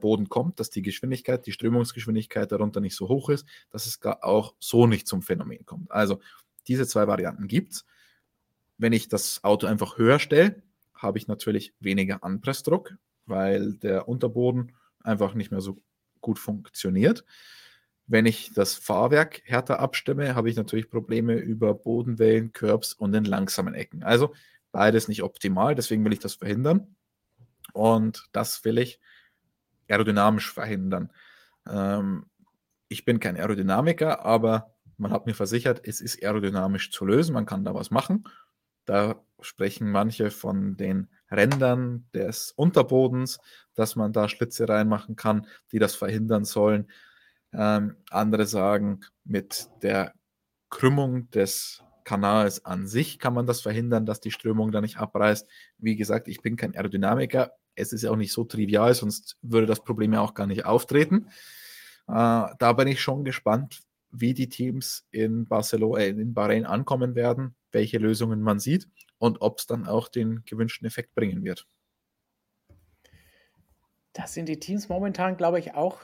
Boden 0.00 0.28
kommt, 0.28 0.60
dass 0.60 0.70
die 0.70 0.82
Geschwindigkeit, 0.82 1.46
die 1.46 1.52
Strömungsgeschwindigkeit 1.52 2.50
darunter 2.50 2.80
nicht 2.80 2.96
so 2.96 3.08
hoch 3.08 3.28
ist, 3.28 3.46
dass 3.70 3.86
es 3.86 4.00
gar 4.00 4.24
auch 4.24 4.54
so 4.58 4.86
nicht 4.86 5.06
zum 5.06 5.22
Phänomen 5.22 5.66
kommt. 5.66 5.90
Also 5.90 6.20
diese 6.68 6.86
zwei 6.86 7.06
Varianten 7.06 7.46
gibt 7.46 7.72
es. 7.72 7.86
Wenn 8.78 8.92
ich 8.92 9.08
das 9.08 9.44
Auto 9.44 9.66
einfach 9.66 9.98
höher 9.98 10.18
stelle, 10.18 10.62
habe 10.94 11.18
ich 11.18 11.28
natürlich 11.28 11.74
weniger 11.80 12.24
Anpressdruck, 12.24 12.96
weil 13.26 13.74
der 13.74 14.08
Unterboden 14.08 14.72
einfach 15.00 15.34
nicht 15.34 15.50
mehr 15.50 15.60
so 15.60 15.78
gut 16.20 16.38
funktioniert. 16.38 17.24
Wenn 18.06 18.26
ich 18.26 18.52
das 18.54 18.74
Fahrwerk 18.74 19.42
härter 19.44 19.80
abstimme, 19.80 20.34
habe 20.34 20.48
ich 20.48 20.56
natürlich 20.56 20.90
Probleme 20.90 21.34
über 21.34 21.74
Bodenwellen, 21.74 22.52
Curbs 22.52 22.92
und 22.92 23.12
den 23.12 23.24
langsamen 23.24 23.74
Ecken. 23.74 24.02
Also 24.02 24.32
beides 24.70 25.08
nicht 25.08 25.22
optimal, 25.22 25.74
deswegen 25.74 26.04
will 26.04 26.12
ich 26.12 26.20
das 26.20 26.34
verhindern. 26.34 26.96
Und 27.72 28.28
das 28.32 28.64
will 28.64 28.78
ich 28.78 29.00
aerodynamisch 29.88 30.52
verhindern. 30.52 31.12
Ähm, 31.68 32.26
ich 32.88 33.04
bin 33.04 33.20
kein 33.20 33.36
Aerodynamiker, 33.36 34.24
aber 34.24 34.74
man 34.96 35.10
hat 35.10 35.26
mir 35.26 35.34
versichert, 35.34 35.80
es 35.84 36.00
ist 36.00 36.22
aerodynamisch 36.22 36.90
zu 36.90 37.04
lösen, 37.04 37.34
man 37.34 37.46
kann 37.46 37.64
da 37.64 37.74
was 37.74 37.90
machen. 37.90 38.24
Da 38.84 39.20
sprechen 39.40 39.90
manche 39.90 40.30
von 40.30 40.76
den 40.76 41.08
Rändern 41.30 42.06
des 42.14 42.52
Unterbodens, 42.52 43.40
dass 43.74 43.96
man 43.96 44.12
da 44.12 44.28
Schlitze 44.28 44.68
reinmachen 44.68 45.16
kann, 45.16 45.46
die 45.72 45.78
das 45.78 45.94
verhindern 45.94 46.44
sollen. 46.44 46.88
Ähm, 47.52 47.96
andere 48.10 48.46
sagen, 48.46 49.00
mit 49.24 49.68
der 49.82 50.14
Krümmung 50.70 51.30
des 51.30 51.82
Kanals 52.04 52.64
an 52.64 52.86
sich 52.86 53.18
kann 53.18 53.34
man 53.34 53.46
das 53.46 53.60
verhindern, 53.60 54.06
dass 54.06 54.20
die 54.20 54.30
Strömung 54.30 54.70
da 54.70 54.80
nicht 54.80 54.98
abreißt. 54.98 55.48
Wie 55.78 55.96
gesagt, 55.96 56.28
ich 56.28 56.40
bin 56.40 56.56
kein 56.56 56.74
Aerodynamiker. 56.74 57.52
Es 57.76 57.92
ist 57.92 58.02
ja 58.02 58.10
auch 58.10 58.16
nicht 58.16 58.32
so 58.32 58.44
trivial, 58.44 58.94
sonst 58.94 59.36
würde 59.42 59.66
das 59.66 59.84
Problem 59.84 60.12
ja 60.12 60.20
auch 60.20 60.34
gar 60.34 60.46
nicht 60.46 60.64
auftreten. 60.64 61.28
Äh, 62.08 62.46
da 62.58 62.72
bin 62.76 62.88
ich 62.88 63.00
schon 63.00 63.24
gespannt, 63.24 63.82
wie 64.10 64.34
die 64.34 64.48
Teams 64.48 65.06
in 65.10 65.46
Barcelona, 65.46 66.00
äh, 66.00 66.08
in 66.08 66.34
Bahrain 66.34 66.66
ankommen 66.66 67.14
werden, 67.14 67.54
welche 67.72 67.98
Lösungen 67.98 68.40
man 68.40 68.58
sieht 68.58 68.88
und 69.18 69.40
ob 69.40 69.58
es 69.58 69.66
dann 69.66 69.86
auch 69.86 70.08
den 70.08 70.42
gewünschten 70.44 70.86
Effekt 70.86 71.14
bringen 71.14 71.44
wird. 71.44 71.66
Da 74.12 74.26
sind 74.26 74.48
die 74.48 74.58
Teams 74.58 74.88
momentan, 74.88 75.36
glaube 75.36 75.58
ich, 75.58 75.74
auch 75.74 76.00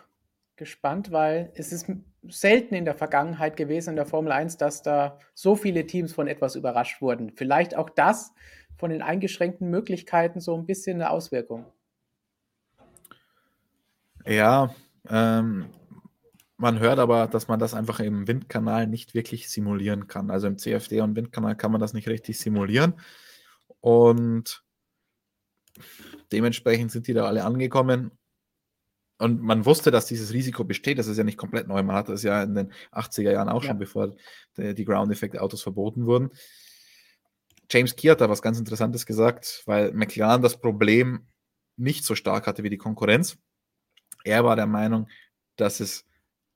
gespannt, 0.56 1.10
weil 1.10 1.50
es 1.54 1.72
ist 1.72 1.90
selten 2.28 2.74
in 2.74 2.84
der 2.84 2.94
Vergangenheit 2.94 3.56
gewesen 3.56 3.90
in 3.90 3.96
der 3.96 4.06
Formel 4.06 4.32
1, 4.32 4.58
dass 4.58 4.82
da 4.82 5.18
so 5.34 5.56
viele 5.56 5.86
Teams 5.86 6.12
von 6.12 6.28
etwas 6.28 6.54
überrascht 6.54 7.00
wurden. 7.00 7.30
Vielleicht 7.30 7.74
auch 7.74 7.88
das 7.88 8.32
von 8.78 8.90
den 8.90 9.02
eingeschränkten 9.02 9.70
Möglichkeiten 9.70 10.40
so 10.40 10.56
ein 10.56 10.66
bisschen 10.66 11.00
eine 11.00 11.10
Auswirkung. 11.10 11.66
Ja, 14.26 14.74
ähm, 15.08 15.66
man 16.56 16.78
hört 16.78 17.00
aber, 17.00 17.26
dass 17.26 17.48
man 17.48 17.58
das 17.58 17.74
einfach 17.74 17.98
im 17.98 18.28
Windkanal 18.28 18.86
nicht 18.86 19.14
wirklich 19.14 19.50
simulieren 19.50 20.06
kann. 20.06 20.30
Also 20.30 20.46
im 20.46 20.58
CFD 20.58 21.00
und 21.00 21.16
Windkanal 21.16 21.56
kann 21.56 21.72
man 21.72 21.80
das 21.80 21.92
nicht 21.92 22.08
richtig 22.08 22.38
simulieren. 22.38 22.94
Und 23.80 24.62
dementsprechend 26.30 26.92
sind 26.92 27.08
die 27.08 27.14
da 27.14 27.24
alle 27.24 27.44
angekommen. 27.44 28.12
Und 29.18 29.40
man 29.40 29.66
wusste, 29.66 29.90
dass 29.90 30.06
dieses 30.06 30.32
Risiko 30.32 30.64
besteht. 30.64 30.98
Das 30.98 31.06
ist 31.06 31.16
ja 31.16 31.24
nicht 31.24 31.38
komplett 31.38 31.68
neu. 31.68 31.82
Man 31.82 31.96
hatte 31.96 32.12
es 32.12 32.22
ja 32.22 32.42
in 32.42 32.54
den 32.54 32.72
80er 32.92 33.32
Jahren 33.32 33.48
auch 33.48 33.62
ja. 33.62 33.70
schon, 33.70 33.78
bevor 33.78 34.14
die, 34.56 34.84
Ground-Effekt-Autos 34.84 35.62
verboten 35.62 36.06
wurden. 36.06 36.30
James 37.72 37.96
Key 37.96 38.08
hat 38.08 38.20
da 38.20 38.28
was 38.28 38.42
ganz 38.42 38.58
Interessantes 38.58 39.06
gesagt, 39.06 39.62
weil 39.64 39.92
McLaren 39.92 40.42
das 40.42 40.60
Problem 40.60 41.26
nicht 41.78 42.04
so 42.04 42.14
stark 42.14 42.46
hatte 42.46 42.62
wie 42.62 42.70
die 42.70 42.76
Konkurrenz. 42.76 43.38
Er 44.24 44.44
war 44.44 44.56
der 44.56 44.66
Meinung, 44.66 45.08
dass 45.56 45.80
es 45.80 46.06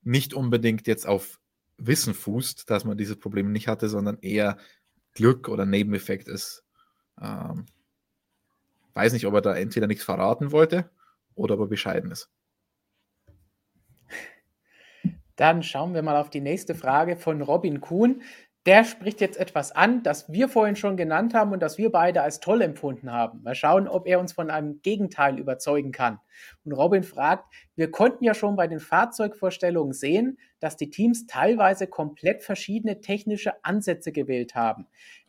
nicht 0.03 0.35
unbedingt 0.35 0.87
jetzt 0.87 1.07
auf 1.07 1.41
Wissen 1.79 2.13
fußt, 2.13 2.69
dass 2.69 2.85
man 2.85 2.99
diese 2.99 3.17
Probleme 3.17 3.49
nicht 3.49 3.67
hatte, 3.67 3.89
sondern 3.89 4.19
eher 4.21 4.59
Glück 5.13 5.49
oder 5.49 5.65
Nebeneffekt 5.65 6.29
ist. 6.29 6.65
Ähm, 7.21 7.65
weiß 8.93 9.15
nicht, 9.15 9.27
ob 9.27 9.33
er 9.33 9.41
da 9.41 9.57
entweder 9.57 9.87
nichts 9.87 10.05
verraten 10.05 10.53
wollte 10.53 10.91
oder 11.35 11.55
ob 11.55 11.61
er 11.61 11.67
bescheiden 11.69 12.11
ist. 12.11 12.31
Dann 15.37 15.63
schauen 15.63 15.93
wir 15.93 16.03
mal 16.03 16.17
auf 16.17 16.31
die 16.31 16.41
nächste 16.41 16.75
Frage 16.75 17.17
von 17.17 17.43
Robin 17.43 17.81
Kuhn 17.81 18.23
der 18.67 18.83
spricht 18.85 19.21
jetzt 19.21 19.39
etwas 19.39 19.71
an, 19.71 20.03
das 20.03 20.31
wir 20.31 20.49
vorhin 20.49 20.75
schon 20.75 20.97
genannt 20.97 21.35
haben 21.35 21.53
und 21.53 21.61
das 21.61 21.79
wir 21.79 21.91
beide 21.93 22.23
als 22.23 22.41
toll 22.41 22.63
empfunden 22.63 23.13
haben. 23.13 23.43
Mal 23.45 23.55
schauen, 23.55 23.87
ob 23.87 24.09
er 24.09 24.19
uns 24.19 24.33
von 24.33 24.51
einem 24.51 24.83
Gegenteil 24.83 25.39
überzeugen 25.39 25.93
kann. 25.93 26.19
Und 26.65 26.73
Robin 26.73 27.05
fragt, 27.05 27.45
wir 27.77 27.93
konnten 27.93 28.25
ja 28.25 28.35
schon 28.35 28.57
bei 28.57 28.67
den 28.67 28.81
Fahrzeugvorstellungen 28.81 29.93
sehen, 29.93 30.39
dass 30.59 30.77
die 30.77 30.91
Teams 30.91 31.27
teilweise 31.27 31.87
komplett 31.87 32.43
verschiedene 32.43 33.01
technische 33.01 33.65
Ansätze 33.65 34.11
gewählt 34.11 34.57
haben. 34.57 34.89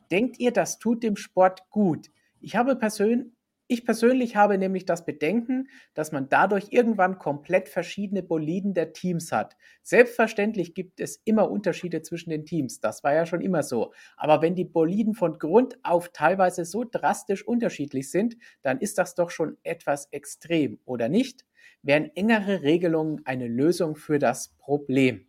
Denkt 0.09 0.39
ihr, 0.39 0.51
das 0.51 0.79
tut 0.79 1.03
dem 1.03 1.15
Sport 1.15 1.69
gut? 1.69 2.07
Ich 2.39 2.55
habe 2.55 2.75
persönlich 2.75 3.27
ich 3.67 3.85
persönlich 3.85 4.35
habe 4.35 4.57
nämlich 4.57 4.85
das 4.85 5.05
Bedenken, 5.05 5.69
dass 5.93 6.11
man 6.11 6.29
dadurch 6.29 6.67
irgendwann 6.71 7.19
komplett 7.19 7.69
verschiedene 7.69 8.23
Boliden 8.23 8.73
der 8.73 8.93
Teams 8.93 9.31
hat. 9.31 9.57
Selbstverständlich 9.83 10.73
gibt 10.73 10.99
es 10.99 11.21
immer 11.25 11.49
Unterschiede 11.51 12.01
zwischen 12.01 12.29
den 12.29 12.45
Teams, 12.45 12.79
das 12.79 13.03
war 13.03 13.13
ja 13.13 13.25
schon 13.25 13.41
immer 13.41 13.63
so. 13.63 13.93
Aber 14.15 14.41
wenn 14.41 14.55
die 14.55 14.65
Boliden 14.65 15.13
von 15.13 15.37
Grund 15.39 15.77
auf 15.83 16.09
teilweise 16.09 16.65
so 16.65 16.83
drastisch 16.83 17.45
unterschiedlich 17.47 18.09
sind, 18.11 18.37
dann 18.61 18.79
ist 18.79 18.97
das 18.97 19.15
doch 19.15 19.29
schon 19.29 19.57
etwas 19.63 20.07
extrem, 20.11 20.79
oder 20.85 21.09
nicht? 21.09 21.45
Wären 21.81 22.11
engere 22.15 22.63
Regelungen 22.63 23.21
eine 23.25 23.47
Lösung 23.47 23.95
für 23.95 24.19
das 24.19 24.49
Problem? 24.57 25.27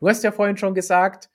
Du 0.00 0.08
hast 0.08 0.24
ja 0.24 0.32
vorhin 0.32 0.56
schon 0.56 0.74
gesagt, 0.74 1.30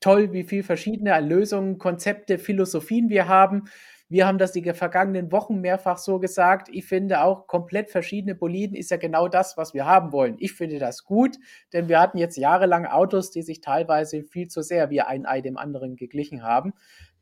toll, 0.00 0.32
wie 0.32 0.44
viele 0.44 0.62
verschiedene 0.62 1.18
Lösungen, 1.20 1.78
Konzepte, 1.78 2.38
Philosophien 2.38 3.08
wir 3.08 3.26
haben. 3.26 3.64
Wir 4.08 4.28
haben 4.28 4.38
das 4.38 4.52
die 4.52 4.62
vergangenen 4.62 5.32
Wochen 5.32 5.60
mehrfach 5.60 5.98
so 5.98 6.20
gesagt. 6.20 6.68
Ich 6.70 6.86
finde 6.86 7.22
auch 7.22 7.48
komplett 7.48 7.90
verschiedene 7.90 8.36
Boliden 8.36 8.76
ist 8.76 8.92
ja 8.92 8.98
genau 8.98 9.26
das, 9.26 9.56
was 9.56 9.74
wir 9.74 9.84
haben 9.84 10.12
wollen. 10.12 10.36
Ich 10.38 10.52
finde 10.52 10.78
das 10.78 11.02
gut, 11.02 11.36
denn 11.72 11.88
wir 11.88 11.98
hatten 11.98 12.18
jetzt 12.18 12.36
jahrelang 12.36 12.86
Autos, 12.86 13.32
die 13.32 13.42
sich 13.42 13.60
teilweise 13.60 14.22
viel 14.22 14.46
zu 14.46 14.62
sehr 14.62 14.90
wie 14.90 15.00
ein 15.00 15.26
Ei 15.26 15.40
dem 15.40 15.56
anderen 15.56 15.96
geglichen 15.96 16.44
haben. 16.44 16.72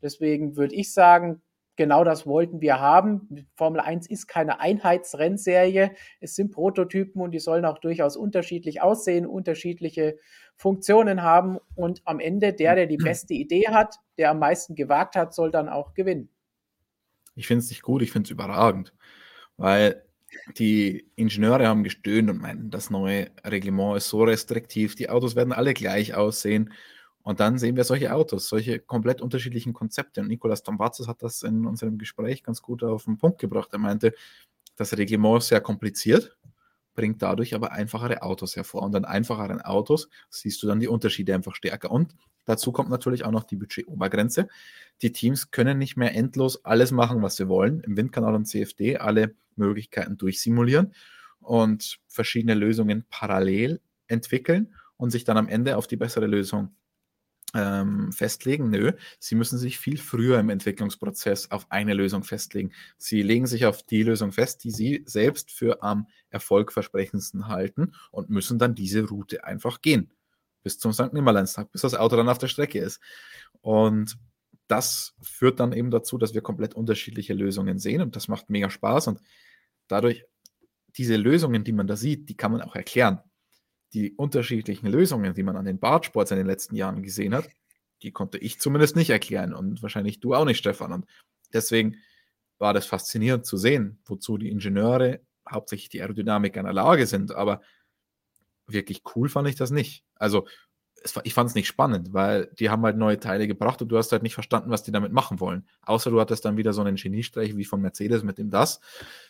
Deswegen 0.03 0.57
würde 0.57 0.75
ich 0.75 0.93
sagen, 0.93 1.41
genau 1.75 2.03
das 2.03 2.27
wollten 2.27 2.61
wir 2.61 2.79
haben. 2.79 3.47
Formel 3.55 3.81
1 3.81 4.07
ist 4.07 4.27
keine 4.27 4.59
Einheitsrennserie. 4.59 5.89
Es 6.19 6.35
sind 6.35 6.51
Prototypen 6.51 7.19
und 7.19 7.31
die 7.31 7.39
sollen 7.39 7.65
auch 7.65 7.79
durchaus 7.79 8.15
unterschiedlich 8.15 8.83
aussehen, 8.83 9.25
unterschiedliche 9.25 10.19
Funktionen 10.55 11.23
haben. 11.23 11.57
Und 11.73 12.03
am 12.05 12.19
Ende 12.19 12.53
der, 12.53 12.75
der 12.75 12.85
die 12.85 12.97
beste 13.03 13.33
Idee 13.33 13.69
hat, 13.69 13.95
der 14.19 14.29
am 14.29 14.37
meisten 14.37 14.75
gewagt 14.75 15.15
hat, 15.15 15.33
soll 15.33 15.49
dann 15.49 15.67
auch 15.67 15.95
gewinnen. 15.95 16.29
Ich 17.35 17.47
finde 17.47 17.63
es 17.63 17.69
nicht 17.69 17.81
gut, 17.81 18.01
ich 18.01 18.11
finde 18.11 18.27
es 18.27 18.31
überragend, 18.31 18.93
weil 19.57 20.03
die 20.57 21.09
Ingenieure 21.15 21.67
haben 21.67 21.83
gestöhnt 21.83 22.29
und 22.29 22.41
meinten, 22.41 22.69
das 22.69 22.89
neue 22.89 23.31
Reglement 23.45 23.97
ist 23.97 24.09
so 24.09 24.23
restriktiv, 24.23 24.95
die 24.95 25.09
Autos 25.09 25.35
werden 25.35 25.53
alle 25.53 25.73
gleich 25.73 26.13
aussehen. 26.13 26.71
Und 27.23 27.39
dann 27.39 27.57
sehen 27.57 27.75
wir 27.75 27.83
solche 27.83 28.13
Autos, 28.13 28.47
solche 28.47 28.79
komplett 28.79 29.19
unterschiedlichen 29.19 29.73
Konzepte. 29.73 30.21
Und 30.21 30.27
Nicolas 30.27 30.61
Tombatzes 30.61 31.07
hat 31.07 31.23
das 31.23 31.41
in 31.41 31.65
unserem 31.65 31.97
Gespräch 31.97 32.43
ganz 32.43 32.61
gut 32.61 32.83
auf 32.83 33.05
den 33.05 33.17
Punkt 33.17 33.39
gebracht. 33.39 33.69
Er 33.71 33.79
meinte, 33.79 34.13
das 34.75 34.95
Reglement 34.95 35.39
ist 35.39 35.47
sehr 35.47 35.61
kompliziert, 35.61 36.37
bringt 36.93 37.23
dadurch 37.23 37.55
aber 37.55 37.71
einfachere 37.71 38.21
Autos 38.21 38.55
hervor. 38.55 38.83
Und 38.83 38.95
an 38.95 39.05
einfacheren 39.05 39.61
Autos 39.61 40.07
siehst 40.29 40.61
du 40.61 40.67
dann 40.67 40.79
die 40.79 40.87
Unterschiede 40.87 41.33
einfach 41.33 41.55
stärker. 41.55 41.89
Und 41.89 42.15
dazu 42.45 42.71
kommt 42.71 42.89
natürlich 42.89 43.25
auch 43.25 43.31
noch 43.31 43.43
die 43.43 43.55
Budgetobergrenze. 43.55 44.47
Die 45.01 45.11
Teams 45.11 45.51
können 45.51 45.77
nicht 45.77 45.97
mehr 45.97 46.15
endlos 46.15 46.63
alles 46.65 46.91
machen, 46.91 47.21
was 47.21 47.35
sie 47.35 47.47
wollen. 47.49 47.81
Im 47.81 47.97
Windkanal 47.97 48.35
und 48.35 48.45
CFD 48.45 48.97
alle 48.97 49.35
Möglichkeiten 49.55 50.17
durchsimulieren 50.17 50.93
und 51.39 51.99
verschiedene 52.07 52.55
Lösungen 52.55 53.05
parallel 53.09 53.81
entwickeln 54.07 54.73
und 54.97 55.11
sich 55.11 55.23
dann 55.23 55.37
am 55.37 55.47
Ende 55.47 55.77
auf 55.77 55.87
die 55.87 55.97
bessere 55.97 56.27
Lösung 56.27 56.75
ähm, 57.53 58.11
festlegen. 58.11 58.69
Nö, 58.69 58.91
sie 59.19 59.35
müssen 59.35 59.57
sich 59.57 59.79
viel 59.79 59.97
früher 59.97 60.39
im 60.39 60.49
Entwicklungsprozess 60.49 61.51
auf 61.51 61.71
eine 61.71 61.93
Lösung 61.93 62.23
festlegen. 62.23 62.71
Sie 62.97 63.21
legen 63.21 63.47
sich 63.47 63.65
auf 63.65 63.83
die 63.83 64.03
Lösung 64.03 64.31
fest, 64.31 64.63
die 64.63 64.71
sie 64.71 65.03
selbst 65.05 65.51
für 65.51 65.81
am 65.81 66.07
erfolgversprechendsten 66.29 67.47
halten 67.47 67.93
und 68.11 68.29
müssen 68.29 68.59
dann 68.59 68.75
diese 68.75 69.07
Route 69.07 69.43
einfach 69.45 69.81
gehen. 69.81 70.11
Bis 70.65 70.77
zum 70.77 70.91
St. 70.91 71.13
Nimmerleinstag, 71.13 71.71
bis 71.71 71.81
das 71.81 71.95
Auto 71.95 72.17
dann 72.17 72.27
auf 72.27 72.39
der 72.39 72.49
Strecke 72.49 72.79
ist. 72.79 72.99
Und 73.61 74.17
das 74.67 75.13
führt 75.21 75.61
dann 75.61 75.71
eben 75.71 75.91
dazu, 75.91 76.17
dass 76.17 76.33
wir 76.33 76.41
komplett 76.41 76.73
unterschiedliche 76.73 77.33
Lösungen 77.33 77.79
sehen 77.79 78.01
und 78.01 78.17
das 78.17 78.27
macht 78.27 78.49
mega 78.49 78.69
Spaß 78.69 79.07
und 79.07 79.21
dadurch 79.87 80.25
diese 80.97 81.15
Lösungen, 81.15 81.63
die 81.63 81.71
man 81.71 81.87
da 81.87 81.95
sieht, 81.95 82.27
die 82.29 82.35
kann 82.35 82.51
man 82.51 82.61
auch 82.61 82.75
erklären 82.75 83.21
die 83.95 84.13
unterschiedlichen 84.13 84.87
Lösungen, 84.87 85.33
die 85.33 85.43
man 85.43 85.55
an 85.55 85.65
den 85.65 85.79
Bartsports 85.79 86.31
in 86.31 86.37
den 86.37 86.45
letzten 86.45 86.75
Jahren 86.75 87.01
gesehen 87.01 87.33
hat, 87.33 87.49
die 88.03 88.11
konnte 88.11 88.37
ich 88.37 88.59
zumindest 88.59 88.95
nicht 88.95 89.09
erklären 89.09 89.53
und 89.53 89.81
wahrscheinlich 89.81 90.19
du 90.19 90.35
auch 90.35 90.45
nicht, 90.45 90.57
Stefan. 90.57 90.91
Und 90.91 91.05
deswegen 91.53 91.95
war 92.57 92.73
das 92.73 92.85
faszinierend 92.85 93.45
zu 93.45 93.57
sehen, 93.57 93.99
wozu 94.05 94.37
die 94.37 94.49
Ingenieure 94.49 95.21
hauptsächlich 95.49 95.89
die 95.89 96.01
Aerodynamik 96.01 96.57
in 96.57 96.65
der 96.65 96.73
Lage 96.73 97.07
sind. 97.07 97.33
Aber 97.33 97.61
wirklich 98.67 99.03
cool 99.15 99.29
fand 99.29 99.47
ich 99.47 99.55
das 99.55 99.71
nicht. 99.71 100.03
Also 100.15 100.47
ich 101.23 101.33
fand 101.33 101.49
es 101.49 101.55
nicht 101.55 101.67
spannend, 101.67 102.13
weil 102.13 102.47
die 102.59 102.69
haben 102.69 102.83
halt 102.83 102.97
neue 102.97 103.19
Teile 103.19 103.47
gebracht 103.47 103.81
und 103.81 103.89
du 103.89 103.97
hast 103.97 104.11
halt 104.11 104.23
nicht 104.23 104.33
verstanden, 104.33 104.71
was 104.71 104.83
die 104.83 104.91
damit 104.91 105.11
machen 105.11 105.39
wollen. 105.39 105.67
Außer 105.83 106.09
du 106.09 106.19
hattest 106.19 106.45
dann 106.45 106.57
wieder 106.57 106.73
so 106.73 106.81
einen 106.81 106.95
Geniestreich 106.95 107.55
wie 107.55 107.65
von 107.65 107.81
Mercedes 107.81 108.23
mit 108.23 108.37
dem 108.37 108.49
das 108.49 108.79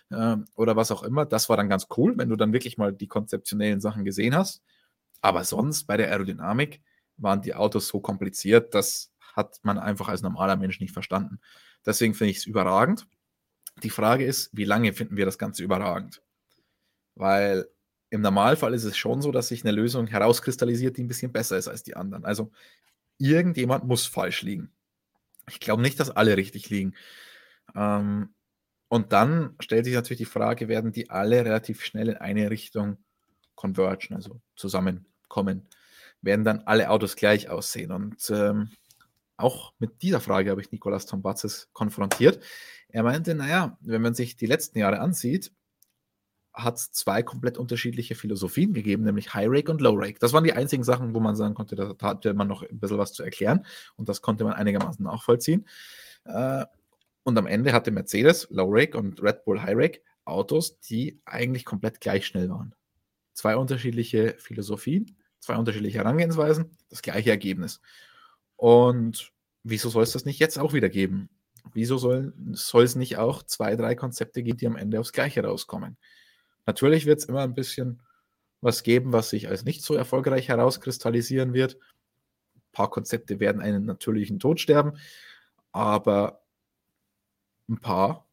äh, 0.10 0.38
oder 0.56 0.76
was 0.76 0.92
auch 0.92 1.04
immer. 1.04 1.26
Das 1.26 1.50
war 1.50 1.58
dann 1.58 1.70
ganz 1.70 1.88
cool, 1.98 2.14
wenn 2.18 2.30
du 2.30 2.36
dann 2.36 2.54
wirklich 2.54 2.78
mal 2.78 2.94
die 2.94 3.08
konzeptionellen 3.08 3.82
Sachen 3.82 4.06
gesehen 4.06 4.36
hast. 4.36 4.64
Aber 5.22 5.44
sonst 5.44 5.86
bei 5.86 5.98
der 5.98 6.12
Aerodynamik 6.12 6.82
waren 7.18 7.42
die 7.42 7.56
Autos 7.56 7.88
so 7.88 8.00
kompliziert, 8.00 8.74
das 8.74 9.12
hat 9.36 9.60
man 9.64 9.78
einfach 9.78 10.08
als 10.08 10.22
normaler 10.22 10.56
Mensch 10.56 10.80
nicht 10.80 10.94
verstanden. 10.94 11.40
Deswegen 11.86 12.14
finde 12.14 12.32
ich 12.32 12.38
es 12.38 12.46
überragend. 12.46 13.08
Die 13.84 13.90
Frage 13.90 14.26
ist, 14.26 14.50
wie 14.54 14.64
lange 14.64 14.94
finden 14.94 15.18
wir 15.18 15.26
das 15.26 15.38
Ganze 15.38 15.64
überragend? 15.64 16.22
Weil 17.16 17.68
im 18.16 18.22
Normalfall 18.22 18.74
ist 18.74 18.86
es 18.86 18.98
schon 18.98 19.22
so, 19.22 19.32
dass 19.32 19.50
sich 19.50 19.64
eine 19.64 19.72
Lösung 19.72 20.08
herauskristallisiert, 20.08 20.98
die 20.98 21.04
ein 21.04 21.08
bisschen 21.08 21.32
besser 21.32 21.58
ist 21.58 21.68
als 21.68 21.84
die 21.84 21.96
anderen. 21.96 22.26
Also 22.26 22.52
irgendjemand 23.18 23.86
muss 23.86 24.06
falsch 24.06 24.42
liegen. 24.42 24.72
Ich 25.50 25.60
glaube 25.60 25.82
nicht, 25.82 26.00
dass 26.00 26.10
alle 26.10 26.38
richtig 26.38 26.70
liegen. 26.70 26.96
Ähm, 27.76 28.34
und 28.88 29.12
dann 29.12 29.56
stellt 29.60 29.86
sich 29.86 29.94
natürlich 29.94 30.20
die 30.20 30.26
Frage, 30.26 30.68
werden 30.68 30.92
die 30.92 31.10
alle 31.10 31.44
relativ 31.44 31.84
schnell 31.84 32.10
in 32.10 32.18
eine 32.18 32.50
Richtung 32.50 32.98
convergen, 33.56 34.16
also 34.16 34.40
zusammenkommen? 34.56 35.68
Werden 36.22 36.46
dann 36.46 36.62
alle 36.62 36.90
Autos 36.90 37.16
gleich 37.16 37.50
aussehen? 37.50 37.92
Und 37.92 38.30
ähm, 38.30 38.70
auch 39.38 39.74
mit 39.80 40.02
dieser 40.02 40.22
Frage 40.22 40.52
habe 40.52 40.62
ich 40.62 40.72
Nicolas 40.72 41.06
Tombatzes 41.06 41.70
konfrontiert. 41.74 42.42
Er 42.88 43.04
meinte, 43.04 43.36
naja, 43.36 43.78
wenn 43.82 44.02
man 44.02 44.16
sich 44.16 44.38
die 44.38 44.46
letzten 44.46 44.80
Jahre 44.80 45.00
ansieht, 45.00 45.52
hat 46.56 46.78
es 46.78 46.92
zwei 46.92 47.22
komplett 47.22 47.58
unterschiedliche 47.58 48.16
Philosophien 48.16 48.74
gegeben, 48.74 49.04
nämlich 49.04 49.34
High 49.34 49.48
Rake 49.50 49.72
und 49.72 49.82
Low 49.82 49.96
Rake. 49.96 50.20
Das 50.20 50.34
waren 50.34 50.44
die 50.44 50.54
einzigen 50.54 50.84
Sachen, 50.84 51.14
wo 51.14 51.20
man 51.20 51.36
sagen 51.36 51.54
konnte, 51.54 51.76
da 51.76 51.94
hatte 52.02 52.34
man 52.34 52.48
noch 52.48 52.64
ein 52.64 52.80
bisschen 52.80 52.98
was 52.98 53.14
zu 53.14 53.24
erklären 53.24 53.66
und 53.98 54.08
das 54.10 54.22
konnte 54.22 54.46
man 54.46 54.54
einigermaßen 54.54 55.04
nachvollziehen. 55.04 55.68
Äh, 56.24 56.66
und 57.24 57.38
am 57.38 57.48
Ende 57.48 57.74
hatte 57.74 57.92
Mercedes, 57.92 58.48
Low 58.52 58.68
Rake 58.70 58.98
und 58.98 59.22
Red 59.22 59.44
Bull 59.46 59.62
High 59.62 59.76
Rake 59.76 60.02
Autos, 60.24 60.80
die 60.80 61.22
eigentlich 61.26 61.66
komplett 61.66 62.00
gleich 62.00 62.26
schnell 62.26 62.50
waren. 62.50 62.74
Zwei 63.34 63.58
unterschiedliche 63.58 64.36
Philosophien, 64.40 65.18
zwei 65.40 65.56
unterschiedliche 65.58 66.00
Herangehensweisen, 66.00 66.78
das 66.90 67.02
gleiche 67.02 67.32
Ergebnis. 67.32 67.82
Und 68.56 69.32
wieso 69.64 69.90
soll 69.90 70.04
es 70.04 70.14
das 70.14 70.26
nicht 70.26 70.40
jetzt 70.40 70.58
auch 70.58 70.74
wieder 70.74 70.90
geben? 70.90 71.30
Wieso 71.74 71.98
soll, 71.98 72.34
soll 72.52 72.84
es 72.84 72.96
nicht 72.96 73.18
auch 73.18 73.44
zwei, 73.44 73.76
drei 73.76 73.96
Konzepte 73.96 74.44
geben, 74.44 74.58
die 74.58 74.68
am 74.68 74.78
Ende 74.78 75.00
aufs 75.00 75.12
Gleiche 75.12 75.44
rauskommen? 75.44 75.98
Natürlich 76.66 77.06
wird 77.06 77.20
es 77.20 77.26
immer 77.26 77.42
ein 77.42 77.54
bisschen 77.54 78.02
was 78.62 78.84
geben, 78.84 79.14
was 79.14 79.30
sich 79.30 79.48
als 79.48 79.64
nicht 79.64 79.84
so 79.84 79.96
erfolgreich 79.96 80.50
herauskristallisieren 80.50 81.54
wird. 81.54 81.76
Ein 82.56 82.62
paar 82.72 82.90
Konzepte 82.90 83.40
werden 83.40 83.62
einen 83.62 83.86
natürlichen 83.86 84.40
Tod 84.40 84.60
sterben, 84.60 84.98
aber 85.72 86.42
ein 87.70 87.80
paar 87.80 88.28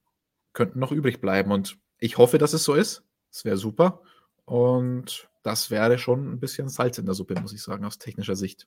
könnten 0.52 0.78
noch 0.78 0.92
übrig 0.92 1.20
bleiben. 1.20 1.52
Und 1.52 1.78
ich 1.98 2.18
hoffe, 2.18 2.38
dass 2.38 2.52
es 2.52 2.64
so 2.64 2.74
ist. 2.74 3.04
Das 3.30 3.44
wäre 3.44 3.56
super. 3.56 4.02
Und 4.44 5.28
das 5.42 5.70
wäre 5.70 5.98
schon 5.98 6.32
ein 6.32 6.40
bisschen 6.40 6.68
Salz 6.68 6.98
in 6.98 7.06
der 7.06 7.14
Suppe, 7.14 7.40
muss 7.40 7.52
ich 7.52 7.62
sagen, 7.62 7.84
aus 7.84 7.98
technischer 7.98 8.36
Sicht. 8.36 8.66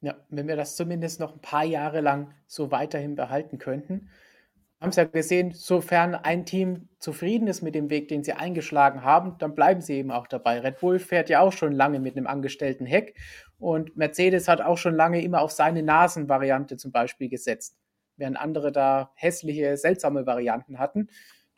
Ja, 0.00 0.16
wenn 0.28 0.48
wir 0.48 0.56
das 0.56 0.76
zumindest 0.76 1.20
noch 1.20 1.32
ein 1.32 1.40
paar 1.40 1.64
Jahre 1.64 2.00
lang 2.00 2.34
so 2.46 2.70
weiterhin 2.70 3.14
behalten 3.14 3.58
könnten 3.58 4.10
haben 4.80 4.90
es 4.90 4.96
ja 4.96 5.04
gesehen, 5.04 5.52
sofern 5.52 6.14
ein 6.14 6.44
Team 6.44 6.88
zufrieden 6.98 7.48
ist 7.48 7.62
mit 7.62 7.74
dem 7.74 7.90
Weg, 7.90 8.08
den 8.08 8.22
sie 8.22 8.32
eingeschlagen 8.32 9.02
haben, 9.02 9.38
dann 9.38 9.54
bleiben 9.54 9.80
sie 9.80 9.94
eben 9.94 10.10
auch 10.10 10.26
dabei. 10.26 10.60
Red 10.60 10.80
Bull 10.80 10.98
fährt 10.98 11.30
ja 11.30 11.40
auch 11.40 11.52
schon 11.52 11.72
lange 11.72 12.00
mit 12.00 12.16
einem 12.16 12.26
angestellten 12.26 12.84
Heck 12.84 13.16
und 13.58 13.96
Mercedes 13.96 14.46
hat 14.48 14.60
auch 14.60 14.76
schon 14.76 14.94
lange 14.94 15.22
immer 15.22 15.40
auf 15.40 15.52
seine 15.52 15.82
Nasenvariante 15.82 16.76
zum 16.76 16.92
Beispiel 16.92 17.28
gesetzt, 17.28 17.76
während 18.16 18.38
andere 18.38 18.72
da 18.72 19.10
hässliche, 19.14 19.76
seltsame 19.76 20.26
Varianten 20.26 20.78
hatten. 20.78 21.08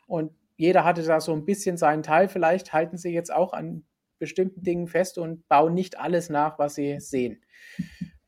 Und 0.07 0.31
jeder 0.55 0.85
hatte 0.85 1.03
da 1.03 1.19
so 1.19 1.33
ein 1.33 1.45
bisschen 1.45 1.77
seinen 1.77 2.03
Teil. 2.03 2.29
Vielleicht 2.29 2.71
halten 2.71 2.97
sie 2.97 3.13
jetzt 3.13 3.33
auch 3.33 3.53
an 3.53 3.83
bestimmten 4.19 4.63
Dingen 4.63 4.87
fest 4.87 5.17
und 5.17 5.47
bauen 5.47 5.73
nicht 5.73 5.99
alles 5.99 6.29
nach, 6.29 6.57
was 6.59 6.75
sie 6.75 6.99
sehen. 6.99 7.41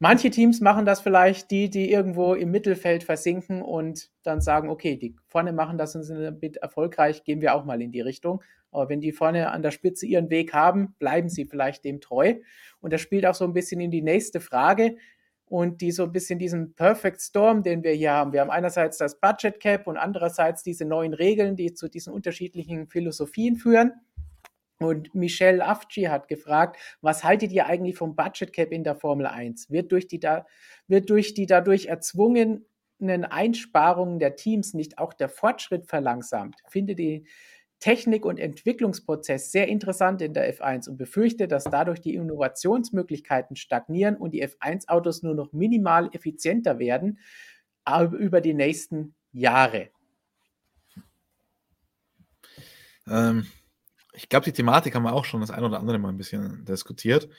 Manche 0.01 0.29
Teams 0.29 0.61
machen 0.61 0.85
das 0.85 1.01
vielleicht, 1.01 1.51
die, 1.51 1.69
die 1.69 1.91
irgendwo 1.91 2.33
im 2.33 2.51
Mittelfeld 2.51 3.03
versinken 3.03 3.61
und 3.61 4.09
dann 4.23 4.39
sagen, 4.39 4.69
okay, 4.69 4.95
die 4.95 5.13
vorne 5.27 5.51
machen 5.51 5.77
das 5.77 5.93
und 5.93 6.03
sind 6.03 6.21
damit 6.21 6.55
erfolgreich, 6.55 7.25
gehen 7.25 7.41
wir 7.41 7.53
auch 7.53 7.65
mal 7.65 7.81
in 7.81 7.91
die 7.91 7.99
Richtung. 7.99 8.41
Aber 8.71 8.87
wenn 8.87 9.01
die 9.01 9.11
vorne 9.11 9.51
an 9.51 9.61
der 9.61 9.71
Spitze 9.71 10.05
ihren 10.05 10.29
Weg 10.29 10.53
haben, 10.53 10.95
bleiben 10.99 11.27
sie 11.27 11.45
vielleicht 11.45 11.83
dem 11.83 11.99
treu. 11.99 12.35
Und 12.79 12.93
das 12.93 13.01
spielt 13.01 13.25
auch 13.25 13.35
so 13.35 13.43
ein 13.43 13.51
bisschen 13.51 13.81
in 13.81 13.91
die 13.91 14.01
nächste 14.01 14.39
Frage 14.39 14.95
und 15.49 15.81
die 15.81 15.91
so 15.91 16.03
ein 16.03 16.13
bisschen 16.13 16.39
diesen 16.39 16.75
Perfect 16.75 17.19
Storm, 17.19 17.63
den 17.63 17.83
wir 17.83 17.91
hier 17.91 18.11
haben. 18.11 18.31
Wir 18.31 18.39
haben 18.39 18.51
einerseits 18.51 18.99
das 18.99 19.19
Budget 19.19 19.59
Cap 19.59 19.85
und 19.85 19.97
andererseits 19.97 20.63
diese 20.63 20.85
neuen 20.85 21.13
Regeln, 21.13 21.57
die 21.57 21.73
zu 21.73 21.89
diesen 21.89 22.13
unterschiedlichen 22.13 22.87
Philosophien 22.87 23.57
führen. 23.57 23.93
Und 24.79 25.13
Michelle 25.13 25.65
Afci 25.65 26.03
hat 26.03 26.29
gefragt, 26.29 26.77
was 27.01 27.25
haltet 27.25 27.51
ihr 27.51 27.65
eigentlich 27.65 27.97
vom 27.97 28.15
Budget 28.15 28.53
Cap 28.53 28.71
in 28.71 28.85
der 28.85 28.95
Formel 28.95 29.27
1? 29.27 29.69
Wird 29.69 29.91
durch 29.91 30.07
die, 30.07 30.21
da, 30.21 30.45
wird 30.87 31.09
durch 31.09 31.33
die 31.33 31.45
dadurch 31.45 31.87
erzwungenen 31.87 32.65
Einsparungen 32.99 34.19
der 34.19 34.37
Teams 34.37 34.73
nicht 34.73 34.97
auch 34.97 35.13
der 35.13 35.27
Fortschritt 35.27 35.87
verlangsamt? 35.87 36.55
Findet 36.69 36.99
ihr 36.99 37.23
Technik- 37.81 38.25
und 38.25 38.39
Entwicklungsprozess 38.39 39.51
sehr 39.51 39.67
interessant 39.67 40.21
in 40.21 40.33
der 40.33 40.53
F1 40.53 40.89
und 40.89 40.97
befürchte, 40.97 41.49
dass 41.49 41.65
dadurch 41.65 41.99
die 41.99 42.15
Innovationsmöglichkeiten 42.15 43.57
stagnieren 43.57 44.15
und 44.15 44.31
die 44.31 44.45
F1-Autos 44.45 45.23
nur 45.23 45.35
noch 45.35 45.51
minimal 45.51 46.09
effizienter 46.13 46.79
werden 46.79 47.19
über 48.11 48.39
die 48.39 48.53
nächsten 48.53 49.15
Jahre. 49.31 49.89
Ähm, 53.07 53.47
ich 54.21 54.29
glaube, 54.29 54.45
die 54.45 54.53
Thematik 54.53 54.95
haben 54.95 55.03
wir 55.03 55.13
auch 55.13 55.25
schon 55.25 55.41
das 55.41 55.51
ein 55.51 55.63
oder 55.63 55.79
andere 55.79 55.97
Mal 55.99 56.09
ein 56.09 56.17
bisschen 56.17 56.65
diskutiert. 56.65 57.29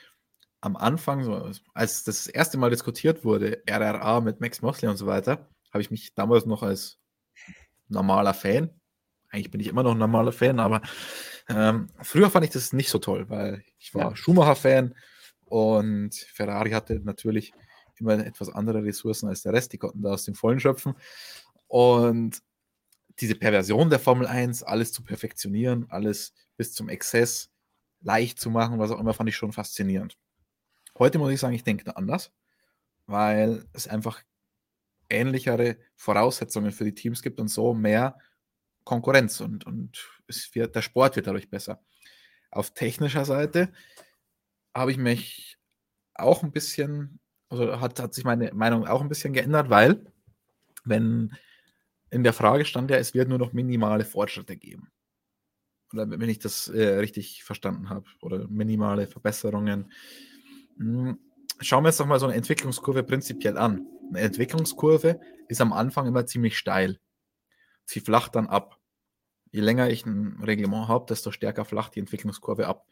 Am 0.60 0.76
Anfang, 0.76 1.24
so, 1.24 1.50
als 1.74 2.04
das 2.04 2.26
erste 2.26 2.58
Mal 2.58 2.70
diskutiert 2.70 3.24
wurde, 3.24 3.62
RRA 3.68 4.20
mit 4.20 4.40
Max 4.40 4.62
Mosley 4.62 4.90
und 4.90 4.96
so 4.96 5.06
weiter, 5.06 5.48
habe 5.72 5.82
ich 5.82 5.90
mich 5.90 6.14
damals 6.14 6.46
noch 6.46 6.62
als 6.62 6.98
normaler 7.88 8.34
Fan 8.34 8.70
eigentlich 9.30 9.50
bin 9.50 9.60
ich 9.60 9.68
immer 9.68 9.82
noch 9.82 9.92
ein 9.92 9.98
normaler 9.98 10.32
Fan, 10.32 10.60
aber 10.60 10.82
ähm, 11.48 11.88
früher 12.02 12.30
fand 12.30 12.44
ich 12.44 12.50
das 12.50 12.72
nicht 12.72 12.90
so 12.90 12.98
toll, 12.98 13.28
weil 13.28 13.62
ich 13.78 13.94
war 13.94 14.10
ja. 14.10 14.16
Schumacher-Fan 14.16 14.94
und 15.46 16.14
Ferrari 16.14 16.70
hatte 16.70 17.00
natürlich 17.00 17.52
immer 17.96 18.14
etwas 18.24 18.50
andere 18.50 18.82
Ressourcen 18.82 19.28
als 19.28 19.42
der 19.42 19.52
Rest, 19.52 19.72
die 19.72 19.78
konnten 19.78 20.02
da 20.02 20.10
aus 20.10 20.24
dem 20.24 20.34
Vollen 20.34 20.60
schöpfen. 20.60 20.94
Und 21.68 22.42
diese 23.20 23.34
Perversion 23.34 23.90
der 23.90 23.98
Formel 23.98 24.26
1, 24.26 24.62
alles 24.62 24.92
zu 24.92 25.02
perfektionieren, 25.02 25.86
alles 25.90 26.34
bis 26.56 26.72
zum 26.72 26.88
Exzess 26.88 27.50
leicht 28.00 28.40
zu 28.40 28.50
machen, 28.50 28.78
was 28.78 28.90
auch 28.90 28.98
immer, 28.98 29.14
fand 29.14 29.28
ich 29.28 29.36
schon 29.36 29.52
faszinierend. 29.52 30.18
Heute 30.98 31.18
muss 31.18 31.32
ich 31.32 31.40
sagen, 31.40 31.54
ich 31.54 31.64
denke 31.64 31.84
da 31.84 31.92
anders, 31.92 32.32
weil 33.06 33.64
es 33.72 33.88
einfach 33.88 34.22
ähnlichere 35.08 35.76
Voraussetzungen 35.96 36.72
für 36.72 36.84
die 36.84 36.94
Teams 36.94 37.22
gibt 37.22 37.40
und 37.40 37.48
so 37.48 37.74
mehr 37.74 38.18
Konkurrenz 38.84 39.40
und, 39.40 39.66
und 39.66 40.08
es 40.26 40.54
wird, 40.54 40.74
der 40.74 40.82
Sport 40.82 41.16
wird 41.16 41.26
dadurch 41.26 41.50
besser. 41.50 41.82
Auf 42.50 42.72
technischer 42.72 43.24
Seite 43.24 43.72
habe 44.74 44.92
ich 44.92 44.98
mich 44.98 45.58
auch 46.14 46.42
ein 46.42 46.52
bisschen, 46.52 47.20
also 47.48 47.80
hat, 47.80 48.00
hat 48.00 48.14
sich 48.14 48.24
meine 48.24 48.52
Meinung 48.54 48.86
auch 48.86 49.00
ein 49.00 49.08
bisschen 49.08 49.32
geändert, 49.32 49.70
weil 49.70 50.04
wenn 50.84 51.36
in 52.10 52.24
der 52.24 52.32
Frage 52.32 52.64
stand 52.64 52.90
ja, 52.90 52.96
es 52.96 53.14
wird 53.14 53.28
nur 53.28 53.38
noch 53.38 53.52
minimale 53.52 54.04
Fortschritte 54.04 54.56
geben. 54.56 54.90
Oder 55.92 56.08
wenn 56.08 56.28
ich 56.28 56.38
das 56.38 56.68
äh, 56.68 56.98
richtig 56.98 57.42
verstanden 57.44 57.90
habe, 57.90 58.04
oder 58.20 58.46
minimale 58.48 59.06
Verbesserungen. 59.06 59.92
Hm, 60.76 61.18
schauen 61.60 61.84
wir 61.84 61.88
uns 61.88 61.96
doch 61.96 62.06
mal 62.06 62.20
so 62.20 62.26
eine 62.26 62.36
Entwicklungskurve 62.36 63.02
prinzipiell 63.02 63.58
an. 63.58 63.86
Eine 64.08 64.20
Entwicklungskurve 64.20 65.20
ist 65.48 65.60
am 65.60 65.72
Anfang 65.72 66.06
immer 66.06 66.26
ziemlich 66.26 66.56
steil 66.58 66.98
sie 67.90 68.00
flacht 68.00 68.34
dann 68.36 68.46
ab. 68.46 68.78
Je 69.50 69.60
länger 69.60 69.90
ich 69.90 70.06
ein 70.06 70.42
Reglement 70.42 70.88
habe, 70.88 71.06
desto 71.08 71.32
stärker 71.32 71.64
flacht 71.64 71.96
die 71.96 72.00
Entwicklungskurve 72.00 72.66
ab. 72.66 72.86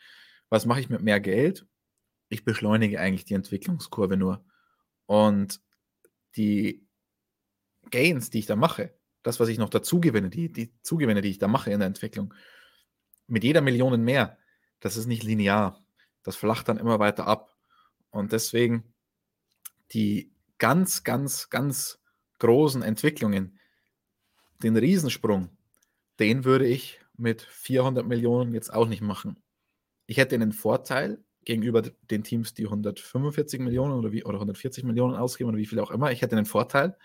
Was 0.50 0.66
mache 0.66 0.80
ich 0.80 0.90
mit 0.90 1.02
mehr 1.02 1.20
Geld? 1.20 1.66
Ich 2.28 2.44
beschleunige 2.44 3.00
eigentlich 3.00 3.24
die 3.24 3.34
Entwicklungskurve 3.34 4.16
nur. 4.16 4.44
Und 5.06 5.60
die 6.36 6.86
Gains, 7.90 8.30
die 8.30 8.40
ich 8.40 8.46
da 8.46 8.56
mache, 8.56 8.97
das, 9.28 9.40
was 9.40 9.48
ich 9.48 9.59
noch 9.59 9.68
dazu 9.68 10.00
gewinne, 10.00 10.30
die, 10.30 10.50
die 10.50 10.72
Zugewinne, 10.82 11.20
die 11.20 11.28
ich 11.28 11.38
da 11.38 11.48
mache 11.48 11.70
in 11.70 11.80
der 11.80 11.86
Entwicklung, 11.86 12.32
mit 13.26 13.44
jeder 13.44 13.60
Million 13.60 14.02
mehr, 14.02 14.38
das 14.80 14.96
ist 14.96 15.06
nicht 15.06 15.22
linear. 15.22 15.84
Das 16.22 16.36
flacht 16.36 16.68
dann 16.68 16.78
immer 16.78 16.98
weiter 16.98 17.26
ab. 17.26 17.55
Und 18.10 18.32
deswegen 18.32 18.84
die 19.92 20.32
ganz, 20.56 21.05
ganz, 21.05 21.50
ganz 21.50 22.00
großen 22.38 22.82
Entwicklungen, 22.82 23.59
den 24.62 24.76
Riesensprung, 24.76 25.50
den 26.18 26.44
würde 26.44 26.66
ich 26.66 27.00
mit 27.16 27.42
400 27.42 28.06
Millionen 28.06 28.55
jetzt 28.55 28.72
auch 28.72 28.88
nicht 28.88 29.02
machen. 29.02 29.42
Ich 30.06 30.16
hätte 30.16 30.36
einen 30.36 30.52
Vorteil 30.52 31.22
gegenüber 31.44 31.82
den 31.82 32.24
Teams, 32.24 32.55
die 32.55 32.64
145 32.64 33.60
Millionen 33.60 33.92
oder, 33.92 34.10
wie, 34.10 34.24
oder 34.24 34.36
140 34.36 34.84
Millionen 34.84 35.16
ausgeben 35.16 35.50
oder 35.50 35.59
wie 35.59 35.66
viel 35.66 35.80
auch 35.80 35.90
immer. 35.90 36.12
Ich 36.12 36.22
hätte 36.22 36.36
einen 36.36 36.46
Vorteil, 36.46 36.96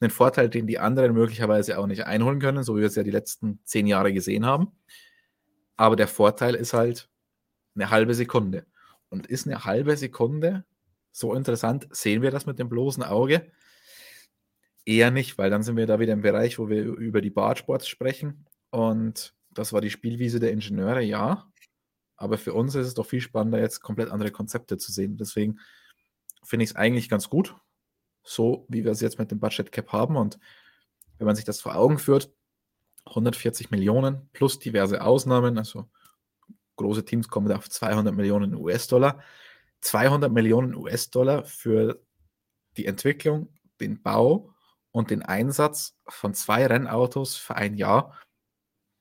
einen 0.00 0.10
Vorteil, 0.10 0.48
den 0.48 0.66
die 0.66 0.78
anderen 0.78 1.14
möglicherweise 1.14 1.78
auch 1.78 1.86
nicht 1.86 2.04
einholen 2.04 2.40
können, 2.40 2.62
so 2.62 2.76
wie 2.76 2.80
wir 2.80 2.86
es 2.86 2.96
ja 2.96 3.02
die 3.02 3.10
letzten 3.10 3.60
zehn 3.64 3.86
Jahre 3.86 4.12
gesehen 4.12 4.44
haben. 4.44 4.68
Aber 5.76 5.96
der 5.96 6.08
Vorteil 6.08 6.54
ist 6.54 6.72
halt 6.72 7.08
eine 7.74 7.90
halbe 7.90 8.14
Sekunde. 8.14 8.66
Und 9.08 9.26
ist 9.26 9.46
eine 9.46 9.64
halbe 9.64 9.96
Sekunde 9.96 10.64
so 11.12 11.34
interessant? 11.34 11.88
Sehen 11.90 12.22
wir 12.22 12.30
das 12.30 12.46
mit 12.46 12.58
dem 12.58 12.68
bloßen 12.68 13.02
Auge? 13.02 13.50
Eher 14.84 15.10
nicht, 15.10 15.38
weil 15.38 15.50
dann 15.50 15.62
sind 15.62 15.76
wir 15.76 15.86
da 15.86 15.98
wieder 15.98 16.12
im 16.12 16.22
Bereich, 16.22 16.58
wo 16.58 16.68
wir 16.68 16.82
über 16.82 17.20
die 17.20 17.30
Bartsports 17.30 17.88
sprechen. 17.88 18.46
Und 18.70 19.34
das 19.50 19.72
war 19.72 19.80
die 19.80 19.90
Spielwiese 19.90 20.40
der 20.40 20.52
Ingenieure, 20.52 21.02
ja. 21.02 21.50
Aber 22.16 22.38
für 22.38 22.54
uns 22.54 22.74
ist 22.74 22.86
es 22.86 22.94
doch 22.94 23.06
viel 23.06 23.20
spannender, 23.20 23.60
jetzt 23.60 23.80
komplett 23.80 24.10
andere 24.10 24.30
Konzepte 24.30 24.78
zu 24.78 24.92
sehen. 24.92 25.16
Deswegen 25.16 25.58
finde 26.42 26.64
ich 26.64 26.70
es 26.70 26.76
eigentlich 26.76 27.08
ganz 27.08 27.28
gut, 27.28 27.56
so 28.26 28.66
wie 28.68 28.84
wir 28.84 28.92
es 28.92 29.00
jetzt 29.00 29.18
mit 29.18 29.30
dem 29.30 29.40
Budget 29.40 29.72
Cap 29.72 29.92
haben. 29.92 30.16
Und 30.16 30.38
wenn 31.18 31.26
man 31.26 31.36
sich 31.36 31.44
das 31.44 31.60
vor 31.60 31.76
Augen 31.76 31.98
führt, 31.98 32.30
140 33.06 33.70
Millionen 33.70 34.28
plus 34.32 34.58
diverse 34.58 35.02
Ausnahmen, 35.02 35.56
also 35.56 35.88
große 36.74 37.04
Teams 37.04 37.28
kommen 37.28 37.50
auf 37.52 37.70
200 37.70 38.14
Millionen 38.14 38.54
US-Dollar. 38.54 39.22
200 39.80 40.32
Millionen 40.32 40.74
US-Dollar 40.74 41.44
für 41.44 42.02
die 42.76 42.86
Entwicklung, 42.86 43.48
den 43.80 44.02
Bau 44.02 44.52
und 44.90 45.10
den 45.10 45.22
Einsatz 45.22 45.96
von 46.08 46.34
zwei 46.34 46.66
Rennautos 46.66 47.36
für 47.36 47.54
ein 47.54 47.76
Jahr 47.76 48.18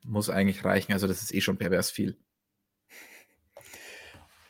muss 0.03 0.29
eigentlich 0.29 0.63
reichen. 0.63 0.93
Also 0.93 1.07
das 1.07 1.21
ist 1.21 1.33
eh 1.33 1.41
schon 1.41 1.57
pervers 1.57 1.89
viel. 1.89 2.17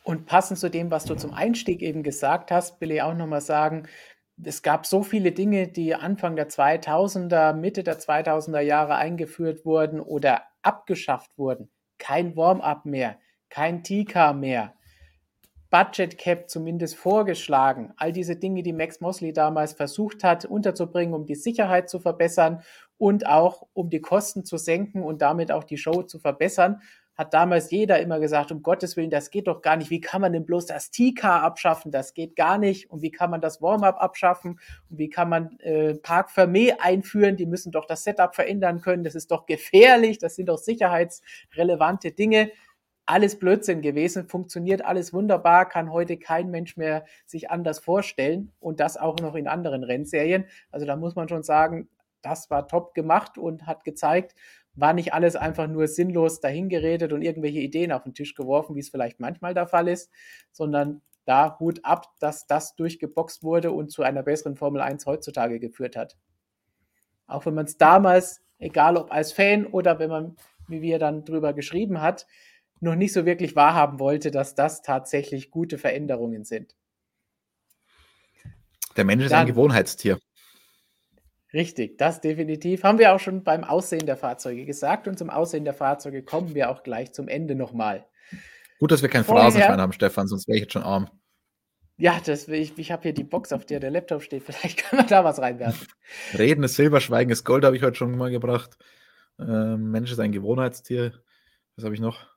Und 0.03 0.27
passend 0.27 0.59
zu 0.59 0.69
dem, 0.69 0.91
was 0.91 1.05
du 1.05 1.15
zum 1.15 1.33
Einstieg 1.33 1.81
eben 1.81 2.03
gesagt 2.03 2.51
hast, 2.51 2.79
will 2.81 2.91
ich 2.91 3.01
auch 3.01 3.15
nochmal 3.15 3.41
sagen, 3.41 3.87
es 4.43 4.61
gab 4.61 4.85
so 4.85 5.03
viele 5.03 5.31
Dinge, 5.31 5.67
die 5.67 5.95
Anfang 5.95 6.35
der 6.35 6.49
2000er, 6.49 7.53
Mitte 7.53 7.83
der 7.83 7.99
2000er 7.99 8.59
Jahre 8.59 8.95
eingeführt 8.95 9.65
wurden 9.65 9.99
oder 9.99 10.43
abgeschafft 10.61 11.37
wurden. 11.37 11.69
Kein 11.97 12.35
Warm-up 12.35 12.85
mehr, 12.85 13.17
kein 13.49 13.83
TK 13.83 14.33
mehr, 14.33 14.73
Budget 15.69 16.17
Cap 16.17 16.49
zumindest 16.49 16.95
vorgeschlagen. 16.95 17.93
All 17.97 18.11
diese 18.11 18.35
Dinge, 18.35 18.63
die 18.63 18.73
Max 18.73 19.01
Mosley 19.01 19.33
damals 19.33 19.73
versucht 19.73 20.23
hat 20.23 20.45
unterzubringen, 20.45 21.13
um 21.13 21.25
die 21.25 21.35
Sicherheit 21.35 21.89
zu 21.89 21.99
verbessern 21.99 22.61
und 22.97 23.25
auch 23.27 23.67
um 23.73 23.89
die 23.89 23.99
Kosten 23.99 24.45
zu 24.45 24.57
senken 24.57 25.03
und 25.03 25.21
damit 25.21 25.51
auch 25.51 25.63
die 25.63 25.77
Show 25.77 26.03
zu 26.03 26.19
verbessern, 26.19 26.81
hat 27.15 27.33
damals 27.33 27.71
jeder 27.71 27.99
immer 27.99 28.19
gesagt, 28.19 28.51
um 28.51 28.61
Gottes 28.61 28.97
Willen, 28.97 29.09
das 29.09 29.31
geht 29.31 29.47
doch 29.47 29.61
gar 29.61 29.77
nicht. 29.77 29.89
Wie 29.89 30.01
kann 30.01 30.21
man 30.21 30.33
denn 30.33 30.45
bloß 30.45 30.65
das 30.65 30.91
T-Car 30.91 31.43
abschaffen? 31.43 31.91
Das 31.91 32.13
geht 32.13 32.35
gar 32.35 32.57
nicht. 32.57 32.89
Und 32.91 33.01
wie 33.01 33.11
kann 33.11 33.31
man 33.31 33.39
das 33.39 33.61
Warm-up 33.61 34.01
abschaffen? 34.01 34.59
Und 34.89 34.97
wie 34.97 35.09
kann 35.09 35.29
man 35.29 35.57
äh, 35.59 35.95
Park 35.95 36.29
Fermé 36.29 36.77
einführen? 36.79 37.37
Die 37.37 37.45
müssen 37.45 37.71
doch 37.71 37.85
das 37.85 38.03
Setup 38.03 38.35
verändern 38.35 38.81
können. 38.81 39.03
Das 39.03 39.15
ist 39.15 39.31
doch 39.31 39.45
gefährlich. 39.45 40.17
Das 40.17 40.35
sind 40.35 40.49
doch 40.49 40.57
sicherheitsrelevante 40.57 42.11
Dinge 42.11 42.51
alles 43.07 43.37
Blödsinn 43.37 43.81
gewesen, 43.81 44.27
funktioniert 44.27 44.83
alles 44.83 45.13
wunderbar, 45.13 45.69
kann 45.69 45.91
heute 45.91 46.17
kein 46.17 46.49
Mensch 46.49 46.75
mehr 46.75 47.05
sich 47.25 47.51
anders 47.51 47.79
vorstellen 47.79 48.51
und 48.59 48.79
das 48.79 48.97
auch 48.97 49.17
noch 49.19 49.35
in 49.35 49.47
anderen 49.47 49.83
Rennserien. 49.83 50.45
Also 50.71 50.85
da 50.87 50.95
muss 50.95 51.15
man 51.15 51.29
schon 51.29 51.43
sagen, 51.43 51.87
das 52.23 52.49
war 52.49 52.67
top 52.67 52.95
gemacht 52.95 53.37
und 53.37 53.67
hat 53.67 53.83
gezeigt, 53.83 54.33
war 54.75 54.93
nicht 54.93 55.13
alles 55.13 55.35
einfach 55.35 55.67
nur 55.67 55.87
sinnlos 55.87 56.39
dahingeredet 56.39 57.13
und 57.13 57.21
irgendwelche 57.21 57.59
Ideen 57.59 57.91
auf 57.91 58.03
den 58.03 58.13
Tisch 58.13 58.35
geworfen, 58.35 58.75
wie 58.75 58.81
es 58.81 58.89
vielleicht 58.89 59.19
manchmal 59.19 59.53
der 59.53 59.67
Fall 59.67 59.87
ist, 59.87 60.11
sondern 60.51 61.01
da 61.25 61.57
Hut 61.59 61.79
ab, 61.83 62.07
dass 62.19 62.45
das 62.45 62.75
durchgeboxt 62.75 63.43
wurde 63.43 63.71
und 63.71 63.91
zu 63.91 64.03
einer 64.03 64.23
besseren 64.23 64.55
Formel 64.55 64.81
1 64.81 65.05
heutzutage 65.05 65.59
geführt 65.59 65.95
hat. 65.95 66.17
Auch 67.27 67.45
wenn 67.45 67.55
man 67.55 67.65
es 67.65 67.77
damals, 67.77 68.41
egal 68.59 68.97
ob 68.97 69.11
als 69.11 69.31
Fan 69.31 69.65
oder 69.65 69.97
wenn 69.99 70.09
man, 70.09 70.35
wie 70.67 70.81
wir 70.81 70.99
dann 70.99 71.25
drüber 71.25 71.53
geschrieben 71.53 72.01
hat, 72.01 72.27
noch 72.79 72.95
nicht 72.95 73.13
so 73.13 73.25
wirklich 73.25 73.55
wahrhaben 73.55 73.99
wollte, 73.99 74.29
dass 74.31 74.53
das 74.53 74.81
tatsächlich 74.81 75.49
gute 75.49 75.77
Veränderungen 75.77 76.43
sind. 76.43 76.75
Der 78.95 79.05
Mensch 79.05 79.23
ist 79.23 79.31
Dann, 79.31 79.41
ein 79.41 79.47
Gewohnheitstier. 79.47 80.19
Richtig, 81.55 81.97
das 81.97 82.19
definitiv. 82.19 82.83
Haben 82.83 82.99
wir 82.99 83.15
auch 83.15 83.19
schon 83.21 83.45
beim 83.45 83.63
Aussehen 83.63 84.05
der 84.05 84.17
Fahrzeuge 84.17 84.65
gesagt 84.65 85.07
und 85.07 85.17
zum 85.17 85.29
Aussehen 85.29 85.63
der 85.63 85.73
Fahrzeuge 85.73 86.21
kommen 86.21 86.53
wir 86.53 86.69
auch 86.69 86.83
gleich 86.83 87.13
zum 87.13 87.29
Ende 87.29 87.55
nochmal. 87.55 88.05
Gut, 88.77 88.91
dass 88.91 89.01
wir 89.01 89.07
keinen 89.07 89.23
Phrasenschwein 89.23 89.79
haben, 89.79 89.93
Stefan, 89.93 90.27
sonst 90.27 90.49
wäre 90.49 90.57
ich 90.57 90.63
jetzt 90.63 90.73
schon 90.73 90.83
arm. 90.83 91.09
Ja, 91.95 92.19
das, 92.25 92.49
ich, 92.49 92.77
ich 92.77 92.91
habe 92.91 93.03
hier 93.03 93.13
die 93.13 93.23
Box, 93.23 93.53
auf 93.53 93.65
der 93.65 93.79
der 93.79 93.89
Laptop 93.89 94.21
steht. 94.21 94.43
Vielleicht 94.45 94.83
können 94.83 95.03
wir 95.03 95.07
da 95.07 95.23
was 95.23 95.39
reinwerfen. 95.39 95.87
Reden 96.37 96.61
ist 96.65 96.75
Silber, 96.75 96.99
Schweigen 96.99 97.31
ist 97.31 97.45
Gold, 97.45 97.63
habe 97.63 97.77
ich 97.77 97.83
heute 97.83 97.95
schon 97.95 98.17
mal 98.17 98.31
gebracht. 98.31 98.77
Ähm, 99.39 99.91
Mensch 99.91 100.11
ist 100.11 100.19
ein 100.19 100.33
Gewohnheitstier. 100.33 101.13
Was 101.77 101.85
habe 101.85 101.95
ich 101.95 102.01
noch? 102.01 102.27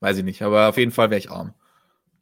Weiß 0.00 0.18
ich 0.18 0.24
nicht, 0.24 0.42
aber 0.42 0.68
auf 0.68 0.76
jeden 0.76 0.92
Fall 0.92 1.08
wäre 1.08 1.18
ich 1.18 1.30
arm. 1.30 1.54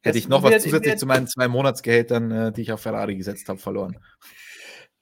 Hätte 0.02 0.14
das 0.14 0.16
ich 0.16 0.28
noch 0.28 0.44
was 0.44 0.62
zusätzlich 0.62 0.96
zu 0.96 1.06
meinen 1.06 1.26
zwei 1.26 1.48
Monatsgehältern, 1.48 2.30
äh, 2.30 2.52
die 2.52 2.62
ich 2.62 2.72
auf 2.72 2.80
Ferrari 2.82 3.16
gesetzt 3.16 3.48
habe, 3.48 3.58
verloren. 3.58 3.98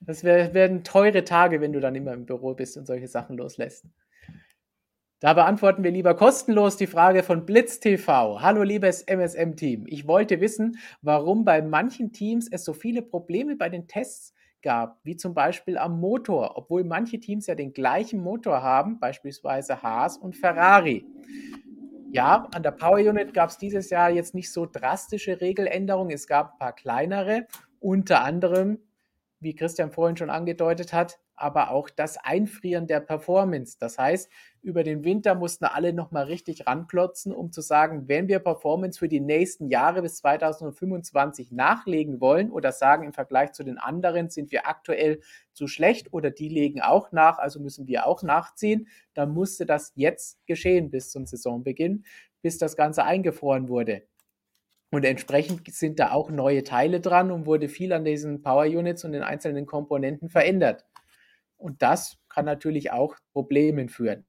Das 0.00 0.24
wär, 0.24 0.54
werden 0.54 0.84
teure 0.84 1.24
Tage, 1.24 1.60
wenn 1.60 1.72
du 1.72 1.80
dann 1.80 1.94
immer 1.94 2.12
im 2.12 2.26
Büro 2.26 2.54
bist 2.54 2.76
und 2.76 2.86
solche 2.86 3.08
Sachen 3.08 3.36
loslässt. 3.36 3.86
Da 5.20 5.34
beantworten 5.34 5.82
wir 5.82 5.90
lieber 5.90 6.14
kostenlos 6.14 6.76
die 6.76 6.86
Frage 6.86 7.24
von 7.24 7.44
Blitz 7.44 7.80
TV. 7.80 8.40
Hallo 8.40 8.62
liebes 8.62 9.02
MSM-Team. 9.02 9.86
Ich 9.88 10.06
wollte 10.06 10.40
wissen, 10.40 10.78
warum 11.02 11.44
bei 11.44 11.60
manchen 11.60 12.12
Teams 12.12 12.48
es 12.48 12.64
so 12.64 12.72
viele 12.72 13.02
Probleme 13.02 13.56
bei 13.56 13.68
den 13.68 13.88
Tests 13.88 14.32
gab, 14.62 15.00
wie 15.02 15.16
zum 15.16 15.34
Beispiel 15.34 15.76
am 15.76 15.98
Motor, 15.98 16.56
obwohl 16.56 16.84
manche 16.84 17.18
Teams 17.18 17.48
ja 17.48 17.56
den 17.56 17.72
gleichen 17.72 18.20
Motor 18.20 18.62
haben, 18.62 19.00
beispielsweise 19.00 19.82
Haas 19.82 20.16
und 20.16 20.36
Ferrari. 20.36 21.04
Ja, 22.12 22.48
an 22.54 22.62
der 22.62 22.70
Power 22.70 22.98
Unit 22.98 23.34
gab 23.34 23.50
es 23.50 23.58
dieses 23.58 23.90
Jahr 23.90 24.10
jetzt 24.10 24.34
nicht 24.34 24.52
so 24.52 24.66
drastische 24.66 25.40
Regeländerungen. 25.40 26.12
Es 26.12 26.28
gab 26.28 26.52
ein 26.52 26.58
paar 26.58 26.72
kleinere, 26.74 27.46
unter 27.80 28.22
anderem, 28.22 28.78
wie 29.40 29.54
Christian 29.54 29.92
vorhin 29.92 30.16
schon 30.16 30.30
angedeutet 30.30 30.92
hat, 30.92 31.20
aber 31.36 31.70
auch 31.70 31.88
das 31.88 32.16
Einfrieren 32.16 32.86
der 32.86 33.00
Performance. 33.00 33.76
Das 33.78 33.98
heißt, 33.98 34.28
über 34.60 34.82
den 34.82 35.04
Winter 35.04 35.34
mussten 35.34 35.64
alle 35.64 35.92
nochmal 35.92 36.24
richtig 36.24 36.66
ranklotzen, 36.66 37.32
um 37.32 37.52
zu 37.52 37.60
sagen, 37.60 38.08
wenn 38.08 38.26
wir 38.28 38.40
Performance 38.40 38.98
für 38.98 39.08
die 39.08 39.20
nächsten 39.20 39.68
Jahre 39.68 40.02
bis 40.02 40.16
2025 40.16 41.52
nachlegen 41.52 42.20
wollen 42.20 42.50
oder 42.50 42.72
sagen, 42.72 43.04
im 43.04 43.12
Vergleich 43.12 43.52
zu 43.52 43.62
den 43.62 43.78
anderen 43.78 44.30
sind 44.30 44.50
wir 44.50 44.66
aktuell 44.66 45.20
zu 45.52 45.68
schlecht 45.68 46.12
oder 46.12 46.30
die 46.30 46.48
legen 46.48 46.80
auch 46.80 47.12
nach, 47.12 47.38
also 47.38 47.60
müssen 47.60 47.86
wir 47.86 48.06
auch 48.06 48.22
nachziehen, 48.22 48.88
dann 49.14 49.30
musste 49.30 49.66
das 49.66 49.92
jetzt 49.94 50.44
geschehen 50.46 50.90
bis 50.90 51.10
zum 51.10 51.26
Saisonbeginn, 51.26 52.04
bis 52.42 52.58
das 52.58 52.76
Ganze 52.76 53.04
eingefroren 53.04 53.68
wurde. 53.68 54.02
Und 54.90 55.04
entsprechend 55.04 55.70
sind 55.72 55.98
da 55.98 56.12
auch 56.12 56.30
neue 56.30 56.64
Teile 56.64 57.00
dran 57.00 57.30
und 57.30 57.46
wurde 57.46 57.68
viel 57.68 57.92
an 57.92 58.04
diesen 58.04 58.40
Power 58.40 58.64
Units 58.64 59.04
und 59.04 59.12
den 59.12 59.22
einzelnen 59.22 59.66
Komponenten 59.66 60.30
verändert. 60.30 60.86
Und 61.58 61.82
das 61.82 62.18
kann 62.28 62.46
natürlich 62.46 62.90
auch 62.90 63.16
Problemen 63.32 63.88
führen. 63.88 64.24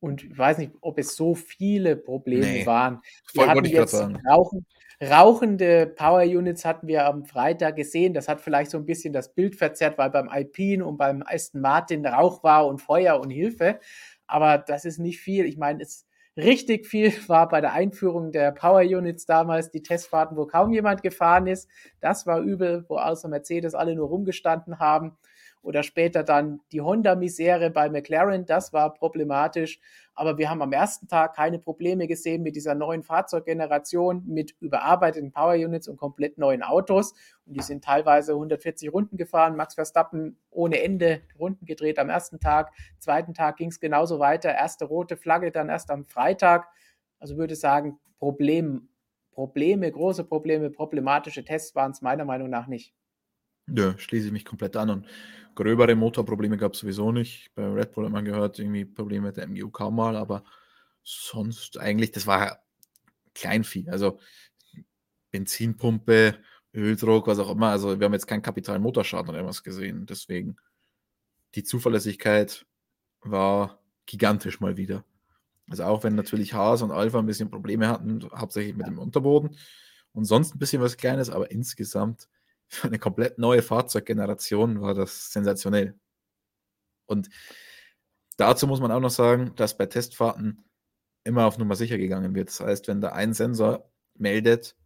Und 0.00 0.24
ich 0.24 0.36
weiß 0.36 0.58
nicht, 0.58 0.72
ob 0.80 0.98
es 0.98 1.16
so 1.16 1.34
viele 1.34 1.96
Probleme 1.96 2.44
nee, 2.44 2.66
waren. 2.66 3.00
Wir 3.32 3.46
hatten 3.46 3.64
jetzt 3.64 3.94
Rauchen, 3.94 4.66
rauchende 5.02 5.86
Power 5.86 6.22
Units 6.22 6.64
hatten 6.64 6.88
wir 6.88 7.06
am 7.06 7.24
Freitag 7.24 7.76
gesehen. 7.76 8.12
Das 8.12 8.28
hat 8.28 8.40
vielleicht 8.40 8.70
so 8.70 8.78
ein 8.78 8.84
bisschen 8.84 9.12
das 9.14 9.32
Bild 9.32 9.56
verzerrt, 9.56 9.96
weil 9.96 10.10
beim 10.10 10.28
Alpine 10.28 10.84
und 10.84 10.98
beim 10.98 11.22
Aston 11.24 11.60
Martin 11.60 12.04
Rauch 12.04 12.42
war 12.42 12.66
und 12.66 12.82
Feuer 12.82 13.18
und 13.18 13.30
Hilfe. 13.30 13.78
Aber 14.26 14.58
das 14.58 14.84
ist 14.84 14.98
nicht 14.98 15.20
viel. 15.20 15.46
Ich 15.46 15.56
meine, 15.56 15.82
es 15.82 16.06
richtig 16.36 16.86
viel 16.86 17.12
war 17.28 17.48
bei 17.48 17.60
der 17.60 17.72
Einführung 17.72 18.32
der 18.32 18.52
Power 18.52 18.82
Units 18.82 19.26
damals, 19.26 19.70
die 19.70 19.82
Testfahrten, 19.82 20.36
wo 20.36 20.46
kaum 20.46 20.72
jemand 20.72 21.02
gefahren 21.02 21.46
ist. 21.46 21.68
Das 22.00 22.26
war 22.26 22.40
übel, 22.40 22.84
wo 22.88 22.96
außer 22.96 23.28
Mercedes 23.28 23.74
alle 23.74 23.94
nur 23.94 24.08
rumgestanden 24.08 24.78
haben 24.78 25.16
oder 25.62 25.82
später 25.82 26.22
dann 26.22 26.60
die 26.72 26.82
Honda-Misere 26.82 27.70
bei 27.70 27.88
McLaren, 27.88 28.46
das 28.46 28.72
war 28.72 28.92
problematisch. 28.94 29.80
Aber 30.14 30.38
wir 30.38 30.48
haben 30.48 30.62
am 30.62 30.72
ersten 30.72 31.08
Tag 31.08 31.34
keine 31.34 31.58
Probleme 31.58 32.06
gesehen 32.06 32.42
mit 32.42 32.54
dieser 32.54 32.74
neuen 32.74 33.02
Fahrzeuggeneration, 33.02 34.22
mit 34.26 34.54
überarbeiteten 34.60 35.32
Power 35.32 35.54
Units 35.54 35.88
und 35.88 35.96
komplett 35.96 36.38
neuen 36.38 36.62
Autos. 36.62 37.14
Und 37.46 37.56
die 37.56 37.62
sind 37.62 37.84
teilweise 37.84 38.32
140 38.32 38.92
Runden 38.92 39.16
gefahren. 39.16 39.56
Max 39.56 39.74
Verstappen 39.74 40.38
ohne 40.50 40.82
Ende 40.82 41.22
Runden 41.38 41.66
gedreht 41.66 41.98
am 41.98 42.08
ersten 42.08 42.38
Tag. 42.38 42.72
Zweiten 42.98 43.34
Tag 43.34 43.56
ging 43.56 43.70
es 43.70 43.80
genauso 43.80 44.20
weiter. 44.20 44.54
Erste 44.54 44.84
rote 44.84 45.16
Flagge 45.16 45.50
dann 45.50 45.68
erst 45.68 45.90
am 45.90 46.04
Freitag. 46.04 46.68
Also 47.18 47.36
würde 47.36 47.56
sagen, 47.56 47.98
Problem, 48.18 48.88
Probleme, 49.32 49.90
große 49.90 50.24
Probleme, 50.24 50.70
problematische 50.70 51.44
Tests 51.44 51.74
waren 51.74 51.90
es 51.90 52.02
meiner 52.02 52.24
Meinung 52.24 52.48
nach 52.48 52.68
nicht. 52.68 52.94
Ja, 53.66 53.96
schließe 53.98 54.26
ich 54.26 54.32
mich 54.32 54.44
komplett 54.44 54.76
an. 54.76 54.90
Und 54.90 55.06
gröbere 55.54 55.94
Motorprobleme 55.94 56.56
gab 56.56 56.74
es 56.74 56.80
sowieso 56.80 57.12
nicht. 57.12 57.54
Bei 57.54 57.66
Red 57.66 57.92
Bull 57.92 58.04
hat 58.04 58.12
man 58.12 58.24
gehört, 58.24 58.58
irgendwie 58.58 58.84
Probleme 58.84 59.28
mit 59.28 59.36
der 59.36 59.44
MGU 59.44 59.70
kaum 59.70 59.96
mal, 59.96 60.16
aber 60.16 60.44
sonst 61.02 61.78
eigentlich, 61.78 62.12
das 62.12 62.26
war 62.26 62.62
Kleinvieh. 63.34 63.88
Also 63.88 64.20
Benzinpumpe, 65.30 66.38
Öldruck, 66.74 67.26
was 67.26 67.38
auch 67.38 67.50
immer. 67.50 67.68
Also 67.68 67.98
wir 67.98 68.04
haben 68.04 68.12
jetzt 68.12 68.26
keinen 68.26 68.42
kapitalen 68.42 68.82
Motorschaden 68.82 69.28
oder 69.28 69.38
irgendwas 69.38 69.62
gesehen. 69.62 70.06
Deswegen 70.06 70.56
die 71.54 71.64
Zuverlässigkeit 71.64 72.66
war 73.20 73.80
gigantisch 74.06 74.60
mal 74.60 74.76
wieder. 74.76 75.04
Also 75.70 75.84
auch 75.84 76.04
wenn 76.04 76.14
natürlich 76.14 76.52
Haas 76.52 76.82
und 76.82 76.90
Alpha 76.90 77.18
ein 77.18 77.26
bisschen 77.26 77.50
Probleme 77.50 77.88
hatten, 77.88 78.28
hauptsächlich 78.34 78.76
mit 78.76 78.86
dem 78.86 78.98
Unterboden 78.98 79.56
und 80.12 80.24
sonst 80.24 80.54
ein 80.54 80.58
bisschen 80.58 80.82
was 80.82 80.96
Kleines, 80.96 81.30
aber 81.30 81.50
insgesamt 81.50 82.28
für 82.74 82.88
eine 82.88 82.98
komplett 82.98 83.38
neue 83.38 83.62
Fahrzeuggeneration 83.62 84.80
war 84.80 84.94
das 84.94 85.32
sensationell. 85.32 85.98
Und 87.06 87.28
dazu 88.36 88.66
muss 88.66 88.80
man 88.80 88.92
auch 88.92 89.00
noch 89.00 89.10
sagen, 89.10 89.54
dass 89.56 89.76
bei 89.76 89.86
Testfahrten 89.86 90.64
immer 91.24 91.46
auf 91.46 91.58
Nummer 91.58 91.76
sicher 91.76 91.98
gegangen 91.98 92.34
wird. 92.34 92.48
Das 92.48 92.60
heißt, 92.60 92.88
wenn 92.88 93.00
da 93.00 93.10
ein 93.12 93.34
Sensor 93.34 93.90
meldet, 94.14 94.76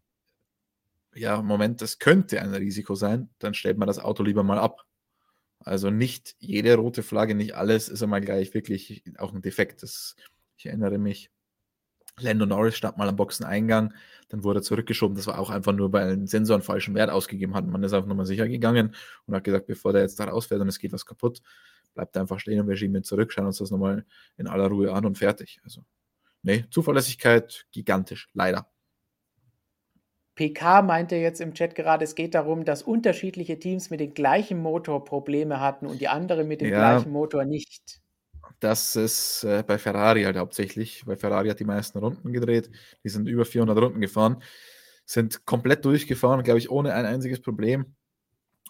ja, 1.14 1.42
Moment, 1.42 1.82
das 1.82 1.98
könnte 1.98 2.40
ein 2.40 2.54
Risiko 2.54 2.94
sein, 2.94 3.30
dann 3.38 3.54
stellt 3.54 3.78
man 3.78 3.88
das 3.88 3.98
Auto 3.98 4.22
lieber 4.22 4.42
mal 4.44 4.58
ab. 4.58 4.84
Also 5.60 5.90
nicht 5.90 6.36
jede 6.38 6.76
rote 6.76 7.02
Flagge, 7.02 7.34
nicht 7.34 7.54
alles 7.54 7.88
ist 7.88 8.02
einmal 8.02 8.20
gleich 8.20 8.54
wirklich 8.54 9.02
auch 9.18 9.32
ein 9.32 9.42
Defekt. 9.42 9.82
Das, 9.82 10.14
ich 10.56 10.66
erinnere 10.66 10.98
mich, 10.98 11.30
Lando 12.20 12.46
Norris 12.46 12.76
stand 12.76 12.96
mal 12.96 13.08
am 13.08 13.16
Boxeneingang, 13.16 13.94
dann 14.28 14.44
wurde 14.44 14.60
er 14.60 14.62
zurückgeschoben. 14.62 15.16
Das 15.16 15.26
war 15.26 15.38
auch 15.38 15.50
einfach 15.50 15.72
nur, 15.72 15.92
weil 15.92 16.10
ein 16.10 16.26
Sensor 16.26 16.56
einen 16.56 16.62
falschen 16.62 16.94
Wert 16.94 17.10
ausgegeben 17.10 17.54
hat. 17.54 17.66
Man 17.66 17.82
ist 17.82 17.92
einfach 17.92 18.08
nochmal 18.08 18.26
sicher 18.26 18.48
gegangen 18.48 18.94
und 19.26 19.34
hat 19.34 19.44
gesagt, 19.44 19.66
bevor 19.66 19.92
der 19.92 20.02
jetzt 20.02 20.20
da 20.20 20.24
rausfährt 20.24 20.60
und 20.60 20.68
es 20.68 20.78
geht 20.78 20.92
was 20.92 21.06
kaputt, 21.06 21.42
bleibt 21.94 22.16
einfach 22.16 22.38
stehen 22.38 22.60
und 22.60 22.68
wir 22.68 22.76
schieben 22.76 22.96
ihn 22.96 23.04
zurück, 23.04 23.32
schauen 23.32 23.46
uns 23.46 23.58
das 23.58 23.70
nochmal 23.70 24.04
in 24.36 24.46
aller 24.46 24.68
Ruhe 24.68 24.92
an 24.92 25.04
und 25.06 25.18
fertig. 25.18 25.60
Also, 25.64 25.84
nee, 26.42 26.64
Zuverlässigkeit 26.70 27.66
gigantisch, 27.72 28.28
leider. 28.34 28.68
PK 30.38 30.82
meinte 30.82 31.16
jetzt 31.16 31.40
im 31.40 31.52
Chat 31.52 31.74
gerade, 31.74 32.04
es 32.04 32.14
geht 32.14 32.36
darum, 32.36 32.64
dass 32.64 32.82
unterschiedliche 32.82 33.58
Teams 33.58 33.90
mit 33.90 33.98
dem 33.98 34.14
gleichen 34.14 34.58
Motor 34.58 35.04
Probleme 35.04 35.58
hatten 35.58 35.86
und 35.86 36.00
die 36.00 36.06
anderen 36.06 36.46
mit 36.46 36.60
dem 36.60 36.68
ja. 36.68 36.78
gleichen 36.78 37.10
Motor 37.10 37.44
nicht 37.44 38.00
das 38.60 38.96
ist 38.96 39.44
äh, 39.44 39.62
bei 39.66 39.78
Ferrari 39.78 40.24
halt 40.24 40.36
hauptsächlich, 40.36 41.06
weil 41.06 41.16
Ferrari 41.16 41.48
hat 41.48 41.60
die 41.60 41.64
meisten 41.64 41.98
Runden 41.98 42.32
gedreht. 42.32 42.70
Die 43.04 43.08
sind 43.08 43.28
über 43.28 43.44
400 43.44 43.78
Runden 43.78 44.00
gefahren, 44.00 44.42
sind 45.04 45.46
komplett 45.46 45.84
durchgefahren, 45.84 46.42
glaube 46.42 46.58
ich, 46.58 46.70
ohne 46.70 46.94
ein 46.94 47.06
einziges 47.06 47.40
Problem. 47.40 47.94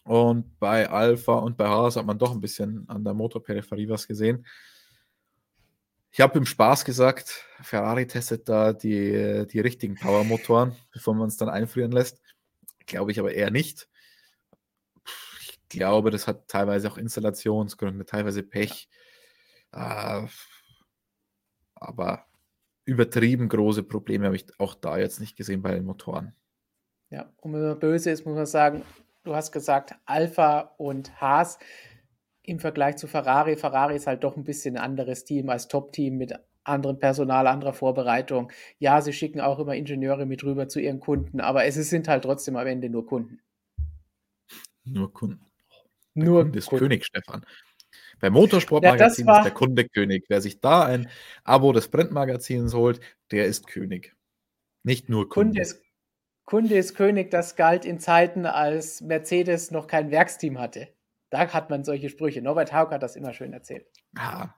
Und 0.04 0.58
bei 0.58 0.88
Alpha 0.88 1.34
und 1.34 1.56
bei 1.56 1.68
Haas 1.68 1.96
hat 1.96 2.06
man 2.06 2.18
doch 2.18 2.32
ein 2.32 2.40
bisschen 2.40 2.88
an 2.88 3.04
der 3.04 3.14
Motorperipherie 3.14 3.88
was 3.88 4.08
gesehen. 4.08 4.46
Ich 6.10 6.20
habe 6.20 6.38
im 6.38 6.46
Spaß 6.46 6.84
gesagt, 6.84 7.44
Ferrari 7.62 8.06
testet 8.06 8.48
da 8.48 8.72
die, 8.72 9.46
die 9.46 9.60
richtigen 9.60 9.94
Powermotoren, 9.94 10.74
bevor 10.92 11.14
man 11.14 11.28
es 11.28 11.36
dann 11.36 11.48
einfrieren 11.48 11.92
lässt. 11.92 12.20
Glaube 12.86 13.12
ich 13.12 13.20
aber 13.20 13.32
eher 13.32 13.50
nicht. 13.50 13.88
Ich 15.42 15.60
glaube, 15.68 16.10
das 16.10 16.26
hat 16.26 16.48
teilweise 16.48 16.90
auch 16.90 16.96
Installationsgründe, 16.96 18.06
teilweise 18.06 18.42
Pech. 18.42 18.88
Äh, 19.72 20.26
aber 21.74 22.26
übertrieben 22.84 23.48
große 23.48 23.82
Probleme 23.82 24.26
habe 24.26 24.36
ich 24.36 24.46
auch 24.58 24.74
da 24.74 24.98
jetzt 24.98 25.20
nicht 25.20 25.36
gesehen 25.36 25.62
bei 25.62 25.74
den 25.74 25.84
Motoren. 25.84 26.34
Ja, 27.10 27.32
und 27.36 27.52
wenn 27.52 27.62
man 27.62 27.78
böse 27.78 28.10
ist, 28.10 28.26
muss 28.26 28.34
man 28.34 28.46
sagen, 28.46 28.82
du 29.24 29.34
hast 29.34 29.52
gesagt, 29.52 29.94
Alpha 30.04 30.74
und 30.78 31.20
Haas 31.20 31.58
im 32.42 32.60
Vergleich 32.60 32.96
zu 32.96 33.06
Ferrari. 33.06 33.56
Ferrari 33.56 33.96
ist 33.96 34.06
halt 34.06 34.24
doch 34.24 34.36
ein 34.36 34.44
bisschen 34.44 34.76
ein 34.76 34.82
anderes 34.82 35.24
Team 35.24 35.50
als 35.50 35.68
Top-Team 35.68 36.16
mit 36.16 36.34
anderem 36.64 36.98
Personal, 36.98 37.46
anderer 37.46 37.72
Vorbereitung. 37.74 38.50
Ja, 38.78 39.00
sie 39.02 39.12
schicken 39.12 39.40
auch 39.40 39.58
immer 39.58 39.74
Ingenieure 39.74 40.26
mit 40.26 40.44
rüber 40.44 40.68
zu 40.68 40.80
ihren 40.80 41.00
Kunden, 41.00 41.40
aber 41.40 41.64
es 41.64 41.74
sind 41.74 42.08
halt 42.08 42.24
trotzdem 42.24 42.56
am 42.56 42.66
Ende 42.66 42.88
nur 42.88 43.06
Kunden. 43.06 43.40
Nur 44.84 45.12
Kunden. 45.12 45.44
Der 46.14 46.24
nur 46.24 46.42
Kunde 46.42 46.58
ist 46.58 46.66
Kunden. 46.66 46.84
König, 46.84 47.04
Stefan. 47.04 47.44
Beim 48.20 48.32
Motorsportmagazin 48.32 49.26
ja, 49.26 49.38
ist 49.38 49.44
der 49.44 49.52
Kunde 49.52 49.88
König. 49.88 50.24
Wer 50.28 50.40
sich 50.40 50.60
da 50.60 50.84
ein 50.84 51.08
Abo 51.44 51.72
des 51.72 51.88
Printmagazins 51.88 52.74
holt, 52.74 53.00
der 53.30 53.46
ist 53.46 53.66
König. 53.66 54.16
Nicht 54.82 55.08
nur 55.08 55.28
Kunde. 55.28 55.50
Kunde 55.50 55.62
ist, 55.62 55.82
Kunde 56.44 56.74
ist 56.76 56.94
König, 56.94 57.30
das 57.30 57.56
galt 57.56 57.84
in 57.84 58.00
Zeiten, 58.00 58.46
als 58.46 59.00
Mercedes 59.00 59.70
noch 59.70 59.86
kein 59.86 60.10
Werksteam 60.10 60.58
hatte. 60.58 60.88
Da 61.30 61.52
hat 61.52 61.70
man 61.70 61.84
solche 61.84 62.08
Sprüche. 62.08 62.42
Norbert 62.42 62.72
Haug 62.72 62.90
hat 62.90 63.02
das 63.02 63.16
immer 63.16 63.32
schön 63.34 63.52
erzählt. 63.52 63.86
Ah. 64.16 64.54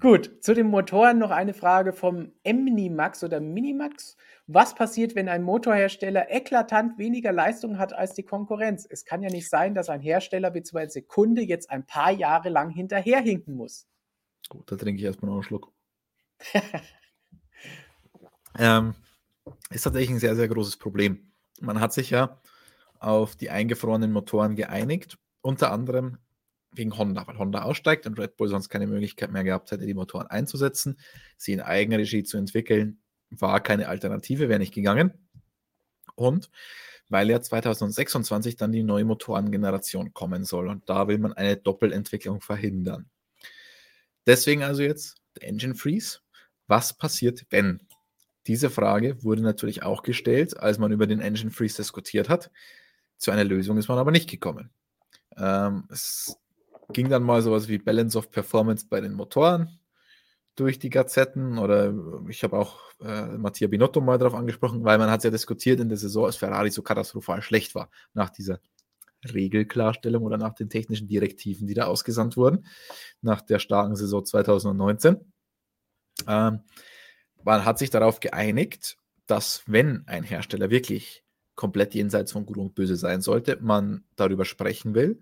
Gut, 0.00 0.42
zu 0.42 0.54
den 0.54 0.68
Motoren 0.68 1.18
noch 1.18 1.30
eine 1.30 1.54
Frage 1.54 1.92
vom 1.92 2.32
Minimax 2.44 3.22
oder 3.22 3.40
Minimax. 3.40 4.16
Was 4.46 4.74
passiert, 4.74 5.14
wenn 5.14 5.28
ein 5.28 5.42
Motorhersteller 5.42 6.30
eklatant 6.30 6.98
weniger 6.98 7.32
Leistung 7.32 7.78
hat 7.78 7.92
als 7.92 8.14
die 8.14 8.22
Konkurrenz? 8.22 8.86
Es 8.88 9.04
kann 9.04 9.22
ja 9.22 9.30
nicht 9.30 9.48
sein, 9.48 9.74
dass 9.74 9.88
ein 9.88 10.00
Hersteller 10.00 10.50
bzw. 10.50 11.02
Kunde 11.02 11.42
jetzt 11.42 11.70
ein 11.70 11.86
paar 11.86 12.10
Jahre 12.10 12.48
lang 12.48 12.70
hinterherhinken 12.70 13.56
muss. 13.56 13.86
Gut, 14.48 14.70
da 14.70 14.76
trinke 14.76 15.00
ich 15.00 15.04
erstmal 15.06 15.28
noch 15.28 15.36
einen 15.36 15.42
Schluck. 15.42 15.72
ähm, 18.58 18.94
ist 19.70 19.82
tatsächlich 19.82 20.10
ein 20.10 20.18
sehr, 20.18 20.36
sehr 20.36 20.48
großes 20.48 20.76
Problem. 20.76 21.32
Man 21.60 21.80
hat 21.80 21.92
sich 21.92 22.10
ja 22.10 22.40
auf 22.98 23.36
die 23.36 23.50
eingefrorenen 23.50 24.12
Motoren 24.12 24.56
geeinigt. 24.56 25.18
Unter 25.40 25.72
anderem 25.72 26.18
wegen 26.76 26.96
Honda, 26.96 27.26
weil 27.26 27.38
Honda 27.38 27.62
aussteigt 27.62 28.06
und 28.06 28.18
Red 28.18 28.36
Bull 28.36 28.48
sonst 28.48 28.68
keine 28.68 28.86
Möglichkeit 28.86 29.30
mehr 29.30 29.44
gehabt 29.44 29.70
hätte, 29.70 29.86
die 29.86 29.94
Motoren 29.94 30.26
einzusetzen. 30.26 30.98
Sie 31.36 31.52
in 31.52 31.60
Eigenregie 31.60 32.24
zu 32.24 32.36
entwickeln, 32.36 33.00
war 33.30 33.60
keine 33.60 33.88
Alternative, 33.88 34.48
wäre 34.48 34.58
nicht 34.58 34.74
gegangen. 34.74 35.12
Und 36.14 36.50
weil 37.08 37.30
ja 37.30 37.40
2026 37.40 38.56
dann 38.56 38.72
die 38.72 38.82
neue 38.82 39.04
Motorengeneration 39.04 40.14
kommen 40.14 40.44
soll 40.44 40.68
und 40.68 40.88
da 40.88 41.06
will 41.08 41.18
man 41.18 41.32
eine 41.32 41.56
Doppelentwicklung 41.56 42.40
verhindern. 42.40 43.10
Deswegen 44.26 44.62
also 44.62 44.82
jetzt 44.82 45.16
der 45.36 45.48
Engine 45.48 45.74
Freeze. 45.74 46.20
Was 46.66 46.96
passiert, 46.96 47.44
wenn? 47.50 47.80
Diese 48.46 48.70
Frage 48.70 49.22
wurde 49.22 49.42
natürlich 49.42 49.82
auch 49.82 50.02
gestellt, 50.02 50.58
als 50.58 50.78
man 50.78 50.92
über 50.92 51.06
den 51.06 51.20
Engine 51.20 51.50
Freeze 51.50 51.76
diskutiert 51.76 52.28
hat. 52.28 52.50
Zu 53.18 53.30
einer 53.30 53.44
Lösung 53.44 53.78
ist 53.78 53.88
man 53.88 53.98
aber 53.98 54.10
nicht 54.10 54.30
gekommen. 54.30 54.70
Ähm, 55.36 55.86
es 55.90 56.38
ging 56.92 57.08
dann 57.08 57.22
mal 57.22 57.42
sowas 57.42 57.68
wie 57.68 57.78
Balance 57.78 58.18
of 58.18 58.30
Performance 58.30 58.86
bei 58.88 59.00
den 59.00 59.14
Motoren 59.14 59.78
durch 60.56 60.78
die 60.78 60.90
Gazetten 60.90 61.58
oder 61.58 61.92
ich 62.28 62.44
habe 62.44 62.58
auch 62.58 62.80
äh, 63.00 63.26
Mattia 63.36 63.66
Binotto 63.66 64.00
mal 64.00 64.18
darauf 64.18 64.34
angesprochen, 64.34 64.84
weil 64.84 64.98
man 64.98 65.10
hat 65.10 65.24
ja 65.24 65.30
diskutiert 65.30 65.80
in 65.80 65.88
der 65.88 65.98
Saison, 65.98 66.26
als 66.26 66.36
Ferrari 66.36 66.70
so 66.70 66.82
katastrophal 66.82 67.42
schlecht 67.42 67.74
war 67.74 67.90
nach 68.12 68.30
dieser 68.30 68.60
Regelklarstellung 69.32 70.22
oder 70.22 70.36
nach 70.36 70.54
den 70.54 70.68
technischen 70.68 71.08
Direktiven, 71.08 71.66
die 71.66 71.74
da 71.74 71.86
ausgesandt 71.86 72.36
wurden, 72.36 72.66
nach 73.20 73.40
der 73.40 73.58
starken 73.58 73.96
Saison 73.96 74.24
2019. 74.24 75.32
Ähm, 76.28 76.60
man 77.42 77.64
hat 77.64 77.78
sich 77.78 77.90
darauf 77.90 78.20
geeinigt, 78.20 78.96
dass 79.26 79.62
wenn 79.66 80.06
ein 80.06 80.22
Hersteller 80.22 80.70
wirklich 80.70 81.24
komplett 81.56 81.94
jenseits 81.94 82.32
von 82.32 82.46
Gut 82.46 82.58
und 82.58 82.74
Böse 82.74 82.96
sein 82.96 83.22
sollte, 83.22 83.58
man 83.60 84.04
darüber 84.16 84.44
sprechen 84.44 84.94
will, 84.94 85.20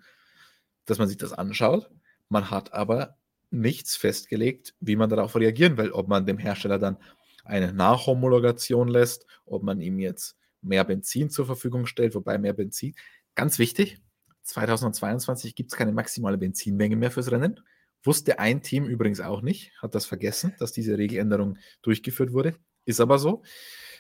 dass 0.84 0.98
man 0.98 1.09
sich 1.09 1.16
das 1.16 1.32
anschaut. 1.32 1.90
Man 2.28 2.50
hat 2.50 2.72
aber 2.72 3.16
nichts 3.50 3.96
festgelegt, 3.96 4.74
wie 4.80 4.96
man 4.96 5.10
darauf 5.10 5.36
reagieren 5.36 5.76
will, 5.76 5.92
ob 5.92 6.09
man 6.09 6.26
dem 6.26 6.38
Hersteller 6.38 6.78
dann 6.78 6.96
eine 7.44 7.72
Nachhomologation 7.72 8.88
lässt, 8.88 9.26
ob 9.44 9.62
man 9.62 9.80
ihm 9.80 9.98
jetzt 9.98 10.36
mehr 10.62 10.84
Benzin 10.84 11.28
zur 11.28 11.46
Verfügung 11.46 11.86
stellt, 11.86 12.14
wobei 12.14 12.38
mehr 12.38 12.52
Benzin, 12.52 12.94
ganz 13.34 13.59
wichtig, 13.59 14.00
2022 14.44 15.54
gibt 15.54 15.72
es 15.72 15.78
keine 15.78 15.92
maximale 15.92 16.38
Benzinmenge 16.38 16.96
mehr 16.96 17.10
fürs 17.10 17.30
Rennen. 17.30 17.60
Wusste 18.04 18.38
ein 18.38 18.62
Team 18.62 18.86
übrigens 18.86 19.20
auch 19.20 19.42
nicht, 19.42 19.72
hat 19.80 19.94
das 19.94 20.06
vergessen, 20.06 20.54
dass 20.59 20.72
diese 20.72 20.98
Regeländerung 20.98 21.59
durchgeführt 21.82 22.32
wurde. 22.32 22.56
Ist 22.84 23.00
aber 23.00 23.18
so. 23.18 23.42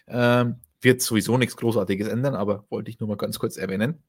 Ähm, 0.08 0.56
wird 0.80 1.00
sowieso 1.00 1.38
nichts 1.38 1.56
Großartiges 1.56 2.08
ändern, 2.08 2.34
aber 2.34 2.66
wollte 2.68 2.90
ich 2.90 2.98
nur 2.98 3.08
mal 3.08 3.16
ganz 3.16 3.38
kurz 3.38 3.56
erwähnen. 3.56 4.02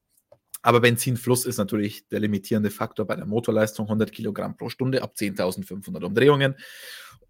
Aber 0.64 0.80
Benzinfluss 0.80 1.44
ist 1.44 1.58
natürlich 1.58 2.08
der 2.08 2.20
limitierende 2.20 2.70
Faktor 2.70 3.06
bei 3.06 3.16
der 3.16 3.26
Motorleistung, 3.26 3.84
100 3.84 4.10
Kilogramm 4.10 4.56
pro 4.56 4.70
Stunde 4.70 5.02
ab 5.02 5.12
10.500 5.14 6.02
Umdrehungen. 6.02 6.56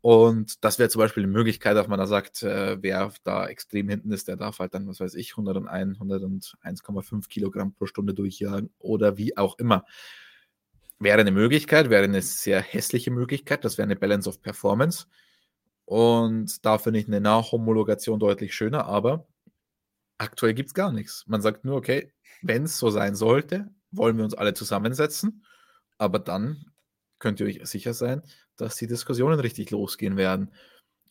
Und 0.01 0.63
das 0.63 0.79
wäre 0.79 0.89
zum 0.89 1.01
Beispiel 1.01 1.25
eine 1.25 1.33
Möglichkeit, 1.33 1.77
dass 1.77 1.89
man 1.89 1.99
da 1.99 2.07
sagt, 2.07 2.45
äh, 2.45 2.81
wer 2.81 3.13
da 3.25 3.49
extrem 3.49 3.89
hinten 3.89 4.13
ist, 4.13 4.29
der 4.29 4.37
darf 4.37 4.61
halt 4.61 4.73
dann, 4.75 4.87
was 4.87 5.01
weiß 5.01 5.17
ich, 5.17 5.33
101, 5.33 5.99
101,5 5.99 7.29
Kilogramm 7.29 7.75
pro 7.75 7.87
Stunde 7.87 8.15
durchjagen 8.15 8.71
oder 8.79 9.17
wie 9.19 9.37
auch 9.37 9.59
immer. 9.59 9.85
Wäre 11.01 11.21
eine 11.21 11.33
Möglichkeit, 11.33 11.91
wäre 11.91 12.05
eine 12.05 12.23
sehr 12.23 12.61
hässliche 12.61 13.11
Möglichkeit, 13.11 13.65
das 13.65 13.79
wäre 13.79 13.87
eine 13.87 13.97
Balance 13.97 14.29
of 14.29 14.43
Performance. 14.43 15.07
Und 15.87 16.65
da 16.65 16.79
finde 16.79 17.01
ich 17.01 17.09
eine 17.09 17.21
Nachhomologation 17.21 18.21
deutlich 18.21 18.55
schöner, 18.55 18.87
aber 18.87 19.27
aktuell 20.19 20.55
gibt 20.55 20.69
es 20.69 20.75
gar 20.75 20.93
nichts. 20.93 21.25
Man 21.27 21.43
sagt 21.43 21.65
nur, 21.65 21.75
okay, 21.75 22.14
wenn 22.45 22.65
es 22.65 22.79
so 22.79 22.91
sein 22.91 23.15
sollte, 23.15 23.71
wollen 23.91 24.17
wir 24.17 24.25
uns 24.25 24.35
alle 24.35 24.55
zusammensetzen. 24.55 25.45
Aber 25.99 26.19
dann 26.19 26.67
könnt 27.19 27.41
ihr 27.41 27.47
euch 27.47 27.61
sicher 27.65 27.95
sein, 27.95 28.23
dass 28.57 28.77
die 28.77 28.87
Diskussionen 28.87 29.41
richtig 29.41 29.71
losgehen 29.71 30.17
werden. 30.17 30.53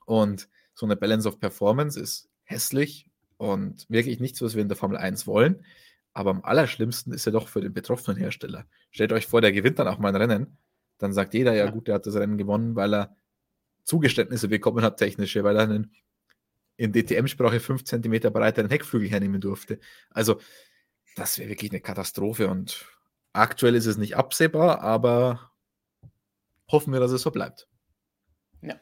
Und 0.06 0.48
so 0.74 0.86
eine 0.86 0.96
Balance 0.96 1.28
of 1.28 1.40
Performance 1.40 2.00
ist 2.00 2.30
hässlich 2.44 3.10
und 3.38 3.86
wirklich 3.90 4.20
nichts, 4.20 4.42
was 4.42 4.56
wir 4.56 4.62
in 4.62 4.68
der 4.68 4.78
Formel 4.78 4.98
1 4.98 5.26
wollen. 5.28 5.66
Aber 6.14 6.30
am 6.30 6.44
allerschlimmsten 6.44 7.14
ist 7.14 7.26
ja 7.26 7.32
doch 7.32 7.48
für 7.48 7.62
den 7.62 7.74
betroffenen 7.74 8.18
Hersteller. 8.18 8.68
Stellt 8.92 9.12
euch 9.12 9.26
vor, 9.26 9.42
der 9.42 9.52
gewinnt 9.52 9.80
dann 9.80 9.88
auch 9.88 9.98
mal 9.98 10.10
ein 10.10 10.16
Rennen. 10.16 10.58
Dann 11.00 11.14
sagt 11.14 11.34
jeder, 11.34 11.54
ja, 11.54 11.66
ja. 11.66 11.72
gut, 11.72 11.88
der 11.88 11.96
hat 11.96 12.06
das 12.06 12.16
Rennen 12.16 12.38
gewonnen, 12.38 12.76
weil 12.76 12.94
er 12.94 13.16
Zugeständnisse 13.84 14.48
bekommen 14.48 14.84
hat, 14.84 14.98
technische, 14.98 15.44
weil 15.44 15.58
er 15.58 15.64
einen 15.64 15.96
in 16.76 16.92
DTM-Sprache 16.92 17.60
5 17.60 17.84
cm 17.84 18.32
breiteren 18.32 18.70
Heckflügel 18.70 19.10
hernehmen 19.10 19.42
durfte. 19.42 19.80
Also, 20.10 20.40
das 21.16 21.38
wäre 21.38 21.50
wirklich 21.50 21.72
eine 21.72 21.82
Katastrophe 21.82 22.48
und 22.48 22.86
aktuell 23.34 23.76
ist 23.76 23.86
es 23.86 23.98
nicht 23.98 24.16
absehbar, 24.16 24.82
aber 24.82 25.52
hoffen 26.72 26.94
wir, 26.94 27.00
dass 27.00 27.12
es 27.12 27.22
so 27.22 27.32
bleibt. 27.32 27.68
Ja. 28.62 28.80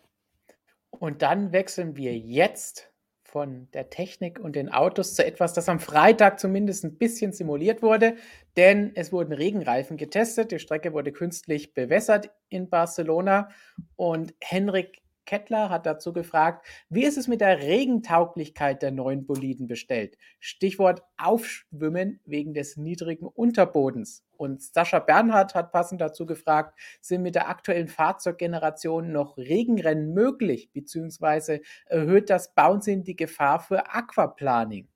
Und 0.89 1.21
dann 1.21 1.51
wechseln 1.51 1.95
wir 1.95 2.17
jetzt 2.17 2.91
von 3.23 3.69
der 3.71 3.89
Technik 3.89 4.39
und 4.39 4.57
den 4.57 4.69
Autos 4.69 5.15
zu 5.15 5.25
etwas, 5.25 5.53
das 5.53 5.69
am 5.69 5.79
Freitag 5.79 6.37
zumindest 6.37 6.83
ein 6.83 6.97
bisschen 6.97 7.31
simuliert 7.31 7.81
wurde, 7.81 8.17
denn 8.57 8.91
es 8.95 9.13
wurden 9.13 9.31
Regenreifen 9.31 9.95
getestet. 9.95 10.51
Die 10.51 10.59
Strecke 10.59 10.91
wurde 10.91 11.13
künstlich 11.13 11.73
bewässert 11.73 12.29
in 12.49 12.69
Barcelona 12.69 13.49
und 13.95 14.33
Henrik 14.41 15.00
Kettler 15.31 15.69
hat 15.69 15.85
dazu 15.85 16.11
gefragt, 16.11 16.67
wie 16.89 17.05
ist 17.05 17.17
es 17.17 17.29
mit 17.29 17.39
der 17.39 17.59
Regentauglichkeit 17.59 18.81
der 18.81 18.91
neuen 18.91 19.25
Boliden 19.25 19.65
bestellt? 19.65 20.17
Stichwort 20.41 21.03
Aufschwimmen 21.17 22.19
wegen 22.25 22.53
des 22.53 22.75
niedrigen 22.75 23.27
Unterbodens. 23.27 24.25
Und 24.35 24.61
Sascha 24.61 24.99
Bernhard 24.99 25.55
hat 25.55 25.71
passend 25.71 26.01
dazu 26.01 26.25
gefragt, 26.25 26.77
sind 26.99 27.21
mit 27.21 27.35
der 27.35 27.47
aktuellen 27.47 27.87
Fahrzeuggeneration 27.87 29.13
noch 29.13 29.37
Regenrennen 29.37 30.13
möglich, 30.13 30.69
beziehungsweise 30.73 31.61
erhöht 31.85 32.29
das 32.29 32.53
Bouncing 32.53 33.05
die 33.05 33.15
Gefahr 33.15 33.61
für 33.61 33.89
Aquaplaning? 33.89 34.89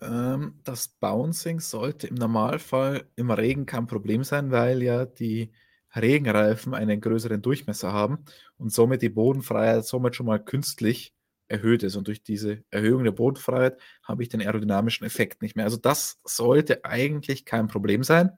Ähm, 0.00 0.58
das 0.64 0.88
Bouncing 0.88 1.60
sollte 1.60 2.08
im 2.08 2.16
Normalfall 2.16 3.08
im 3.14 3.30
Regen 3.30 3.64
kein 3.64 3.86
Problem 3.86 4.24
sein, 4.24 4.50
weil 4.50 4.82
ja 4.82 5.06
die 5.06 5.52
Regenreifen 5.96 6.74
einen 6.74 7.00
größeren 7.00 7.42
Durchmesser 7.42 7.92
haben 7.92 8.24
und 8.58 8.72
somit 8.72 9.02
die 9.02 9.08
Bodenfreiheit 9.08 9.84
somit 9.84 10.14
schon 10.14 10.26
mal 10.26 10.42
künstlich 10.42 11.14
erhöht 11.48 11.82
ist. 11.82 11.96
Und 11.96 12.08
durch 12.08 12.22
diese 12.22 12.64
Erhöhung 12.70 13.04
der 13.04 13.12
Bodenfreiheit 13.12 13.78
habe 14.02 14.22
ich 14.22 14.28
den 14.28 14.40
aerodynamischen 14.40 15.06
Effekt 15.06 15.42
nicht 15.42 15.56
mehr. 15.56 15.64
Also 15.64 15.76
das 15.76 16.20
sollte 16.24 16.84
eigentlich 16.84 17.44
kein 17.44 17.68
Problem 17.68 18.02
sein. 18.02 18.36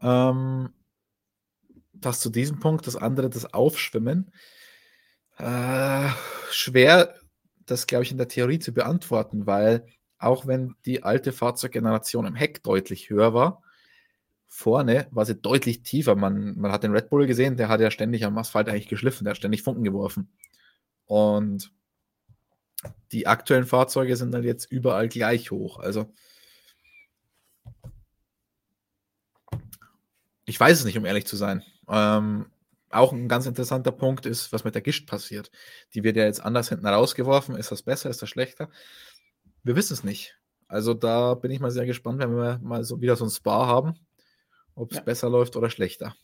Ähm, 0.00 0.70
das 1.92 2.20
zu 2.20 2.30
diesem 2.30 2.58
Punkt, 2.58 2.86
das 2.86 2.96
andere, 2.96 3.30
das 3.30 3.52
Aufschwimmen. 3.52 4.32
Äh, 5.38 6.08
schwer, 6.50 7.14
das 7.66 7.86
glaube 7.86 8.04
ich 8.04 8.10
in 8.10 8.18
der 8.18 8.28
Theorie 8.28 8.58
zu 8.58 8.72
beantworten, 8.72 9.46
weil 9.46 9.86
auch 10.18 10.46
wenn 10.46 10.74
die 10.84 11.02
alte 11.02 11.32
Fahrzeuggeneration 11.32 12.26
im 12.26 12.34
Heck 12.34 12.62
deutlich 12.62 13.10
höher 13.10 13.34
war, 13.34 13.62
vorne 14.54 15.08
war 15.10 15.24
sie 15.24 15.34
deutlich 15.34 15.82
tiefer. 15.82 16.14
Man, 16.14 16.58
man 16.58 16.70
hat 16.72 16.82
den 16.82 16.92
Red 16.92 17.08
Bull 17.08 17.26
gesehen, 17.26 17.56
der 17.56 17.68
hat 17.68 17.80
ja 17.80 17.90
ständig 17.90 18.26
am 18.26 18.36
Asphalt 18.36 18.68
eigentlich 18.68 18.86
geschliffen, 18.86 19.24
der 19.24 19.30
hat 19.30 19.38
ständig 19.38 19.62
Funken 19.62 19.82
geworfen. 19.82 20.30
Und 21.06 21.72
die 23.12 23.26
aktuellen 23.26 23.64
Fahrzeuge 23.64 24.14
sind 24.14 24.30
dann 24.32 24.44
jetzt 24.44 24.70
überall 24.70 25.08
gleich 25.08 25.50
hoch. 25.50 25.78
Also 25.78 26.12
ich 30.44 30.60
weiß 30.60 30.80
es 30.80 30.84
nicht, 30.84 30.98
um 30.98 31.06
ehrlich 31.06 31.26
zu 31.26 31.36
sein. 31.36 31.62
Ähm, 31.88 32.44
auch 32.90 33.12
ein 33.12 33.28
ganz 33.28 33.46
interessanter 33.46 33.92
Punkt 33.92 34.26
ist, 34.26 34.52
was 34.52 34.64
mit 34.64 34.74
der 34.74 34.82
Gischt 34.82 35.08
passiert. 35.08 35.50
Die 35.94 36.04
wird 36.04 36.16
ja 36.16 36.24
jetzt 36.24 36.44
anders 36.44 36.68
hinten 36.68 36.86
rausgeworfen. 36.86 37.56
Ist 37.56 37.72
das 37.72 37.82
besser, 37.82 38.10
ist 38.10 38.20
das 38.20 38.28
schlechter? 38.28 38.68
Wir 39.62 39.76
wissen 39.76 39.94
es 39.94 40.04
nicht. 40.04 40.36
Also 40.68 40.92
da 40.92 41.34
bin 41.34 41.50
ich 41.50 41.60
mal 41.60 41.70
sehr 41.70 41.86
gespannt, 41.86 42.18
wenn 42.18 42.36
wir 42.36 42.60
mal 42.62 42.84
so 42.84 43.00
wieder 43.00 43.16
so 43.16 43.24
ein 43.24 43.30
Spa 43.30 43.66
haben 43.66 43.98
ob 44.74 44.90
es 44.90 44.98
ja. 44.98 45.02
besser 45.02 45.30
läuft 45.30 45.56
oder 45.56 45.70
schlechter. 45.70 46.14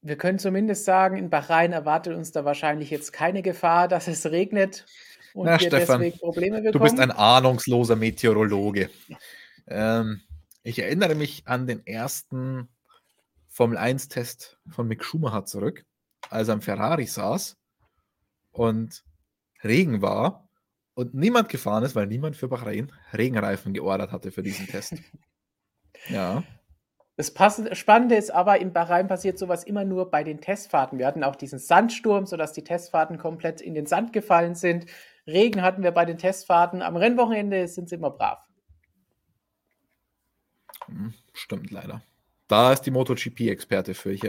Wir 0.00 0.16
können 0.16 0.38
zumindest 0.38 0.84
sagen, 0.84 1.16
in 1.16 1.30
Bahrain 1.30 1.72
erwartet 1.72 2.16
uns 2.16 2.32
da 2.32 2.44
wahrscheinlich 2.44 2.90
jetzt 2.90 3.12
keine 3.12 3.42
Gefahr, 3.42 3.86
dass 3.86 4.08
es 4.08 4.26
regnet 4.26 4.84
und 5.34 5.46
Na, 5.46 5.52
wir 5.52 5.68
Stefan, 5.68 6.00
deswegen 6.00 6.18
Probleme 6.18 6.56
bekommen. 6.56 6.72
Du 6.72 6.78
bist 6.80 6.98
ein 6.98 7.10
ahnungsloser 7.10 7.96
Meteorologe. 7.96 8.90
Ähm, 9.68 10.20
ich 10.64 10.78
erinnere 10.80 11.14
mich 11.14 11.42
an 11.46 11.66
den 11.66 11.86
ersten 11.86 12.68
Formel 13.48 13.78
1-Test 13.78 14.58
von 14.68 14.88
Mick 14.88 15.04
Schumacher 15.04 15.44
zurück, 15.44 15.84
als 16.30 16.48
er 16.48 16.54
am 16.54 16.62
Ferrari 16.62 17.06
saß 17.06 17.56
und 18.50 19.04
Regen 19.62 20.02
war 20.02 20.48
und 20.94 21.14
niemand 21.14 21.48
gefahren 21.48 21.84
ist, 21.84 21.94
weil 21.94 22.06
niemand 22.06 22.36
für 22.36 22.48
Bahrain 22.48 22.92
Regenreifen 23.12 23.72
geordert 23.72 24.12
hatte 24.12 24.32
für 24.32 24.42
diesen 24.42 24.66
Test. 24.66 24.94
Ja. 26.08 26.42
Das 27.16 27.32
Spannende 27.72 28.16
ist 28.16 28.30
aber, 28.30 28.60
in 28.60 28.72
Bahrain 28.72 29.06
passiert 29.06 29.38
sowas 29.38 29.64
immer 29.64 29.84
nur 29.84 30.10
bei 30.10 30.24
den 30.24 30.40
Testfahrten. 30.40 30.98
Wir 30.98 31.06
hatten 31.06 31.22
auch 31.22 31.36
diesen 31.36 31.58
Sandsturm, 31.58 32.26
sodass 32.26 32.52
die 32.52 32.64
Testfahrten 32.64 33.18
komplett 33.18 33.60
in 33.60 33.74
den 33.74 33.86
Sand 33.86 34.12
gefallen 34.12 34.54
sind. 34.54 34.86
Regen 35.26 35.62
hatten 35.62 35.82
wir 35.82 35.92
bei 35.92 36.04
den 36.04 36.18
Testfahrten. 36.18 36.82
Am 36.82 36.96
Rennwochenende 36.96 37.68
sind 37.68 37.88
sie 37.88 37.96
immer 37.96 38.10
brav. 38.10 38.38
Hm, 40.86 41.14
stimmt 41.32 41.70
leider. 41.70 42.02
Da 42.48 42.72
ist 42.72 42.82
die 42.82 42.90
MotoGP-Experte 42.90 43.94
für. 43.94 44.12
Ich 44.12 44.22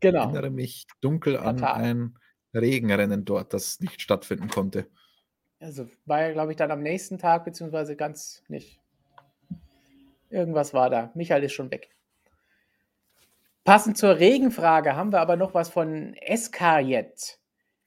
genau. 0.00 0.20
erinnere 0.20 0.50
mich 0.50 0.86
dunkel 1.00 1.36
an 1.36 1.62
ein 1.62 2.18
Regenrennen 2.54 3.24
dort, 3.24 3.54
das 3.54 3.80
nicht 3.80 4.00
stattfinden 4.00 4.48
konnte. 4.48 4.86
Also 5.58 5.88
war 6.06 6.22
ja, 6.22 6.32
glaube 6.32 6.52
ich, 6.52 6.56
dann 6.56 6.70
am 6.70 6.82
nächsten 6.82 7.18
Tag, 7.18 7.44
beziehungsweise 7.44 7.96
ganz 7.96 8.42
nicht. 8.48 8.79
Irgendwas 10.30 10.72
war 10.72 10.90
da. 10.90 11.10
Michael 11.14 11.44
ist 11.44 11.52
schon 11.52 11.70
weg. 11.70 11.90
Passend 13.64 13.98
zur 13.98 14.18
Regenfrage 14.18 14.96
haben 14.96 15.12
wir 15.12 15.20
aber 15.20 15.36
noch 15.36 15.54
was 15.54 15.68
von 15.68 16.14
Escarjet. 16.14 17.38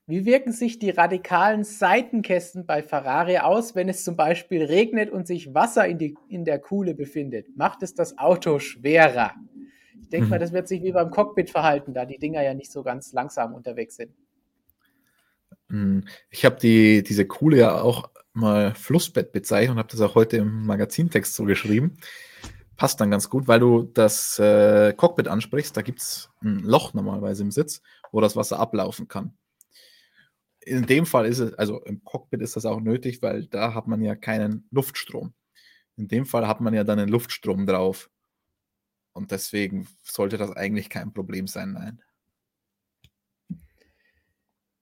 Wie 0.05 0.25
wirken 0.25 0.51
sich 0.51 0.79
die 0.79 0.89
radikalen 0.89 1.63
Seitenkästen 1.63 2.65
bei 2.65 2.83
Ferrari 2.83 3.37
aus, 3.37 3.73
wenn 3.73 3.87
es 3.87 4.03
zum 4.03 4.17
Beispiel 4.17 4.63
regnet 4.63 5.09
und 5.09 5.25
sich 5.25 5.53
Wasser 5.53 5.87
in, 5.87 5.97
die, 5.97 6.15
in 6.27 6.43
der 6.43 6.59
Kuhle 6.59 6.93
befindet? 6.93 7.55
Macht 7.55 7.83
es 7.83 7.95
das 7.95 8.17
Auto 8.17 8.59
schwerer? 8.59 9.31
Ich 10.01 10.09
denke 10.09 10.27
mal, 10.27 10.35
mhm. 10.35 10.41
das 10.41 10.51
wird 10.51 10.67
sich 10.67 10.83
wie 10.83 10.91
beim 10.91 11.09
Cockpit 11.09 11.49
verhalten, 11.49 11.93
da 11.93 12.05
die 12.05 12.19
Dinger 12.19 12.43
ja 12.43 12.53
nicht 12.53 12.71
so 12.71 12.83
ganz 12.83 13.13
langsam 13.13 13.53
unterwegs 13.53 13.95
sind. 13.95 14.11
Hm, 15.69 16.05
ich 16.29 16.43
habe 16.43 16.57
die, 16.59 17.01
diese 17.01 17.25
Kuhle 17.25 17.57
ja 17.57 17.81
auch 17.81 18.11
mal 18.33 18.73
Flussbett 18.75 19.31
bezeichnet 19.31 19.71
und 19.71 19.79
habe 19.79 19.89
das 19.89 20.01
auch 20.01 20.15
heute 20.15 20.37
im 20.37 20.65
Magazintext 20.65 21.35
so 21.35 21.45
geschrieben. 21.45 21.97
Passt 22.75 22.99
dann 22.99 23.11
ganz 23.11 23.29
gut, 23.29 23.47
weil 23.47 23.59
du 23.59 23.83
das 23.83 24.39
äh, 24.39 24.93
Cockpit 24.93 25.27
ansprichst. 25.27 25.77
Da 25.77 25.81
gibt 25.81 26.01
es 26.01 26.29
ein 26.41 26.59
Loch 26.59 26.93
normalerweise 26.93 27.43
im 27.43 27.51
Sitz, 27.51 27.81
wo 28.11 28.19
das 28.19 28.35
Wasser 28.35 28.59
ablaufen 28.59 29.07
kann 29.07 29.37
in 30.65 30.85
dem 30.85 31.05
Fall 31.05 31.25
ist 31.25 31.39
es, 31.39 31.53
also 31.55 31.81
im 31.83 32.03
Cockpit 32.03 32.41
ist 32.41 32.55
das 32.55 32.65
auch 32.65 32.79
nötig, 32.79 33.21
weil 33.21 33.45
da 33.47 33.73
hat 33.73 33.87
man 33.87 34.01
ja 34.01 34.15
keinen 34.15 34.67
Luftstrom. 34.71 35.33
In 35.95 36.07
dem 36.07 36.25
Fall 36.25 36.47
hat 36.47 36.61
man 36.61 36.73
ja 36.73 36.83
dann 36.83 36.99
einen 36.99 37.09
Luftstrom 37.11 37.65
drauf. 37.65 38.09
Und 39.13 39.31
deswegen 39.31 39.87
sollte 40.01 40.37
das 40.37 40.51
eigentlich 40.51 40.89
kein 40.89 41.13
Problem 41.13 41.47
sein, 41.47 41.73
nein. 41.73 42.01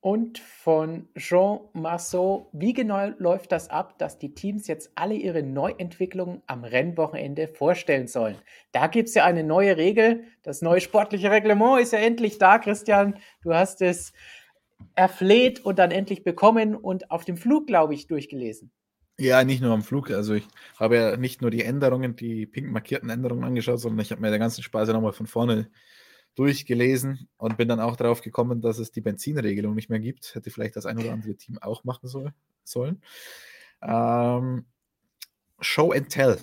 Und 0.04 0.40
von 0.40 1.08
Jean 1.16 1.60
Marceau, 1.74 2.50
wie 2.54 2.74
genau 2.74 3.14
läuft 3.20 3.52
das 3.52 3.70
ab, 3.70 4.00
dass 4.00 4.18
die 4.18 4.34
Teams 4.34 4.66
jetzt 4.66 4.92
alle 4.96 5.14
ihre 5.14 5.44
Neuentwicklungen 5.44 6.42
am 6.48 6.64
Rennwochenende 6.64 7.48
vorstellen 7.48 8.08
sollen? 8.08 8.36
Da 8.72 8.88
gibt 8.88 9.10
es 9.10 9.16
ja 9.16 9.26
eine 9.26 9.44
neue 9.44 9.78
Regel. 9.78 10.24
Das 10.42 10.64
neue 10.64 10.82
sportliche 10.82 11.30
Reglement 11.30 11.80
ist 11.80 11.94
ja 11.94 12.00
endlich 12.00 12.40
da, 12.40 12.58
Christian. 12.58 13.20
Du 13.44 13.54
hast 13.54 13.84
es 13.84 14.12
erfleht 14.96 15.60
und 15.60 15.78
dann 15.78 15.92
endlich 15.92 16.24
bekommen 16.24 16.76
und 16.76 17.12
auf 17.12 17.24
dem 17.24 17.38
Flug, 17.38 17.68
glaube 17.68 17.94
ich, 17.94 18.08
durchgelesen. 18.08 18.72
Ja, 19.20 19.44
nicht 19.44 19.62
nur 19.62 19.72
am 19.72 19.84
Flug. 19.84 20.10
Also 20.10 20.34
ich 20.34 20.48
habe 20.80 20.96
ja 20.96 21.16
nicht 21.16 21.44
nur 21.44 21.52
die 21.52 21.64
Änderungen, 21.64 22.16
die 22.16 22.48
pink 22.48 22.72
markierten 22.72 23.12
Änderungen 23.12 23.44
angeschaut, 23.44 23.80
sondern 23.80 24.00
ich 24.00 24.12
habe 24.12 24.20
mir 24.20 24.32
der 24.32 24.40
ganzen 24.40 24.64
ja 24.64 24.94
nochmal 24.94 25.14
von 25.14 25.28
vorne 25.28 25.70
durchgelesen 26.36 27.28
und 27.38 27.58
bin 27.58 27.68
dann 27.68 27.80
auch 27.80 27.96
darauf 27.96 28.22
gekommen, 28.22 28.62
dass 28.62 28.80
es 28.80 28.92
die 28.92 29.02
Benzinregelung 29.02 29.76
nicht 29.76 29.90
mehr 29.90 30.00
gibt. 30.00 30.34
Hätte 30.36 30.50
vielleicht 30.50 30.76
das 30.76 30.86
ein 30.86 30.98
oder 30.98 31.12
andere 31.12 31.36
Team 31.36 31.58
auch 31.60 31.84
machen 31.84 32.08
soll, 32.08 32.34
sollen. 32.64 33.02
Ähm, 33.82 34.66
Show 35.60 35.92
and 35.92 36.10
Tell, 36.10 36.38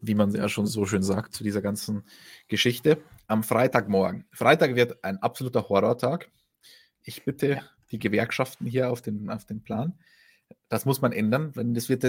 wie 0.00 0.14
man 0.14 0.32
ja 0.34 0.48
schon 0.48 0.66
so 0.66 0.86
schön 0.86 1.02
sagt, 1.02 1.34
zu 1.34 1.42
dieser 1.44 1.62
ganzen 1.62 2.04
Geschichte. 2.48 3.02
Am 3.26 3.42
Freitagmorgen. 3.42 4.26
Freitag 4.32 4.74
wird 4.76 5.02
ein 5.02 5.18
absoluter 5.18 5.68
Horrortag. 5.68 6.30
Ich 7.02 7.24
bitte 7.24 7.62
die 7.90 7.98
Gewerkschaften 7.98 8.66
hier 8.66 8.90
auf 8.90 9.02
den, 9.02 9.30
auf 9.30 9.44
den 9.44 9.62
Plan. 9.62 9.98
Das 10.68 10.84
muss 10.84 11.00
man 11.00 11.12
ändern, 11.12 11.52
wenn 11.54 11.74
das 11.74 11.88
wird 11.88 12.04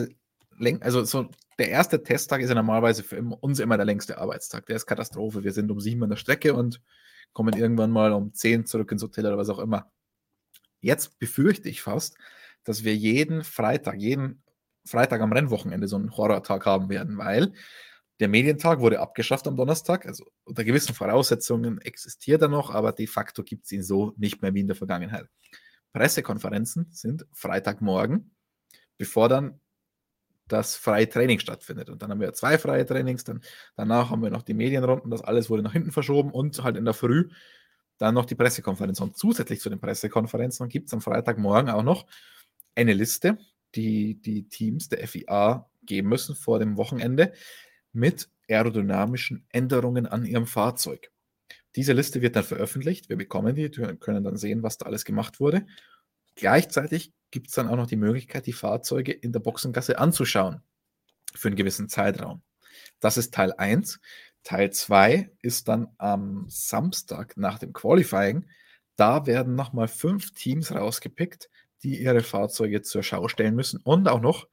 also 0.82 1.03
so 1.03 1.30
der 1.57 1.69
erste 1.69 2.03
Testtag 2.03 2.41
ist 2.41 2.49
ja 2.49 2.56
normalerweise 2.56 3.03
für 3.03 3.22
uns 3.22 3.60
immer 3.60 3.77
der 3.77 3.86
längste 3.86 4.18
Arbeitstag. 4.18 4.65
Der 4.65 4.76
ist 4.76 4.86
Katastrophe. 4.86 5.44
Wir 5.44 5.53
sind 5.53 5.72
um 5.72 5.80
sieben 5.80 6.03
an 6.03 6.10
der 6.10 6.18
Strecke 6.18 6.53
und 6.53 6.82
kommen 7.34 7.56
irgendwann 7.56 7.91
mal 7.91 8.14
um 8.14 8.34
zehn 8.34 8.65
zurück 8.65 8.91
ins 8.91 9.03
Hotel 9.03 9.26
oder 9.26 9.38
was 9.38 9.49
auch 9.49 9.60
immer. 9.60 9.91
Jetzt 10.82 11.18
befürchte 11.19 11.69
ich 11.69 11.82
fast, 11.82 12.18
dass 12.64 12.84
wir 12.84 12.95
jeden 12.95 13.44
Freitag, 13.44 13.99
jeden 13.99 14.44
Freitag 14.86 15.22
am 15.22 15.34
Rennwochenende 15.34 15.88
so 15.88 15.95
einen 15.95 16.15
Horrortag 16.15 16.65
haben 16.65 16.90
werden, 16.90 17.18
weil 17.18 17.53
der 18.19 18.27
Medientag 18.27 18.80
wurde 18.80 18.99
abgeschafft 18.99 19.48
am 19.48 19.57
Donnerstag. 19.57 20.06
Also 20.06 20.26
unter 20.44 20.64
gewissen 20.64 20.94
Voraussetzungen 20.94 21.82
existiert 21.82 22.41
er 22.41 22.48
noch, 22.48 22.69
aber 22.69 22.91
de 22.91 23.07
facto 23.07 23.44
gibt 23.44 23.65
es 23.65 23.72
ihn 23.72 23.84
so 23.84 24.14
nicht 24.18 24.41
mehr 24.41 24.53
wie 24.53 24.61
in 24.61 24.68
der 24.68 24.76
Vergangenheit. 24.76 25.27
Pressekonferenzen 25.94 26.88
sind 26.91 27.26
Freitagmorgen, 27.34 28.36
bevor 28.98 29.30
dann 29.30 29.60
das 30.48 30.76
freie 30.76 31.10
Training 31.10 31.40
stattfindet. 31.40 31.90
Und 31.90 32.02
dann 32.02 32.12
haben 32.12 32.20
wir 32.20 32.34
zwei 32.34 32.58
freie 32.58 32.86
Trainings, 32.86 33.24
dann 33.24 33.42
danach 33.76 34.12
haben 34.12 34.22
wir 34.22 34.30
noch 34.30 34.44
die 34.44 34.54
Medienrunden, 34.54 35.10
das 35.12 35.22
alles 35.22 35.50
wurde 35.50 35.64
nach 35.64 35.74
hinten 35.74 35.92
verschoben 35.92 36.32
und 36.32 36.64
halt 36.64 36.78
in 36.78 36.86
der 36.86 36.94
Früh 36.94 37.30
dann 37.98 38.14
noch 38.14 38.26
die 38.26 38.36
Pressekonferenz. 38.36 39.00
Und 39.00 39.18
zusätzlich 39.18 39.62
zu 39.62 39.70
den 39.70 39.80
Pressekonferenzen 39.80 40.68
gibt 40.70 40.88
es 40.88 40.94
am 40.94 41.02
Freitagmorgen 41.02 41.70
auch 41.70 41.84
noch 41.84 42.06
eine 42.76 42.94
Liste, 42.94 43.38
die 43.74 44.22
die 44.22 44.48
Teams 44.48 44.90
der 44.90 45.08
FIA 45.08 45.70
geben 45.84 46.10
müssen 46.10 46.36
vor 46.36 46.60
dem 46.60 46.78
Wochenende 46.78 47.34
mit 47.94 48.30
aerodynamischen 48.50 49.46
Änderungen 49.50 50.06
an 50.06 50.26
ihrem 50.26 50.46
Fahrzeug. 50.46 51.12
Diese 51.76 51.94
Liste 51.94 52.22
wird 52.22 52.36
dann 52.36 52.44
veröffentlicht. 52.44 53.10
Wir 53.10 53.18
bekommen 53.18 53.56
die, 53.56 53.70
können 53.70 54.24
dann 54.24 54.38
sehen, 54.38 54.64
was 54.64 54.78
da 54.78 54.86
alles 54.86 55.04
gemacht 55.04 55.40
wurde. 55.40 55.66
Gleichzeitig 56.36 57.14
gibt 57.36 57.49
es 57.49 57.53
dann 57.56 57.68
auch 57.68 57.76
noch 57.76 57.88
die 57.88 57.98
Möglichkeit, 57.98 58.45
die 58.45 58.53
Fahrzeuge 58.53 59.12
in 59.12 59.34
der 59.34 59.41
Boxengasse 59.41 59.99
anzuschauen 59.99 60.62
für 61.36 61.49
einen 61.49 61.57
gewissen 61.57 61.90
Zeitraum. 61.90 62.41
Das 63.02 63.18
ist 63.18 63.34
Teil 63.34 63.52
1. 63.52 63.99
Teil 64.45 64.72
2 64.72 65.32
ist 65.41 65.68
dann 65.68 65.90
am 65.98 66.45
Samstag 66.48 67.36
nach 67.36 67.60
dem 67.60 67.74
Qualifying. 67.74 68.48
Da 68.95 69.26
werden 69.26 69.56
nochmal 69.56 69.90
fünf 69.90 70.32
Teams 70.32 70.72
rausgepickt, 70.72 71.49
die 71.84 72.02
ihre 72.02 72.24
Fahrzeuge 72.24 72.84
zur 72.84 73.03
Schau 73.03 73.28
stellen 73.28 73.53
müssen 73.53 73.82
und 73.84 74.07
auch 74.07 74.22
noch 74.22 74.48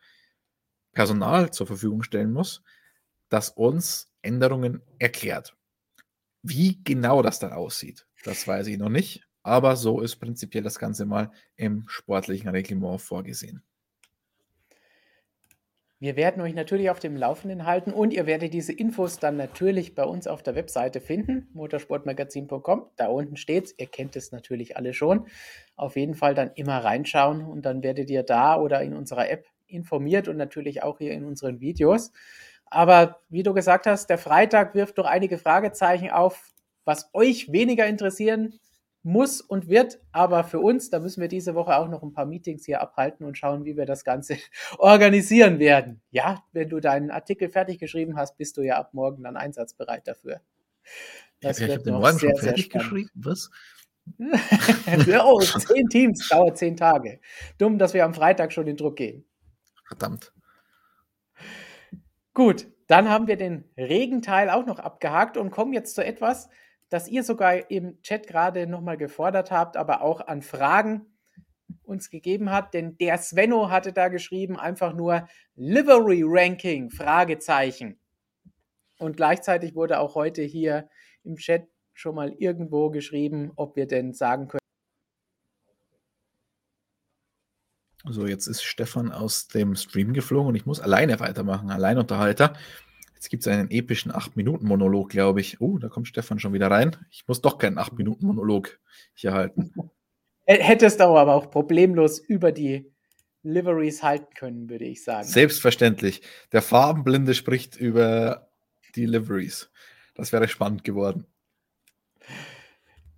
Personal 0.91 1.53
zur 1.53 1.69
Verfügung 1.69 2.03
stellen 2.03 2.33
muss, 2.33 2.65
das 3.29 3.49
uns 3.49 4.11
Änderungen 4.23 4.83
erklärt. 4.99 5.57
Wie 6.43 6.83
genau 6.83 7.23
das 7.23 7.39
dann 7.39 7.53
aussieht, 7.53 8.09
das 8.25 8.49
weiß 8.49 8.67
ich 8.67 8.77
noch 8.77 8.89
nicht, 8.89 9.23
aber 9.43 9.77
so 9.77 10.01
ist 10.01 10.17
prinzipiell 10.17 10.63
das 10.63 10.79
Ganze 10.79 11.07
mal 11.07 11.31
im 11.57 11.85
sportlichen 11.89 12.49
Reglement 12.49 13.01
vorgesehen. 13.01 13.63
Wir 16.03 16.17
werden 16.17 16.43
euch 16.43 16.55
natürlich 16.55 16.91
auf 16.91 16.99
dem 16.99 17.17
Laufenden 17.17 17.65
halten 17.65 17.93
und 17.93 18.13
ihr 18.13 18.27
werdet 18.27 18.53
diese 18.53 18.73
Infos 18.73 19.21
dann 19.21 19.37
natürlich 19.37 19.95
bei 19.95 20.03
uns 20.03 20.27
auf 20.27 20.43
der 20.43 20.57
Webseite 20.57 21.01
finden, 21.01 21.49
motorsportmagazin.com. 21.53 22.87
Da 22.97 23.07
unten 23.07 23.37
steht 23.37 23.67
es, 23.67 23.79
ihr 23.79 23.87
kennt 23.87 24.17
es 24.17 24.33
natürlich 24.33 24.77
alle 24.77 24.95
schon. 24.95 25.29
Auf 25.77 25.95
jeden 25.95 26.15
Fall 26.15 26.35
dann 26.35 26.51
immer 26.57 26.79
reinschauen 26.79 27.45
und 27.45 27.65
dann 27.65 27.85
werdet 27.85 28.11
ihr 28.11 28.25
da 28.25 28.57
oder 28.61 28.83
in 28.83 28.95
unserer 28.95 29.31
App 29.31 29.47
informiert 29.69 30.27
und 30.27 30.37
natürlich 30.37 30.83
auch 30.83 30.99
hier 30.99 31.13
in 31.13 31.25
unseren 31.25 31.61
Videos. 31.61 32.11
Aber 32.67 33.21
wie 33.29 33.45
du 33.45 33.55
gesagt 33.55 33.87
hast, 33.87 34.11
der 34.11 34.19
Freitag 34.19 34.75
wirft 34.75 34.99
doch 34.99 35.07
einige 35.07 35.39
Fragezeichen 35.39 36.11
auf, 36.11 36.53
was 36.85 37.11
euch 37.13 37.53
weniger 37.53 37.87
interessieren 37.87 38.59
muss 39.03 39.41
und 39.41 39.69
wird. 39.69 40.01
Aber 40.13 40.45
für 40.45 40.61
uns, 40.61 40.91
da 40.91 41.01
müssen 41.01 41.21
wir 41.21 41.29
diese 41.29 41.55
Woche 41.55 41.77
auch 41.77 41.89
noch 41.89 42.03
ein 42.03 42.13
paar 42.13 42.27
Meetings 42.27 42.65
hier 42.65 42.81
abhalten 42.81 43.27
und 43.27 43.37
schauen, 43.37 43.65
wie 43.65 43.77
wir 43.77 43.87
das 43.87 44.05
Ganze 44.05 44.37
organisieren 44.79 45.59
werden. 45.59 46.03
Ja, 46.11 46.45
wenn 46.53 46.69
du 46.69 46.81
deinen 46.81 47.11
Artikel 47.11 47.49
fertig 47.49 47.79
geschrieben 47.79 48.17
hast, 48.17 48.37
bist 48.37 48.57
du 48.57 48.63
ja 48.63 48.79
ab 48.79 48.95
morgen 48.95 49.25
dann 49.25 49.37
einsatzbereit 49.37 50.07
dafür. 50.07 50.41
Das 51.41 51.59
ja, 51.59 51.67
ich 51.67 51.73
habe 51.73 51.83
den 51.83 51.95
morgen 51.95 52.19
sehr, 52.19 52.31
schon 52.31 52.41
fertig 52.41 52.71
geschrieben. 52.71 53.11
Was? 53.15 53.51
oh, 55.25 55.41
zehn 55.59 55.89
Teams, 55.89 56.29
dauert 56.29 56.59
zehn 56.59 56.77
Tage. 56.77 57.21
Dumm, 57.59 57.79
dass 57.79 57.95
wir 57.95 58.05
am 58.05 58.15
Freitag 58.15 58.53
schon 58.53 58.67
in 58.67 58.77
Druck 58.77 58.97
gehen. 58.97 59.25
Verdammt. 59.87 60.33
Gut, 62.35 62.67
dann 62.87 63.09
haben 63.09 63.27
wir 63.27 63.37
den 63.37 63.65
Regenteil 63.77 64.51
auch 64.51 64.67
noch 64.67 64.79
abgehakt 64.79 65.37
und 65.37 65.51
kommen 65.51 65.73
jetzt 65.73 65.95
zu 65.95 66.05
etwas, 66.05 66.49
das 66.93 67.09
ihr 67.09 67.25
sogar 67.25 67.71
im 67.71 68.01
Chat 68.03 68.27
gerade 68.27 68.67
nochmal 68.67 68.99
gefordert 68.99 69.51
habt, 69.51 69.79
aber 69.79 70.03
auch 70.03 70.21
an 70.21 70.43
Fragen 70.43 71.07
uns 71.85 72.11
gegeben 72.11 72.51
hat, 72.51 72.75
denn 72.75 72.99
der 72.99 73.17
Svenno 73.17 73.71
hatte 73.71 73.95
da 73.95 74.09
geschrieben 74.09 74.59
einfach 74.59 74.93
nur 74.93 75.27
Livery 75.57 76.23
Ranking 76.23 76.91
Fragezeichen. 76.91 77.99
Und 78.99 79.17
gleichzeitig 79.17 79.75
wurde 79.75 80.01
auch 80.01 80.15
heute 80.15 80.43
hier 80.43 80.91
im 81.25 81.37
Chat 81.37 81.67
schon 81.95 82.15
mal 82.15 82.35
irgendwo 82.39 82.91
geschrieben, 82.91 83.53
ob 83.57 83.75
wir 83.75 83.87
denn 83.87 84.13
sagen 84.13 84.49
können, 84.49 84.59
So, 88.05 88.27
jetzt 88.27 88.49
ist 88.49 88.65
Stefan 88.65 89.13
aus 89.13 89.47
dem 89.47 89.77
Stream 89.77 90.13
geflogen 90.13 90.49
und 90.49 90.55
ich 90.57 90.67
muss 90.67 90.81
alleine 90.81 91.21
weitermachen, 91.21 91.71
Alleinunterhalter. 91.71 92.55
Jetzt 93.23 93.31
gibt 93.31 93.47
es 93.47 93.53
einen 93.53 93.71
epischen 93.71 94.11
8-Minuten-Monolog, 94.11 95.11
glaube 95.11 95.41
ich. 95.41 95.61
Oh, 95.61 95.79
da 95.79 95.89
kommt 95.89 96.09
Stefan 96.09 96.41
schon 96.41 96.55
wieder 96.55 96.73
rein. 96.73 96.97
Ich 97.13 97.23
muss 97.29 97.41
doch 97.41 97.57
keinen 97.57 97.79
8-Minuten-Monolog 97.79 98.81
hier 99.15 99.33
halten. 99.33 99.73
Hättest 100.45 100.99
du 100.99 101.05
aber 101.05 101.33
auch 101.33 101.49
problemlos 101.49 102.19
über 102.19 102.51
die 102.51 102.93
Liveries 103.45 104.03
halten 104.03 104.35
können, 104.35 104.69
würde 104.69 104.87
ich 104.87 105.05
sagen. 105.05 105.23
Selbstverständlich. 105.23 106.23
Der 106.51 106.63
Farbenblinde 106.63 107.35
spricht 107.35 107.77
über 107.77 108.51
Deliveries. 108.97 109.71
Das 110.17 110.33
wäre 110.33 110.49
spannend 110.49 110.83
geworden. 110.83 111.29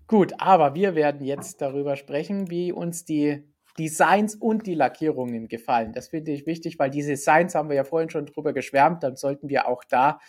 Gut, 0.07 0.35
aber 0.37 0.75
wir 0.75 0.95
werden 0.95 1.25
jetzt 1.25 1.63
darüber 1.63 1.97
sprechen, 1.97 2.51
wie 2.51 2.73
uns 2.73 3.07
die 3.07 3.43
Designs 3.79 4.35
und 4.37 4.67
die 4.67 4.75
Lackierungen 4.75 5.49
gefallen. 5.49 5.93
Das 5.93 6.09
finde 6.09 6.33
ich 6.33 6.47
wichtig, 6.47 6.79
weil 6.79 6.91
die 6.91 7.03
Designs 7.03 7.55
haben 7.55 7.69
wir 7.69 7.77
ja 7.77 7.85
vorhin 7.85 8.11
schon 8.11 8.27
drüber 8.27 8.53
geschwärmt. 8.53 9.03
Dann 9.03 9.17
sollten 9.17 9.49
wir 9.49 9.67
auch 9.67 9.85
da 9.85 10.21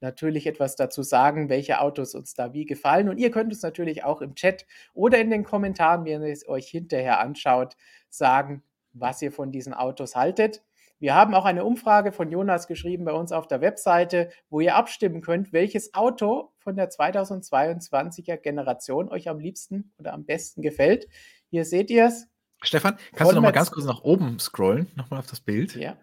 natürlich 0.00 0.46
etwas 0.46 0.76
dazu 0.76 1.02
sagen, 1.02 1.48
welche 1.48 1.80
Autos 1.80 2.14
uns 2.14 2.34
da 2.34 2.52
wie 2.52 2.66
gefallen. 2.66 3.08
Und 3.08 3.18
ihr 3.18 3.30
könnt 3.30 3.52
uns 3.52 3.62
natürlich 3.62 4.04
auch 4.04 4.20
im 4.20 4.34
Chat 4.34 4.66
oder 4.94 5.18
in 5.18 5.30
den 5.30 5.44
Kommentaren, 5.44 6.04
wenn 6.04 6.22
ihr 6.22 6.32
es 6.32 6.46
euch 6.48 6.68
hinterher 6.68 7.20
anschaut, 7.20 7.76
sagen, 8.08 8.62
was 8.92 9.20
ihr 9.22 9.32
von 9.32 9.52
diesen 9.52 9.74
Autos 9.74 10.14
haltet. 10.14 10.62
Wir 10.98 11.14
haben 11.14 11.34
auch 11.34 11.44
eine 11.44 11.64
Umfrage 11.64 12.10
von 12.10 12.30
Jonas 12.30 12.66
geschrieben 12.68 13.04
bei 13.04 13.12
uns 13.12 13.30
auf 13.30 13.46
der 13.46 13.60
Webseite, 13.60 14.30
wo 14.48 14.60
ihr 14.60 14.76
abstimmen 14.76 15.20
könnt, 15.20 15.52
welches 15.52 15.92
Auto 15.92 16.52
von 16.56 16.74
der 16.76 16.88
2022er 16.88 18.38
Generation 18.38 19.10
euch 19.10 19.28
am 19.28 19.38
liebsten 19.38 19.92
oder 19.98 20.14
am 20.14 20.24
besten 20.24 20.62
gefällt. 20.62 21.06
Hier 21.50 21.66
seht 21.66 21.90
ihr 21.90 22.06
es. 22.06 22.28
Stefan, 22.62 22.98
kannst 23.14 23.32
du 23.32 23.36
noch 23.36 23.42
mal 23.42 23.52
ganz 23.52 23.70
kurz 23.70 23.84
nach 23.84 24.02
oben 24.02 24.38
scrollen, 24.38 24.90
nochmal 24.94 25.20
auf 25.20 25.26
das 25.26 25.40
Bild? 25.40 25.74
Ja. 25.76 25.98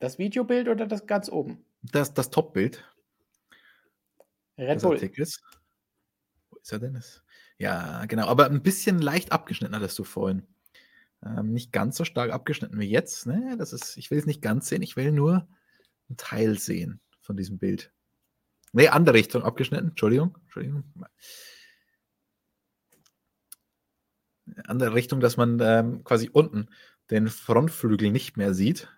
Das 0.00 0.18
Videobild 0.18 0.68
oder 0.68 0.86
das 0.86 1.06
ganz 1.06 1.28
oben? 1.28 1.64
Das, 1.82 2.14
das 2.14 2.30
Top-Bild. 2.30 2.84
Red 4.56 4.82
Bull. 4.82 4.94
Artikels. 4.94 5.42
Wo 6.50 6.58
ist 6.58 6.72
er 6.72 6.78
denn? 6.78 7.02
Ja, 7.58 8.04
genau. 8.06 8.26
Aber 8.26 8.46
ein 8.46 8.62
bisschen 8.62 9.00
leicht 9.00 9.32
abgeschnitten 9.32 9.74
hattest 9.74 9.98
du 9.98 10.04
vorhin. 10.04 10.46
Ähm, 11.24 11.52
nicht 11.52 11.72
ganz 11.72 11.96
so 11.96 12.04
stark 12.04 12.30
abgeschnitten 12.30 12.78
wie 12.78 12.88
jetzt. 12.88 13.26
Ne? 13.26 13.56
Das 13.58 13.72
ist, 13.72 13.96
ich 13.96 14.10
will 14.10 14.18
es 14.18 14.26
nicht 14.26 14.42
ganz 14.42 14.68
sehen, 14.68 14.82
ich 14.82 14.96
will 14.96 15.12
nur 15.12 15.48
einen 16.08 16.16
Teil 16.16 16.58
sehen 16.58 17.00
von 17.20 17.36
diesem 17.36 17.58
Bild. 17.58 17.92
Ne, 18.72 18.88
andere 18.88 19.16
Richtung 19.16 19.42
abgeschnitten. 19.42 19.88
Entschuldigung. 19.88 20.36
Entschuldigung. 20.42 20.84
Andere 24.66 24.94
Richtung, 24.94 25.20
dass 25.20 25.36
man 25.36 25.58
ähm, 25.60 26.04
quasi 26.04 26.30
unten 26.32 26.68
den 27.10 27.28
Frontflügel 27.28 28.10
nicht 28.10 28.36
mehr 28.36 28.54
sieht. 28.54 28.88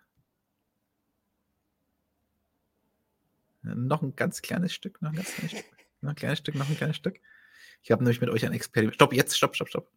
Noch 3.63 4.03
ein 4.03 4.17
ganz 4.17 4.43
kleines 4.43 4.73
Stück, 4.73 5.03
noch 5.03 5.11
ein 5.11 5.17
ganz 5.17 5.35
kleines 5.35 5.53
Stück, 5.53 5.65
noch 6.01 6.11
ein 6.11 6.17
kleines 6.17 6.39
Stück, 6.39 6.55
noch 6.55 6.69
ein 6.69 6.77
kleines 6.77 6.97
Stück. 6.97 7.21
Ich 7.83 7.91
habe 7.91 8.03
nämlich 8.03 8.21
mit 8.21 8.31
euch 8.31 8.45
ein 8.47 8.53
Experiment. 8.53 8.95
Stopp, 8.95 9.13
jetzt, 9.13 9.37
stopp, 9.37 9.55
stopp, 9.55 9.69
stopp. 9.69 9.93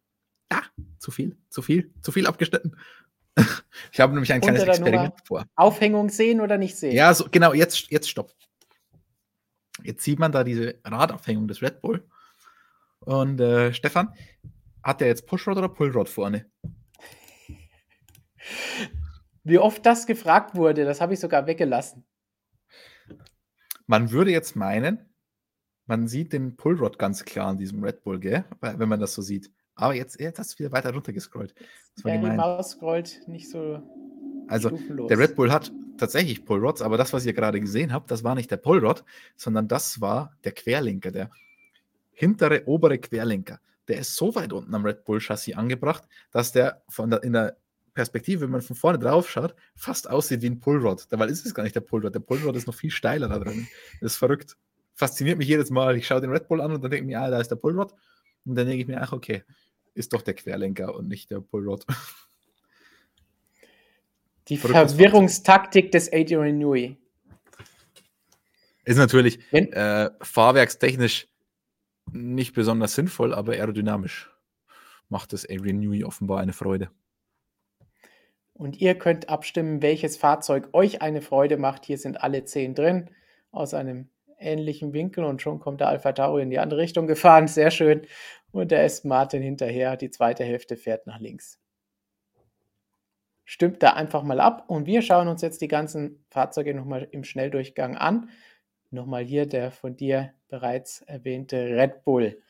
Ja, 0.50 0.62
zu 0.98 1.10
viel, 1.10 1.36
zu 1.48 1.62
viel, 1.62 1.92
zu 2.02 2.12
viel 2.12 2.26
abgeschnitten. 2.26 2.76
Ich 3.92 4.00
habe 4.00 4.12
nämlich 4.12 4.32
ein 4.32 4.40
kleines 4.40 4.62
Experiment 4.62 5.14
vor. 5.24 5.44
Aufhängung 5.56 6.08
sehen 6.08 6.40
oder 6.40 6.56
nicht 6.58 6.76
sehen? 6.76 6.94
Ja, 6.94 7.12
so, 7.12 7.26
genau, 7.30 7.52
jetzt, 7.52 7.90
jetzt 7.90 8.08
stopp. 8.08 8.32
Jetzt 9.82 10.04
sieht 10.04 10.18
man 10.18 10.30
da 10.30 10.44
diese 10.44 10.76
Radaufhängung 10.84 11.48
des 11.48 11.60
Red 11.60 11.80
Bull. 11.80 12.04
Und 13.00 13.40
äh, 13.40 13.74
Stefan, 13.74 14.14
hat 14.84 15.00
der 15.00 15.08
jetzt 15.08 15.26
Pushrod 15.26 15.56
oder 15.56 15.68
Pullrod 15.68 16.08
vorne? 16.08 16.46
Wie 19.42 19.58
oft 19.58 19.84
das 19.84 20.06
gefragt 20.06 20.54
wurde, 20.54 20.84
das 20.84 21.00
habe 21.00 21.14
ich 21.14 21.20
sogar 21.20 21.46
weggelassen. 21.46 22.04
Man 23.86 24.10
würde 24.10 24.30
jetzt 24.30 24.56
meinen, 24.56 25.10
man 25.86 26.06
sieht 26.06 26.32
den 26.32 26.56
Pullrod 26.56 26.98
ganz 26.98 27.24
klar 27.24 27.48
an 27.48 27.58
diesem 27.58 27.82
Red 27.82 28.02
Bull, 28.02 28.20
gell? 28.20 28.44
wenn 28.60 28.88
man 28.88 29.00
das 29.00 29.14
so 29.14 29.22
sieht. 29.22 29.50
Aber 29.74 29.94
jetzt, 29.94 30.20
jetzt 30.20 30.38
hast 30.38 30.54
du 30.54 30.60
wieder 30.60 30.72
weiter 30.72 30.92
runtergescrollt. 30.92 31.54
Das 31.96 32.04
war 32.04 32.14
ja, 32.14 32.20
die 32.20 32.36
Maus 32.36 32.72
scrollt 32.72 33.26
nicht 33.26 33.50
so. 33.50 33.82
Also, 34.46 34.68
stufenlos. 34.68 35.08
der 35.08 35.18
Red 35.18 35.34
Bull 35.34 35.50
hat 35.50 35.72
tatsächlich 35.96 36.44
Pullrods, 36.44 36.82
aber 36.82 36.96
das, 36.96 37.12
was 37.12 37.26
ihr 37.26 37.32
gerade 37.32 37.60
gesehen 37.60 37.92
habt, 37.92 38.10
das 38.10 38.22
war 38.22 38.34
nicht 38.34 38.50
der 38.50 38.58
Pullrod, 38.58 39.04
sondern 39.36 39.68
das 39.68 40.00
war 40.00 40.36
der 40.44 40.52
Querlenker, 40.52 41.10
der 41.10 41.30
hintere, 42.12 42.66
obere 42.66 42.98
Querlenker. 42.98 43.60
Der 43.88 43.98
ist 43.98 44.14
so 44.14 44.34
weit 44.34 44.52
unten 44.52 44.74
am 44.74 44.84
Red 44.84 45.04
Bull 45.04 45.20
Chassis 45.20 45.54
angebracht, 45.54 46.04
dass 46.30 46.52
der, 46.52 46.82
von 46.88 47.10
der 47.10 47.22
in 47.22 47.34
der 47.34 47.56
Perspektive, 47.94 48.42
wenn 48.42 48.50
man 48.50 48.62
von 48.62 48.76
vorne 48.76 48.98
drauf 48.98 49.30
schaut, 49.30 49.54
fast 49.76 50.10
aussieht 50.10 50.42
wie 50.42 50.50
ein 50.50 50.58
Pullrod. 50.58 51.06
Dabei 51.10 51.26
ist 51.26 51.46
es 51.46 51.54
gar 51.54 51.62
nicht 51.62 51.76
der 51.76 51.80
Pullrod. 51.80 52.14
Der 52.14 52.20
Pullrod 52.20 52.56
ist 52.56 52.66
noch 52.66 52.74
viel 52.74 52.90
steiler 52.90 53.28
da 53.28 53.38
drin. 53.38 53.68
Das 54.00 54.12
ist 54.12 54.18
verrückt. 54.18 54.56
Fasziniert 54.94 55.38
mich 55.38 55.48
jedes 55.48 55.70
Mal. 55.70 55.96
Ich 55.96 56.06
schaue 56.06 56.20
den 56.20 56.30
Red 56.30 56.48
Bull 56.48 56.60
an 56.60 56.72
und 56.72 56.82
dann 56.82 56.90
denke 56.90 57.04
ich 57.04 57.06
mir, 57.06 57.20
ah, 57.20 57.30
da 57.30 57.40
ist 57.40 57.50
der 57.50 57.56
Pullrod. 57.56 57.92
Und 58.44 58.56
dann 58.56 58.66
denke 58.66 58.82
ich 58.82 58.88
mir, 58.88 59.00
ach, 59.00 59.12
okay, 59.12 59.44
ist 59.94 60.12
doch 60.12 60.22
der 60.22 60.34
Querlenker 60.34 60.94
und 60.94 61.08
nicht 61.08 61.30
der 61.30 61.40
Pullrod. 61.40 61.86
Die 64.48 64.58
Verwirrungstaktik 64.58 65.90
des 65.90 66.12
Adrian 66.12 66.58
Newey. 66.58 66.98
Ist 68.84 68.98
natürlich 68.98 69.38
äh, 69.52 70.10
fahrwerkstechnisch 70.20 71.28
nicht 72.14 72.54
besonders 72.54 72.94
sinnvoll, 72.94 73.34
aber 73.34 73.52
aerodynamisch 73.52 74.30
macht 75.08 75.32
das 75.32 75.48
Adrian 75.48 75.80
Newey 75.80 76.04
offenbar 76.04 76.40
eine 76.40 76.52
Freude. 76.52 76.90
Und 78.52 78.80
ihr 78.80 78.94
könnt 78.94 79.28
abstimmen, 79.28 79.82
welches 79.82 80.16
Fahrzeug 80.16 80.68
euch 80.72 81.02
eine 81.02 81.20
Freude 81.20 81.56
macht. 81.56 81.84
Hier 81.84 81.98
sind 81.98 82.22
alle 82.22 82.44
zehn 82.44 82.74
drin 82.74 83.10
aus 83.50 83.74
einem 83.74 84.10
ähnlichen 84.38 84.92
Winkel 84.92 85.24
und 85.24 85.42
schon 85.42 85.58
kommt 85.58 85.80
der 85.80 85.88
Alpha 85.88 86.12
Tauri 86.12 86.42
in 86.42 86.50
die 86.50 86.58
andere 86.58 86.80
Richtung 86.80 87.06
gefahren. 87.06 87.48
Sehr 87.48 87.70
schön. 87.70 88.02
Und 88.52 88.70
der 88.70 88.86
ist 88.86 89.04
Martin 89.04 89.42
hinterher. 89.42 89.96
Die 89.96 90.10
zweite 90.10 90.44
Hälfte 90.44 90.76
fährt 90.76 91.06
nach 91.06 91.18
links. 91.18 91.60
Stimmt 93.44 93.82
da 93.82 93.90
einfach 93.90 94.22
mal 94.22 94.40
ab 94.40 94.64
und 94.68 94.86
wir 94.86 95.02
schauen 95.02 95.28
uns 95.28 95.42
jetzt 95.42 95.60
die 95.60 95.68
ganzen 95.68 96.24
Fahrzeuge 96.30 96.74
nochmal 96.74 97.08
im 97.10 97.24
Schnelldurchgang 97.24 97.96
an. 97.96 98.30
Nochmal 98.94 99.24
hier 99.24 99.46
der 99.46 99.72
von 99.72 99.96
dir 99.96 100.32
bereits 100.48 101.02
erwähnte 101.02 101.56
Red 101.56 102.04
Bull. 102.04 102.40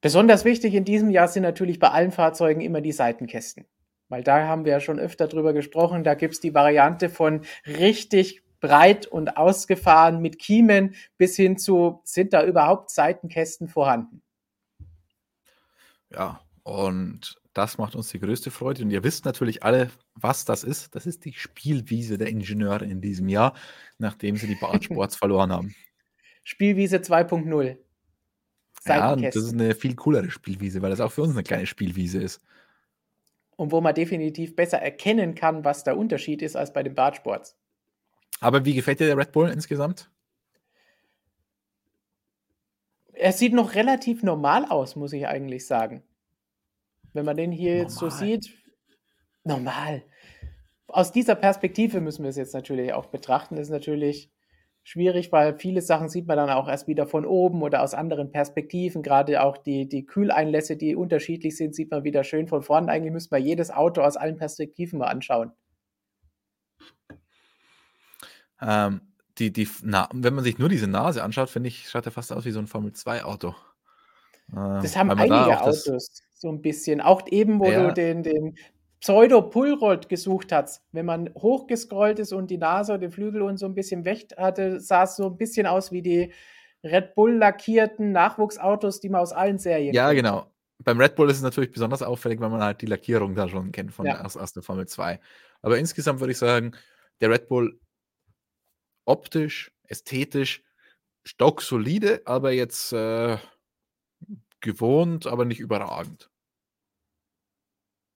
Besonders 0.00 0.44
wichtig 0.44 0.74
in 0.74 0.84
diesem 0.84 1.10
Jahr 1.10 1.28
sind 1.28 1.44
natürlich 1.44 1.78
bei 1.78 1.90
allen 1.90 2.10
Fahrzeugen 2.10 2.60
immer 2.60 2.80
die 2.80 2.90
Seitenkästen. 2.90 3.66
Weil 4.08 4.24
da 4.24 4.46
haben 4.48 4.64
wir 4.64 4.72
ja 4.72 4.80
schon 4.80 4.98
öfter 4.98 5.28
drüber 5.28 5.52
gesprochen. 5.52 6.02
Da 6.02 6.14
gibt 6.14 6.34
es 6.34 6.40
die 6.40 6.54
Variante 6.54 7.08
von 7.08 7.42
richtig 7.66 8.42
breit 8.60 9.06
und 9.06 9.36
ausgefahren 9.36 10.20
mit 10.20 10.40
Kiemen 10.40 10.96
bis 11.18 11.36
hin 11.36 11.56
zu, 11.56 12.00
sind 12.02 12.32
da 12.32 12.44
überhaupt 12.44 12.90
Seitenkästen 12.90 13.68
vorhanden? 13.68 14.22
Ja, 16.10 16.40
und 16.64 17.40
das 17.56 17.78
macht 17.78 17.94
uns 17.94 18.08
die 18.08 18.20
größte 18.20 18.50
Freude. 18.50 18.82
Und 18.82 18.90
ihr 18.90 19.02
wisst 19.02 19.24
natürlich 19.24 19.62
alle, 19.62 19.90
was 20.14 20.44
das 20.44 20.62
ist. 20.62 20.94
Das 20.94 21.06
ist 21.06 21.24
die 21.24 21.32
Spielwiese 21.32 22.18
der 22.18 22.28
Ingenieure 22.28 22.84
in 22.84 23.00
diesem 23.00 23.28
Jahr, 23.28 23.54
nachdem 23.98 24.36
sie 24.36 24.46
die 24.46 24.56
Bahnsports 24.56 25.16
verloren 25.16 25.50
haben. 25.50 25.74
Spielwiese 26.44 26.98
2.0. 26.98 27.78
Ja, 28.86 29.12
und 29.14 29.22
das 29.22 29.36
ist 29.36 29.54
eine 29.54 29.74
viel 29.74 29.96
coolere 29.96 30.30
Spielwiese, 30.30 30.82
weil 30.82 30.90
das 30.90 31.00
auch 31.00 31.10
für 31.10 31.22
uns 31.22 31.32
eine 31.32 31.42
kleine 31.42 31.66
Spielwiese 31.66 32.20
ist. 32.20 32.40
Und 33.56 33.72
wo 33.72 33.80
man 33.80 33.94
definitiv 33.94 34.54
besser 34.54 34.78
erkennen 34.78 35.34
kann, 35.34 35.64
was 35.64 35.82
der 35.82 35.96
Unterschied 35.96 36.42
ist 36.42 36.56
als 36.56 36.72
bei 36.72 36.82
den 36.82 36.94
Bartsports. 36.94 37.56
Aber 38.40 38.66
wie 38.66 38.74
gefällt 38.74 39.00
dir 39.00 39.06
der 39.06 39.16
Red 39.16 39.32
Bull 39.32 39.48
insgesamt? 39.48 40.10
Er 43.14 43.32
sieht 43.32 43.54
noch 43.54 43.74
relativ 43.74 44.22
normal 44.22 44.66
aus, 44.66 44.94
muss 44.94 45.14
ich 45.14 45.26
eigentlich 45.26 45.66
sagen. 45.66 46.02
Wenn 47.16 47.24
man 47.24 47.36
den 47.36 47.52
hier 47.52 47.72
normal. 47.72 47.82
jetzt 47.82 47.98
so 47.98 48.10
sieht, 48.10 48.50
normal. 49.44 50.02
Aus 50.88 51.12
dieser 51.12 51.34
Perspektive 51.34 52.00
müssen 52.00 52.22
wir 52.22 52.30
es 52.30 52.36
jetzt 52.36 52.54
natürlich 52.54 52.92
auch 52.92 53.06
betrachten. 53.06 53.56
Das 53.56 53.66
ist 53.66 53.72
natürlich 53.72 54.30
schwierig, 54.86 55.32
weil 55.32 55.58
viele 55.58 55.82
Sachen 55.82 56.08
sieht 56.08 56.28
man 56.28 56.36
dann 56.36 56.50
auch 56.50 56.68
erst 56.68 56.86
wieder 56.86 57.08
von 57.08 57.26
oben 57.26 57.62
oder 57.62 57.82
aus 57.82 57.92
anderen 57.92 58.30
Perspektiven. 58.30 59.02
Gerade 59.02 59.42
auch 59.42 59.56
die, 59.56 59.88
die 59.88 60.06
Kühleinlässe, 60.06 60.76
die 60.76 60.94
unterschiedlich 60.94 61.56
sind, 61.56 61.74
sieht 61.74 61.90
man 61.90 62.04
wieder 62.04 62.22
schön 62.22 62.46
von 62.46 62.62
vorne. 62.62 62.92
Eigentlich 62.92 63.12
müsste 63.12 63.34
man 63.34 63.42
jedes 63.42 63.72
Auto 63.72 64.02
aus 64.02 64.16
allen 64.16 64.36
Perspektiven 64.36 65.00
mal 65.00 65.08
anschauen. 65.08 65.50
Ähm, 68.60 69.00
die, 69.38 69.52
die, 69.52 69.68
na, 69.82 70.08
wenn 70.12 70.34
man 70.34 70.44
sich 70.44 70.58
nur 70.58 70.68
diese 70.68 70.86
Nase 70.86 71.22
anschaut, 71.22 71.50
finde 71.50 71.68
ich, 71.68 71.88
schaut 71.88 72.06
er 72.06 72.12
fast 72.12 72.32
aus 72.32 72.44
wie 72.44 72.52
so 72.52 72.60
ein 72.60 72.68
Formel-2-Auto. 72.68 73.54
Ähm, 74.54 74.78
das 74.82 74.96
haben 74.96 75.10
einige 75.10 75.28
da 75.28 75.60
Autos 75.60 76.22
so 76.36 76.48
ein 76.48 76.62
bisschen. 76.62 77.00
Auch 77.00 77.22
eben, 77.30 77.58
wo 77.58 77.70
ja. 77.70 77.88
du 77.88 77.94
den, 77.94 78.22
den 78.22 78.56
Pseudo-Pullrod 79.00 80.08
gesucht 80.08 80.52
hast. 80.52 80.82
Wenn 80.92 81.06
man 81.06 81.30
hochgescrollt 81.34 82.18
ist 82.18 82.32
und 82.32 82.50
die 82.50 82.58
Nase 82.58 82.94
und 82.94 83.00
den 83.00 83.10
Flügel 83.10 83.42
und 83.42 83.56
so 83.56 83.66
ein 83.66 83.74
bisschen 83.74 84.04
weg 84.04 84.28
hatte, 84.36 84.80
sah 84.80 85.04
es 85.04 85.16
so 85.16 85.26
ein 85.26 85.36
bisschen 85.36 85.66
aus 85.66 85.92
wie 85.92 86.02
die 86.02 86.32
Red 86.82 87.14
Bull-lackierten 87.14 88.12
Nachwuchsautos, 88.12 89.00
die 89.00 89.08
man 89.08 89.20
aus 89.20 89.32
allen 89.32 89.58
Serien 89.58 89.94
Ja, 89.94 90.08
kennt. 90.08 90.18
genau. 90.18 90.50
Beim 90.78 91.00
Red 91.00 91.16
Bull 91.16 91.30
ist 91.30 91.38
es 91.38 91.42
natürlich 91.42 91.72
besonders 91.72 92.02
auffällig, 92.02 92.38
weil 92.40 92.50
man 92.50 92.62
halt 92.62 92.82
die 92.82 92.86
Lackierung 92.86 93.34
da 93.34 93.48
schon 93.48 93.72
kennt 93.72 93.92
von 93.92 94.06
ja. 94.06 94.22
aus, 94.24 94.36
aus 94.36 94.52
der 94.52 94.62
Formel 94.62 94.86
2. 94.86 95.18
Aber 95.62 95.78
insgesamt 95.78 96.20
würde 96.20 96.32
ich 96.32 96.38
sagen, 96.38 96.72
der 97.20 97.30
Red 97.30 97.48
Bull 97.48 97.80
optisch, 99.06 99.72
ästhetisch, 99.84 100.62
stocksolide, 101.24 102.22
aber 102.24 102.52
jetzt 102.52 102.92
äh, 102.92 103.38
gewohnt, 104.60 105.26
aber 105.26 105.44
nicht 105.44 105.60
überragend. 105.60 106.30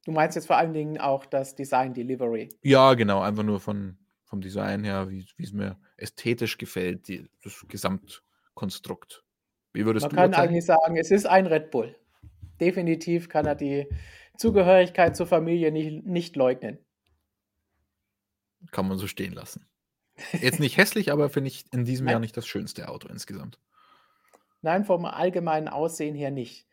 Du 0.04 0.12
meinst 0.12 0.34
jetzt 0.34 0.46
vor 0.46 0.56
allen 0.56 0.72
Dingen 0.72 0.98
auch 0.98 1.26
das 1.26 1.54
Design 1.54 1.92
Delivery. 1.92 2.48
Ja, 2.62 2.94
genau, 2.94 3.20
einfach 3.20 3.42
nur 3.42 3.60
von, 3.60 3.98
vom 4.24 4.40
Design 4.40 4.84
her, 4.84 5.10
wie 5.10 5.26
es 5.38 5.52
mir 5.52 5.78
ästhetisch 5.96 6.56
gefällt, 6.56 7.08
die, 7.08 7.28
das 7.42 7.64
Gesamtkonstrukt. 7.68 9.24
Wie 9.72 9.84
würdest 9.84 10.04
Man 10.04 10.10
du 10.10 10.16
kann 10.16 10.34
eigentlich 10.34 10.64
sagen, 10.64 10.96
es 10.96 11.10
ist 11.10 11.26
ein 11.26 11.46
Red 11.46 11.70
Bull. 11.70 11.96
Definitiv 12.60 13.28
kann 13.28 13.46
er 13.46 13.54
die 13.54 13.88
Zugehörigkeit 14.36 15.16
zur 15.16 15.26
Familie 15.26 15.70
nicht, 15.70 16.04
nicht 16.06 16.36
leugnen. 16.36 16.78
Kann 18.70 18.88
man 18.88 18.98
so 18.98 19.06
stehen 19.06 19.32
lassen. 19.32 19.66
Jetzt 20.32 20.60
nicht 20.60 20.76
hässlich, 20.76 21.12
aber 21.12 21.30
finde 21.30 21.48
ich 21.48 21.64
in 21.72 21.84
diesem 21.84 22.08
Jahr 22.08 22.20
nicht 22.20 22.36
das 22.36 22.46
schönste 22.46 22.88
Auto 22.88 23.08
insgesamt. 23.08 23.58
Nein, 24.62 24.84
vom 24.84 25.04
allgemeinen 25.04 25.68
Aussehen 25.68 26.14
her 26.14 26.30
nicht. 26.30 26.66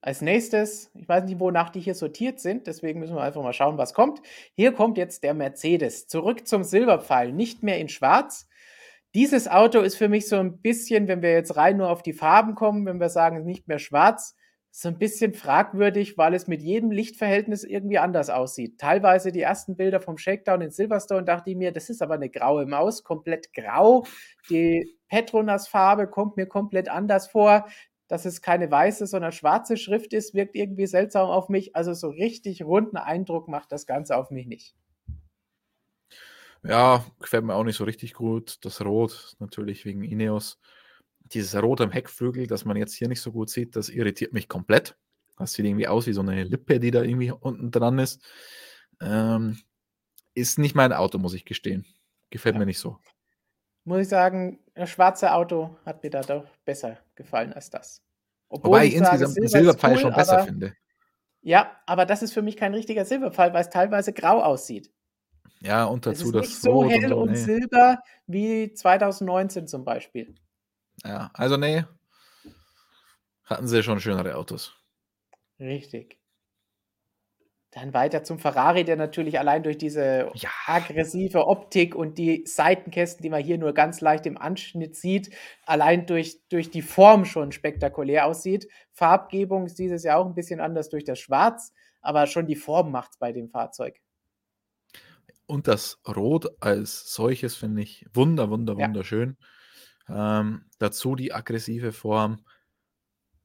Als 0.00 0.22
nächstes, 0.22 0.90
ich 0.94 1.08
weiß 1.08 1.24
nicht, 1.24 1.40
wonach 1.40 1.70
die 1.70 1.80
hier 1.80 1.94
sortiert 1.94 2.38
sind, 2.38 2.68
deswegen 2.68 3.00
müssen 3.00 3.16
wir 3.16 3.22
einfach 3.22 3.42
mal 3.42 3.52
schauen, 3.52 3.78
was 3.78 3.94
kommt. 3.94 4.20
Hier 4.54 4.72
kommt 4.72 4.96
jetzt 4.96 5.24
der 5.24 5.34
Mercedes. 5.34 6.06
Zurück 6.06 6.46
zum 6.46 6.62
Silberpfeil, 6.62 7.32
nicht 7.32 7.62
mehr 7.62 7.78
in 7.78 7.88
Schwarz. 7.88 8.48
Dieses 9.14 9.48
Auto 9.48 9.80
ist 9.80 9.96
für 9.96 10.08
mich 10.08 10.28
so 10.28 10.36
ein 10.36 10.60
bisschen, 10.60 11.08
wenn 11.08 11.22
wir 11.22 11.32
jetzt 11.32 11.56
rein 11.56 11.78
nur 11.78 11.90
auf 11.90 12.02
die 12.02 12.12
Farben 12.12 12.54
kommen, 12.54 12.86
wenn 12.86 13.00
wir 13.00 13.08
sagen, 13.08 13.44
nicht 13.44 13.66
mehr 13.66 13.78
schwarz, 13.80 14.36
so 14.70 14.88
ein 14.88 14.98
bisschen 14.98 15.32
fragwürdig, 15.32 16.18
weil 16.18 16.34
es 16.34 16.46
mit 16.46 16.62
jedem 16.62 16.90
Lichtverhältnis 16.90 17.64
irgendwie 17.64 17.98
anders 17.98 18.30
aussieht. 18.30 18.78
Teilweise 18.78 19.32
die 19.32 19.40
ersten 19.40 19.76
Bilder 19.76 20.00
vom 20.00 20.18
Shakedown 20.18 20.60
in 20.60 20.70
Silverstone 20.70 21.24
dachte 21.24 21.50
ich 21.50 21.56
mir, 21.56 21.72
das 21.72 21.90
ist 21.90 22.02
aber 22.02 22.14
eine 22.14 22.30
graue 22.30 22.66
Maus, 22.66 23.02
komplett 23.02 23.52
grau. 23.52 24.04
Die 24.50 24.97
Petronas-Farbe 25.08 26.08
kommt 26.08 26.36
mir 26.36 26.46
komplett 26.46 26.88
anders 26.88 27.26
vor 27.26 27.66
dass 28.08 28.24
es 28.24 28.40
keine 28.40 28.70
weiße, 28.70 29.06
sondern 29.06 29.32
schwarze 29.32 29.76
Schrift 29.76 30.14
ist, 30.14 30.34
wirkt 30.34 30.56
irgendwie 30.56 30.86
seltsam 30.86 31.28
auf 31.28 31.50
mich. 31.50 31.76
Also 31.76 31.92
so 31.92 32.08
richtig 32.08 32.64
runden 32.64 32.96
Eindruck 32.96 33.48
macht 33.48 33.70
das 33.70 33.86
Ganze 33.86 34.16
auf 34.16 34.30
mich 34.30 34.46
nicht. 34.46 34.74
Ja, 36.64 37.04
gefällt 37.20 37.44
mir 37.44 37.54
auch 37.54 37.64
nicht 37.64 37.76
so 37.76 37.84
richtig 37.84 38.14
gut. 38.14 38.64
Das 38.64 38.84
Rot 38.84 39.36
natürlich 39.38 39.84
wegen 39.84 40.02
Ineos. 40.02 40.58
Dieses 41.20 41.62
Rot 41.62 41.82
am 41.82 41.92
Heckflügel, 41.92 42.46
das 42.46 42.64
man 42.64 42.78
jetzt 42.78 42.94
hier 42.94 43.08
nicht 43.08 43.20
so 43.20 43.30
gut 43.30 43.50
sieht, 43.50 43.76
das 43.76 43.90
irritiert 43.90 44.32
mich 44.32 44.48
komplett. 44.48 44.96
Das 45.36 45.52
sieht 45.52 45.66
irgendwie 45.66 45.86
aus 45.86 46.06
wie 46.06 46.14
so 46.14 46.22
eine 46.22 46.42
Lippe, 46.42 46.80
die 46.80 46.90
da 46.90 47.02
irgendwie 47.02 47.30
unten 47.30 47.70
dran 47.70 47.98
ist. 47.98 48.26
Ähm, 49.00 49.58
ist 50.34 50.58
nicht 50.58 50.74
mein 50.74 50.94
Auto, 50.94 51.18
muss 51.18 51.34
ich 51.34 51.44
gestehen. 51.44 51.84
Gefällt 52.30 52.54
ja. 52.54 52.60
mir 52.60 52.66
nicht 52.66 52.78
so 52.78 52.98
muss 53.88 54.02
ich 54.02 54.08
sagen, 54.08 54.58
das 54.78 54.90
schwarze 54.90 55.32
Auto 55.32 55.76
hat 55.84 56.02
mir 56.02 56.10
da 56.10 56.20
doch 56.22 56.44
besser 56.64 56.98
gefallen 57.14 57.52
als 57.52 57.70
das. 57.70 58.02
Obwohl 58.48 58.70
Wobei 58.70 58.86
ich 58.86 58.94
insgesamt 58.94 59.34
Silber 59.34 59.48
Silberpfeil 59.48 59.92
cool, 59.92 59.98
schon 59.98 60.14
besser 60.14 60.44
finde. 60.44 60.74
Ja, 61.42 61.76
aber 61.86 62.06
das 62.06 62.22
ist 62.22 62.32
für 62.32 62.42
mich 62.42 62.56
kein 62.56 62.74
richtiger 62.74 63.04
Silberpfeil, 63.04 63.52
weil 63.52 63.62
es 63.62 63.70
teilweise 63.70 64.12
grau 64.12 64.42
aussieht. 64.42 64.92
Ja, 65.60 65.84
und 65.84 66.06
dazu 66.06 66.30
das. 66.30 66.46
Ist 66.46 66.52
nicht 66.52 66.62
so 66.62 66.88
hell 66.88 67.12
und 67.12 67.30
nee. 67.32 67.36
silber 67.36 67.98
wie 68.26 68.72
2019 68.72 69.66
zum 69.66 69.84
Beispiel. 69.84 70.34
Ja, 71.04 71.30
also 71.34 71.56
nee. 71.56 71.84
Hatten 73.44 73.66
sie 73.66 73.82
schon 73.82 74.00
schönere 74.00 74.36
Autos. 74.36 74.74
Richtig. 75.58 76.17
Dann 77.80 77.94
weiter 77.94 78.24
zum 78.24 78.40
Ferrari, 78.40 78.82
der 78.82 78.96
natürlich 78.96 79.38
allein 79.38 79.62
durch 79.62 79.78
diese 79.78 80.32
ja. 80.34 80.50
aggressive 80.66 81.46
Optik 81.46 81.94
und 81.94 82.18
die 82.18 82.42
Seitenkästen, 82.44 83.22
die 83.22 83.30
man 83.30 83.40
hier 83.40 83.56
nur 83.56 83.72
ganz 83.72 84.00
leicht 84.00 84.26
im 84.26 84.36
Anschnitt 84.36 84.96
sieht, 84.96 85.30
allein 85.64 86.04
durch, 86.04 86.40
durch 86.48 86.72
die 86.72 86.82
Form 86.82 87.24
schon 87.24 87.52
spektakulär 87.52 88.26
aussieht. 88.26 88.66
Farbgebung 88.90 89.64
ist 89.66 89.78
dieses 89.78 90.02
Jahr 90.02 90.18
auch 90.18 90.26
ein 90.26 90.34
bisschen 90.34 90.58
anders 90.58 90.88
durch 90.88 91.04
das 91.04 91.20
Schwarz, 91.20 91.72
aber 92.00 92.26
schon 92.26 92.48
die 92.48 92.56
Form 92.56 92.90
macht 92.90 93.12
es 93.12 93.18
bei 93.18 93.30
dem 93.30 93.48
Fahrzeug. 93.48 94.00
Und 95.46 95.68
das 95.68 96.00
Rot 96.04 96.48
als 96.58 97.12
solches 97.14 97.54
finde 97.54 97.82
ich 97.82 98.04
wunder, 98.12 98.50
wunder, 98.50 98.76
wunderschön. 98.76 99.36
Ja. 100.08 100.40
Ähm, 100.40 100.64
dazu 100.80 101.14
die 101.14 101.32
aggressive 101.32 101.92
Form. 101.92 102.44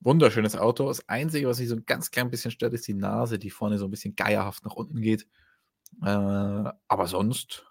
Wunderschönes 0.03 0.55
Auto. 0.55 0.87
Das 0.87 1.07
Einzige, 1.07 1.47
was 1.47 1.57
sich 1.57 1.69
so 1.69 1.75
ein 1.75 1.85
ganz 1.85 2.11
klein 2.11 2.29
bisschen 2.29 2.51
stört, 2.51 2.73
ist 2.73 2.87
die 2.87 2.93
Nase, 2.93 3.39
die 3.39 3.49
vorne 3.49 3.77
so 3.77 3.85
ein 3.85 3.91
bisschen 3.91 4.15
geierhaft 4.15 4.65
nach 4.65 4.73
unten 4.73 5.01
geht. 5.01 5.27
Äh, 6.01 6.05
aber 6.05 7.07
sonst 7.07 7.65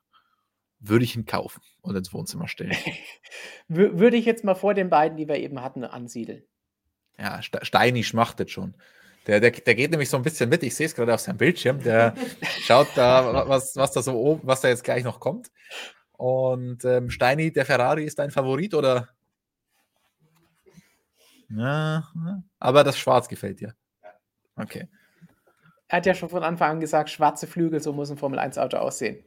würde 0.81 1.05
ich 1.05 1.15
ihn 1.15 1.27
kaufen 1.27 1.61
und 1.83 1.97
ins 1.97 2.13
Wohnzimmer 2.13 2.49
stellen. 2.49 2.77
würde 3.69 4.17
ich 4.17 4.25
jetzt 4.25 4.45
mal 4.45 4.55
vor 4.55 4.75
den 4.75 4.91
beiden, 4.91 5.17
die 5.17 5.29
wir 5.29 5.37
eben 5.37 5.63
hatten, 5.63 5.85
ansiedeln. 5.85 6.43
Ja, 7.19 7.41
Steini 7.43 8.03
schmachtet 8.03 8.51
schon. 8.51 8.75
Der, 9.27 9.39
der, 9.39 9.53
der 9.53 9.75
geht 9.75 9.91
nämlich 9.91 10.09
so 10.09 10.17
ein 10.17 10.25
bisschen 10.25 10.49
mit. 10.49 10.63
Ich 10.63 10.75
sehe 10.75 10.87
es 10.87 10.95
gerade 10.95 11.15
auf 11.15 11.21
seinem 11.21 11.37
Bildschirm. 11.37 11.83
Der 11.83 12.15
schaut 12.63 12.89
da, 12.97 13.49
was, 13.49 13.77
was 13.77 13.93
da 13.93 14.03
so 14.03 14.15
oben, 14.15 14.41
was 14.45 14.61
da 14.61 14.69
jetzt 14.69 14.83
gleich 14.83 15.05
noch 15.05 15.21
kommt. 15.21 15.51
Und 16.13 16.85
ähm, 16.85 17.11
Steini, 17.11 17.53
der 17.53 17.65
Ferrari 17.65 18.05
ist 18.05 18.19
dein 18.19 18.31
Favorit 18.31 18.75
oder 18.75 19.09
ja, 21.55 22.43
aber 22.59 22.85
das 22.85 22.99
Schwarz 22.99 23.29
gefällt 23.29 23.61
dir. 23.61 23.75
Okay. 24.57 24.89
Er 25.89 25.99
hat 25.99 26.07
ja 26.07 26.15
schon 26.15 26.29
von 26.29 26.43
Anfang 26.43 26.73
an 26.73 26.81
gesagt, 26.81 27.11
schwarze 27.11 27.47
Flügel, 27.47 27.81
so 27.81 27.93
muss 27.93 28.11
ein 28.11 28.17
Formel-1-Auto 28.17 28.79
aussehen. 28.79 29.25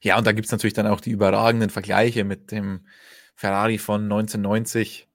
Ja, 0.00 0.16
und 0.16 0.26
da 0.26 0.32
gibt 0.32 0.46
es 0.46 0.52
natürlich 0.52 0.74
dann 0.74 0.86
auch 0.86 1.00
die 1.00 1.10
überragenden 1.10 1.70
Vergleiche 1.70 2.24
mit 2.24 2.50
dem 2.50 2.86
Ferrari 3.34 3.78
von 3.78 4.04
1990. 4.04 5.08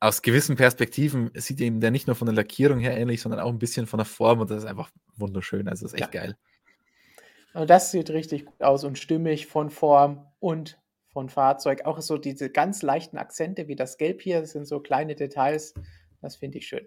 Aus 0.00 0.22
gewissen 0.22 0.56
Perspektiven 0.56 1.30
sieht 1.34 1.60
eben 1.60 1.80
der 1.80 1.90
nicht 1.90 2.06
nur 2.06 2.16
von 2.16 2.26
der 2.26 2.34
Lackierung 2.34 2.80
her 2.80 2.96
ähnlich, 2.96 3.22
sondern 3.22 3.40
auch 3.40 3.50
ein 3.50 3.58
bisschen 3.58 3.86
von 3.86 3.98
der 3.98 4.04
Form 4.04 4.40
und 4.40 4.50
das 4.50 4.58
ist 4.58 4.68
einfach 4.68 4.90
wunderschön. 5.16 5.68
Also 5.68 5.84
das 5.84 5.92
ist 5.92 6.00
echt 6.00 6.14
ja. 6.14 6.20
geil. 6.20 6.36
Und 7.54 7.70
das 7.70 7.90
sieht 7.90 8.10
richtig 8.10 8.44
gut 8.44 8.62
aus 8.62 8.84
und 8.84 8.98
stimmig 8.98 9.46
von 9.46 9.70
Form 9.70 10.26
und 10.40 10.78
von 11.16 11.30
Fahrzeug. 11.30 11.86
Auch 11.86 11.98
so 12.02 12.18
diese 12.18 12.50
ganz 12.50 12.82
leichten 12.82 13.16
Akzente 13.16 13.68
wie 13.68 13.74
das 13.74 13.96
Gelb 13.96 14.20
hier, 14.20 14.42
das 14.42 14.50
sind 14.50 14.66
so 14.66 14.80
kleine 14.80 15.14
Details. 15.14 15.72
Das 16.20 16.36
finde 16.36 16.58
ich 16.58 16.66
schön. 16.66 16.86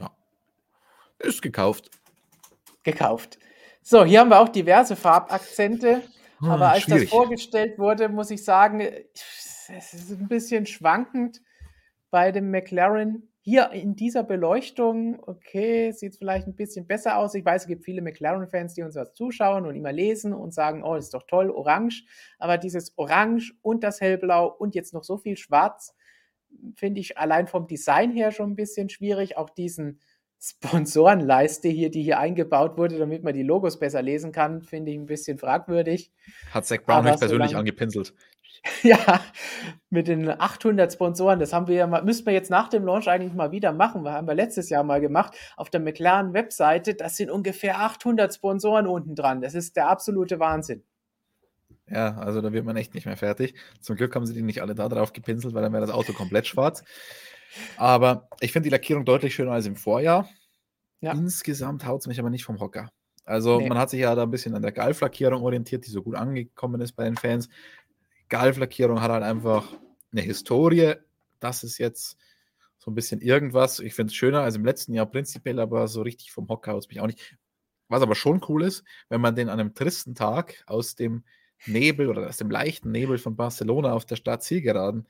Ja. 0.00 0.16
Ist 1.18 1.42
gekauft. 1.42 1.90
Gekauft. 2.84 3.38
So, 3.82 4.02
hier 4.06 4.20
haben 4.20 4.30
wir 4.30 4.40
auch 4.40 4.48
diverse 4.48 4.96
Farbakzente. 4.96 6.04
Hm, 6.38 6.48
aber 6.48 6.70
als 6.70 6.84
schwierig. 6.84 7.02
das 7.02 7.10
vorgestellt 7.10 7.78
wurde, 7.78 8.08
muss 8.08 8.30
ich 8.30 8.42
sagen, 8.42 8.80
es 8.80 9.92
ist 9.92 10.10
ein 10.10 10.28
bisschen 10.28 10.64
schwankend 10.64 11.42
bei 12.10 12.32
dem 12.32 12.50
McLaren 12.50 13.27
hier 13.48 13.70
in 13.70 13.96
dieser 13.96 14.24
Beleuchtung, 14.24 15.22
okay, 15.26 15.90
sieht 15.92 16.12
es 16.12 16.18
vielleicht 16.18 16.46
ein 16.46 16.54
bisschen 16.54 16.86
besser 16.86 17.16
aus. 17.16 17.34
Ich 17.34 17.42
weiß, 17.42 17.62
es 17.62 17.66
gibt 17.66 17.82
viele 17.82 18.02
McLaren-Fans, 18.02 18.74
die 18.74 18.82
uns 18.82 18.94
was 18.94 19.14
zuschauen 19.14 19.64
und 19.64 19.74
immer 19.74 19.90
lesen 19.90 20.34
und 20.34 20.52
sagen, 20.52 20.82
oh, 20.84 20.94
das 20.96 21.06
ist 21.06 21.14
doch 21.14 21.22
toll, 21.26 21.50
orange. 21.50 22.04
Aber 22.38 22.58
dieses 22.58 22.92
Orange 22.98 23.54
und 23.62 23.82
das 23.84 24.02
Hellblau 24.02 24.48
und 24.48 24.74
jetzt 24.74 24.92
noch 24.92 25.02
so 25.02 25.16
viel 25.16 25.38
Schwarz, 25.38 25.94
finde 26.74 27.00
ich 27.00 27.16
allein 27.16 27.46
vom 27.46 27.66
Design 27.66 28.12
her 28.12 28.32
schon 28.32 28.50
ein 28.50 28.56
bisschen 28.56 28.90
schwierig. 28.90 29.38
Auch 29.38 29.48
diesen 29.48 30.00
Sponsorenleiste 30.40 31.68
hier, 31.68 31.90
die 31.90 32.02
hier 32.02 32.18
eingebaut 32.18 32.76
wurde, 32.76 32.98
damit 32.98 33.24
man 33.24 33.32
die 33.32 33.42
Logos 33.42 33.78
besser 33.78 34.02
lesen 34.02 34.30
kann, 34.30 34.60
finde 34.60 34.92
ich 34.92 34.98
ein 34.98 35.06
bisschen 35.06 35.38
fragwürdig. 35.38 36.12
Hat 36.52 36.66
Zach 36.66 36.82
Brown 36.84 37.04
mich 37.04 37.18
persönlich 37.18 37.56
angepinselt. 37.56 38.12
Ja, 38.82 39.20
mit 39.90 40.08
den 40.08 40.28
800 40.28 40.92
Sponsoren, 40.92 41.38
das 41.38 41.52
haben 41.52 41.68
wir 41.68 41.74
ja 41.76 41.86
mal, 41.86 42.02
müssten 42.02 42.26
wir 42.26 42.32
jetzt 42.32 42.50
nach 42.50 42.68
dem 42.68 42.84
Launch 42.84 43.08
eigentlich 43.08 43.32
mal 43.32 43.52
wieder 43.52 43.72
machen. 43.72 44.02
Wir 44.02 44.12
haben 44.12 44.26
wir 44.26 44.34
letztes 44.34 44.68
Jahr 44.68 44.84
mal 44.84 45.00
gemacht. 45.00 45.36
Auf 45.56 45.70
der 45.70 45.80
McLaren-Webseite, 45.80 46.94
das 46.94 47.16
sind 47.16 47.30
ungefähr 47.30 47.80
800 47.80 48.34
Sponsoren 48.34 48.86
unten 48.86 49.14
dran. 49.14 49.40
Das 49.40 49.54
ist 49.54 49.76
der 49.76 49.88
absolute 49.88 50.38
Wahnsinn. 50.38 50.84
Ja, 51.90 52.18
also 52.18 52.40
da 52.40 52.52
wird 52.52 52.64
man 52.64 52.76
echt 52.76 52.94
nicht 52.94 53.06
mehr 53.06 53.16
fertig. 53.16 53.54
Zum 53.80 53.96
Glück 53.96 54.14
haben 54.14 54.26
sie 54.26 54.34
die 54.34 54.42
nicht 54.42 54.60
alle 54.60 54.74
da 54.74 54.88
drauf 54.88 55.12
gepinselt, 55.12 55.54
weil 55.54 55.62
dann 55.62 55.72
wäre 55.72 55.86
das 55.86 55.94
Auto 55.94 56.12
komplett 56.12 56.46
schwarz. 56.46 56.84
Aber 57.76 58.28
ich 58.40 58.52
finde 58.52 58.64
die 58.64 58.72
Lackierung 58.72 59.04
deutlich 59.04 59.34
schöner 59.34 59.52
als 59.52 59.66
im 59.66 59.76
Vorjahr. 59.76 60.28
Ja. 61.00 61.12
Insgesamt 61.12 61.86
haut 61.86 62.02
es 62.02 62.06
mich 62.06 62.18
aber 62.20 62.30
nicht 62.30 62.44
vom 62.44 62.60
Hocker. 62.60 62.90
Also 63.24 63.58
nee. 63.58 63.68
man 63.68 63.78
hat 63.78 63.90
sich 63.90 64.00
ja 64.00 64.14
da 64.14 64.22
ein 64.22 64.30
bisschen 64.30 64.54
an 64.54 64.62
der 64.62 64.72
Galf-Lackierung 64.72 65.42
orientiert, 65.42 65.86
die 65.86 65.90
so 65.90 66.02
gut 66.02 66.14
angekommen 66.14 66.80
ist 66.80 66.92
bei 66.92 67.04
den 67.04 67.16
Fans. 67.16 67.48
Galf-Lackierung 68.28 69.00
hat 69.00 69.10
halt 69.10 69.22
einfach 69.22 69.72
eine 70.12 70.22
Historie. 70.22 70.94
Das 71.40 71.64
ist 71.64 71.78
jetzt 71.78 72.16
so 72.78 72.90
ein 72.90 72.94
bisschen 72.94 73.20
irgendwas. 73.20 73.80
Ich 73.80 73.94
finde 73.94 74.10
es 74.10 74.16
schöner 74.16 74.42
als 74.42 74.56
im 74.56 74.64
letzten 74.64 74.94
Jahr 74.94 75.06
prinzipiell, 75.06 75.60
aber 75.60 75.88
so 75.88 76.02
richtig 76.02 76.32
vom 76.32 76.48
Hocker 76.48 76.74
aus 76.74 76.88
mich 76.88 77.00
auch 77.00 77.06
nicht. 77.06 77.36
Was 77.88 78.02
aber 78.02 78.14
schon 78.14 78.42
cool 78.48 78.64
ist, 78.64 78.84
wenn 79.08 79.20
man 79.20 79.34
den 79.34 79.48
an 79.48 79.60
einem 79.60 79.74
tristen 79.74 80.14
Tag 80.14 80.62
aus 80.66 80.94
dem 80.94 81.24
Nebel 81.66 82.08
oder 82.08 82.28
aus 82.28 82.36
dem 82.36 82.50
leichten 82.50 82.90
Nebel 82.90 83.18
von 83.18 83.36
Barcelona 83.36 83.92
auf 83.92 84.04
der 84.04 84.16
Stadt 84.16 84.42
Zielgeraden 84.42 85.08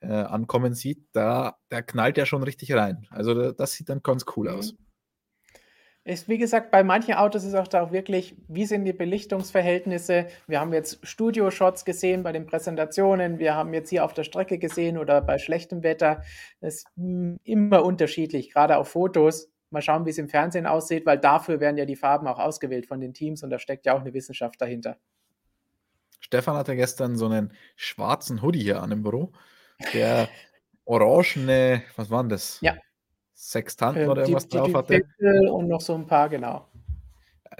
äh, 0.00 0.08
ankommen 0.08 0.74
sieht, 0.74 1.06
da, 1.12 1.56
da 1.68 1.82
knallt 1.82 2.18
er 2.18 2.26
schon 2.26 2.42
richtig 2.42 2.72
rein. 2.72 3.06
Also 3.10 3.52
das 3.52 3.72
sieht 3.72 3.88
dann 3.88 4.02
ganz 4.02 4.24
cool 4.36 4.48
aus. 4.48 4.74
Ist, 6.06 6.28
wie 6.28 6.38
gesagt, 6.38 6.70
bei 6.70 6.84
manchen 6.84 7.14
Autos 7.14 7.42
ist 7.42 7.56
auch 7.56 7.66
da 7.66 7.82
auch 7.82 7.90
wirklich, 7.90 8.36
wie 8.46 8.64
sind 8.64 8.84
die 8.84 8.92
Belichtungsverhältnisse? 8.92 10.28
Wir 10.46 10.60
haben 10.60 10.72
jetzt 10.72 11.04
Studio-Shots 11.04 11.84
gesehen 11.84 12.22
bei 12.22 12.30
den 12.30 12.46
Präsentationen, 12.46 13.40
wir 13.40 13.56
haben 13.56 13.74
jetzt 13.74 13.90
hier 13.90 14.04
auf 14.04 14.14
der 14.14 14.22
Strecke 14.22 14.58
gesehen 14.58 14.98
oder 14.98 15.20
bei 15.20 15.38
schlechtem 15.38 15.82
Wetter. 15.82 16.22
Das 16.60 16.74
ist 16.74 16.86
hm, 16.96 17.40
immer 17.42 17.84
unterschiedlich, 17.84 18.52
gerade 18.52 18.76
auf 18.76 18.90
Fotos. 18.90 19.50
Mal 19.70 19.82
schauen, 19.82 20.06
wie 20.06 20.10
es 20.10 20.18
im 20.18 20.28
Fernsehen 20.28 20.68
aussieht, 20.68 21.06
weil 21.06 21.18
dafür 21.18 21.58
werden 21.58 21.76
ja 21.76 21.86
die 21.86 21.96
Farben 21.96 22.28
auch 22.28 22.38
ausgewählt 22.38 22.86
von 22.86 23.00
den 23.00 23.12
Teams 23.12 23.42
und 23.42 23.50
da 23.50 23.58
steckt 23.58 23.84
ja 23.84 23.96
auch 23.96 24.00
eine 24.00 24.14
Wissenschaft 24.14 24.60
dahinter. 24.60 24.98
Stefan 26.20 26.54
hatte 26.54 26.76
gestern 26.76 27.16
so 27.16 27.26
einen 27.26 27.52
schwarzen 27.74 28.42
Hoodie 28.42 28.62
hier 28.62 28.80
an 28.80 28.92
im 28.92 29.02
Büro, 29.02 29.32
der 29.92 30.28
orangene, 30.84 31.82
was 31.96 32.10
waren 32.10 32.28
das? 32.28 32.60
Ja. 32.60 32.76
Sextanten 33.36 34.02
Ähm, 34.02 34.08
oder 34.08 34.22
die, 34.22 34.30
irgendwas 34.30 34.48
die, 34.48 34.56
drauf 34.56 34.68
die 34.68 34.74
hatte. 34.74 35.00
Pinsel 35.00 35.48
und 35.48 35.68
noch 35.68 35.80
so 35.80 35.94
ein 35.94 36.06
paar, 36.06 36.28
genau. 36.28 36.66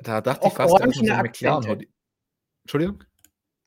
Da 0.03 0.21
dachte 0.21 0.47
ich 0.47 0.53
Auch 0.53 0.57
fast, 0.57 0.79
der 0.79 0.87
hat 0.87 0.97
orangene 0.97 1.15
so 1.15 1.23
McLaren. 1.23 1.87
Entschuldigung? 2.63 3.05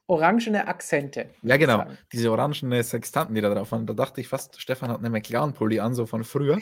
Orangene 0.08 0.68
Akzente. 0.68 1.30
Ja, 1.44 1.56
ich 1.56 1.62
genau. 1.62 1.78
sagen. 1.78 1.98
Diese 2.12 2.32
orangenen 2.32 2.84
Sextanten, 2.84 3.36
die 3.36 3.42
da 3.42 3.54
drauf 3.54 3.72
waren. 3.72 3.86
Da 3.86 3.94
dachte 3.94 4.20
ich 4.22 4.28
fast, 4.28 4.60
Stefan 4.60 4.90
hat 4.90 4.98
einen 4.98 5.12
McLaren-Pulli 5.12 5.80
an, 5.80 5.94
so 5.94 6.08
von 6.08 6.24
früher. 6.24 6.60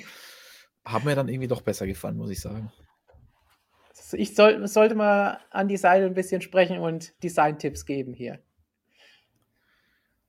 Hat 0.83 1.05
mir 1.05 1.15
dann 1.15 1.29
irgendwie 1.29 1.47
doch 1.47 1.61
besser 1.61 1.87
gefallen, 1.87 2.17
muss 2.17 2.29
ich 2.29 2.41
sagen. 2.41 2.71
Also 3.89 4.17
Ich 4.17 4.35
soll, 4.35 4.67
sollte 4.67 4.95
mal 4.95 5.39
an 5.49 5.69
die 5.69 5.77
Seite 5.77 6.05
ein 6.05 6.13
bisschen 6.13 6.41
sprechen 6.41 6.79
und 6.79 7.21
Design-Tipps 7.23 7.85
geben 7.85 8.13
hier. 8.13 8.39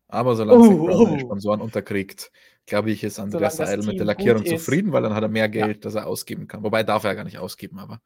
Aber 0.07 0.37
solange 0.37 0.67
Zac 0.67 0.77
Brown 0.79 1.15
oh. 1.15 1.19
Sponsoren 1.19 1.61
unterkriegt, 1.61 2.31
glaube 2.69 2.91
ich, 2.91 3.03
ist 3.03 3.19
Andreas 3.19 3.57
Solange 3.57 3.71
Seidel 3.71 3.87
mit 3.87 3.99
der 3.99 4.07
Lackierung 4.07 4.47
zufrieden, 4.47 4.93
weil 4.93 5.03
dann 5.03 5.15
hat 5.15 5.23
er 5.23 5.29
mehr 5.29 5.49
Geld, 5.49 5.85
das 5.85 5.95
er 5.95 6.07
ausgeben 6.07 6.47
kann. 6.47 6.63
Wobei 6.63 6.83
darf 6.83 7.05
er 7.05 7.11
ja 7.11 7.15
gar 7.15 7.25
nicht 7.25 7.39
ausgeben, 7.39 7.79
aber 7.79 8.01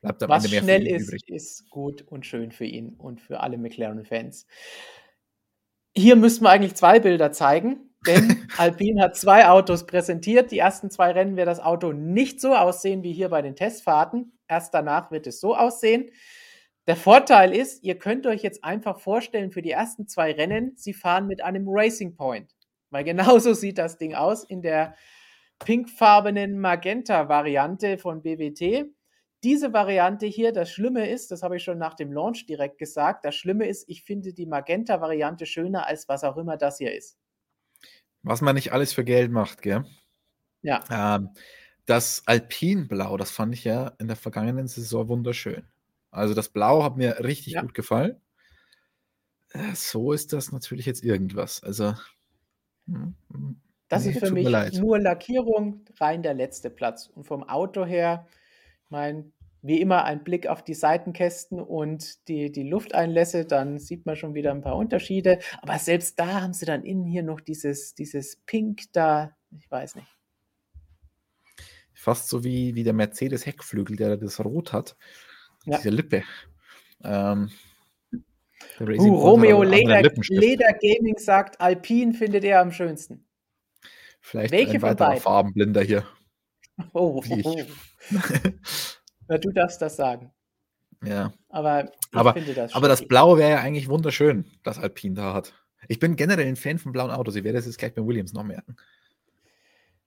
bleibt 0.00 0.22
am 0.22 0.28
Was 0.28 0.44
Ende 0.44 0.56
mehr 0.56 0.62
schnell 0.62 0.82
für 0.82 0.88
ihn 0.88 0.96
ist, 0.96 1.08
übrig. 1.08 1.28
ist 1.28 1.70
gut 1.70 2.02
und 2.02 2.26
schön 2.26 2.52
für 2.52 2.64
ihn 2.64 2.94
und 2.94 3.20
für 3.20 3.40
alle 3.40 3.58
McLaren-Fans. 3.58 4.46
Hier 5.94 6.16
müssten 6.16 6.44
wir 6.44 6.50
eigentlich 6.50 6.74
zwei 6.74 7.00
Bilder 7.00 7.32
zeigen, 7.32 7.94
denn 8.06 8.46
Alpine 8.58 9.02
hat 9.02 9.16
zwei 9.16 9.48
Autos 9.48 9.86
präsentiert. 9.86 10.50
Die 10.50 10.58
ersten 10.58 10.90
zwei 10.90 11.12
Rennen 11.12 11.36
wird 11.36 11.48
das 11.48 11.60
Auto 11.60 11.92
nicht 11.92 12.40
so 12.40 12.54
aussehen 12.54 13.02
wie 13.02 13.12
hier 13.12 13.30
bei 13.30 13.42
den 13.42 13.56
Testfahrten. 13.56 14.32
Erst 14.48 14.74
danach 14.74 15.10
wird 15.10 15.26
es 15.26 15.40
so 15.40 15.56
aussehen. 15.56 16.10
Der 16.86 16.96
Vorteil 16.96 17.52
ist, 17.52 17.82
ihr 17.82 17.98
könnt 17.98 18.26
euch 18.26 18.42
jetzt 18.42 18.62
einfach 18.62 19.00
vorstellen, 19.00 19.50
für 19.50 19.62
die 19.62 19.72
ersten 19.72 20.06
zwei 20.06 20.32
Rennen, 20.32 20.72
sie 20.76 20.92
fahren 20.92 21.26
mit 21.26 21.42
einem 21.42 21.64
Racing 21.66 22.14
Point. 22.14 22.55
Weil 22.90 23.04
genauso 23.04 23.54
sieht 23.54 23.78
das 23.78 23.98
Ding 23.98 24.14
aus 24.14 24.44
in 24.44 24.62
der 24.62 24.94
pinkfarbenen 25.58 26.58
Magenta-Variante 26.60 27.98
von 27.98 28.22
BWT. 28.22 28.86
Diese 29.44 29.72
Variante 29.72 30.26
hier, 30.26 30.52
das 30.52 30.70
Schlimme 30.70 31.08
ist, 31.10 31.30
das 31.30 31.42
habe 31.42 31.56
ich 31.56 31.64
schon 31.64 31.78
nach 31.78 31.94
dem 31.94 32.12
Launch 32.12 32.46
direkt 32.46 32.78
gesagt, 32.78 33.24
das 33.24 33.34
Schlimme 33.34 33.66
ist, 33.68 33.88
ich 33.88 34.02
finde 34.02 34.32
die 34.32 34.46
Magenta-Variante 34.46 35.46
schöner 35.46 35.86
als 35.86 36.08
was 36.08 36.24
auch 36.24 36.36
immer 36.36 36.56
das 36.56 36.78
hier 36.78 36.94
ist. 36.94 37.18
Was 38.22 38.40
man 38.42 38.54
nicht 38.56 38.72
alles 38.72 38.92
für 38.92 39.04
Geld 39.04 39.30
macht, 39.30 39.62
gell? 39.62 39.84
Ja, 40.62 40.90
Ähm, 40.90 41.30
das 41.86 42.22
Alpinblau, 42.26 43.16
das 43.16 43.30
fand 43.30 43.54
ich 43.54 43.64
ja 43.64 43.88
in 43.98 44.08
der 44.08 44.16
vergangenen 44.16 44.66
Saison 44.68 45.08
wunderschön. 45.08 45.64
Also 46.10 46.34
das 46.34 46.48
Blau 46.48 46.82
hat 46.84 46.96
mir 46.96 47.20
richtig 47.24 47.54
Ja. 47.54 47.60
gut 47.60 47.74
gefallen. 47.74 48.20
Äh, 49.52 49.74
So 49.74 50.12
ist 50.12 50.32
das 50.32 50.52
natürlich 50.52 50.86
jetzt 50.86 51.02
irgendwas. 51.04 51.62
Also, 51.62 51.94
das 53.88 54.04
nee, 54.04 54.10
ist 54.10 54.18
für 54.18 54.30
mich 54.30 54.48
nur 54.80 54.98
Lackierung, 54.98 55.84
rein 56.00 56.22
der 56.22 56.34
letzte 56.34 56.70
Platz. 56.70 57.08
Und 57.08 57.24
vom 57.24 57.42
Auto 57.44 57.84
her, 57.84 58.26
ich 58.84 58.90
meine, 58.90 59.30
wie 59.62 59.80
immer 59.80 60.04
ein 60.04 60.22
Blick 60.22 60.46
auf 60.46 60.62
die 60.62 60.74
Seitenkästen 60.74 61.60
und 61.60 62.28
die, 62.28 62.52
die 62.52 62.62
Lufteinlässe, 62.62 63.44
dann 63.44 63.78
sieht 63.78 64.06
man 64.06 64.16
schon 64.16 64.34
wieder 64.34 64.52
ein 64.52 64.62
paar 64.62 64.76
Unterschiede. 64.76 65.40
Aber 65.60 65.78
selbst 65.78 66.18
da 66.18 66.40
haben 66.42 66.52
sie 66.52 66.66
dann 66.66 66.84
innen 66.84 67.04
hier 67.04 67.22
noch 67.22 67.40
dieses, 67.40 67.94
dieses 67.94 68.36
Pink 68.46 68.82
da, 68.92 69.36
ich 69.58 69.70
weiß 69.70 69.96
nicht. 69.96 70.08
Fast 71.94 72.28
so 72.28 72.44
wie, 72.44 72.74
wie 72.74 72.84
der 72.84 72.92
Mercedes-Heckflügel, 72.92 73.96
der 73.96 74.16
das 74.16 74.44
Rot 74.44 74.72
hat. 74.72 74.96
Ja. 75.64 75.78
Diese 75.78 75.90
Lippe. 75.90 76.22
Ähm, 77.02 77.50
Uh, 78.80 79.14
Romeo 79.14 79.62
Leder. 79.62 80.02
Leder 80.28 80.72
Gaming 80.74 81.16
sagt, 81.18 81.60
Alpine 81.60 82.12
findet 82.14 82.44
er 82.44 82.60
am 82.60 82.72
schönsten. 82.72 83.26
Vielleicht 84.20 84.52
Welche 84.52 84.74
ein 84.74 84.82
weiterer? 84.82 85.16
Farbenblinder 85.16 85.82
hier. 85.82 86.04
Oh, 86.92 87.22
ich. 87.24 87.44
oh. 87.46 87.56
Na, 89.28 89.38
du 89.38 89.50
darfst 89.52 89.80
das 89.80 89.96
sagen. 89.96 90.30
ja. 91.04 91.32
Aber 91.48 91.84
ich 91.84 91.90
Aber- 92.18 92.34
finde 92.34 92.54
das 92.54 92.74
Aber 92.74 92.88
das. 92.88 93.06
Blaue 93.06 93.38
wäre 93.38 93.50
ja 93.52 93.60
eigentlich 93.60 93.88
wunderschön, 93.88 94.44
das 94.62 94.78
Alpine 94.78 95.14
da 95.14 95.32
hat. 95.34 95.54
Ich 95.88 95.98
bin 95.98 96.16
generell 96.16 96.46
ein 96.46 96.56
Fan 96.56 96.78
von 96.78 96.92
blauen 96.92 97.10
Autos. 97.10 97.36
Ich 97.36 97.44
werde 97.44 97.58
das 97.58 97.66
jetzt 97.66 97.78
gleich 97.78 97.94
bei 97.94 98.04
Williams 98.04 98.32
noch 98.32 98.42
merken. 98.44 98.76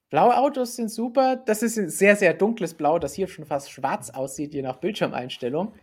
Blaue 0.10 0.36
Autos 0.38 0.76
sind 0.76 0.90
super. 0.90 1.36
Das 1.38 1.62
ist 1.64 1.78
ein 1.78 1.90
sehr, 1.90 2.16
sehr 2.16 2.34
dunkles 2.34 2.74
Blau, 2.74 3.00
das 3.00 3.14
hier 3.14 3.28
schon 3.28 3.46
fast 3.46 3.72
schwarz 3.72 4.10
aussieht, 4.10 4.54
je 4.54 4.62
nach 4.62 4.78
Bildschirmeinstellung. 4.78 5.74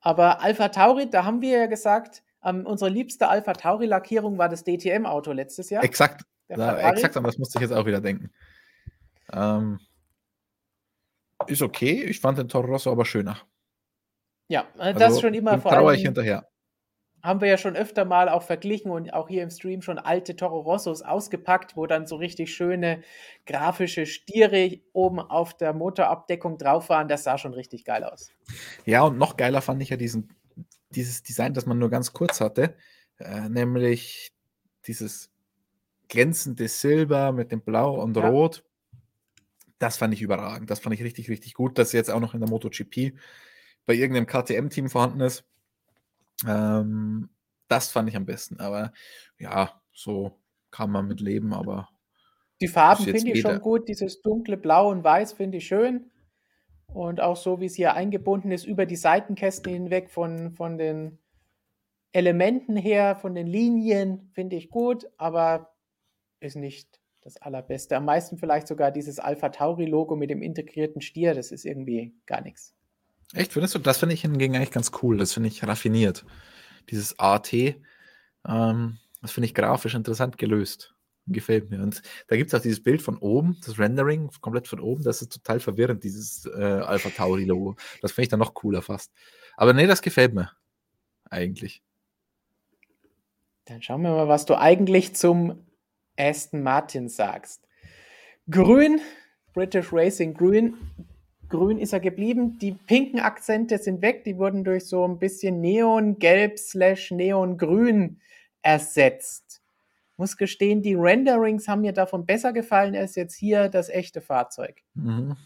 Aber 0.00 0.40
Alpha 0.40 0.68
Tauri, 0.68 1.08
da 1.10 1.24
haben 1.24 1.40
wir 1.40 1.58
ja 1.58 1.66
gesagt, 1.66 2.22
ähm, 2.42 2.66
unsere 2.66 2.90
liebste 2.90 3.28
Alpha 3.28 3.52
Tauri-Lackierung 3.52 4.38
war 4.38 4.48
das 4.48 4.64
DTM-Auto 4.64 5.32
letztes 5.32 5.70
Jahr. 5.70 5.84
Exakt, 5.84 6.24
Ferrari. 6.48 6.82
exakt 6.82 7.16
an 7.16 7.24
das 7.24 7.38
musste 7.38 7.58
ich 7.58 7.62
jetzt 7.62 7.72
auch 7.72 7.86
wieder 7.86 8.00
denken. 8.00 8.30
Ähm, 9.32 9.78
ist 11.46 11.62
okay. 11.62 12.04
Ich 12.04 12.20
fand 12.20 12.38
den 12.38 12.48
Toro 12.48 12.66
Rosso 12.66 12.90
aber 12.90 13.04
schöner. 13.04 13.38
Ja, 14.48 14.66
äh, 14.78 14.92
das 14.92 15.02
Also, 15.02 15.20
schon 15.20 15.34
immer 15.34 15.58
vor 15.58 15.70
traue 15.70 15.94
ich 15.94 16.00
allem 16.00 16.06
hinterher. 16.06 16.48
Haben 17.22 17.40
wir 17.40 17.48
ja 17.48 17.58
schon 17.58 17.76
öfter 17.76 18.04
mal 18.04 18.28
auch 18.28 18.42
verglichen 18.42 18.90
und 18.90 19.12
auch 19.12 19.28
hier 19.28 19.42
im 19.42 19.50
Stream 19.50 19.82
schon 19.82 19.98
alte 19.98 20.36
Toro 20.36 20.60
Rossos 20.60 21.02
ausgepackt, 21.02 21.76
wo 21.76 21.86
dann 21.86 22.06
so 22.06 22.16
richtig 22.16 22.54
schöne 22.54 23.02
grafische 23.46 24.06
Stiere 24.06 24.80
oben 24.92 25.20
auf 25.20 25.54
der 25.56 25.72
Motorabdeckung 25.72 26.56
drauf 26.58 26.88
waren. 26.88 27.08
Das 27.08 27.24
sah 27.24 27.36
schon 27.38 27.54
richtig 27.54 27.84
geil 27.84 28.04
aus. 28.04 28.30
Ja, 28.86 29.02
und 29.02 29.18
noch 29.18 29.36
geiler 29.36 29.60
fand 29.60 29.82
ich 29.82 29.90
ja 29.90 29.96
diesen, 29.96 30.34
dieses 30.90 31.22
Design, 31.22 31.54
das 31.54 31.66
man 31.66 31.78
nur 31.78 31.90
ganz 31.90 32.12
kurz 32.12 32.40
hatte, 32.40 32.76
äh, 33.18 33.48
nämlich 33.48 34.32
dieses 34.86 35.30
glänzende 36.08 36.68
Silber 36.68 37.32
mit 37.32 37.52
dem 37.52 37.60
Blau 37.60 38.00
und 38.00 38.16
Ja. 38.16 38.28
Rot. 38.28 38.64
Das 39.78 39.96
fand 39.96 40.12
ich 40.12 40.20
überragend. 40.20 40.70
Das 40.70 40.80
fand 40.80 40.94
ich 40.94 41.02
richtig, 41.02 41.30
richtig 41.30 41.54
gut, 41.54 41.78
dass 41.78 41.92
jetzt 41.92 42.10
auch 42.10 42.20
noch 42.20 42.34
in 42.34 42.40
der 42.40 42.50
MotoGP 42.50 43.14
bei 43.86 43.94
irgendeinem 43.94 44.26
KTM-Team 44.26 44.90
vorhanden 44.90 45.20
ist. 45.20 45.44
Ähm, 46.46 47.30
das 47.68 47.90
fand 47.90 48.08
ich 48.08 48.16
am 48.16 48.26
besten. 48.26 48.60
Aber 48.60 48.92
ja, 49.38 49.80
so 49.92 50.40
kann 50.70 50.90
man 50.90 51.06
mit 51.06 51.20
leben, 51.20 51.52
aber 51.52 51.88
Die 52.60 52.68
Farben 52.68 53.04
finde 53.04 53.32
ich 53.32 53.40
schon 53.40 53.60
gut. 53.60 53.88
Dieses 53.88 54.20
dunkle 54.22 54.56
Blau 54.56 54.90
und 54.90 55.04
Weiß 55.04 55.32
finde 55.32 55.58
ich 55.58 55.66
schön. 55.66 56.10
Und 56.86 57.20
auch 57.20 57.36
so, 57.36 57.60
wie 57.60 57.66
es 57.66 57.76
hier 57.76 57.94
eingebunden 57.94 58.50
ist, 58.50 58.66
über 58.66 58.84
die 58.84 58.96
Seitenkästen 58.96 59.72
hinweg 59.72 60.10
von, 60.10 60.50
von 60.50 60.76
den 60.76 61.18
Elementen 62.12 62.76
her, 62.76 63.14
von 63.14 63.34
den 63.34 63.46
Linien, 63.46 64.28
finde 64.32 64.56
ich 64.56 64.70
gut, 64.70 65.06
aber 65.16 65.72
ist 66.40 66.56
nicht 66.56 67.00
das 67.20 67.36
Allerbeste. 67.36 67.96
Am 67.96 68.06
meisten 68.06 68.38
vielleicht 68.38 68.66
sogar 68.66 68.90
dieses 68.90 69.20
Alpha 69.20 69.50
Tauri-Logo 69.50 70.16
mit 70.16 70.30
dem 70.30 70.42
integrierten 70.42 71.00
Stier. 71.00 71.34
Das 71.34 71.52
ist 71.52 71.64
irgendwie 71.64 72.14
gar 72.26 72.40
nichts. 72.40 72.74
Echt, 73.32 73.52
findest 73.52 73.74
du? 73.74 73.78
Das 73.78 73.98
finde 73.98 74.14
ich 74.14 74.22
hingegen 74.22 74.56
eigentlich 74.56 74.72
ganz 74.72 74.90
cool. 75.02 75.16
Das 75.16 75.32
finde 75.32 75.48
ich 75.48 75.62
raffiniert. 75.64 76.24
Dieses 76.90 77.18
AT, 77.18 77.52
ähm, 77.52 78.98
das 79.22 79.32
finde 79.32 79.46
ich 79.46 79.54
grafisch 79.54 79.94
interessant 79.94 80.38
gelöst. 80.38 80.94
Gefällt 81.26 81.70
mir. 81.70 81.80
Und 81.80 82.02
da 82.26 82.36
gibt 82.36 82.52
es 82.52 82.58
auch 82.58 82.62
dieses 82.62 82.82
Bild 82.82 83.02
von 83.02 83.16
oben, 83.18 83.56
das 83.64 83.78
Rendering 83.78 84.30
komplett 84.40 84.66
von 84.66 84.80
oben. 84.80 85.04
Das 85.04 85.22
ist 85.22 85.32
total 85.32 85.60
verwirrend, 85.60 86.02
dieses 86.02 86.46
äh, 86.46 86.60
Alpha 86.60 87.10
Tauri-Logo. 87.10 87.76
Das 88.02 88.12
finde 88.12 88.24
ich 88.24 88.28
dann 88.30 88.40
noch 88.40 88.54
cooler 88.54 88.82
fast. 88.82 89.12
Aber 89.56 89.74
nee, 89.74 89.86
das 89.86 90.02
gefällt 90.02 90.34
mir. 90.34 90.50
Eigentlich. 91.28 91.82
Dann 93.66 93.82
schauen 93.82 94.02
wir 94.02 94.10
mal, 94.10 94.26
was 94.26 94.46
du 94.46 94.58
eigentlich 94.58 95.14
zum 95.14 95.64
Aston 96.16 96.62
Martin 96.64 97.08
sagst. 97.08 97.68
Grün, 98.50 99.00
British 99.52 99.92
Racing 99.92 100.34
Grün. 100.34 100.74
Grün 101.50 101.78
ist 101.78 101.92
er 101.92 102.00
geblieben. 102.00 102.58
Die 102.58 102.72
pinken 102.72 103.20
Akzente 103.20 103.76
sind 103.78 104.00
weg. 104.00 104.24
Die 104.24 104.38
wurden 104.38 104.64
durch 104.64 104.86
so 104.86 105.06
ein 105.06 105.18
bisschen 105.18 105.60
Neongelb 105.60 106.58
slash 106.58 107.10
Neongrün 107.10 108.20
ersetzt. 108.62 109.60
Muss 110.16 110.36
gestehen, 110.36 110.80
die 110.82 110.94
Renderings 110.94 111.66
haben 111.66 111.80
mir 111.80 111.92
davon 111.92 112.24
besser 112.24 112.52
gefallen 112.52 112.94
als 112.94 113.16
jetzt 113.16 113.34
hier 113.34 113.68
das 113.68 113.88
echte 113.88 114.20
Fahrzeug. 114.20 114.82
Mhm. 114.94 115.36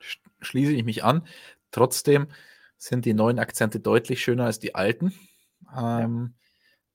Sch- 0.00 0.18
Schließe 0.40 0.72
ich 0.72 0.84
mich 0.84 1.04
an. 1.04 1.26
Trotzdem 1.70 2.28
sind 2.76 3.04
die 3.04 3.14
neuen 3.14 3.38
Akzente 3.38 3.80
deutlich 3.80 4.20
schöner 4.22 4.44
als 4.44 4.58
die 4.58 4.74
alten. 4.74 5.14
Ähm, 5.76 6.34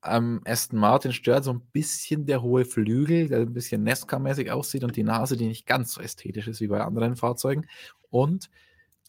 Am 0.02 0.42
Aston 0.46 0.80
Martin 0.80 1.14
stört 1.14 1.44
so 1.44 1.54
ein 1.54 1.62
bisschen 1.72 2.26
der 2.26 2.42
hohe 2.42 2.66
Flügel, 2.66 3.28
der 3.28 3.42
ein 3.42 3.54
bisschen 3.54 3.84
Nesca-mäßig 3.84 4.52
aussieht 4.52 4.84
und 4.84 4.96
die 4.96 5.04
Nase, 5.04 5.38
die 5.38 5.48
nicht 5.48 5.68
ganz 5.68 5.94
so 5.94 6.02
ästhetisch 6.02 6.48
ist 6.48 6.60
wie 6.60 6.68
bei 6.68 6.82
anderen 6.82 7.16
Fahrzeugen. 7.16 7.68
Und 8.10 8.50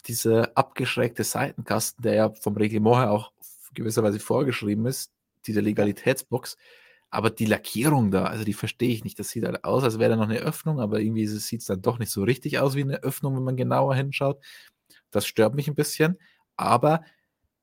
dieser 0.05 0.55
abgeschrägte 0.55 1.23
Seitenkasten, 1.23 2.03
der 2.03 2.13
ja 2.13 2.33
vom 2.33 2.55
Reglement 2.55 2.97
her 2.97 3.11
auch 3.11 3.31
gewisserweise 3.73 4.19
vorgeschrieben 4.19 4.85
ist, 4.85 5.11
diese 5.47 5.61
Legalitätsbox, 5.61 6.57
aber 7.09 7.29
die 7.29 7.45
Lackierung 7.45 8.11
da, 8.11 8.25
also 8.25 8.43
die 8.43 8.53
verstehe 8.53 8.93
ich 8.93 9.03
nicht. 9.03 9.19
Das 9.19 9.29
sieht 9.29 9.45
halt 9.45 9.63
aus, 9.63 9.83
als 9.83 9.99
wäre 9.99 10.11
da 10.11 10.15
noch 10.15 10.29
eine 10.29 10.39
Öffnung, 10.39 10.79
aber 10.79 10.99
irgendwie 10.99 11.27
sieht 11.27 11.61
es 11.61 11.67
dann 11.67 11.81
doch 11.81 11.99
nicht 11.99 12.11
so 12.11 12.23
richtig 12.23 12.59
aus 12.59 12.75
wie 12.75 12.81
eine 12.81 13.03
Öffnung, 13.03 13.35
wenn 13.35 13.43
man 13.43 13.55
genauer 13.55 13.95
hinschaut. 13.95 14.43
Das 15.11 15.25
stört 15.25 15.53
mich 15.53 15.67
ein 15.67 15.75
bisschen, 15.75 16.17
aber 16.55 17.03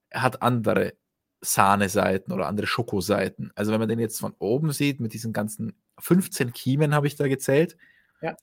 er 0.09 0.23
hat 0.23 0.43
andere 0.43 0.95
Sahneseiten 1.43 2.33
oder 2.33 2.47
andere 2.49 2.67
Schokoseiten. 2.67 3.53
Also 3.55 3.73
wenn 3.73 3.81
man 3.81 3.89
den 3.89 3.99
jetzt 3.99 4.21
von 4.21 4.35
oben 4.39 4.73
sieht, 4.73 5.01
mit 5.01 5.15
diesen 5.15 5.33
ganzen 5.33 5.75
15 5.99 6.53
Kiemen 6.53 6.95
habe 6.95 7.07
ich 7.07 7.17
da 7.17 7.29
gezählt, 7.29 7.77
Ja. 8.23 8.37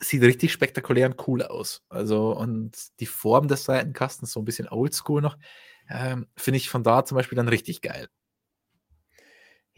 sieht 0.00 0.22
richtig 0.22 0.52
spektakulär 0.52 1.06
und 1.08 1.28
cool 1.28 1.42
aus. 1.42 1.82
Also 1.88 2.36
und 2.36 2.76
die 3.00 3.06
Form 3.06 3.48
des 3.48 3.64
Seitenkastens, 3.64 4.32
so 4.32 4.40
ein 4.40 4.44
bisschen 4.44 4.68
oldschool 4.68 5.22
noch, 5.22 5.38
ähm, 5.90 6.28
finde 6.36 6.58
ich 6.58 6.70
von 6.70 6.82
da 6.84 7.04
zum 7.04 7.16
Beispiel 7.16 7.36
dann 7.36 7.48
richtig 7.48 7.82
geil. 7.82 8.08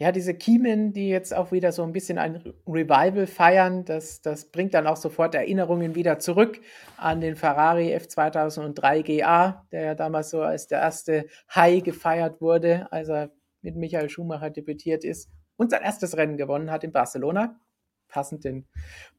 Ja, 0.01 0.11
diese 0.11 0.33
Kiemen, 0.33 0.93
die 0.93 1.09
jetzt 1.09 1.31
auch 1.31 1.51
wieder 1.51 1.71
so 1.71 1.83
ein 1.83 1.91
bisschen 1.91 2.17
ein 2.17 2.37
Re 2.37 2.55
Revival 2.67 3.27
feiern, 3.27 3.85
das 3.85 4.23
das 4.23 4.45
bringt 4.45 4.73
dann 4.73 4.87
auch 4.87 4.95
sofort 4.95 5.35
Erinnerungen 5.35 5.93
wieder 5.93 6.17
zurück 6.17 6.59
an 6.97 7.21
den 7.21 7.35
Ferrari 7.35 7.95
F2003 7.95 9.03
GA, 9.03 9.67
der 9.71 9.81
ja 9.83 9.93
damals 9.93 10.31
so 10.31 10.41
als 10.41 10.65
der 10.65 10.79
erste 10.79 11.27
High 11.53 11.83
gefeiert 11.83 12.41
wurde, 12.41 12.91
als 12.91 13.09
er 13.09 13.29
mit 13.61 13.75
Michael 13.75 14.09
Schumacher 14.09 14.49
debütiert 14.49 15.03
ist 15.03 15.29
und 15.55 15.69
sein 15.69 15.83
erstes 15.83 16.17
Rennen 16.17 16.35
gewonnen 16.35 16.71
hat 16.71 16.83
in 16.83 16.91
Barcelona. 16.91 17.59
Passend 18.07 18.43
den 18.43 18.67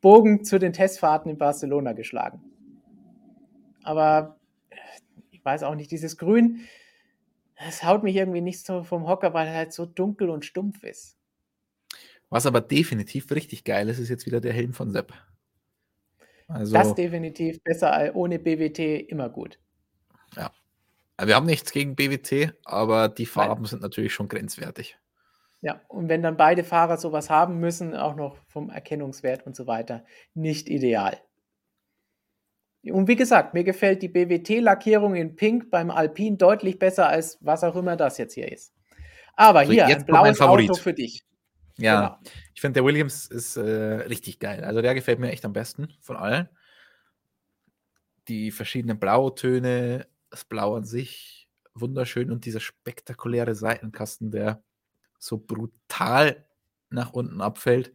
Bogen 0.01 0.43
zu 0.43 0.59
den 0.59 0.73
Testfahrten 0.73 1.31
in 1.31 1.39
Barcelona 1.39 1.93
geschlagen. 1.93 2.43
Aber 3.85 4.37
äh, 4.71 4.75
ich 5.31 5.45
weiß 5.45 5.63
auch 5.63 5.77
nicht, 5.77 5.93
dieses 5.93 6.17
Grün, 6.17 6.67
das 7.57 7.83
haut 7.85 8.03
mich 8.03 8.17
irgendwie 8.17 8.41
nicht 8.41 8.65
so 8.65 8.83
vom 8.85 9.07
Hocker, 9.07 9.35
weil 9.35 9.49
er 9.49 9.55
halt 9.55 9.73
so 9.73 9.87
dunkel 9.87 10.31
und 10.31 10.45
stumpf 10.45 10.83
ist. 10.85 11.17
Was 12.31 12.47
aber 12.47 12.61
definitiv 12.61 13.31
richtig 13.31 13.65
geil 13.65 13.89
ist, 13.89 13.99
ist 13.99 14.09
jetzt 14.09 14.27
wieder 14.27 14.41
der 14.41 14.53
Helm 14.53 14.73
von 14.73 14.91
Sepp. 14.91 15.13
Das 16.73 16.73
Also, 16.75 16.95
definitiv 16.95 17.63
besser 17.63 17.93
al 17.93 18.13
ohne 18.15 18.39
BWT 18.39 18.79
immer 19.09 19.29
gut. 19.29 19.59
ja. 20.37 20.51
Wir 21.25 21.37
haben 21.37 21.47
nichts 21.47 21.73
gegen 21.73 21.95
BWT, 21.95 22.55
aber 22.65 23.09
die 23.09 23.29
Nein. 23.37 23.47
Farben 23.47 23.65
sind 23.67 23.83
natürlich 23.83 24.13
schon 24.15 24.29
grenzwertig. 24.29 24.99
Ja, 25.61 25.81
und 25.89 26.09
wenn 26.09 26.23
dann 26.23 26.37
beide 26.37 26.65
Fahrer 26.65 26.97
so 26.99 27.13
was 27.13 27.31
haben 27.31 27.59
müssen, 27.61 27.95
auch 27.95 28.17
noch 28.17 28.37
vom 28.49 28.69
Erkennungswert 28.71 29.47
und 29.47 29.55
so 29.55 29.67
weiter, 29.67 30.05
nicht 30.35 30.69
ideal. 30.69 31.21
Und 32.91 33.07
wie 33.07 33.17
gesagt, 33.17 33.55
mir 33.55 33.63
gefällt 33.63 34.03
die 34.03 34.09
BWT-Lackierung 34.09 35.15
in 35.15 35.37
Pink 35.37 35.71
beim 35.71 35.91
Alpine 35.91 36.37
deutlich 36.37 36.79
besser 36.79 37.09
als 37.09 37.39
was 37.41 37.63
auch 37.63 37.77
immer 37.77 37.97
das 37.97 38.19
jetzt 38.19 38.35
hier 38.35 38.51
ist. 38.51 38.73
Aber 39.35 39.65
So, 39.65 39.73
hier, 39.73 39.89
jetzt 39.89 40.03
ein 40.03 40.07
blaues 40.07 40.41
Auto 40.41 40.75
für 40.75 40.93
dich. 40.93 41.25
Ja, 41.79 42.19
Genau. 42.21 42.33
ich 42.55 42.61
finde, 42.61 42.75
der 42.75 42.85
Williams 42.85 43.27
ist 43.27 43.57
äh, 43.57 43.61
richtig 43.63 44.39
geil. 44.41 44.65
Also 44.65 44.83
der 44.83 44.95
gefällt 44.95 45.21
mir 45.21 45.31
echt 45.31 45.45
am 45.45 45.53
besten 45.53 45.89
von 46.01 46.17
allen. 46.17 46.49
Die 48.29 48.51
verschiedenen 48.51 48.99
Blautöne, 48.99 50.07
das 50.31 50.45
Blau 50.45 50.77
an 50.77 50.85
sich, 50.85 51.49
wunderschön 51.75 52.31
und 52.31 52.45
dieser 52.45 52.61
spektakuläre 52.61 53.55
Seitenkasten, 53.55 54.31
der 54.31 54.63
so 55.19 55.39
brutal 55.39 56.45
nach 56.91 57.13
unten 57.13 57.41
abfällt. 57.41 57.93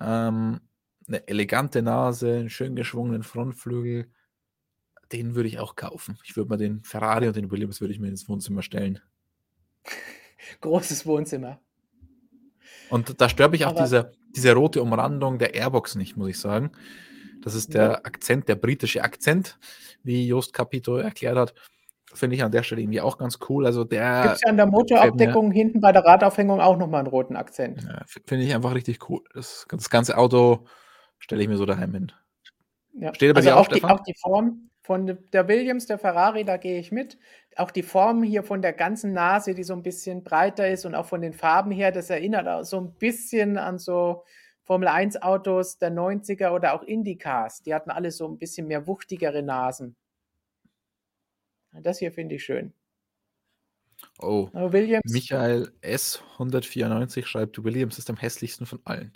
Ähm, 0.00 0.60
eine 1.08 1.26
elegante 1.26 1.82
Nase, 1.82 2.34
einen 2.36 2.50
schön 2.50 2.76
geschwungenen 2.76 3.22
Frontflügel. 3.22 4.10
Den 5.12 5.34
würde 5.34 5.48
ich 5.48 5.58
auch 5.58 5.76
kaufen. 5.76 6.18
Ich 6.24 6.36
würde 6.36 6.50
mir 6.50 6.58
den 6.58 6.82
Ferrari 6.82 7.28
und 7.28 7.36
den 7.36 7.50
Williams 7.50 7.80
würde 7.80 7.94
ich 7.94 8.00
mir 8.00 8.08
ins 8.08 8.28
Wohnzimmer 8.28 8.62
stellen. 8.62 9.00
Großes 10.60 11.06
Wohnzimmer. 11.06 11.60
Und 12.90 13.20
da 13.20 13.28
stört 13.28 13.52
mich 13.52 13.64
auch 13.64 13.70
Aber 13.70 13.82
diese, 13.82 14.12
diese 14.34 14.52
rote 14.54 14.82
Umrandung 14.82 15.38
der 15.38 15.54
Airbox 15.54 15.94
nicht, 15.94 16.16
muss 16.16 16.28
ich 16.28 16.38
sagen. 16.38 16.72
Das 17.42 17.54
ist 17.54 17.74
ja, 17.74 17.88
der 17.88 18.06
Akzent, 18.06 18.48
der 18.48 18.56
britische 18.56 19.02
Akzent, 19.02 19.58
wie 20.02 20.26
Jost 20.26 20.52
Capito 20.52 20.96
erklärt 20.96 21.36
hat. 21.36 21.54
Finde 22.14 22.36
ich 22.36 22.42
an 22.42 22.50
der 22.50 22.62
Stelle 22.62 22.80
irgendwie 22.80 23.02
auch 23.02 23.18
ganz 23.18 23.38
cool. 23.48 23.66
Also 23.66 23.82
gibt 23.82 23.92
es 23.92 23.98
der 23.98 24.36
ja 24.42 24.48
an 24.48 24.56
der 24.56 24.66
mir, 24.66 24.72
Motorabdeckung 24.72 25.50
hinten 25.50 25.80
bei 25.80 25.92
der 25.92 26.04
Radaufhängung 26.04 26.60
auch 26.60 26.78
nochmal 26.78 27.00
einen 27.00 27.08
roten 27.08 27.36
Akzent. 27.36 27.82
ja, 27.82 28.02
finde 28.06 28.44
ich 28.44 28.54
einfach 28.54 28.74
richtig 28.74 29.08
cool. 29.08 29.22
Das, 29.34 29.66
das 29.70 29.90
ganze 29.90 30.16
Auto 30.16 30.66
stelle 31.18 31.42
ich 31.42 31.48
mir 31.48 31.58
so 31.58 31.66
daheim 31.66 31.92
hin. 31.92 32.12
Ja, 32.94 33.14
Steht 33.14 33.36
also 33.36 33.50
auch, 33.52 33.56
auch 33.58 33.68
die, 33.68 33.84
auch 33.84 34.00
die 34.00 34.14
Form 34.14 34.70
von 34.88 35.06
de- 35.06 35.18
der 35.34 35.46
Williams, 35.48 35.84
der 35.84 35.98
Ferrari, 35.98 36.46
da 36.46 36.56
gehe 36.56 36.78
ich 36.80 36.90
mit. 36.90 37.18
Auch 37.56 37.70
die 37.70 37.82
Form 37.82 38.22
hier 38.22 38.42
von 38.42 38.62
der 38.62 38.72
ganzen 38.72 39.12
Nase, 39.12 39.54
die 39.54 39.62
so 39.62 39.74
ein 39.74 39.82
bisschen 39.82 40.24
breiter 40.24 40.66
ist 40.66 40.86
und 40.86 40.94
auch 40.94 41.04
von 41.04 41.20
den 41.20 41.34
Farben 41.34 41.70
her, 41.70 41.92
das 41.92 42.08
erinnert 42.08 42.48
auch 42.48 42.62
so 42.64 42.80
ein 42.80 42.94
bisschen 42.94 43.58
an 43.58 43.78
so 43.78 44.24
Formel 44.62 44.88
1 44.88 45.20
Autos 45.20 45.76
der 45.76 45.90
90er 45.90 46.52
oder 46.52 46.72
auch 46.72 46.82
Indycars. 46.82 47.62
Die 47.62 47.74
hatten 47.74 47.90
alle 47.90 48.10
so 48.10 48.26
ein 48.26 48.38
bisschen 48.38 48.66
mehr 48.66 48.86
wuchtigere 48.86 49.42
Nasen. 49.42 49.94
Das 51.82 51.98
hier 51.98 52.10
finde 52.10 52.36
ich 52.36 52.44
schön. 52.44 52.72
Oh, 54.20 54.48
Williams, 54.54 55.12
Michael 55.12 55.70
S194 55.82 57.26
schreibt, 57.26 57.62
Williams 57.62 57.98
ist 57.98 58.08
am 58.08 58.16
hässlichsten 58.16 58.64
von 58.64 58.80
allen. 58.86 59.12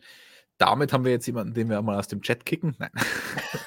Damit 0.63 0.93
haben 0.93 1.05
wir 1.05 1.11
jetzt 1.11 1.27
jemanden, 1.27 1.55
den 1.55 1.69
wir 1.69 1.83
mal 1.83 1.99
aus 1.99 2.07
dem 2.07 2.23
Chat 2.23 2.47
kicken. 2.47 2.77
Nein. 2.79 2.93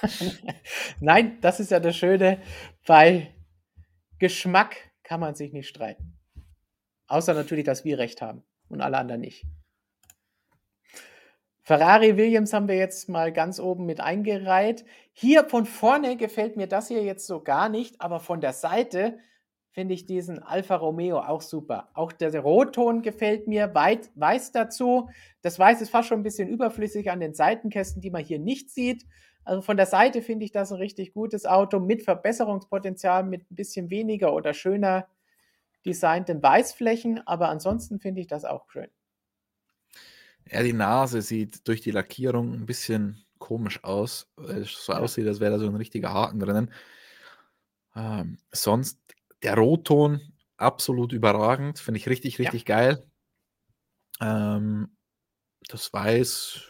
nein, 1.01 1.37
das 1.41 1.59
ist 1.59 1.69
ja 1.71 1.81
das 1.81 1.97
Schöne. 1.97 2.41
Bei 2.87 3.33
Geschmack 4.17 4.77
kann 5.03 5.19
man 5.19 5.35
sich 5.35 5.51
nicht 5.51 5.67
streiten. 5.67 6.17
Außer 7.07 7.33
natürlich, 7.33 7.65
dass 7.65 7.83
wir 7.83 7.97
recht 7.97 8.21
haben 8.21 8.43
und 8.69 8.79
alle 8.79 8.97
anderen 8.97 9.19
nicht. 9.19 9.45
Ferrari 11.63 12.15
Williams 12.15 12.53
haben 12.53 12.69
wir 12.69 12.77
jetzt 12.77 13.09
mal 13.09 13.33
ganz 13.33 13.59
oben 13.59 13.85
mit 13.85 13.99
eingereiht. 13.99 14.85
Hier 15.11 15.43
von 15.49 15.65
vorne 15.65 16.15
gefällt 16.15 16.55
mir 16.55 16.67
das 16.67 16.87
hier 16.87 17.03
jetzt 17.03 17.27
so 17.27 17.43
gar 17.43 17.67
nicht, 17.67 17.99
aber 17.99 18.21
von 18.21 18.39
der 18.39 18.53
Seite 18.53 19.19
finde 19.75 19.93
ich 19.93 20.05
diesen 20.05 20.41
Alfa 20.41 20.77
Romeo 20.77 21.19
auch 21.19 21.41
super. 21.41 21.89
Auch 21.93 22.13
der 22.13 22.33
Rotton 22.39 23.01
gefällt 23.01 23.45
mir, 23.45 23.75
weit, 23.75 24.09
weiß 24.15 24.53
dazu. 24.53 25.09
Das 25.41 25.59
Weiß 25.59 25.81
ist 25.81 25.89
fast 25.89 26.07
schon 26.07 26.21
ein 26.21 26.23
bisschen 26.23 26.47
überflüssig 26.47 27.11
an 27.11 27.19
den 27.19 27.33
Seitenkästen, 27.33 28.01
die 28.01 28.09
man 28.09 28.23
hier 28.23 28.39
nicht 28.39 28.71
sieht. 28.71 29.05
Also 29.43 29.61
von 29.61 29.75
der 29.75 29.85
Seite 29.85 30.21
finde 30.21 30.45
ich 30.45 30.53
das 30.53 30.71
ein 30.71 30.77
richtig 30.77 31.13
gutes 31.13 31.45
Auto 31.45 31.81
mit 31.81 32.03
Verbesserungspotenzial, 32.03 33.25
mit 33.25 33.51
ein 33.51 33.55
bisschen 33.55 33.89
weniger 33.89 34.33
oder 34.33 34.53
schöner 34.53 35.09
designten 35.85 36.41
Weißflächen, 36.41 37.27
aber 37.27 37.49
ansonsten 37.49 37.99
finde 37.99 38.21
ich 38.21 38.27
das 38.27 38.45
auch 38.45 38.69
schön. 38.71 38.87
Ja, 40.49 40.63
die 40.63 40.73
Nase 40.73 41.21
sieht 41.21 41.67
durch 41.67 41.81
die 41.81 41.91
Lackierung 41.91 42.53
ein 42.53 42.65
bisschen 42.65 43.25
komisch 43.39 43.83
aus, 43.83 44.31
so 44.37 44.93
aussieht, 44.93 45.27
als 45.27 45.41
wäre 45.41 45.51
da 45.51 45.59
so 45.59 45.67
ein 45.67 45.75
richtiger 45.75 46.13
Haken 46.13 46.39
drinnen. 46.39 46.71
Ähm, 47.95 48.37
sonst 48.51 48.99
der 49.43 49.55
Rotton 49.55 50.33
absolut 50.57 51.13
überragend, 51.13 51.79
finde 51.79 51.99
ich 51.99 52.07
richtig, 52.07 52.37
Ja. 52.37 52.43
richtig 52.43 52.65
geil. 52.65 53.05
Ähm, 54.21 54.95
das 55.67 55.91
Weiß, 55.91 56.61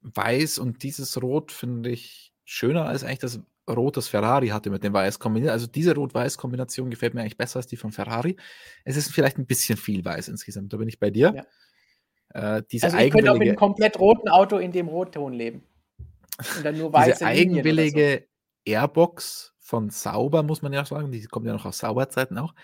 Weiß 0.00 0.58
und 0.58 0.82
dieses 0.82 1.20
Rot 1.20 1.50
finde 1.52 1.90
ich 1.90 2.32
schöner 2.44 2.86
als 2.86 3.02
eigentlich 3.02 3.18
das 3.18 3.40
Rot, 3.68 3.96
das 3.96 4.06
Ferrari 4.06 4.48
hatte 4.48 4.70
mit 4.70 4.84
dem 4.84 4.92
Weiß 4.92 5.18
kombiniert. 5.18 5.50
Also 5.50 5.66
diese 5.66 5.94
Rot-Weiß-Kombination 5.96 6.88
gefällt 6.90 7.14
mir 7.14 7.22
eigentlich 7.22 7.36
besser 7.36 7.56
als 7.56 7.66
die 7.66 7.76
von 7.76 7.90
Ferrari. 7.90 8.36
Es 8.84 8.96
ist 8.96 9.10
vielleicht 9.12 9.38
ein 9.38 9.46
bisschen 9.46 9.76
viel 9.76 10.04
Weiß 10.04 10.28
insgesamt, 10.28 10.72
da 10.72 10.76
bin 10.76 10.88
ich 10.88 11.00
bei 11.00 11.10
dir. 11.10 11.34
Ja. 12.32 12.58
Äh, 12.58 12.62
diese 12.70 12.86
Also 12.86 12.98
ich 12.98 13.10
könnte 13.10 13.32
auch 13.32 13.34
mit 13.34 13.42
einem 13.48 13.50
eigenwillige, 13.50 13.56
komplett 13.56 13.98
roten 13.98 14.28
Auto 14.28 14.58
in 14.58 14.70
dem 14.70 14.88
Rotton 14.88 15.32
leben. 15.32 15.64
Und 16.56 16.64
dann 16.64 16.78
nur 16.78 16.92
diese 16.92 17.22
weiße 17.22 17.24
Linien 17.24 17.52
oder 17.54 17.64
so. 17.64 17.70
eigenwillige 17.70 18.28
Airbox 18.64 19.55
von 19.66 19.90
Sauber, 19.90 20.44
muss 20.44 20.62
man 20.62 20.72
ja 20.72 20.84
sagen, 20.84 21.10
die 21.10 21.24
kommt 21.24 21.44
ja 21.44 21.52
noch 21.52 21.64
aus 21.64 21.78
Sauberzeiten 21.78 22.38
auch. 22.38 22.54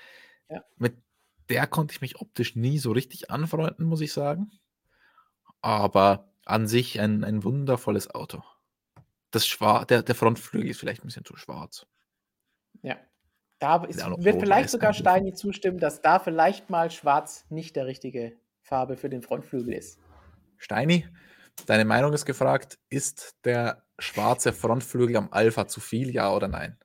Ja. 0.48 0.62
Mit 0.76 0.94
der 1.48 1.66
konnte 1.66 1.92
ich 1.92 2.00
mich 2.00 2.20
optisch 2.20 2.54
nie 2.54 2.78
so 2.78 2.92
richtig 2.92 3.28
anfreunden, 3.28 3.86
muss 3.86 4.00
ich 4.00 4.12
sagen. 4.12 4.52
Aber 5.60 6.32
an 6.44 6.68
sich 6.68 7.00
ein, 7.00 7.24
ein 7.24 7.42
wundervolles 7.42 8.08
Auto. 8.14 8.44
Das 9.32 9.48
Schwar 9.48 9.84
der, 9.84 10.04
der 10.04 10.14
Frontflügel 10.14 10.70
ist 10.70 10.78
vielleicht 10.78 11.02
ein 11.02 11.08
bisschen 11.08 11.24
zu 11.24 11.36
schwarz. 11.36 11.86
Ja. 12.82 12.96
Da 13.58 13.84
ist, 13.84 13.98
wird 13.98 14.40
vielleicht 14.40 14.70
sogar. 14.70 14.92
Steini 14.92 15.34
zustimmen, 15.34 15.78
dass 15.78 16.02
da 16.02 16.20
vielleicht 16.20 16.70
mal 16.70 16.90
schwarz 16.90 17.46
nicht 17.48 17.74
der 17.74 17.86
richtige 17.86 18.36
Farbe 18.60 18.96
für 18.96 19.08
den 19.08 19.22
Frontflügel 19.22 19.74
ist. 19.74 20.00
Steini, 20.56 21.08
deine 21.66 21.84
Meinung 21.84 22.12
ist 22.12 22.26
gefragt. 22.26 22.78
Ist 22.90 23.36
der 23.44 23.84
schwarze 23.98 24.52
Frontflügel 24.52 25.16
am 25.16 25.28
Alpha 25.32 25.66
zu 25.66 25.80
viel, 25.80 26.10
ja 26.10 26.32
oder 26.32 26.46
nein? 26.46 26.78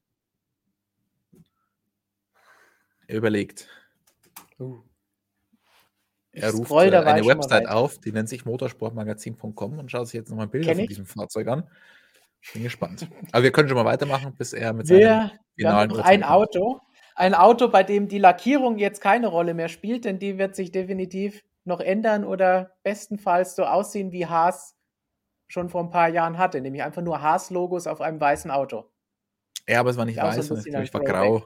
Er 1.34 2.97
überlegt. 3.16 3.68
Uh. 4.60 4.82
Ich 6.32 6.44
Er 6.44 6.52
ruft 6.52 6.66
scroll 6.66 6.94
äh, 6.94 6.98
eine 6.98 7.26
Website 7.26 7.68
auf, 7.68 8.00
die 8.00 8.12
nennt 8.12 8.30
sich 8.30 8.46
motorsportmagazin.com 8.46 9.80
und 9.80 9.90
schaut 9.90 10.08
sich 10.08 10.14
jetzt 10.14 10.30
nochmal 10.30 10.48
Bilder 10.48 10.68
Kenn 10.68 10.76
von 10.76 10.84
ich. 10.84 10.90
diesem 10.90 11.06
Fahrzeug 11.06 11.48
an. 11.48 11.70
Bin 12.54 12.64
gespannt. 12.64 13.10
Aber 13.32 13.44
wir 13.44 13.52
können 13.52 13.68
schon 13.68 13.78
mal 13.78 13.86
weitermachen, 13.86 14.36
bis 14.36 14.54
er 14.54 14.74
mit 14.74 14.88
seinem 14.88 15.32
finalen 15.56 15.90
noch 15.90 16.00
ein. 16.00 16.24
Auto. 16.24 16.80
Ein 17.16 17.34
Auto, 17.34 17.70
bei 17.70 17.82
dem 17.82 18.08
die 18.08 18.20
Lackierung 18.20 18.78
jetzt 18.78 19.02
keine 19.02 19.28
Rolle 19.28 19.56
mehr 19.56 19.70
spielt, 19.70 20.06
denn 20.06 20.20
die 20.20 20.38
wird 20.38 20.56
sich 20.56 20.72
definitiv 20.72 21.44
noch 21.64 21.80
ändern 21.80 22.24
oder 22.24 22.78
bestenfalls 22.84 23.56
so 23.56 23.66
aussehen, 23.66 24.12
wie 24.12 24.28
Haas 24.28 24.76
schon 25.48 25.70
vor 25.70 25.82
ein 25.82 25.90
paar 25.90 26.10
Jahren 26.10 26.38
hatte, 26.38 26.62
nämlich 26.62 26.84
einfach 26.84 27.02
nur 27.02 27.22
Haas-Logos 27.22 27.88
auf 27.88 28.02
einem 28.02 28.22
weißen 28.22 28.52
Auto. 28.52 28.86
Ja, 29.68 29.80
aber 29.80 29.90
es 29.90 29.98
war 29.98 30.06
nicht 30.06 30.18
so 30.18 30.22
weiß, 30.22 30.52
ich 30.52 30.76
ein 30.76 30.84
ich 30.84 30.94
war 30.94 31.02
grau. 31.02 31.46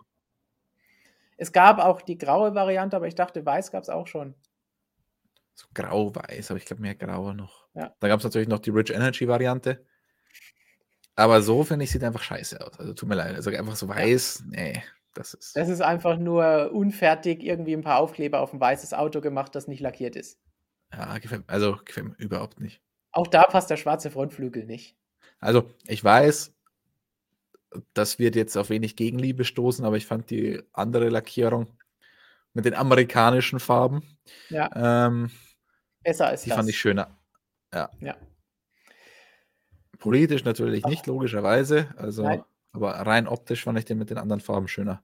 Es 1.41 1.51
gab 1.51 1.79
auch 1.79 2.03
die 2.03 2.19
graue 2.19 2.53
Variante, 2.53 2.95
aber 2.95 3.07
ich 3.07 3.15
dachte, 3.15 3.43
weiß 3.43 3.71
gab 3.71 3.81
es 3.81 3.89
auch 3.89 4.05
schon. 4.05 4.35
So 5.55 5.65
grau-weiß, 5.73 6.51
aber 6.51 6.59
ich 6.59 6.65
glaube 6.65 6.83
mehr 6.83 6.93
grau 6.93 7.33
noch. 7.33 7.65
Ja. 7.73 7.95
Da 7.99 8.07
gab 8.07 8.19
es 8.19 8.23
natürlich 8.23 8.47
noch 8.47 8.59
die 8.59 8.69
Rich 8.69 8.91
Energy 8.91 9.27
Variante. 9.27 9.83
Aber 11.15 11.41
so, 11.41 11.63
finde 11.63 11.85
ich, 11.85 11.89
sieht 11.89 12.03
einfach 12.03 12.21
scheiße 12.21 12.63
aus. 12.63 12.79
Also 12.79 12.93
tut 12.93 13.09
mir 13.09 13.15
leid. 13.15 13.33
Also 13.33 13.49
einfach 13.49 13.75
so 13.75 13.87
weiß, 13.87 14.43
nee, 14.49 14.83
das 15.15 15.33
ist. 15.33 15.55
Das 15.55 15.67
ist 15.67 15.81
einfach 15.81 16.19
nur 16.19 16.71
unfertig 16.73 17.41
irgendwie 17.41 17.73
ein 17.73 17.81
paar 17.81 17.97
Aufkleber 17.97 18.39
auf 18.39 18.53
ein 18.53 18.59
weißes 18.59 18.93
Auto 18.93 19.19
gemacht, 19.19 19.55
das 19.55 19.67
nicht 19.67 19.79
lackiert 19.79 20.15
ist. 20.15 20.39
Ja, 20.93 21.17
gefällt, 21.17 21.45
also 21.47 21.77
gefällt 21.83 22.05
mir 22.05 22.15
überhaupt 22.23 22.59
nicht. 22.59 22.83
Auch 23.13 23.25
da 23.25 23.45
passt 23.45 23.71
der 23.71 23.77
schwarze 23.77 24.11
Frontflügel 24.11 24.65
nicht. 24.65 24.95
Also, 25.39 25.71
ich 25.87 26.03
weiß, 26.03 26.53
das 27.93 28.19
wird 28.19 28.35
jetzt 28.35 28.57
auf 28.57 28.69
wenig 28.69 28.95
Gegenliebe 28.95 29.43
stoßen, 29.45 29.85
aber 29.85 29.97
ich 29.97 30.05
fand 30.05 30.29
die 30.29 30.61
andere 30.73 31.09
Lackierung 31.09 31.67
mit 32.53 32.65
den 32.65 32.73
amerikanischen 32.73 33.59
Farben 33.59 34.03
Ja, 34.49 35.07
ähm, 35.07 35.31
besser 36.03 36.27
als 36.27 36.43
die 36.43 36.49
das. 36.49 36.57
fand 36.57 36.69
ich 36.69 36.77
schöner. 36.77 37.17
Ja. 37.73 37.89
Ja. 38.01 38.15
Politisch 39.99 40.43
natürlich 40.43 40.83
nicht, 40.85 41.05
logischerweise. 41.07 41.93
Also, 41.97 42.23
Nein. 42.23 42.43
aber 42.73 42.91
rein 42.93 43.27
optisch 43.27 43.63
fand 43.63 43.77
ich 43.77 43.85
den 43.85 43.97
mit 43.99 44.09
den 44.09 44.17
anderen 44.17 44.41
Farben 44.41 44.67
schöner. 44.67 45.01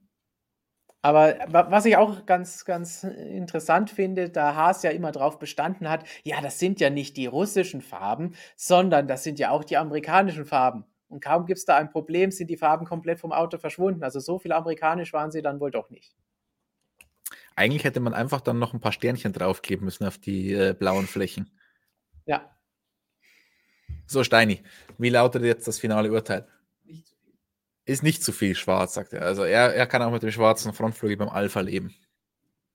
Aber 1.03 1.35
wa- 1.47 1.67
was 1.69 1.85
ich 1.85 1.95
auch 1.95 2.25
ganz, 2.25 2.65
ganz 2.65 3.03
interessant 3.03 3.91
finde, 3.91 4.29
da 4.29 4.55
Haas 4.55 4.81
ja 4.83 4.89
immer 4.89 5.11
drauf 5.11 5.37
bestanden 5.39 5.87
hat, 5.89 6.03
ja, 6.23 6.41
das 6.41 6.57
sind 6.59 6.79
ja 6.79 6.89
nicht 6.89 7.15
die 7.15 7.27
russischen 7.27 7.81
Farben, 7.81 8.33
sondern 8.55 9.07
das 9.07 9.23
sind 9.23 9.37
ja 9.39 9.51
auch 9.51 9.63
die 9.63 9.77
amerikanischen 9.77 10.45
Farben. 10.45 10.85
Und 11.09 11.23
kaum 11.23 11.45
gibt 11.45 11.59
es 11.59 11.65
da 11.65 11.77
ein 11.77 11.89
Problem, 11.89 12.31
sind 12.31 12.49
die 12.49 12.57
Farben 12.57 12.85
komplett 12.85 13.19
vom 13.19 13.31
Auto 13.31 13.57
verschwunden. 13.57 14.03
Also 14.03 14.19
so 14.19 14.39
viel 14.39 14.51
amerikanisch 14.51 15.13
waren 15.13 15.31
sie 15.31 15.41
dann 15.41 15.59
wohl 15.59 15.71
doch 15.71 15.89
nicht. 15.89 16.15
Eigentlich 17.55 17.83
hätte 17.85 17.99
man 17.99 18.13
einfach 18.13 18.41
dann 18.41 18.59
noch 18.59 18.73
ein 18.73 18.79
paar 18.79 18.91
Sternchen 18.91 19.33
draufkleben 19.33 19.85
müssen 19.85 20.05
auf 20.05 20.17
die 20.17 20.53
äh, 20.53 20.73
blauen 20.77 21.07
Flächen. 21.07 21.49
Ja, 22.25 22.51
So, 24.05 24.23
Steini, 24.23 24.63
wie 24.97 25.09
lautet 25.09 25.43
jetzt 25.43 25.67
das 25.67 25.79
finale 25.79 26.11
Urteil? 26.11 26.45
nicht 26.83 27.07
zu 27.07 27.15
viel. 27.15 27.33
Ist 27.85 28.03
nicht 28.03 28.23
zu 28.23 28.31
viel 28.31 28.55
schwarz, 28.55 28.93
sagt 28.93 29.13
er. 29.13 29.21
Also 29.23 29.43
er, 29.43 29.73
er 29.73 29.87
kann 29.87 30.01
auch 30.01 30.11
mit 30.11 30.23
dem 30.23 30.31
schwarzen 30.31 30.73
Frontflügel 30.73 31.17
beim 31.17 31.29
Alpha 31.29 31.61
leben. 31.61 31.95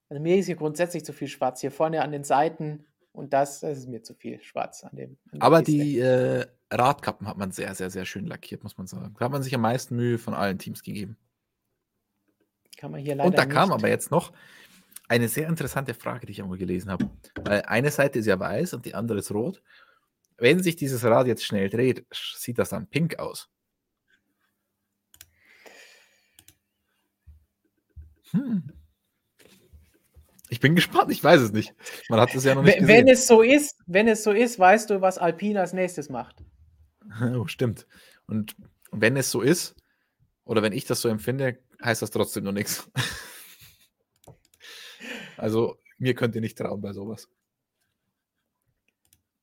Also 0.09 0.23
mir 0.23 0.37
ist 0.37 0.47
hier 0.47 0.57
grundsätzlich 0.57 1.05
zu 1.05 1.13
viel 1.13 1.29
schwarz. 1.29 1.61
Hier 1.61 1.71
vorne 1.71 2.03
an 2.03 2.13
den 2.13 2.25
Seiten 2.25 2.87
und 3.13 3.33
das, 3.33 3.61
das 3.61 3.79
ist 3.79 3.89
mir 3.89 4.03
zu 4.03 4.15
viel 4.15 4.43
schwarz 4.43 4.85
an 4.85 4.97
dem. 4.97 5.19
An 5.33 5.43
Aber 5.43 5.63
die 5.63 5.99
äh, 5.99 6.47
Radkappen 6.73 7.27
hat 7.29 7.37
man 7.37 7.53
sehr, 7.53 7.75
sehr, 7.75 7.91
sehr 7.91 8.05
schön 8.07 8.27
lackiert, 8.27 8.63
muss 8.63 8.79
man 8.79 8.87
sagen. 8.87 9.15
Da 9.19 9.25
hat 9.27 9.33
man 9.33 9.43
sich 9.43 9.55
am 9.55 9.61
meisten 9.61 9.95
Mühe 9.97 10.19
von 10.19 10.35
allen 10.35 10.59
Teams 10.59 10.83
gegeben. 10.83 11.17
kann 12.79 12.91
man 12.91 13.01
hier 13.01 13.15
leider 13.15 13.29
Und 13.29 13.39
da 13.39 13.47
kam 13.47 13.69
nicht. 13.69 13.79
aber 13.79 13.89
jetzt 13.89 14.11
noch 14.11 14.33
eine 15.09 15.29
sehr 15.29 15.49
interessante 15.49 15.95
Frage, 15.95 16.27
die 16.27 16.33
ich 16.33 16.43
einmal 16.43 16.59
gelesen 16.59 16.91
habe. 16.91 17.11
Weil 17.45 17.63
eine 17.63 17.91
Seite 17.91 18.19
ist 18.19 18.27
ja 18.27 18.39
weiß 18.41 18.75
und 18.75 18.87
die 18.87 18.95
andere 18.95 19.19
ist 19.19 19.31
rot. 19.31 19.63
Wenn 20.39 20.63
sich 20.63 20.77
dieses 20.77 21.05
Rad 21.05 21.27
jetzt 21.27 21.45
schnell 21.45 21.69
dreht, 21.69 22.07
sieht 22.13 22.59
das 22.59 22.71
dann 22.71 22.87
pink 22.89 23.19
aus. 23.19 23.51
Hm. 28.31 28.73
Ich 30.49 30.61
bin 30.61 30.75
gespannt, 30.75 31.11
ich 31.11 31.23
weiß 31.23 31.41
es 31.41 31.53
nicht. 31.53 31.75
Man 32.09 32.21
hat 32.21 32.35
es 32.35 32.45
ja 32.45 32.55
noch 32.55 32.63
nicht 32.63 32.77
Wenn, 32.81 32.89
wenn 32.89 33.07
gesehen. 33.07 33.09
es 33.09 33.27
so 33.27 33.43
ist, 33.43 33.79
wenn 33.87 34.09
es 34.09 34.23
so 34.23 34.33
ist, 34.33 34.59
weißt 34.59 34.91
du, 34.91 35.01
was 35.01 35.19
Alpine 35.19 35.61
als 35.61 35.73
nächstes 35.73 36.09
macht. 36.11 36.43
Oh, 37.35 37.47
stimmt. 37.47 37.87
Und 38.27 38.57
wenn 38.91 39.17
es 39.17 39.31
so 39.31 39.41
ist, 39.41 39.77
oder 40.45 40.63
wenn 40.63 40.73
ich 40.73 40.85
das 40.85 41.01
so 41.01 41.09
empfinde, 41.09 41.59
heißt 41.83 42.03
das 42.03 42.11
trotzdem 42.11 42.45
noch 42.45 42.53
nichts. 42.53 42.91
Also, 45.39 45.77
mir 45.99 46.15
könnt 46.15 46.37
ihr 46.37 46.41
nicht 46.41 46.57
trauen 46.57 46.81
bei 46.81 46.93
sowas. 46.93 47.29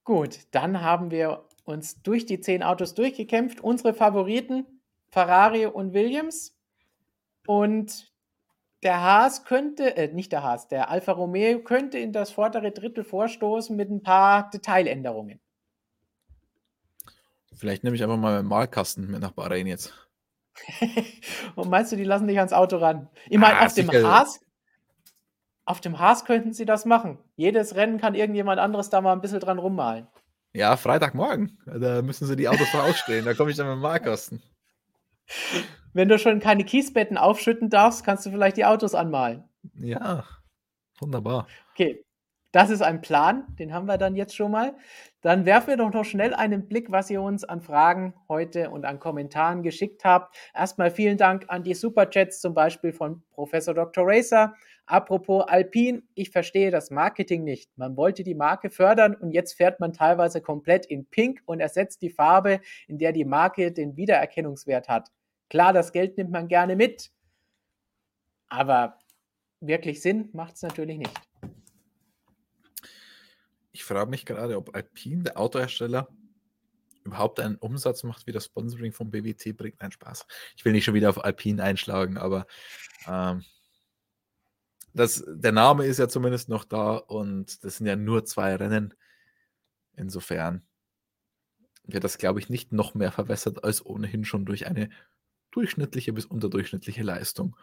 Gut, 0.05 0.39
dann 0.51 0.81
haben 0.81 1.11
wir 1.11 1.45
uns 1.65 2.01
durch 2.01 2.25
die 2.25 2.39
zehn 2.39 2.63
Autos 2.63 2.93
durchgekämpft. 2.93 3.59
Unsere 3.59 3.93
Favoriten, 3.93 4.65
Ferrari 5.09 5.65
und 5.65 5.93
Williams. 5.93 6.57
Und 7.45 8.13
der 8.81 9.01
Haas 9.01 9.43
könnte, 9.43 9.97
äh, 9.97 10.13
nicht 10.13 10.31
der 10.31 10.43
Haas, 10.43 10.69
der 10.69 10.89
Alfa 10.89 11.11
Romeo 11.11 11.61
könnte 11.61 11.99
in 11.99 12.13
das 12.13 12.31
vordere 12.31 12.71
Drittel 12.71 13.03
vorstoßen 13.03 13.75
mit 13.75 13.89
ein 13.89 14.01
paar 14.01 14.49
Detailänderungen. 14.49 15.41
Vielleicht 17.59 17.83
nehme 17.83 17.95
ich 17.95 18.03
einfach 18.03 18.15
mal 18.17 18.37
meinen 18.37 18.47
Malkasten 18.47 19.11
mit 19.11 19.19
nach 19.21 19.31
Bahrain 19.33 19.67
jetzt. 19.67 19.93
Und 21.55 21.69
meinst 21.69 21.91
du, 21.91 21.97
die 21.97 22.05
lassen 22.05 22.27
dich 22.27 22.37
ans 22.37 22.53
Auto 22.53 22.77
ran? 22.77 23.09
Ich 23.29 23.37
meine, 23.37 23.59
Ah, 23.59 23.65
auf 23.65 23.73
dem 23.73 23.87
sicher. 23.89 24.09
Haas, 24.09 24.39
auf 25.65 25.81
dem 25.81 25.99
Haas 25.99 26.23
könnten 26.23 26.53
sie 26.53 26.65
das 26.65 26.85
machen. 26.85 27.19
Jedes 27.35 27.75
Rennen 27.75 27.99
kann 27.99 28.15
irgendjemand 28.15 28.59
anderes 28.59 28.89
da 28.89 29.01
mal 29.01 29.11
ein 29.11 29.21
bisschen 29.21 29.41
dran 29.41 29.59
rummalen. 29.59 30.07
Ja, 30.53 30.77
Freitagmorgen. 30.77 31.59
Da 31.65 32.01
müssen 32.01 32.25
sie 32.27 32.35
die 32.37 32.47
Autos 32.47 32.73
ausstellen. 32.73 33.25
Da 33.25 33.33
komme 33.33 33.51
ich 33.51 33.57
dann 33.57 33.67
mit 33.67 33.75
dem 33.75 33.81
Malkasten. 33.81 34.41
Wenn 35.93 36.07
du 36.07 36.17
schon 36.17 36.39
keine 36.39 36.63
Kiesbetten 36.63 37.17
aufschütten 37.17 37.69
darfst, 37.69 38.05
kannst 38.05 38.25
du 38.25 38.31
vielleicht 38.31 38.55
die 38.57 38.65
Autos 38.65 38.95
anmalen. 38.95 39.43
Ja, 39.75 40.23
wunderbar. 40.99 41.47
Okay, 41.73 42.03
das 42.51 42.71
ist 42.71 42.81
ein 42.81 43.01
Plan, 43.01 43.45
den 43.59 43.73
haben 43.73 43.85
wir 43.85 43.97
dann 43.97 44.15
jetzt 44.15 44.35
schon 44.35 44.51
mal. 44.51 44.75
Dann 45.21 45.45
werfen 45.45 45.67
wir 45.67 45.77
doch 45.77 45.93
noch 45.93 46.05
schnell 46.05 46.33
einen 46.33 46.67
Blick, 46.67 46.91
was 46.91 47.09
ihr 47.09 47.21
uns 47.21 47.43
an 47.43 47.61
Fragen 47.61 48.13
heute 48.27 48.71
und 48.71 48.85
an 48.85 48.99
Kommentaren 48.99 49.61
geschickt 49.61 50.03
habt. 50.03 50.35
Erstmal 50.55 50.89
vielen 50.89 51.17
Dank 51.17 51.45
an 51.49 51.63
die 51.63 51.75
Superchats, 51.75 52.41
zum 52.41 52.53
Beispiel 52.55 52.91
von 52.91 53.21
Professor 53.31 53.73
Dr. 53.73 54.03
Racer. 54.07 54.55
Apropos 54.87 55.43
Alpine, 55.47 56.01
ich 56.15 56.31
verstehe 56.31 56.71
das 56.71 56.89
Marketing 56.89 57.43
nicht. 57.43 57.69
Man 57.77 57.95
wollte 57.95 58.23
die 58.23 58.33
Marke 58.33 58.71
fördern 58.71 59.13
und 59.13 59.31
jetzt 59.31 59.53
fährt 59.53 59.79
man 59.79 59.93
teilweise 59.93 60.41
komplett 60.41 60.87
in 60.87 61.05
Pink 61.05 61.41
und 61.45 61.59
ersetzt 61.59 62.01
die 62.01 62.09
Farbe, 62.09 62.61
in 62.87 62.97
der 62.97 63.11
die 63.11 63.25
Marke 63.25 63.71
den 63.71 63.95
Wiedererkennungswert 63.95 64.89
hat. 64.89 65.09
Klar, 65.49 65.73
das 65.73 65.91
Geld 65.91 66.17
nimmt 66.17 66.31
man 66.31 66.47
gerne 66.47 66.75
mit, 66.75 67.11
aber 68.47 68.97
wirklich 69.59 70.01
Sinn 70.01 70.29
macht 70.33 70.55
es 70.55 70.63
natürlich 70.63 70.97
nicht. 70.97 71.28
Ich 73.79 73.85
frage 73.85 74.09
mich 74.09 74.25
gerade, 74.25 74.57
ob 74.57 74.75
Alpine, 74.75 75.23
der 75.23 75.39
Autohersteller, 75.39 76.09
überhaupt 77.05 77.39
einen 77.39 77.55
Umsatz 77.55 78.03
macht, 78.03 78.27
wie 78.27 78.33
das 78.33 78.43
Sponsoring 78.43 78.91
vom 78.91 79.09
BWT 79.09 79.55
bringt. 79.55 79.79
Nein, 79.79 79.93
Spaß. 79.93 80.27
Ich 80.57 80.65
will 80.65 80.73
nicht 80.73 80.83
schon 80.83 80.95
wieder 80.95 81.09
auf 81.09 81.23
Alpine 81.23 81.63
einschlagen, 81.63 82.17
aber 82.17 82.45
ähm, 83.07 83.45
das, 84.93 85.23
der 85.25 85.53
Name 85.53 85.85
ist 85.85 85.97
ja 85.97 86.09
zumindest 86.09 86.49
noch 86.49 86.65
da 86.65 86.97
und 86.97 87.63
das 87.63 87.77
sind 87.77 87.87
ja 87.87 87.95
nur 87.95 88.25
zwei 88.25 88.53
Rennen. 88.53 88.93
Insofern 89.95 90.67
wird 91.85 92.03
das, 92.03 92.17
glaube 92.17 92.41
ich, 92.41 92.49
nicht 92.49 92.73
noch 92.73 92.95
mehr 92.95 93.13
verwässert 93.13 93.63
als 93.63 93.85
ohnehin 93.85 94.25
schon 94.25 94.45
durch 94.45 94.67
eine 94.67 94.89
durchschnittliche 95.51 96.11
bis 96.11 96.25
unterdurchschnittliche 96.25 97.03
Leistung. 97.03 97.55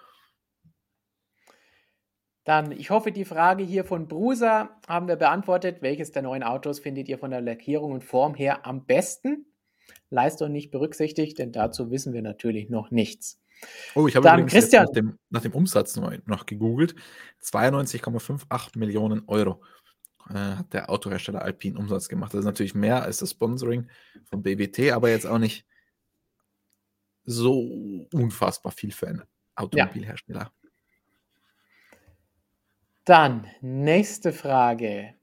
Dann, 2.47 2.70
ich 2.70 2.90
hoffe, 2.90 3.10
die 3.10 3.24
Frage 3.24 3.64
hier 3.64 3.85
von 3.85 4.06
Brusa 4.06 4.70
haben 4.86 5.09
wir 5.09 5.16
beantwortet. 5.16 5.82
Welches 5.82 6.12
der 6.12 6.23
neuen 6.23 6.44
Autos 6.44 6.78
findet 6.78 7.09
ihr 7.09 7.18
von 7.18 7.32
der 7.32 7.40
Lackierung 7.40 7.90
und 7.90 8.05
Form 8.05 8.36
her 8.36 8.64
am 8.64 8.86
besten? 8.86 9.47
Leistung 10.10 10.52
nicht 10.52 10.70
berücksichtigt, 10.70 11.40
denn 11.40 11.51
dazu 11.51 11.90
wissen 11.90 12.12
wir 12.12 12.23
natürlich 12.23 12.70
noch 12.70 12.93
nichts. 12.93 13.43
Oh, 13.97 14.06
ich 14.06 14.14
habe 14.14 14.23
Dann 14.28 14.47
Christian. 14.47 14.85
nach, 14.85 14.93
dem, 14.93 15.18
nach 15.28 15.43
dem 15.43 15.55
Umsatz 15.55 15.97
noch, 15.97 16.47
gegoogelt. 16.47 16.94
92,58 17.43 18.78
Millionen 18.78 19.24
Euro 19.27 19.60
äh, 20.31 20.35
hat 20.35 20.73
der 20.73 20.89
Autohersteller 20.89 21.43
Alpine 21.43 21.77
Umsatz 21.77 22.09
gemacht. 22.09 22.32
Das 22.32 22.40
ist 22.40 22.47
natürlich 22.47 22.77
mehr 22.77 23.02
als 23.02 23.16
das 23.18 23.32
Sponsoring 23.32 23.89
von 24.23 24.44
BWT, 24.44 24.93
aber 24.93 25.10
jetzt 25.10 25.27
auch 25.27 25.39
nicht 25.39 25.66
so 27.24 28.06
unfassbar 28.12 28.70
viel 28.70 28.93
für 28.93 29.09
einen 29.09 29.24
Automobilhersteller. 29.56 30.52
Dann, 33.07 33.47
nächste 33.61 34.33
Frage. 34.33 35.15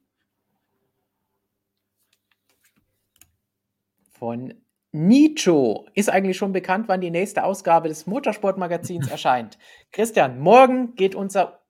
Von 4.13 4.53
Nicho. 4.93 5.85
Ist 5.93 6.09
eigentlich 6.09 6.37
schon 6.37 6.53
bekannt, 6.53 6.87
wann 6.87 7.01
die 7.01 7.11
nächste 7.11 7.43
Ausgabe 7.43 7.89
des 7.89 8.07
Motorsportmagazins 8.07 9.07
erscheint. 9.11 9.57
Christian, 9.91 10.39
morgen 10.39 10.95
geht 10.95 11.13
unser 11.13 11.65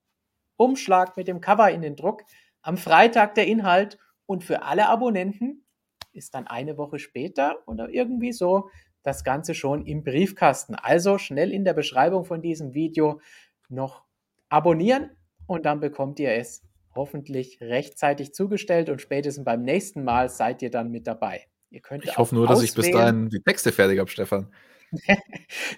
Umschlag 0.55 1.17
mit 1.17 1.27
dem 1.27 1.41
Cover 1.41 1.71
in 1.71 1.81
den 1.81 1.95
Druck. 1.95 2.21
Am 2.61 2.77
Freitag 2.77 3.33
der 3.33 3.47
Inhalt 3.47 3.97
und 4.27 4.43
für 4.43 4.61
alle 4.61 4.89
Abonnenten 4.89 5.65
ist 6.11 6.35
dann 6.35 6.45
eine 6.45 6.77
Woche 6.77 6.99
später 6.99 7.57
oder 7.65 7.89
irgendwie 7.89 8.33
so 8.33 8.69
das 9.01 9.23
Ganze 9.23 9.55
schon 9.55 9.87
im 9.87 10.03
Briefkasten. 10.03 10.75
Also 10.75 11.17
schnell 11.17 11.51
in 11.51 11.65
der 11.65 11.73
Beschreibung 11.73 12.23
von 12.23 12.43
diesem 12.43 12.75
Video 12.75 13.19
noch 13.67 14.03
abonnieren 14.49 15.09
und 15.47 15.65
dann 15.65 15.79
bekommt 15.79 16.19
ihr 16.19 16.31
es 16.33 16.61
hoffentlich 16.95 17.59
rechtzeitig 17.61 18.33
zugestellt 18.33 18.89
und 18.89 19.01
spätestens 19.01 19.45
beim 19.45 19.63
nächsten 19.63 20.03
Mal 20.03 20.29
seid 20.29 20.61
ihr 20.61 20.69
dann 20.69 20.91
mit 20.91 21.07
dabei. 21.07 21.45
Ihr 21.71 21.81
könnt 21.81 22.03
Ich 22.05 22.17
hoffe 22.17 22.35
nur, 22.35 22.47
dass 22.47 22.61
ich 22.61 22.73
bis 22.75 22.85
auswählen- 22.87 22.93
dahin 22.97 23.29
die 23.29 23.41
Texte 23.41 23.71
fertig 23.71 23.99
habe, 23.99 24.09
Stefan. 24.09 24.51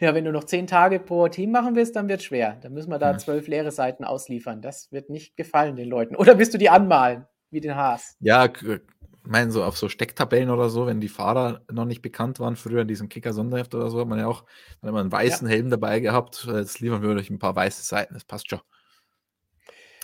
Ja, 0.01 0.13
wenn 0.13 0.25
du 0.25 0.31
noch 0.33 0.43
zehn 0.43 0.67
Tage 0.67 0.99
pro 0.99 1.27
Team 1.29 1.51
machen 1.51 1.75
willst, 1.75 1.95
dann 1.95 2.09
wird 2.09 2.19
es 2.19 2.25
schwer. 2.25 2.57
Dann 2.61 2.73
müssen 2.73 2.89
wir 2.89 2.99
da 2.99 3.11
Hm. 3.11 3.19
zwölf 3.19 3.47
leere 3.47 3.71
Seiten 3.71 4.03
ausliefern. 4.03 4.61
Das 4.61 4.91
wird 4.91 5.09
nicht 5.09 5.37
gefallen 5.37 5.77
den 5.77 5.87
Leuten. 5.87 6.15
Oder 6.17 6.37
willst 6.37 6.53
du 6.53 6.57
die 6.57 6.69
anmalen, 6.69 7.25
wie 7.49 7.61
den 7.61 7.75
Haas? 7.75 8.17
Ja, 8.19 8.49
k- 8.49 8.75
ich 8.75 9.31
meine, 9.31 9.51
so 9.51 9.63
auf 9.63 9.77
so 9.77 9.87
Stecktabellen 9.89 10.49
oder 10.49 10.69
so, 10.69 10.85
wenn 10.85 10.99
die 10.99 11.07
Fahrer 11.07 11.61
noch 11.71 11.85
nicht 11.85 12.01
bekannt 12.01 12.39
waren, 12.41 12.57
früher 12.57 12.81
in 12.81 12.87
diesem 12.89 13.07
Kicker-Sonderheft 13.09 13.73
oder 13.73 13.89
so, 13.89 14.01
hat 14.01 14.07
man 14.07 14.19
ja 14.19 14.27
auch 14.27 14.43
immer 14.81 14.99
einen 14.99 15.11
weißen 15.11 15.47
Helm 15.47 15.69
dabei 15.69 15.99
gehabt. 16.01 16.45
Jetzt 16.51 16.81
liefern 16.81 17.01
wir 17.01 17.09
euch 17.09 17.29
ein 17.29 17.39
paar 17.39 17.55
weiße 17.55 17.83
Seiten, 17.83 18.13
das 18.15 18.25
passt 18.25 18.49
schon. 18.49 18.59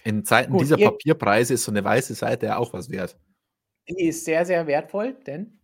In 0.04 0.26
Zeiten 0.26 0.52
Gut, 0.54 0.62
dieser 0.62 0.78
ihr- 0.78 0.90
Papierpreise 0.90 1.54
ist 1.54 1.64
so 1.64 1.72
eine 1.72 1.84
weiße 1.84 2.14
Seite 2.16 2.48
ja 2.48 2.58
auch 2.58 2.74
was 2.74 2.90
wert. 2.90 3.18
Die 3.88 4.08
ist 4.08 4.26
sehr, 4.26 4.46
sehr 4.46 4.68
wertvoll, 4.68 5.14
denn 5.26 5.60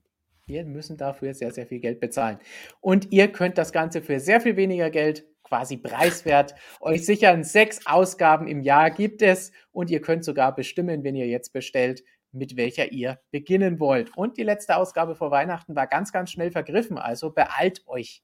wir 0.45 0.63
müssen 0.65 0.97
dafür 0.97 1.33
sehr, 1.33 1.51
sehr 1.51 1.67
viel 1.67 1.79
Geld 1.79 1.99
bezahlen. 1.99 2.39
Und 2.79 3.11
ihr 3.11 3.31
könnt 3.31 3.57
das 3.57 3.71
Ganze 3.71 4.01
für 4.01 4.19
sehr 4.19 4.39
viel 4.41 4.55
weniger 4.55 4.89
Geld, 4.89 5.25
quasi 5.43 5.77
preiswert, 5.77 6.55
euch 6.81 7.05
sichern. 7.05 7.43
Sechs 7.43 7.85
Ausgaben 7.85 8.47
im 8.47 8.61
Jahr 8.61 8.91
gibt 8.91 9.21
es 9.21 9.51
und 9.71 9.89
ihr 9.89 10.01
könnt 10.01 10.23
sogar 10.23 10.55
bestimmen, 10.55 11.03
wenn 11.03 11.15
ihr 11.15 11.27
jetzt 11.27 11.53
bestellt, 11.53 12.03
mit 12.31 12.57
welcher 12.57 12.91
ihr 12.91 13.19
beginnen 13.31 13.79
wollt. 13.79 14.15
Und 14.17 14.37
die 14.37 14.43
letzte 14.43 14.75
Ausgabe 14.75 15.15
vor 15.15 15.31
Weihnachten 15.31 15.75
war 15.75 15.87
ganz, 15.87 16.11
ganz 16.11 16.31
schnell 16.31 16.51
vergriffen, 16.51 16.97
also 16.97 17.31
beeilt 17.31 17.87
euch 17.87 18.23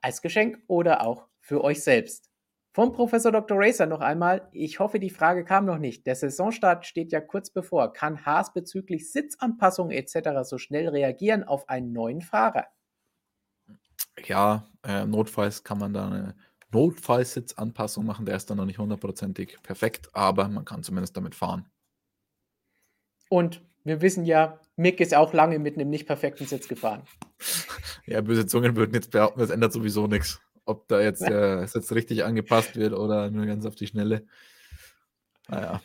als 0.00 0.22
Geschenk 0.22 0.58
oder 0.66 1.02
auch 1.06 1.28
für 1.40 1.62
euch 1.64 1.82
selbst. 1.82 2.30
Vom 2.78 2.92
Professor 2.92 3.32
Dr. 3.32 3.58
Racer 3.58 3.86
noch 3.86 3.98
einmal. 3.98 4.48
Ich 4.52 4.78
hoffe, 4.78 5.00
die 5.00 5.10
Frage 5.10 5.44
kam 5.44 5.64
noch 5.64 5.78
nicht. 5.78 6.06
Der 6.06 6.14
Saisonstart 6.14 6.86
steht 6.86 7.10
ja 7.10 7.20
kurz 7.20 7.50
bevor. 7.50 7.92
Kann 7.92 8.24
Haas 8.24 8.52
bezüglich 8.52 9.10
Sitzanpassungen 9.10 9.90
etc. 9.90 10.48
so 10.48 10.58
schnell 10.58 10.88
reagieren 10.88 11.42
auf 11.42 11.68
einen 11.68 11.92
neuen 11.92 12.20
Fahrer? 12.20 12.68
Ja, 14.24 14.68
äh, 14.84 15.04
notfalls 15.06 15.64
kann 15.64 15.78
man 15.78 15.92
da 15.92 16.06
eine 16.06 16.36
Notfallsitzanpassung 16.70 18.06
machen. 18.06 18.26
Der 18.26 18.36
ist 18.36 18.48
dann 18.48 18.58
noch 18.58 18.64
nicht 18.64 18.78
hundertprozentig 18.78 19.58
perfekt, 19.64 20.10
aber 20.12 20.46
man 20.46 20.64
kann 20.64 20.84
zumindest 20.84 21.16
damit 21.16 21.34
fahren. 21.34 21.68
Und 23.28 23.60
wir 23.82 24.02
wissen 24.02 24.24
ja, 24.24 24.60
Mick 24.76 25.00
ist 25.00 25.16
auch 25.16 25.32
lange 25.32 25.58
mit 25.58 25.74
einem 25.74 25.90
nicht 25.90 26.06
perfekten 26.06 26.46
Sitz 26.46 26.68
gefahren. 26.68 27.02
Ja, 28.06 28.22
böse 28.22 28.46
Zungen 28.46 28.74
würden 28.74 28.94
jetzt 28.94 29.10
behaupten, 29.10 29.38
das 29.38 29.50
ändert 29.50 29.70
sowieso 29.70 30.06
nichts. 30.06 30.40
Ob 30.68 30.86
da 30.86 31.00
jetzt 31.00 31.26
der 31.26 31.66
Sitz 31.66 31.92
richtig 31.92 32.24
angepasst 32.24 32.76
wird 32.76 32.92
oder 32.92 33.30
nur 33.30 33.46
ganz 33.46 33.64
auf 33.64 33.74
die 33.74 33.86
Schnelle. 33.86 34.26
Naja. 35.48 35.80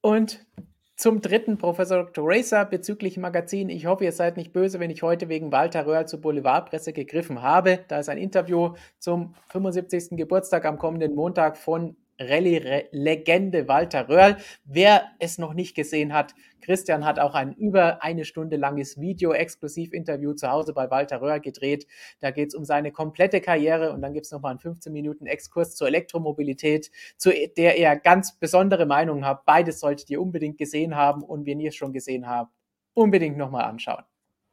Und 0.00 0.46
zum 0.94 1.20
dritten 1.20 1.58
Professor 1.58 2.04
Dr. 2.04 2.24
Racer 2.24 2.64
bezüglich 2.64 3.16
Magazin. 3.16 3.68
Ich 3.68 3.86
hoffe, 3.86 4.04
ihr 4.04 4.12
seid 4.12 4.36
nicht 4.36 4.52
böse, 4.52 4.78
wenn 4.78 4.90
ich 4.90 5.02
heute 5.02 5.28
wegen 5.28 5.50
Walter 5.50 5.84
Röhrl 5.86 6.06
zur 6.06 6.20
Boulevardpresse 6.20 6.92
gegriffen 6.92 7.42
habe. 7.42 7.80
Da 7.88 7.98
ist 7.98 8.08
ein 8.08 8.18
Interview 8.18 8.74
zum 9.00 9.34
75. 9.48 10.10
Geburtstag 10.16 10.64
am 10.64 10.78
kommenden 10.78 11.16
Montag 11.16 11.56
von 11.56 11.96
Rallye-Legende 12.28 13.68
Walter 13.68 14.08
Röhrl. 14.08 14.36
Wer 14.64 15.10
es 15.18 15.38
noch 15.38 15.54
nicht 15.54 15.74
gesehen 15.74 16.12
hat, 16.12 16.34
Christian 16.60 17.04
hat 17.04 17.18
auch 17.18 17.34
ein 17.34 17.52
über 17.52 18.02
eine 18.02 18.24
Stunde 18.24 18.56
langes 18.56 19.00
Video-Exklusiv-Interview 19.00 20.32
zu 20.32 20.50
Hause 20.50 20.72
bei 20.72 20.90
Walter 20.90 21.20
Röhrl 21.20 21.40
gedreht. 21.40 21.86
Da 22.20 22.30
geht 22.30 22.48
es 22.48 22.54
um 22.54 22.64
seine 22.64 22.92
komplette 22.92 23.40
Karriere 23.40 23.92
und 23.92 24.00
dann 24.00 24.14
gibt 24.14 24.26
es 24.26 24.32
nochmal 24.32 24.52
einen 24.52 24.60
15 24.60 24.92
Minuten 24.92 25.26
Exkurs 25.26 25.74
zur 25.74 25.88
Elektromobilität, 25.88 26.90
zu 27.16 27.30
der 27.56 27.78
er 27.78 27.96
ganz 27.96 28.38
besondere 28.38 28.86
Meinungen 28.86 29.26
hat. 29.26 29.44
Beides 29.44 29.80
solltet 29.80 30.08
ihr 30.10 30.20
unbedingt 30.20 30.58
gesehen 30.58 30.96
haben 30.96 31.22
und 31.22 31.46
wenn 31.46 31.60
ihr 31.60 31.70
es 31.70 31.76
schon 31.76 31.92
gesehen 31.92 32.28
habt, 32.28 32.52
unbedingt 32.94 33.36
nochmal 33.36 33.64
anschauen. 33.64 34.04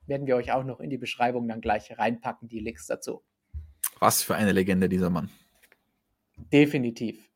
Werden 0.07 0.25
wir 0.25 0.35
euch 0.35 0.51
auch 0.51 0.63
noch 0.63 0.79
in 0.79 0.89
die 0.89 0.97
Beschreibung 0.97 1.47
dann 1.47 1.61
gleich 1.61 1.97
reinpacken, 1.97 2.47
die 2.47 2.59
Links 2.59 2.87
dazu. 2.87 3.21
Was 3.99 4.23
für 4.23 4.35
eine 4.35 4.53
Legende 4.53 4.89
dieser 4.89 5.09
Mann. 5.09 5.29
Definitiv. 6.51 7.28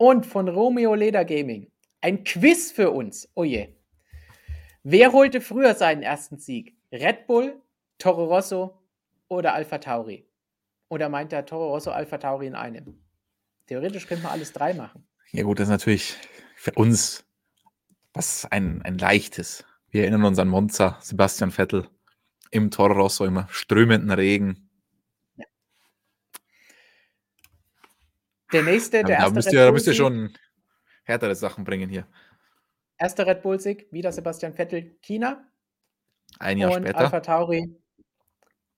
Und 0.00 0.24
von 0.24 0.48
Romeo 0.48 0.94
Leder 0.94 1.26
Gaming. 1.26 1.70
Ein 2.00 2.24
Quiz 2.24 2.72
für 2.72 2.90
uns. 2.90 3.28
Oh 3.34 3.44
je. 3.44 3.68
Wer 4.82 5.12
holte 5.12 5.42
früher 5.42 5.74
seinen 5.74 6.02
ersten 6.02 6.38
Sieg? 6.38 6.74
Red 6.90 7.26
Bull, 7.26 7.60
Toro 7.98 8.24
Rosso 8.24 8.80
oder 9.28 9.52
Alpha 9.52 9.76
Tauri? 9.76 10.26
Oder 10.88 11.10
meint 11.10 11.34
er 11.34 11.44
Toro 11.44 11.74
Rosso, 11.74 11.90
Alpha 11.90 12.16
Tauri 12.16 12.46
in 12.46 12.54
einem? 12.54 12.98
Theoretisch 13.66 14.06
könnte 14.06 14.22
man 14.22 14.32
alles 14.32 14.54
drei 14.54 14.72
machen. 14.72 15.06
Ja, 15.32 15.42
gut, 15.42 15.58
das 15.58 15.64
ist 15.64 15.72
natürlich 15.72 16.14
für 16.56 16.72
uns 16.72 17.26
was 18.14 18.46
ein, 18.50 18.80
ein 18.80 18.96
leichtes. 18.96 19.66
Wir 19.90 20.04
erinnern 20.04 20.24
uns 20.24 20.38
an 20.38 20.48
Monza, 20.48 20.96
Sebastian 21.02 21.50
Vettel 21.50 21.86
im 22.50 22.70
Toro 22.70 22.94
Rosso, 22.94 23.26
im 23.26 23.44
strömenden 23.50 24.12
Regen. 24.12 24.69
Der 28.52 28.62
nächste, 28.62 28.98
Ja, 28.98 29.02
der 29.04 29.16
da 29.16 29.22
erste 29.22 29.34
müsst 29.34 29.48
Red 29.48 29.54
ihr, 29.54 29.64
da 29.64 29.72
müsst 29.72 29.86
ihr 29.86 29.94
schon 29.94 30.34
härtere 31.04 31.34
Sachen 31.34 31.64
bringen 31.64 31.88
hier. 31.88 32.06
Erster 32.98 33.26
Red 33.26 33.42
Bull 33.42 33.58
Sieg, 33.60 33.86
wieder 33.90 34.12
Sebastian 34.12 34.54
Vettel, 34.54 34.96
China. 35.02 35.46
Ein 36.38 36.58
Jahr 36.58 36.72
und 36.72 36.82
später. 36.82 36.98
Alpha 36.98 37.20
Tauri 37.20 37.76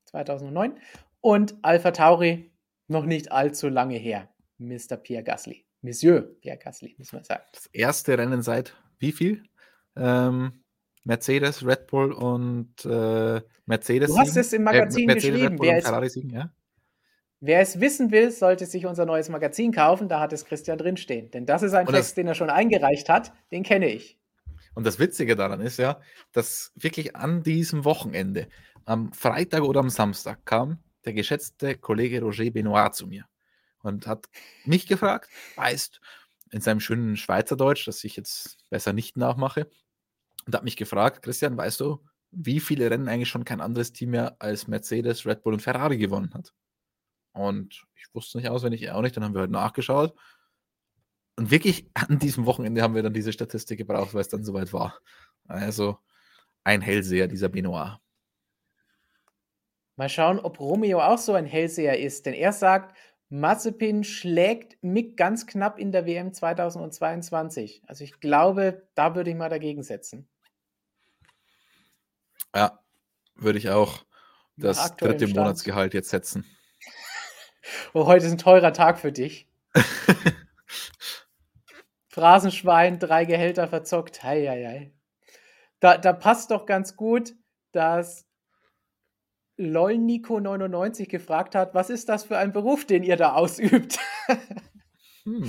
2009. 0.07 0.79
Und 1.21 1.57
Alpha 1.63 1.91
Tauri 1.91 2.53
noch 2.89 3.05
nicht 3.05 3.33
allzu 3.33 3.69
lange 3.69 3.97
her. 3.97 4.29
Mr. 4.59 4.97
Pierre 4.97 5.25
Gasly. 5.25 5.67
Monsieur 5.81 6.23
Pierre 6.41 6.59
Gasly, 6.59 6.95
muss 6.99 7.13
man 7.13 7.25
sagen. 7.25 7.43
Das 7.53 7.67
erste 7.67 8.17
Rennen 8.17 8.43
seit 8.43 8.77
wie 8.99 9.13
viel? 9.13 9.43
Ähm, 9.97 10.63
Mercedes, 11.05 11.67
Red 11.67 11.89
Bull 11.89 12.13
und 12.13 12.85
äh, 12.85 13.41
Mercedes. 13.67 14.11
Du 14.11 14.19
hast 14.19 14.37
es 14.37 14.53
im 14.53 14.63
Magazin 14.63 15.07
Mercedes, 15.07 15.41
geschrieben. 15.41 15.59
Wer 15.61 16.11
siegen, 16.11 16.31
ja? 16.31 16.53
Wer 17.43 17.61
es 17.61 17.81
wissen 17.81 18.11
will, 18.11 18.31
sollte 18.31 18.65
sich 18.65 18.87
unser 18.87 19.05
neues 19.05 19.29
Magazin 19.29 19.73
kaufen. 19.73 20.09
Da 20.09 20.21
hat 20.21 20.33
es 20.33 20.45
Christian 20.47 20.79
drinstehen. 20.79 21.31
Denn 21.31 21.45
das 21.45 21.63
ist 21.63 21.75
ein 21.75 21.85
das- 21.85 21.95
Text, 21.95 22.17
den 22.17 22.29
er 22.29 22.35
schon 22.35 22.49
eingereicht 22.49 23.11
hat. 23.11 23.33
Den 23.51 23.65
kenne 23.65 23.89
ich. 23.89 24.19
Und 24.75 24.87
das 24.87 24.99
Witzige 24.99 25.37
daran 25.37 25.61
ist 25.61 25.77
ja, 25.77 26.01
dass 26.33 26.73
wirklich 26.77 27.15
an 27.15 27.43
diesem 27.43 27.85
Wochenende, 27.85 28.49
am 28.87 29.13
Freitag 29.13 29.63
oder 29.63 29.81
am 29.81 29.91
Samstag, 29.91 30.47
kam 30.47 30.79
der 31.05 31.13
geschätzte 31.13 31.77
Kollege 31.77 32.23
Roger 32.23 32.51
Benoit 32.51 32.95
zu 32.95 33.07
mir 33.07 33.25
und 33.83 34.07
hat 34.07 34.29
mich 34.65 34.87
gefragt, 34.87 35.29
weißt, 35.57 36.01
in 36.53 36.61
seinem 36.61 36.81
schönen 36.81 37.17
Schweizerdeutsch, 37.17 37.87
das 37.87 38.03
ich 38.05 38.17
jetzt 38.17 38.59
besser 38.71 38.93
nicht 38.93 39.17
nachmache, 39.17 39.69
und 40.47 40.55
hat 40.55 40.65
mich 40.65 40.77
gefragt, 40.77 41.23
Christian, 41.23 41.57
weißt 41.57 41.81
du, 41.81 42.03
wie 42.31 42.61
viele 42.61 42.91
Rennen 42.91 43.09
eigentlich 43.09 43.29
schon 43.29 43.45
kein 43.45 43.61
anderes 43.61 43.93
Team 43.93 44.11
mehr 44.11 44.37
als 44.39 44.69
Mercedes, 44.69 45.27
Red 45.27 45.43
Bull 45.43 45.55
und 45.55 45.61
Ferrari 45.61 45.99
gewonnen 45.99 46.33
hat? 46.35 46.53
Und 47.33 47.87
ich 47.97 48.15
wusste 48.15 48.39
nicht 48.39 48.49
auswendig, 48.49 48.83
er 48.83 48.97
auch 48.97 49.03
nicht, 49.03 49.17
dann 49.17 49.25
haben 49.25 49.35
wir 49.35 49.41
halt 49.41 49.51
nachgeschaut. 49.51 50.15
Und 51.37 51.51
wirklich 51.51 51.91
an 51.95 52.19
diesem 52.19 52.47
Wochenende 52.47 52.83
haben 52.83 52.95
wir 52.95 53.03
dann 53.03 53.15
diese 53.15 53.33
Statistik 53.33 53.79
gebraucht, 53.79 54.13
weil 54.15 54.21
es 54.21 54.29
dann 54.29 54.45
soweit 54.45 54.73
war. 54.73 54.99
Also 55.49 55.99
ein 56.65 56.81
Hellseher, 56.81 57.27
dieser 57.27 57.49
Benoit. 57.49 57.99
Mal 59.97 60.09
schauen, 60.09 60.39
ob 60.39 60.61
Romeo 60.61 61.01
auch 61.01 61.19
so 61.19 61.35
ein 61.35 61.47
Hellseher 61.47 61.99
ist. 61.99 62.27
Denn 62.27 62.35
er 62.35 62.53
sagt, 62.53 62.97
Mazepin 63.29 64.05
schlägt 64.05 64.83
Mick 64.83 65.17
ganz 65.17 65.47
knapp 65.47 65.79
in 65.79 65.91
der 65.91 66.07
WM 66.07 66.35
2022. 66.35 67.83
Also 67.87 68.05
ich 68.05 68.21
glaube, 68.21 68.87
da 68.95 69.15
würde 69.15 69.31
ich 69.31 69.37
mal 69.37 69.49
dagegen 69.49 69.83
setzen. 69.83 70.29
Ja, 72.55 72.79
würde 73.35 73.59
ich 73.59 73.71
auch 73.71 74.05
das 74.57 74.97
dritte. 74.97 75.29
Monatsgehalt 75.29 75.95
jetzt 75.95 76.11
setzen. 76.11 76.45
Oh, 77.95 78.07
heute 78.07 78.27
ist 78.27 78.33
ein 78.33 78.39
teurer 78.39 78.73
Tag 78.73 78.99
für 78.99 79.13
dich. 79.13 79.49
Phrasenschwein, 82.09 82.99
drei 82.99 83.25
Gehälter 83.25 83.69
verzockt. 83.69 84.23
Hei, 84.23 84.47
hei, 84.47 84.65
hei. 84.67 84.93
Da, 85.81 85.99
da 85.99 86.13
passt 86.13 86.51
doch 86.51 86.67
ganz 86.67 86.97
gut, 86.97 87.35
dass 87.73 88.27
LolNico99 89.59 91.09
gefragt 91.09 91.55
hat, 91.55 91.75
was 91.75 91.91
ist 91.91 92.09
das 92.09 92.25
für 92.25 92.39
ein 92.39 92.53
Beruf, 92.53 92.85
den 92.87 93.03
ihr 93.03 93.17
da 93.17 93.35
ausübt? 93.35 93.99
Hm. 95.25 95.45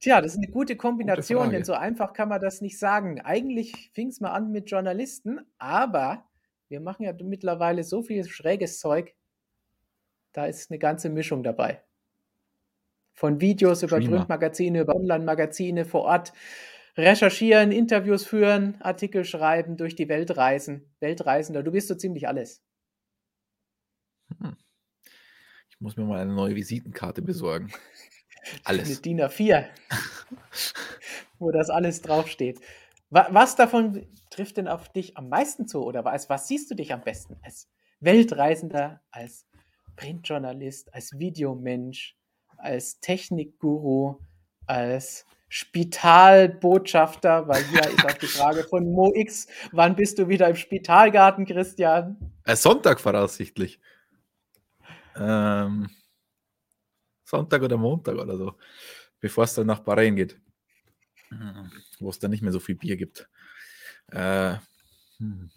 Tja, 0.00 0.20
das 0.20 0.32
ist 0.32 0.36
eine 0.36 0.52
gute 0.52 0.76
Kombination, 0.76 1.44
Frage. 1.44 1.52
denn 1.52 1.64
so 1.64 1.72
einfach 1.72 2.12
kann 2.12 2.28
man 2.28 2.42
das 2.42 2.60
nicht 2.60 2.78
sagen. 2.78 3.22
Eigentlich 3.22 3.90
fing 3.94 4.08
es 4.08 4.20
mal 4.20 4.32
an 4.32 4.50
mit 4.50 4.70
Journalisten, 4.70 5.40
aber 5.56 6.28
wir 6.68 6.80
machen 6.80 7.04
ja 7.04 7.14
mittlerweile 7.24 7.84
so 7.84 8.02
viel 8.02 8.28
schräges 8.28 8.80
Zeug, 8.80 9.14
da 10.38 10.46
ist 10.46 10.70
eine 10.70 10.78
ganze 10.78 11.10
Mischung 11.10 11.42
dabei. 11.42 11.82
Von 13.12 13.40
Videos 13.40 13.82
über. 13.82 13.96
Printmagazine, 13.96 14.82
über 14.82 14.94
Online-Magazine 14.94 15.84
vor 15.84 16.02
Ort 16.02 16.32
recherchieren, 16.96 17.72
Interviews 17.72 18.24
führen, 18.24 18.80
Artikel 18.80 19.24
schreiben, 19.24 19.76
durch 19.76 19.96
die 19.96 20.08
Welt 20.08 20.36
reisen. 20.36 20.94
Weltreisender, 21.00 21.64
du 21.64 21.72
bist 21.72 21.88
so 21.88 21.96
ziemlich 21.96 22.28
alles. 22.28 22.62
Ich 25.70 25.80
muss 25.80 25.96
mir 25.96 26.04
mal 26.04 26.20
eine 26.20 26.32
neue 26.32 26.54
Visitenkarte 26.54 27.20
besorgen. 27.20 27.72
Eine 28.64 28.82
Alles. 28.82 29.02
DIN 29.02 29.20
A4, 29.20 29.66
wo 31.40 31.50
das 31.50 31.68
alles 31.68 32.00
draufsteht. 32.00 32.60
Wa 33.10 33.26
was 33.32 33.56
davon 33.56 34.06
trifft 34.30 34.56
denn 34.56 34.68
auf 34.68 34.88
dich 34.88 35.18
am 35.18 35.28
meisten 35.28 35.66
zu? 35.66 35.84
Oder 35.84 36.04
was, 36.04 36.30
was 36.30 36.46
siehst 36.46 36.70
du 36.70 36.76
dich 36.76 36.92
am 36.92 37.02
besten? 37.02 37.36
Als 37.42 37.68
Weltreisender, 38.00 39.02
als 39.10 39.47
Printjournalist, 39.98 40.94
als 40.94 41.18
Videomensch, 41.18 42.16
als 42.56 43.00
Technikguru, 43.00 44.20
als 44.66 45.26
Spitalbotschafter, 45.48 47.48
weil 47.48 47.64
hier 47.64 47.80
ist 47.80 48.04
auch 48.04 48.18
die 48.18 48.26
Frage 48.26 48.64
von 48.64 48.92
Mo 48.92 49.12
X, 49.14 49.48
wann 49.72 49.96
bist 49.96 50.18
du 50.18 50.28
wieder 50.28 50.48
im 50.48 50.56
Spitalgarten, 50.56 51.46
Christian? 51.46 52.16
Äh, 52.44 52.54
Sonntag 52.54 53.00
voraussichtlich. 53.00 53.80
Ähm, 55.16 55.88
Sonntag 57.24 57.62
oder 57.62 57.76
Montag 57.76 58.16
oder 58.16 58.36
so, 58.36 58.54
bevor 59.20 59.44
es 59.44 59.54
dann 59.54 59.66
nach 59.66 59.80
Bahrain 59.80 60.14
geht, 60.14 60.40
hm, 61.30 61.72
wo 61.98 62.10
es 62.10 62.20
dann 62.20 62.30
nicht 62.30 62.42
mehr 62.42 62.52
so 62.52 62.60
viel 62.60 62.76
Bier 62.76 62.96
gibt. 62.96 63.28
Äh, 64.12 64.54
hm. 65.18 65.50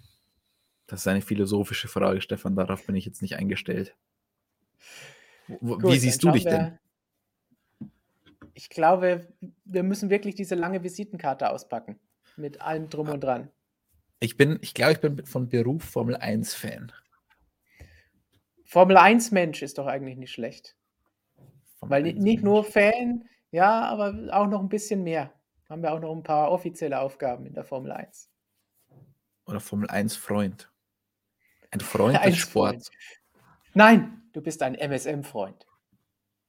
Das 0.87 1.01
ist 1.01 1.07
eine 1.07 1.21
philosophische 1.21 1.87
Frage, 1.87 2.21
Stefan, 2.21 2.55
darauf 2.55 2.85
bin 2.85 2.95
ich 2.95 3.05
jetzt 3.05 3.21
nicht 3.21 3.35
eingestellt. 3.35 3.95
Gut, 5.59 5.83
Wie 5.83 5.99
siehst 5.99 6.23
du 6.23 6.31
dich 6.31 6.43
denn? 6.43 6.77
ich 8.53 8.69
glaube, 8.69 9.27
wir 9.65 9.83
müssen 9.83 10.09
wirklich 10.09 10.35
diese 10.35 10.55
lange 10.55 10.83
Visitenkarte 10.83 11.49
auspacken. 11.49 11.99
Mit 12.37 12.61
allem 12.61 12.89
drum 12.89 13.09
und 13.09 13.21
dran. 13.21 13.49
Ich 14.19 14.37
bin, 14.37 14.59
ich 14.61 14.73
glaube, 14.73 14.93
ich 14.93 14.99
bin 14.99 15.25
von 15.25 15.49
Beruf 15.49 15.83
Formel 15.83 16.15
1-Fan. 16.15 16.91
Formel 18.63 18.97
1-Mensch 18.97 19.61
ist 19.63 19.77
doch 19.77 19.87
eigentlich 19.87 20.17
nicht 20.17 20.31
schlecht. 20.31 20.75
Formel 21.79 22.05
Weil 22.05 22.13
nicht 22.13 22.43
nur 22.43 22.63
Fan, 22.63 23.27
ja, 23.51 23.81
aber 23.81 24.29
auch 24.31 24.47
noch 24.47 24.61
ein 24.61 24.69
bisschen 24.69 25.03
mehr. 25.03 25.33
Haben 25.69 25.81
wir 25.81 25.91
auch 25.91 25.99
noch 25.99 26.15
ein 26.15 26.23
paar 26.23 26.51
offizielle 26.51 26.99
Aufgaben 26.99 27.45
in 27.45 27.53
der 27.53 27.63
Formel 27.63 27.91
1. 27.91 28.29
Oder 29.45 29.59
Formel 29.59 29.89
1-Freund. 29.89 30.71
Ein 31.71 31.79
Freund 31.79 32.17
ein 32.17 32.29
des 32.29 32.39
Sports. 32.39 32.89
Freund. 32.89 32.99
Nein, 33.73 34.20
du 34.33 34.41
bist 34.41 34.61
ein 34.61 34.75
MSM-Freund. 34.75 35.67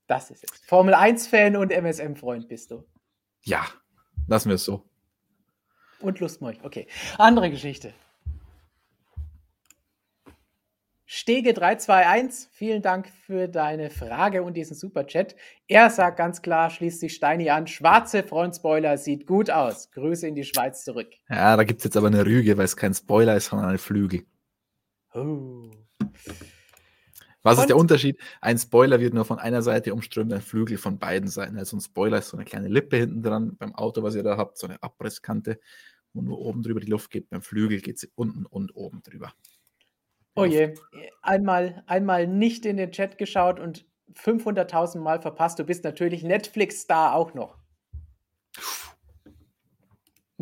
Das 0.07 0.31
ist 0.31 0.45
es. 0.45 0.61
Formel 0.67 0.95
1-Fan 0.95 1.57
und 1.57 1.73
MSM-Freund 1.73 2.49
bist 2.49 2.71
du. 2.71 2.85
Ja, 3.43 3.67
lassen 4.27 4.49
wir 4.49 4.57
es 4.57 4.65
so. 4.65 4.85
Und 6.01 6.21
Lustmolch, 6.21 6.59
okay. 6.65 6.87
Andere 7.19 7.51
Geschichte. 7.51 7.95
Stege 11.15 11.53
321, 11.53 12.49
vielen 12.53 12.81
Dank 12.81 13.07
für 13.07 13.47
deine 13.47 13.91
Frage 13.91 14.43
und 14.43 14.57
diesen 14.57 14.75
Superchat. 14.75 15.37
Er 15.69 15.91
sagt 15.91 16.17
ganz 16.17 16.41
klar, 16.41 16.71
schließt 16.71 17.01
sich 17.01 17.15
Steini 17.15 17.51
an, 17.51 17.67
schwarze 17.67 18.23
Frontspoiler 18.23 18.97
sieht 18.97 19.27
gut 19.27 19.51
aus. 19.51 19.91
Grüße 19.91 20.27
in 20.27 20.35
die 20.35 20.45
Schweiz 20.45 20.85
zurück. 20.85 21.11
Ja, 21.29 21.55
da 21.59 21.65
gibt 21.65 21.81
es 21.81 21.85
jetzt 21.85 21.99
aber 21.99 22.07
eine 22.07 22.25
Rüge, 22.25 22.57
weil 22.57 22.65
es 22.65 22.79
kein 22.79 22.95
Spoiler 22.95 23.37
ist, 23.37 23.49
sondern 23.49 23.69
eine 23.69 23.79
Flügel. 23.79 24.25
Oh. 25.13 25.71
Was 27.43 27.59
und 27.59 27.63
ist 27.63 27.69
der 27.69 27.77
Unterschied? 27.77 28.19
Ein 28.41 28.59
Spoiler 28.59 29.01
wird 29.01 29.15
nur 29.15 29.25
von 29.25 29.39
einer 29.39 29.63
Seite 29.63 29.93
umströmt, 29.93 30.33
ein 30.33 30.41
Flügel 30.41 30.79
von 30.79 30.99
beiden 30.99 31.29
Seiten. 31.29 31.59
Also 31.59 31.77
ein 31.77 31.81
Spoiler 31.81 32.19
ist 32.19 32.29
so 32.29 32.37
eine 32.37 32.45
kleine 32.45 32.69
Lippe 32.69 32.97
hinten 32.97 33.23
dran 33.23 33.57
beim 33.57 33.75
Auto, 33.75 34.03
was 34.03 34.15
ihr 34.15 34.23
da 34.23 34.37
habt, 34.37 34.59
so 34.59 34.67
eine 34.67 34.83
Abrisskante, 34.83 35.59
wo 36.13 36.23
nur 36.23 36.39
oben 36.39 36.63
drüber 36.63 36.81
die 36.81 36.91
Luft 36.91 37.11
geht. 37.11 37.29
Beim 37.31 37.43
Flügel 37.43 37.81
geht 37.81 37.99
sie 37.99 38.09
unten 38.15 38.47
und 38.47 38.77
oben 38.77 39.03
drüber. 39.03 39.33
Oh 40.35 40.45
je, 40.45 40.75
einmal, 41.21 41.83
einmal 41.87 42.27
nicht 42.27 42.65
in 42.65 42.77
den 42.77 42.91
Chat 42.91 43.19
geschaut 43.19 43.61
und 43.61 43.87
500.000 44.15 44.99
Mal 45.01 45.21
verpasst. 45.21 45.59
Du 45.59 45.65
bist 45.65 45.85
natürlich 45.85 46.23
Netflix-Star 46.23 47.15
auch 47.15 47.35
noch. 47.35 47.62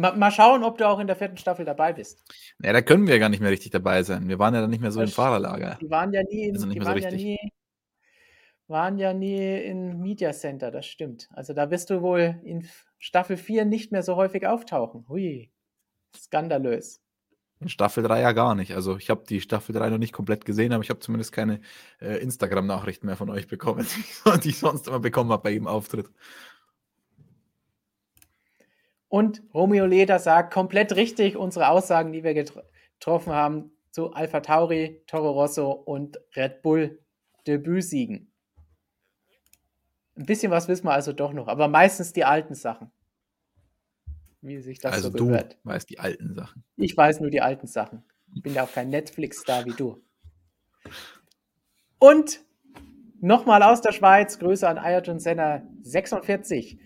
Mal, 0.01 0.17
mal, 0.17 0.31
schauen, 0.31 0.65
ob 0.65 0.79
du 0.79 0.89
auch 0.89 0.99
in 0.99 1.07
der 1.07 1.17
vierten 1.17 1.37
Staffel 1.37 1.67
dabei 1.67 1.93
bist. 1.93 2.25
Ja, 2.63 2.73
da 2.73 2.81
können 2.81 3.07
wir 3.07 3.15
ja 3.15 3.21
gar 3.21 3.29
nicht 3.29 3.41
mehr 3.41 3.51
richtig 3.51 3.71
dabei 3.71 4.03
sein. 4.03 4.29
Wir 4.29 4.39
waren 4.39 4.55
ja 4.55 4.63
dann 4.63 4.71
nicht 4.71 4.81
mehr 4.81 4.93
so 4.93 5.01
das 5.01 5.11
im 5.11 5.15
Fahrerlager. 5.15 5.77
Die 5.79 5.91
waren 5.91 6.11
ja 6.15 6.23
nie, 6.23 6.45
in, 6.45 6.55
also 6.55 6.67
die 6.67 6.81
waren, 6.81 6.99
so 6.99 7.07
ja 7.07 7.11
nie, 7.11 7.39
waren 8.67 8.99
ja 8.99 9.13
nie 9.13 9.59
im 9.63 10.01
Media 10.01 10.33
Center, 10.33 10.71
das 10.71 10.87
stimmt. 10.87 11.29
Also 11.35 11.53
da 11.53 11.71
wirst 11.71 11.91
du 11.91 12.01
wohl 12.01 12.41
in 12.45 12.67
Staffel 12.99 13.37
4 13.37 13.67
nicht 13.67 13.93
mehr 13.93 14.03
so 14.03 14.17
häufig 14.17 14.47
auftauchen. 14.47 15.07
Hui, 15.07 15.53
skandalös. 16.17 17.03
In 17.59 17.69
Staffel 17.69 18.03
3 18.03 18.23
ja 18.23 18.33
gar 18.33 18.55
nicht. 18.55 18.75
Also 18.75 18.97
ich 18.97 19.11
habe 19.11 19.25
die 19.29 19.43
Staffel 19.43 19.75
3 19.75 19.91
noch 19.91 19.99
nicht 19.99 20.15
komplett 20.15 20.47
gesehen, 20.47 20.73
aber 20.73 20.83
ich 20.83 20.89
habe 20.89 21.01
zumindest 21.01 21.33
keine 21.33 21.61
äh, 22.01 22.17
Instagram-Nachrichten 22.23 23.05
mehr 23.05 23.17
von 23.17 23.29
euch 23.29 23.49
bekommen, 23.49 23.87
die 24.45 24.49
ich 24.49 24.59
sonst 24.59 24.89
immer 24.89 25.01
bekommen 25.01 25.31
habe 25.31 25.43
bei 25.43 25.51
jedem 25.51 25.67
Auftritt. 25.67 26.09
Und 29.11 29.43
Romeo 29.53 29.87
Leder 29.87 30.21
sagt 30.21 30.55
komplett 30.55 30.95
richtig 30.95 31.37
unsere 31.37 31.69
Aussagen, 31.69 32.13
die 32.13 32.23
wir 32.23 32.33
getroffen 32.33 33.33
haben 33.33 33.73
zu 33.91 34.13
Alpha 34.13 34.39
Tauri, 34.39 35.03
Toro 35.09 35.33
Rosso 35.33 35.73
und 35.73 36.21
Red 36.37 36.63
Bull 36.63 37.01
Debütsiegen. 37.45 38.33
Ein 40.15 40.27
bisschen 40.27 40.53
was 40.53 40.69
wissen 40.69 40.87
wir 40.87 40.93
also 40.93 41.13
doch 41.13 41.33
noch, 41.33 41.49
aber 41.49 41.67
meistens 41.67 42.13
die 42.13 42.25
alten 42.25 42.55
Sachen. 42.55 42.93
Wie 44.43 44.61
sich 44.61 44.79
das 44.79 44.93
also 44.93 45.11
so 45.11 45.25
gehört. 45.25 45.59
Du 45.65 45.71
weißt 45.71 45.91
die 45.91 45.99
alten 45.99 46.33
Sachen. 46.33 46.63
Ich 46.77 46.97
weiß 46.97 47.19
nur 47.19 47.31
die 47.31 47.41
alten 47.41 47.67
Sachen. 47.67 48.05
Ich 48.37 48.43
bin 48.43 48.55
ja 48.55 48.63
auch 48.63 48.73
kein 48.73 48.91
Netflix-Star 48.91 49.65
wie 49.67 49.73
du. 49.73 50.01
Und 51.99 52.45
nochmal 53.21 53.65
aus 53.65 53.81
der 53.81 53.91
Schweiz, 53.91 54.39
Grüße 54.39 54.69
an 54.69 54.79
Ayrton 54.79 55.19
Senna 55.19 55.63
46. 55.83 56.79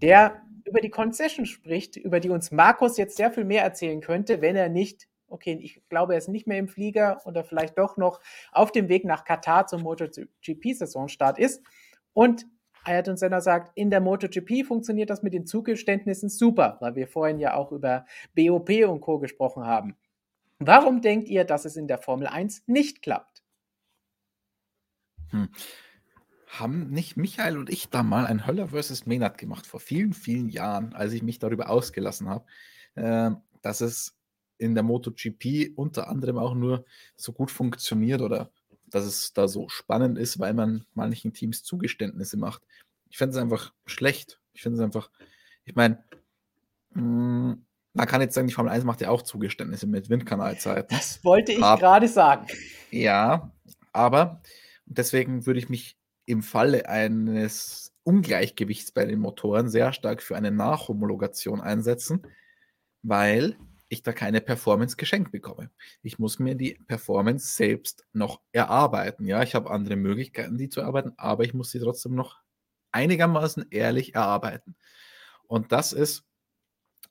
Der 0.00 0.42
über 0.64 0.80
die 0.80 0.90
Concession 0.90 1.46
spricht, 1.46 1.96
über 1.96 2.20
die 2.20 2.30
uns 2.30 2.50
Markus 2.50 2.96
jetzt 2.96 3.16
sehr 3.16 3.30
viel 3.30 3.44
mehr 3.44 3.62
erzählen 3.62 4.00
könnte, 4.00 4.40
wenn 4.40 4.56
er 4.56 4.68
nicht, 4.68 5.08
okay, 5.28 5.58
ich 5.60 5.80
glaube, 5.88 6.14
er 6.14 6.18
ist 6.18 6.28
nicht 6.28 6.46
mehr 6.46 6.58
im 6.58 6.68
Flieger 6.68 7.20
oder 7.24 7.44
vielleicht 7.44 7.78
doch 7.78 7.96
noch 7.96 8.20
auf 8.52 8.72
dem 8.72 8.88
Weg 8.88 9.04
nach 9.04 9.24
Katar 9.24 9.66
zum 9.66 9.82
MotoGP-Saisonstart 9.82 11.38
ist. 11.38 11.62
Und 12.12 12.46
Ayrton 12.84 13.16
Senna 13.16 13.40
sagt, 13.40 13.72
in 13.76 13.90
der 13.90 14.00
MotoGP 14.00 14.66
funktioniert 14.66 15.10
das 15.10 15.22
mit 15.22 15.32
den 15.32 15.46
Zugeständnissen 15.46 16.28
super, 16.28 16.78
weil 16.80 16.96
wir 16.96 17.06
vorhin 17.06 17.38
ja 17.38 17.54
auch 17.54 17.72
über 17.72 18.06
BOP 18.34 18.70
und 18.88 19.00
Co. 19.00 19.18
gesprochen 19.18 19.64
haben. 19.64 19.96
Warum 20.58 21.00
denkt 21.00 21.28
ihr, 21.28 21.44
dass 21.44 21.64
es 21.64 21.76
in 21.76 21.88
der 21.88 21.98
Formel 21.98 22.26
1 22.26 22.64
nicht 22.66 23.02
klappt? 23.02 23.42
Hm 25.30 25.48
haben 26.58 26.90
nicht 26.90 27.16
Michael 27.16 27.56
und 27.56 27.70
ich 27.70 27.88
da 27.88 28.02
mal 28.02 28.26
ein 28.26 28.46
Höller 28.46 28.68
versus 28.68 29.06
Maynard 29.06 29.38
gemacht, 29.38 29.66
vor 29.66 29.80
vielen, 29.80 30.12
vielen 30.12 30.50
Jahren, 30.50 30.92
als 30.92 31.12
ich 31.12 31.22
mich 31.22 31.38
darüber 31.38 31.70
ausgelassen 31.70 32.28
habe, 32.28 32.44
äh, 32.94 33.30
dass 33.62 33.80
es 33.80 34.16
in 34.58 34.74
der 34.74 34.84
MotoGP 34.84 35.72
unter 35.76 36.08
anderem 36.08 36.38
auch 36.38 36.54
nur 36.54 36.84
so 37.16 37.32
gut 37.32 37.50
funktioniert 37.50 38.20
oder 38.20 38.50
dass 38.86 39.04
es 39.04 39.32
da 39.32 39.48
so 39.48 39.68
spannend 39.68 40.18
ist, 40.18 40.38
weil 40.38 40.52
man 40.52 40.84
manchen 40.92 41.32
Teams 41.32 41.64
Zugeständnisse 41.64 42.36
macht. 42.36 42.62
Ich 43.08 43.16
finde 43.16 43.32
es 43.32 43.42
einfach 43.42 43.72
schlecht. 43.86 44.38
Ich 44.52 44.60
finde 44.62 44.76
es 44.78 44.84
einfach, 44.84 45.10
ich 45.64 45.74
meine, 45.74 46.04
mm, 46.90 47.52
man 47.94 48.06
kann 48.06 48.20
jetzt 48.20 48.34
sagen, 48.34 48.46
die 48.46 48.52
Formel 48.52 48.72
1 48.72 48.84
macht 48.84 49.00
ja 49.00 49.08
auch 49.08 49.22
Zugeständnisse 49.22 49.86
mit 49.86 50.10
Windkanalzeiten. 50.10 50.94
Das 50.96 51.24
wollte 51.24 51.52
ich 51.52 51.60
gerade 51.60 52.08
sagen. 52.08 52.46
Ja, 52.90 53.50
aber 53.92 54.42
deswegen 54.84 55.46
würde 55.46 55.58
ich 55.58 55.70
mich 55.70 55.96
im 56.26 56.42
Falle 56.42 56.88
eines 56.88 57.92
Ungleichgewichts 58.04 58.92
bei 58.92 59.04
den 59.04 59.20
Motoren 59.20 59.68
sehr 59.68 59.92
stark 59.92 60.22
für 60.22 60.36
eine 60.36 60.50
Nachhomologation 60.50 61.60
einsetzen, 61.60 62.26
weil 63.02 63.56
ich 63.88 64.02
da 64.02 64.12
keine 64.12 64.40
Performance 64.40 64.96
geschenkt 64.96 65.32
bekomme. 65.32 65.70
Ich 66.02 66.18
muss 66.18 66.38
mir 66.38 66.54
die 66.54 66.78
Performance 66.86 67.54
selbst 67.54 68.06
noch 68.12 68.40
erarbeiten. 68.52 69.26
Ja, 69.26 69.42
ich 69.42 69.54
habe 69.54 69.70
andere 69.70 69.96
Möglichkeiten, 69.96 70.56
die 70.56 70.68
zu 70.68 70.80
erarbeiten, 70.80 71.12
aber 71.18 71.44
ich 71.44 71.52
muss 71.52 71.70
sie 71.70 71.80
trotzdem 71.80 72.14
noch 72.14 72.40
einigermaßen 72.92 73.66
ehrlich 73.70 74.14
erarbeiten. 74.14 74.76
Und 75.46 75.72
das 75.72 75.92
ist 75.92 76.24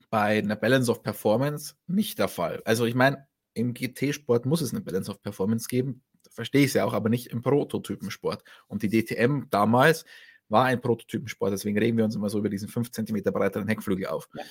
bei 0.09 0.39
einer 0.39 0.55
Balance 0.55 0.91
of 0.91 1.03
Performance 1.03 1.75
nicht 1.87 2.19
der 2.19 2.27
Fall. 2.27 2.61
Also 2.65 2.85
ich 2.85 2.95
meine, 2.95 3.27
im 3.53 3.73
GT-Sport 3.73 4.45
muss 4.45 4.61
es 4.61 4.71
eine 4.71 4.81
Balance 4.81 5.11
of 5.11 5.21
Performance 5.21 5.67
geben 5.67 6.03
verstehe 6.29 6.61
ich 6.61 6.67
es 6.67 6.73
ja 6.73 6.85
auch, 6.85 6.93
aber 6.93 7.09
nicht 7.09 7.27
im 7.27 7.41
Prototypensport. 7.41 8.43
Und 8.67 8.83
die 8.83 8.89
DTM 8.89 9.49
damals 9.49 10.05
war 10.49 10.65
ein 10.65 10.81
Prototypensport, 10.81 11.53
deswegen 11.53 11.77
reden 11.77 11.97
wir 11.97 12.05
uns 12.05 12.15
immer 12.15 12.29
so 12.29 12.39
über 12.39 12.49
diesen 12.49 12.67
5 12.67 12.91
cm 12.91 13.23
breiteren 13.23 13.67
Heckflügel 13.67 14.07
auf. 14.07 14.27
Ja. 14.33 14.43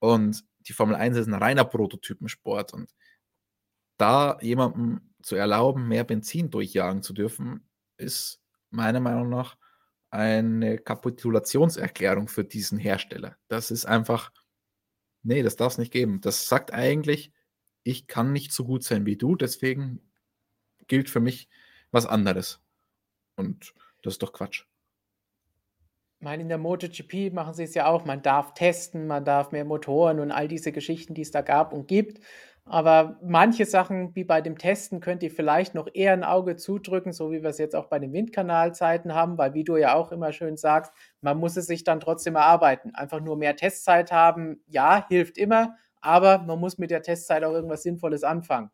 Und 0.00 0.44
die 0.60 0.72
Formel 0.72 0.96
1 0.96 1.16
ist 1.16 1.28
ein 1.28 1.34
reiner 1.34 1.64
Prototypensport. 1.64 2.72
Und 2.72 2.92
da 3.98 4.36
jemandem 4.40 5.14
zu 5.22 5.36
erlauben, 5.36 5.86
mehr 5.86 6.02
Benzin 6.02 6.50
durchjagen 6.50 7.02
zu 7.02 7.12
dürfen, 7.12 7.68
ist 7.96 8.40
meiner 8.70 9.00
Meinung 9.00 9.28
nach 9.28 9.56
eine 10.10 10.78
Kapitulationserklärung 10.78 12.28
für 12.28 12.44
diesen 12.44 12.78
Hersteller. 12.78 13.36
Das 13.48 13.70
ist 13.70 13.86
einfach, 13.86 14.32
nee, 15.22 15.42
das 15.42 15.56
darf 15.56 15.72
es 15.72 15.78
nicht 15.78 15.92
geben. 15.92 16.20
Das 16.20 16.48
sagt 16.48 16.72
eigentlich, 16.72 17.32
ich 17.84 18.06
kann 18.06 18.32
nicht 18.32 18.52
so 18.52 18.64
gut 18.64 18.82
sein 18.84 19.06
wie 19.06 19.16
du, 19.16 19.36
deswegen 19.36 20.11
gilt 20.92 21.08
für 21.08 21.20
mich 21.20 21.48
was 21.90 22.04
anderes. 22.04 22.60
Und 23.36 23.72
das 24.02 24.14
ist 24.14 24.22
doch 24.22 24.34
Quatsch. 24.34 24.66
Ich 26.18 26.24
meine, 26.24 26.42
in 26.42 26.50
der 26.50 26.58
MotoGP 26.58 27.32
machen 27.32 27.54
sie 27.54 27.62
es 27.62 27.72
ja 27.72 27.86
auch. 27.86 28.04
Man 28.04 28.20
darf 28.20 28.52
testen, 28.52 29.06
man 29.06 29.24
darf 29.24 29.52
mehr 29.52 29.64
Motoren 29.64 30.20
und 30.20 30.30
all 30.30 30.48
diese 30.48 30.70
Geschichten, 30.70 31.14
die 31.14 31.22
es 31.22 31.30
da 31.30 31.40
gab 31.40 31.72
und 31.72 31.88
gibt. 31.88 32.22
Aber 32.66 33.18
manche 33.22 33.64
Sachen, 33.64 34.14
wie 34.14 34.24
bei 34.24 34.42
dem 34.42 34.58
Testen, 34.58 35.00
könnt 35.00 35.22
ihr 35.22 35.30
vielleicht 35.30 35.74
noch 35.74 35.88
eher 35.94 36.12
ein 36.12 36.24
Auge 36.24 36.56
zudrücken, 36.56 37.14
so 37.14 37.32
wie 37.32 37.42
wir 37.42 37.48
es 37.48 37.58
jetzt 37.58 37.74
auch 37.74 37.86
bei 37.86 37.98
den 37.98 38.12
Windkanalzeiten 38.12 39.14
haben, 39.14 39.38
weil 39.38 39.54
wie 39.54 39.64
du 39.64 39.78
ja 39.78 39.94
auch 39.94 40.12
immer 40.12 40.34
schön 40.34 40.58
sagst, 40.58 40.92
man 41.22 41.38
muss 41.38 41.56
es 41.56 41.66
sich 41.66 41.84
dann 41.84 42.00
trotzdem 42.00 42.34
erarbeiten. 42.34 42.94
Einfach 42.94 43.20
nur 43.20 43.38
mehr 43.38 43.56
Testzeit 43.56 44.12
haben, 44.12 44.62
ja, 44.66 45.06
hilft 45.08 45.38
immer, 45.38 45.74
aber 46.02 46.42
man 46.42 46.60
muss 46.60 46.76
mit 46.76 46.90
der 46.90 47.00
Testzeit 47.00 47.44
auch 47.44 47.52
irgendwas 47.54 47.82
Sinnvolles 47.82 48.24
anfangen. 48.24 48.70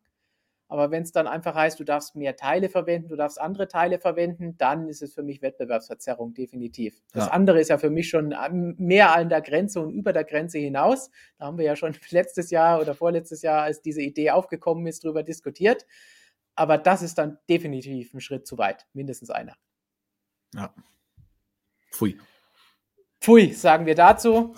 Aber 0.70 0.90
wenn 0.90 1.02
es 1.02 1.12
dann 1.12 1.26
einfach 1.26 1.54
heißt, 1.54 1.80
du 1.80 1.84
darfst 1.84 2.14
mehr 2.14 2.36
Teile 2.36 2.68
verwenden, 2.68 3.08
du 3.08 3.16
darfst 3.16 3.40
andere 3.40 3.68
Teile 3.68 3.98
verwenden, 3.98 4.56
dann 4.58 4.88
ist 4.88 5.00
es 5.00 5.14
für 5.14 5.22
mich 5.22 5.40
Wettbewerbsverzerrung, 5.40 6.34
definitiv. 6.34 7.00
Das 7.12 7.26
ja. 7.26 7.32
andere 7.32 7.58
ist 7.58 7.68
ja 7.68 7.78
für 7.78 7.88
mich 7.88 8.10
schon 8.10 8.34
mehr 8.76 9.14
an 9.14 9.30
der 9.30 9.40
Grenze 9.40 9.80
und 9.80 9.92
über 9.92 10.12
der 10.12 10.24
Grenze 10.24 10.58
hinaus. 10.58 11.10
Da 11.38 11.46
haben 11.46 11.56
wir 11.56 11.64
ja 11.64 11.74
schon 11.74 11.96
letztes 12.10 12.50
Jahr 12.50 12.80
oder 12.80 12.94
vorletztes 12.94 13.40
Jahr, 13.40 13.62
als 13.62 13.80
diese 13.80 14.02
Idee 14.02 14.30
aufgekommen 14.30 14.86
ist, 14.86 15.04
darüber 15.04 15.22
diskutiert. 15.22 15.86
Aber 16.54 16.76
das 16.76 17.02
ist 17.02 17.16
dann 17.16 17.38
definitiv 17.48 18.12
ein 18.12 18.20
Schritt 18.20 18.46
zu 18.46 18.58
weit, 18.58 18.86
mindestens 18.92 19.30
einer. 19.30 19.56
Ja. 20.54 20.74
Pfui. 21.92 22.18
Pfui, 23.20 23.52
sagen 23.52 23.86
wir 23.86 23.94
dazu. 23.94 24.54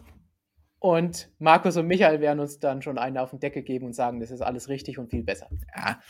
Und 0.81 1.29
Markus 1.39 1.77
und 1.77 1.87
Michael 1.87 2.21
werden 2.21 2.41
uns 2.41 2.59
dann 2.59 2.81
schon 2.81 2.97
einen 2.97 3.19
auf 3.19 3.31
den 3.31 3.39
Deckel 3.39 3.63
geben 3.63 3.85
und 3.85 3.93
sagen, 3.93 4.19
das 4.19 4.31
ist 4.31 4.41
alles 4.41 4.71
richtig 4.71 4.99
und 4.99 5.11
viel 5.11 5.23
besser. 5.23 5.47
Ja, 5.77 6.01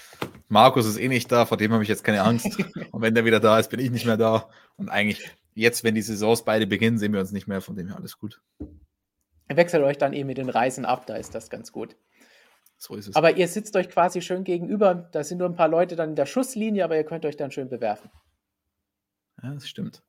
Markus 0.49 0.87
ist 0.87 0.97
eh 0.97 1.09
nicht 1.09 1.31
da, 1.33 1.45
vor 1.45 1.57
dem 1.57 1.73
habe 1.73 1.83
ich 1.83 1.89
jetzt 1.89 2.05
keine 2.05 2.23
Angst. 2.23 2.47
und 2.93 3.03
wenn 3.03 3.13
der 3.13 3.25
wieder 3.25 3.41
da 3.41 3.59
ist, 3.59 3.69
bin 3.69 3.81
ich 3.81 3.91
nicht 3.91 4.07
mehr 4.07 4.17
da. 4.17 4.49
Und 4.77 4.89
eigentlich, 4.89 5.29
jetzt, 5.55 5.83
wenn 5.83 5.97
die 5.97 6.03
Saisons 6.03 6.45
beide 6.45 6.69
beginnen, 6.69 6.99
sehen 6.99 7.13
wir 7.13 7.19
uns 7.19 7.33
nicht 7.33 7.49
mehr, 7.49 7.61
von 7.61 7.75
dem 7.75 7.89
her 7.89 7.97
alles 7.97 8.17
gut. 8.17 8.41
Wechselt 9.49 9.83
euch 9.83 9.99
dann 9.99 10.13
eh 10.13 10.23
mit 10.23 10.39
den 10.39 10.49
Reisen 10.49 10.85
ab, 10.85 11.05
da 11.05 11.17
ist 11.17 11.35
das 11.35 11.51
ganz 11.51 11.73
gut. 11.73 11.97
So 12.79 12.95
ist 12.95 13.09
es. 13.09 13.17
Aber 13.17 13.37
ihr 13.37 13.49
sitzt 13.49 13.75
euch 13.75 13.89
quasi 13.89 14.23
schön 14.23 14.45
gegenüber. 14.45 14.95
Da 14.95 15.25
sind 15.25 15.39
nur 15.39 15.49
ein 15.49 15.57
paar 15.57 15.69
Leute 15.69 15.97
dann 15.97 16.11
in 16.11 16.17
der 16.17 16.27
Schusslinie, 16.27 16.85
aber 16.85 16.97
ihr 16.97 17.05
könnt 17.05 17.27
euch 17.27 17.37
dann 17.37 17.51
schön 17.51 17.69
bewerfen. 17.69 18.09
Ja, 19.43 19.53
das 19.53 19.69
stimmt. 19.69 20.05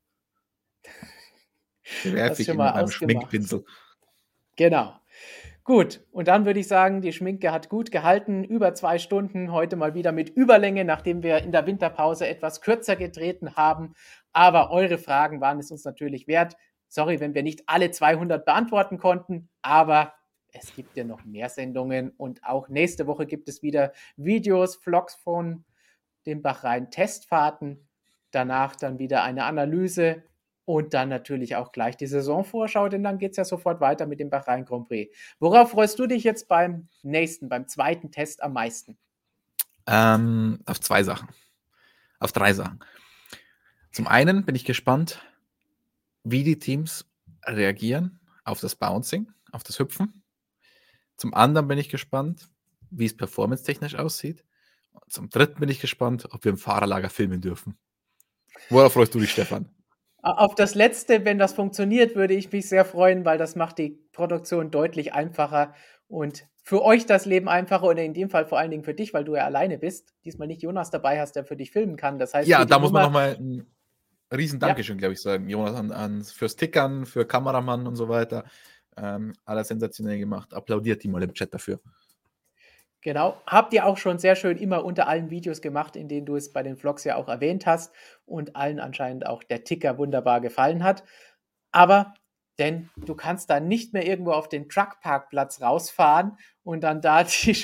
Bewerfe 2.03 2.43
ich 2.43 2.47
immer 2.47 2.65
mit 2.65 2.73
einem 2.75 2.91
Schminkpinsel. 2.91 3.65
Genau. 4.61 4.93
Gut, 5.63 6.05
und 6.11 6.27
dann 6.27 6.45
würde 6.45 6.59
ich 6.59 6.67
sagen, 6.67 7.01
die 7.01 7.13
Schminke 7.13 7.51
hat 7.51 7.67
gut 7.67 7.89
gehalten, 7.89 8.43
über 8.43 8.75
zwei 8.75 8.99
Stunden, 8.99 9.51
heute 9.51 9.75
mal 9.75 9.95
wieder 9.95 10.11
mit 10.11 10.29
Überlänge, 10.29 10.85
nachdem 10.85 11.23
wir 11.23 11.39
in 11.39 11.51
der 11.51 11.65
Winterpause 11.65 12.27
etwas 12.27 12.61
kürzer 12.61 12.95
getreten 12.95 13.55
haben. 13.55 13.95
Aber 14.33 14.69
eure 14.69 14.99
Fragen 14.99 15.41
waren 15.41 15.57
es 15.57 15.71
uns 15.71 15.83
natürlich 15.83 16.27
wert. 16.27 16.57
Sorry, 16.89 17.19
wenn 17.19 17.33
wir 17.33 17.41
nicht 17.41 17.63
alle 17.65 17.89
200 17.89 18.45
beantworten 18.45 18.99
konnten, 18.99 19.49
aber 19.63 20.13
es 20.51 20.75
gibt 20.75 20.95
ja 20.95 21.05
noch 21.05 21.25
mehr 21.25 21.49
Sendungen 21.49 22.11
und 22.11 22.43
auch 22.43 22.69
nächste 22.69 23.07
Woche 23.07 23.25
gibt 23.25 23.49
es 23.49 23.63
wieder 23.63 23.93
Videos, 24.15 24.75
Vlogs 24.75 25.15
von 25.15 25.65
den 26.27 26.43
Bachrhein-Testfahrten. 26.43 27.89
Danach 28.29 28.75
dann 28.75 28.99
wieder 28.99 29.23
eine 29.23 29.45
Analyse 29.45 30.21
und 30.65 30.93
dann 30.93 31.09
natürlich 31.09 31.55
auch 31.55 31.71
gleich 31.71 31.97
die 31.97 32.07
Saisonvorschau, 32.07 32.89
denn 32.89 33.03
dann 33.03 33.17
geht 33.17 33.31
es 33.31 33.37
ja 33.37 33.45
sofort 33.45 33.81
weiter 33.81 34.05
mit 34.05 34.19
dem 34.19 34.29
Bahrain 34.29 34.65
Grand 34.65 34.87
Prix. 34.87 35.15
Worauf 35.39 35.71
freust 35.71 35.97
du 35.99 36.07
dich 36.07 36.23
jetzt 36.23 36.47
beim 36.47 36.87
nächsten, 37.03 37.49
beim 37.49 37.67
zweiten 37.67 38.11
Test 38.11 38.43
am 38.43 38.53
meisten? 38.53 38.97
Ähm, 39.87 40.59
auf 40.65 40.79
zwei 40.79 41.03
Sachen. 41.03 41.29
Auf 42.19 42.31
drei 42.31 42.53
Sachen. 42.53 42.79
Zum 43.91 44.07
einen 44.07 44.45
bin 44.45 44.55
ich 44.55 44.65
gespannt, 44.65 45.21
wie 46.23 46.43
die 46.43 46.59
Teams 46.59 47.05
reagieren 47.45 48.19
auf 48.43 48.59
das 48.59 48.75
Bouncing, 48.75 49.31
auf 49.51 49.63
das 49.63 49.79
Hüpfen. 49.79 50.23
Zum 51.17 51.33
anderen 51.33 51.67
bin 51.67 51.77
ich 51.77 51.89
gespannt, 51.89 52.49
wie 52.89 53.05
es 53.05 53.15
performance-technisch 53.15 53.95
aussieht. 53.95 54.43
Und 54.91 55.11
zum 55.11 55.29
dritten 55.29 55.59
bin 55.59 55.69
ich 55.69 55.79
gespannt, 55.79 56.27
ob 56.31 56.43
wir 56.43 56.51
im 56.51 56.57
Fahrerlager 56.57 57.09
filmen 57.09 57.41
dürfen. 57.41 57.77
Worauf 58.69 58.93
freust 58.93 59.13
du 59.15 59.19
dich, 59.19 59.31
Stefan? 59.31 59.69
Auf 60.21 60.53
das 60.55 60.75
letzte, 60.75 61.25
wenn 61.25 61.39
das 61.39 61.53
funktioniert, 61.53 62.15
würde 62.15 62.35
ich 62.35 62.51
mich 62.51 62.69
sehr 62.69 62.85
freuen, 62.85 63.25
weil 63.25 63.37
das 63.37 63.55
macht 63.55 63.79
die 63.79 63.99
Produktion 64.11 64.69
deutlich 64.69 65.13
einfacher 65.13 65.73
und 66.07 66.45
für 66.63 66.83
euch 66.83 67.07
das 67.07 67.25
Leben 67.25 67.49
einfacher 67.49 67.87
oder 67.87 68.03
in 68.03 68.13
dem 68.13 68.29
Fall 68.29 68.45
vor 68.45 68.59
allen 68.59 68.69
Dingen 68.69 68.83
für 68.83 68.93
dich, 68.93 69.13
weil 69.13 69.23
du 69.23 69.35
ja 69.35 69.45
alleine 69.45 69.79
bist. 69.79 70.13
Diesmal 70.25 70.47
nicht 70.47 70.61
Jonas 70.61 70.91
dabei 70.91 71.19
hast, 71.19 71.35
der 71.35 71.43
für 71.43 71.55
dich 71.55 71.71
filmen 71.71 71.97
kann. 71.97 72.19
Das 72.19 72.33
heißt, 72.33 72.47
ja, 72.47 72.65
da 72.65 72.77
muss 72.77 72.91
man 72.91 73.03
nochmal 73.03 73.35
ein 73.39 73.65
riesen 74.31 74.59
Dankeschön, 74.59 74.97
ja. 74.97 74.99
glaube 74.99 75.13
ich, 75.13 75.21
sagen. 75.21 75.49
Jonas 75.49 75.75
an, 75.75 75.91
an, 75.91 76.23
fürs 76.23 76.55
Tickern, 76.55 77.05
für 77.05 77.25
Kameramann 77.25 77.87
und 77.87 77.95
so 77.95 78.07
weiter. 78.07 78.43
Ähm, 78.97 79.33
alles 79.45 79.69
sensationell 79.69 80.19
gemacht. 80.19 80.53
Applaudiert 80.53 81.03
die 81.03 81.07
mal 81.07 81.23
im 81.23 81.33
Chat 81.33 81.53
dafür. 81.53 81.79
Genau. 83.01 83.41
Habt 83.47 83.73
ihr 83.73 83.85
auch 83.85 83.97
schon 83.97 84.19
sehr 84.19 84.35
schön 84.35 84.57
immer 84.57 84.85
unter 84.85 85.07
allen 85.07 85.31
Videos 85.31 85.61
gemacht, 85.61 85.95
in 85.95 86.07
denen 86.07 86.25
du 86.25 86.35
es 86.35 86.53
bei 86.53 86.61
den 86.61 86.77
Vlogs 86.77 87.03
ja 87.03 87.15
auch 87.15 87.27
erwähnt 87.27 87.65
hast 87.65 87.93
und 88.25 88.55
allen 88.55 88.79
anscheinend 88.79 89.25
auch 89.25 89.43
der 89.43 89.63
Ticker 89.63 89.97
wunderbar 89.97 90.39
gefallen 90.39 90.83
hat. 90.83 91.03
Aber 91.71 92.13
denn 92.59 92.89
du 92.95 93.15
kannst 93.15 93.49
da 93.49 93.59
nicht 93.59 93.93
mehr 93.93 94.05
irgendwo 94.05 94.33
auf 94.33 94.47
den 94.47 94.69
Truckparkplatz 94.69 95.61
rausfahren 95.61 96.37
und 96.63 96.83
dann 96.83 97.01
da 97.01 97.23
die, 97.43 97.57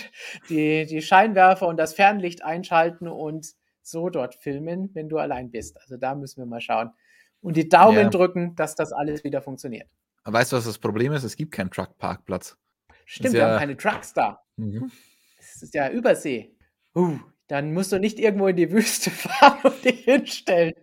die, 0.49 0.85
die 0.87 1.01
Scheinwerfer 1.01 1.67
und 1.67 1.77
das 1.77 1.93
Fernlicht 1.93 2.43
einschalten 2.43 3.07
und 3.07 3.53
so 3.83 4.09
dort 4.09 4.35
filmen, 4.35 4.89
wenn 4.93 5.07
du 5.07 5.19
allein 5.19 5.51
bist. 5.51 5.79
Also 5.79 5.97
da 5.97 6.15
müssen 6.15 6.41
wir 6.41 6.47
mal 6.47 6.61
schauen. 6.61 6.91
Und 7.41 7.55
die 7.55 7.69
Daumen 7.69 7.97
ja. 7.97 8.09
drücken, 8.09 8.55
dass 8.55 8.75
das 8.75 8.91
alles 8.91 9.23
wieder 9.23 9.41
funktioniert. 9.41 9.87
Weißt 10.25 10.51
du, 10.51 10.57
was 10.57 10.65
das 10.65 10.79
Problem 10.79 11.13
ist? 11.13 11.23
Es 11.23 11.37
gibt 11.37 11.53
keinen 11.53 11.69
Truckparkplatz. 11.69 12.57
Stimmt, 13.05 13.35
wir 13.35 13.47
haben 13.47 13.59
keine 13.59 13.77
Trucks 13.77 14.13
da. 14.13 14.43
Mhm. 14.57 14.91
Das 15.57 15.63
ist 15.63 15.73
ja 15.73 15.89
Übersee. 15.89 16.55
Uh, 16.95 17.17
dann 17.47 17.73
musst 17.73 17.91
du 17.91 17.97
nicht 17.97 18.19
irgendwo 18.19 18.45
in 18.45 18.57
die 18.57 18.71
Wüste 18.71 19.09
fahren 19.09 19.59
und 19.63 19.83
dich 19.83 20.03
hinstellen. 20.03 20.75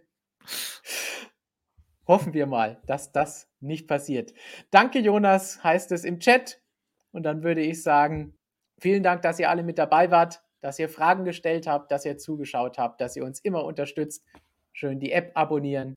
Hoffen 2.08 2.34
wir 2.34 2.46
mal, 2.46 2.82
dass 2.84 3.12
das 3.12 3.48
nicht 3.60 3.86
passiert. 3.86 4.34
Danke, 4.72 4.98
Jonas, 4.98 5.62
heißt 5.62 5.92
es 5.92 6.04
im 6.04 6.18
Chat. 6.18 6.60
Und 7.12 7.22
dann 7.22 7.44
würde 7.44 7.60
ich 7.60 7.84
sagen, 7.84 8.36
vielen 8.80 9.04
Dank, 9.04 9.22
dass 9.22 9.38
ihr 9.38 9.48
alle 9.48 9.62
mit 9.62 9.78
dabei 9.78 10.10
wart, 10.10 10.42
dass 10.60 10.80
ihr 10.80 10.88
Fragen 10.88 11.24
gestellt 11.24 11.68
habt, 11.68 11.92
dass 11.92 12.04
ihr 12.04 12.18
zugeschaut 12.18 12.76
habt, 12.76 13.00
dass 13.00 13.14
ihr 13.14 13.24
uns 13.24 13.38
immer 13.38 13.64
unterstützt. 13.64 14.24
Schön 14.72 14.98
die 14.98 15.12
App 15.12 15.30
abonnieren, 15.36 15.94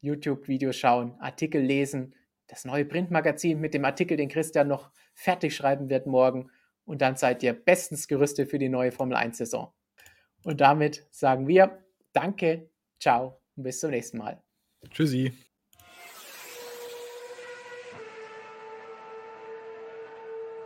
YouTube-Videos 0.00 0.76
schauen, 0.76 1.16
Artikel 1.18 1.60
lesen, 1.60 2.14
das 2.46 2.64
neue 2.64 2.84
Printmagazin 2.84 3.58
mit 3.58 3.74
dem 3.74 3.84
Artikel, 3.84 4.16
den 4.16 4.28
Christian 4.28 4.68
noch 4.68 4.92
fertig 5.12 5.56
schreiben 5.56 5.90
wird 5.90 6.06
morgen 6.06 6.52
und 6.84 7.02
dann 7.02 7.16
seid 7.16 7.42
ihr 7.42 7.52
bestens 7.52 8.08
gerüstet 8.08 8.50
für 8.50 8.58
die 8.58 8.68
neue 8.68 8.92
Formel 8.92 9.16
1-Saison. 9.16 9.72
Und 10.44 10.60
damit 10.60 11.06
sagen 11.10 11.46
wir 11.46 11.84
Danke, 12.12 12.70
ciao 13.00 13.40
und 13.56 13.62
bis 13.62 13.80
zum 13.80 13.90
nächsten 13.90 14.18
Mal. 14.18 14.42
Tschüssi. 14.90 15.32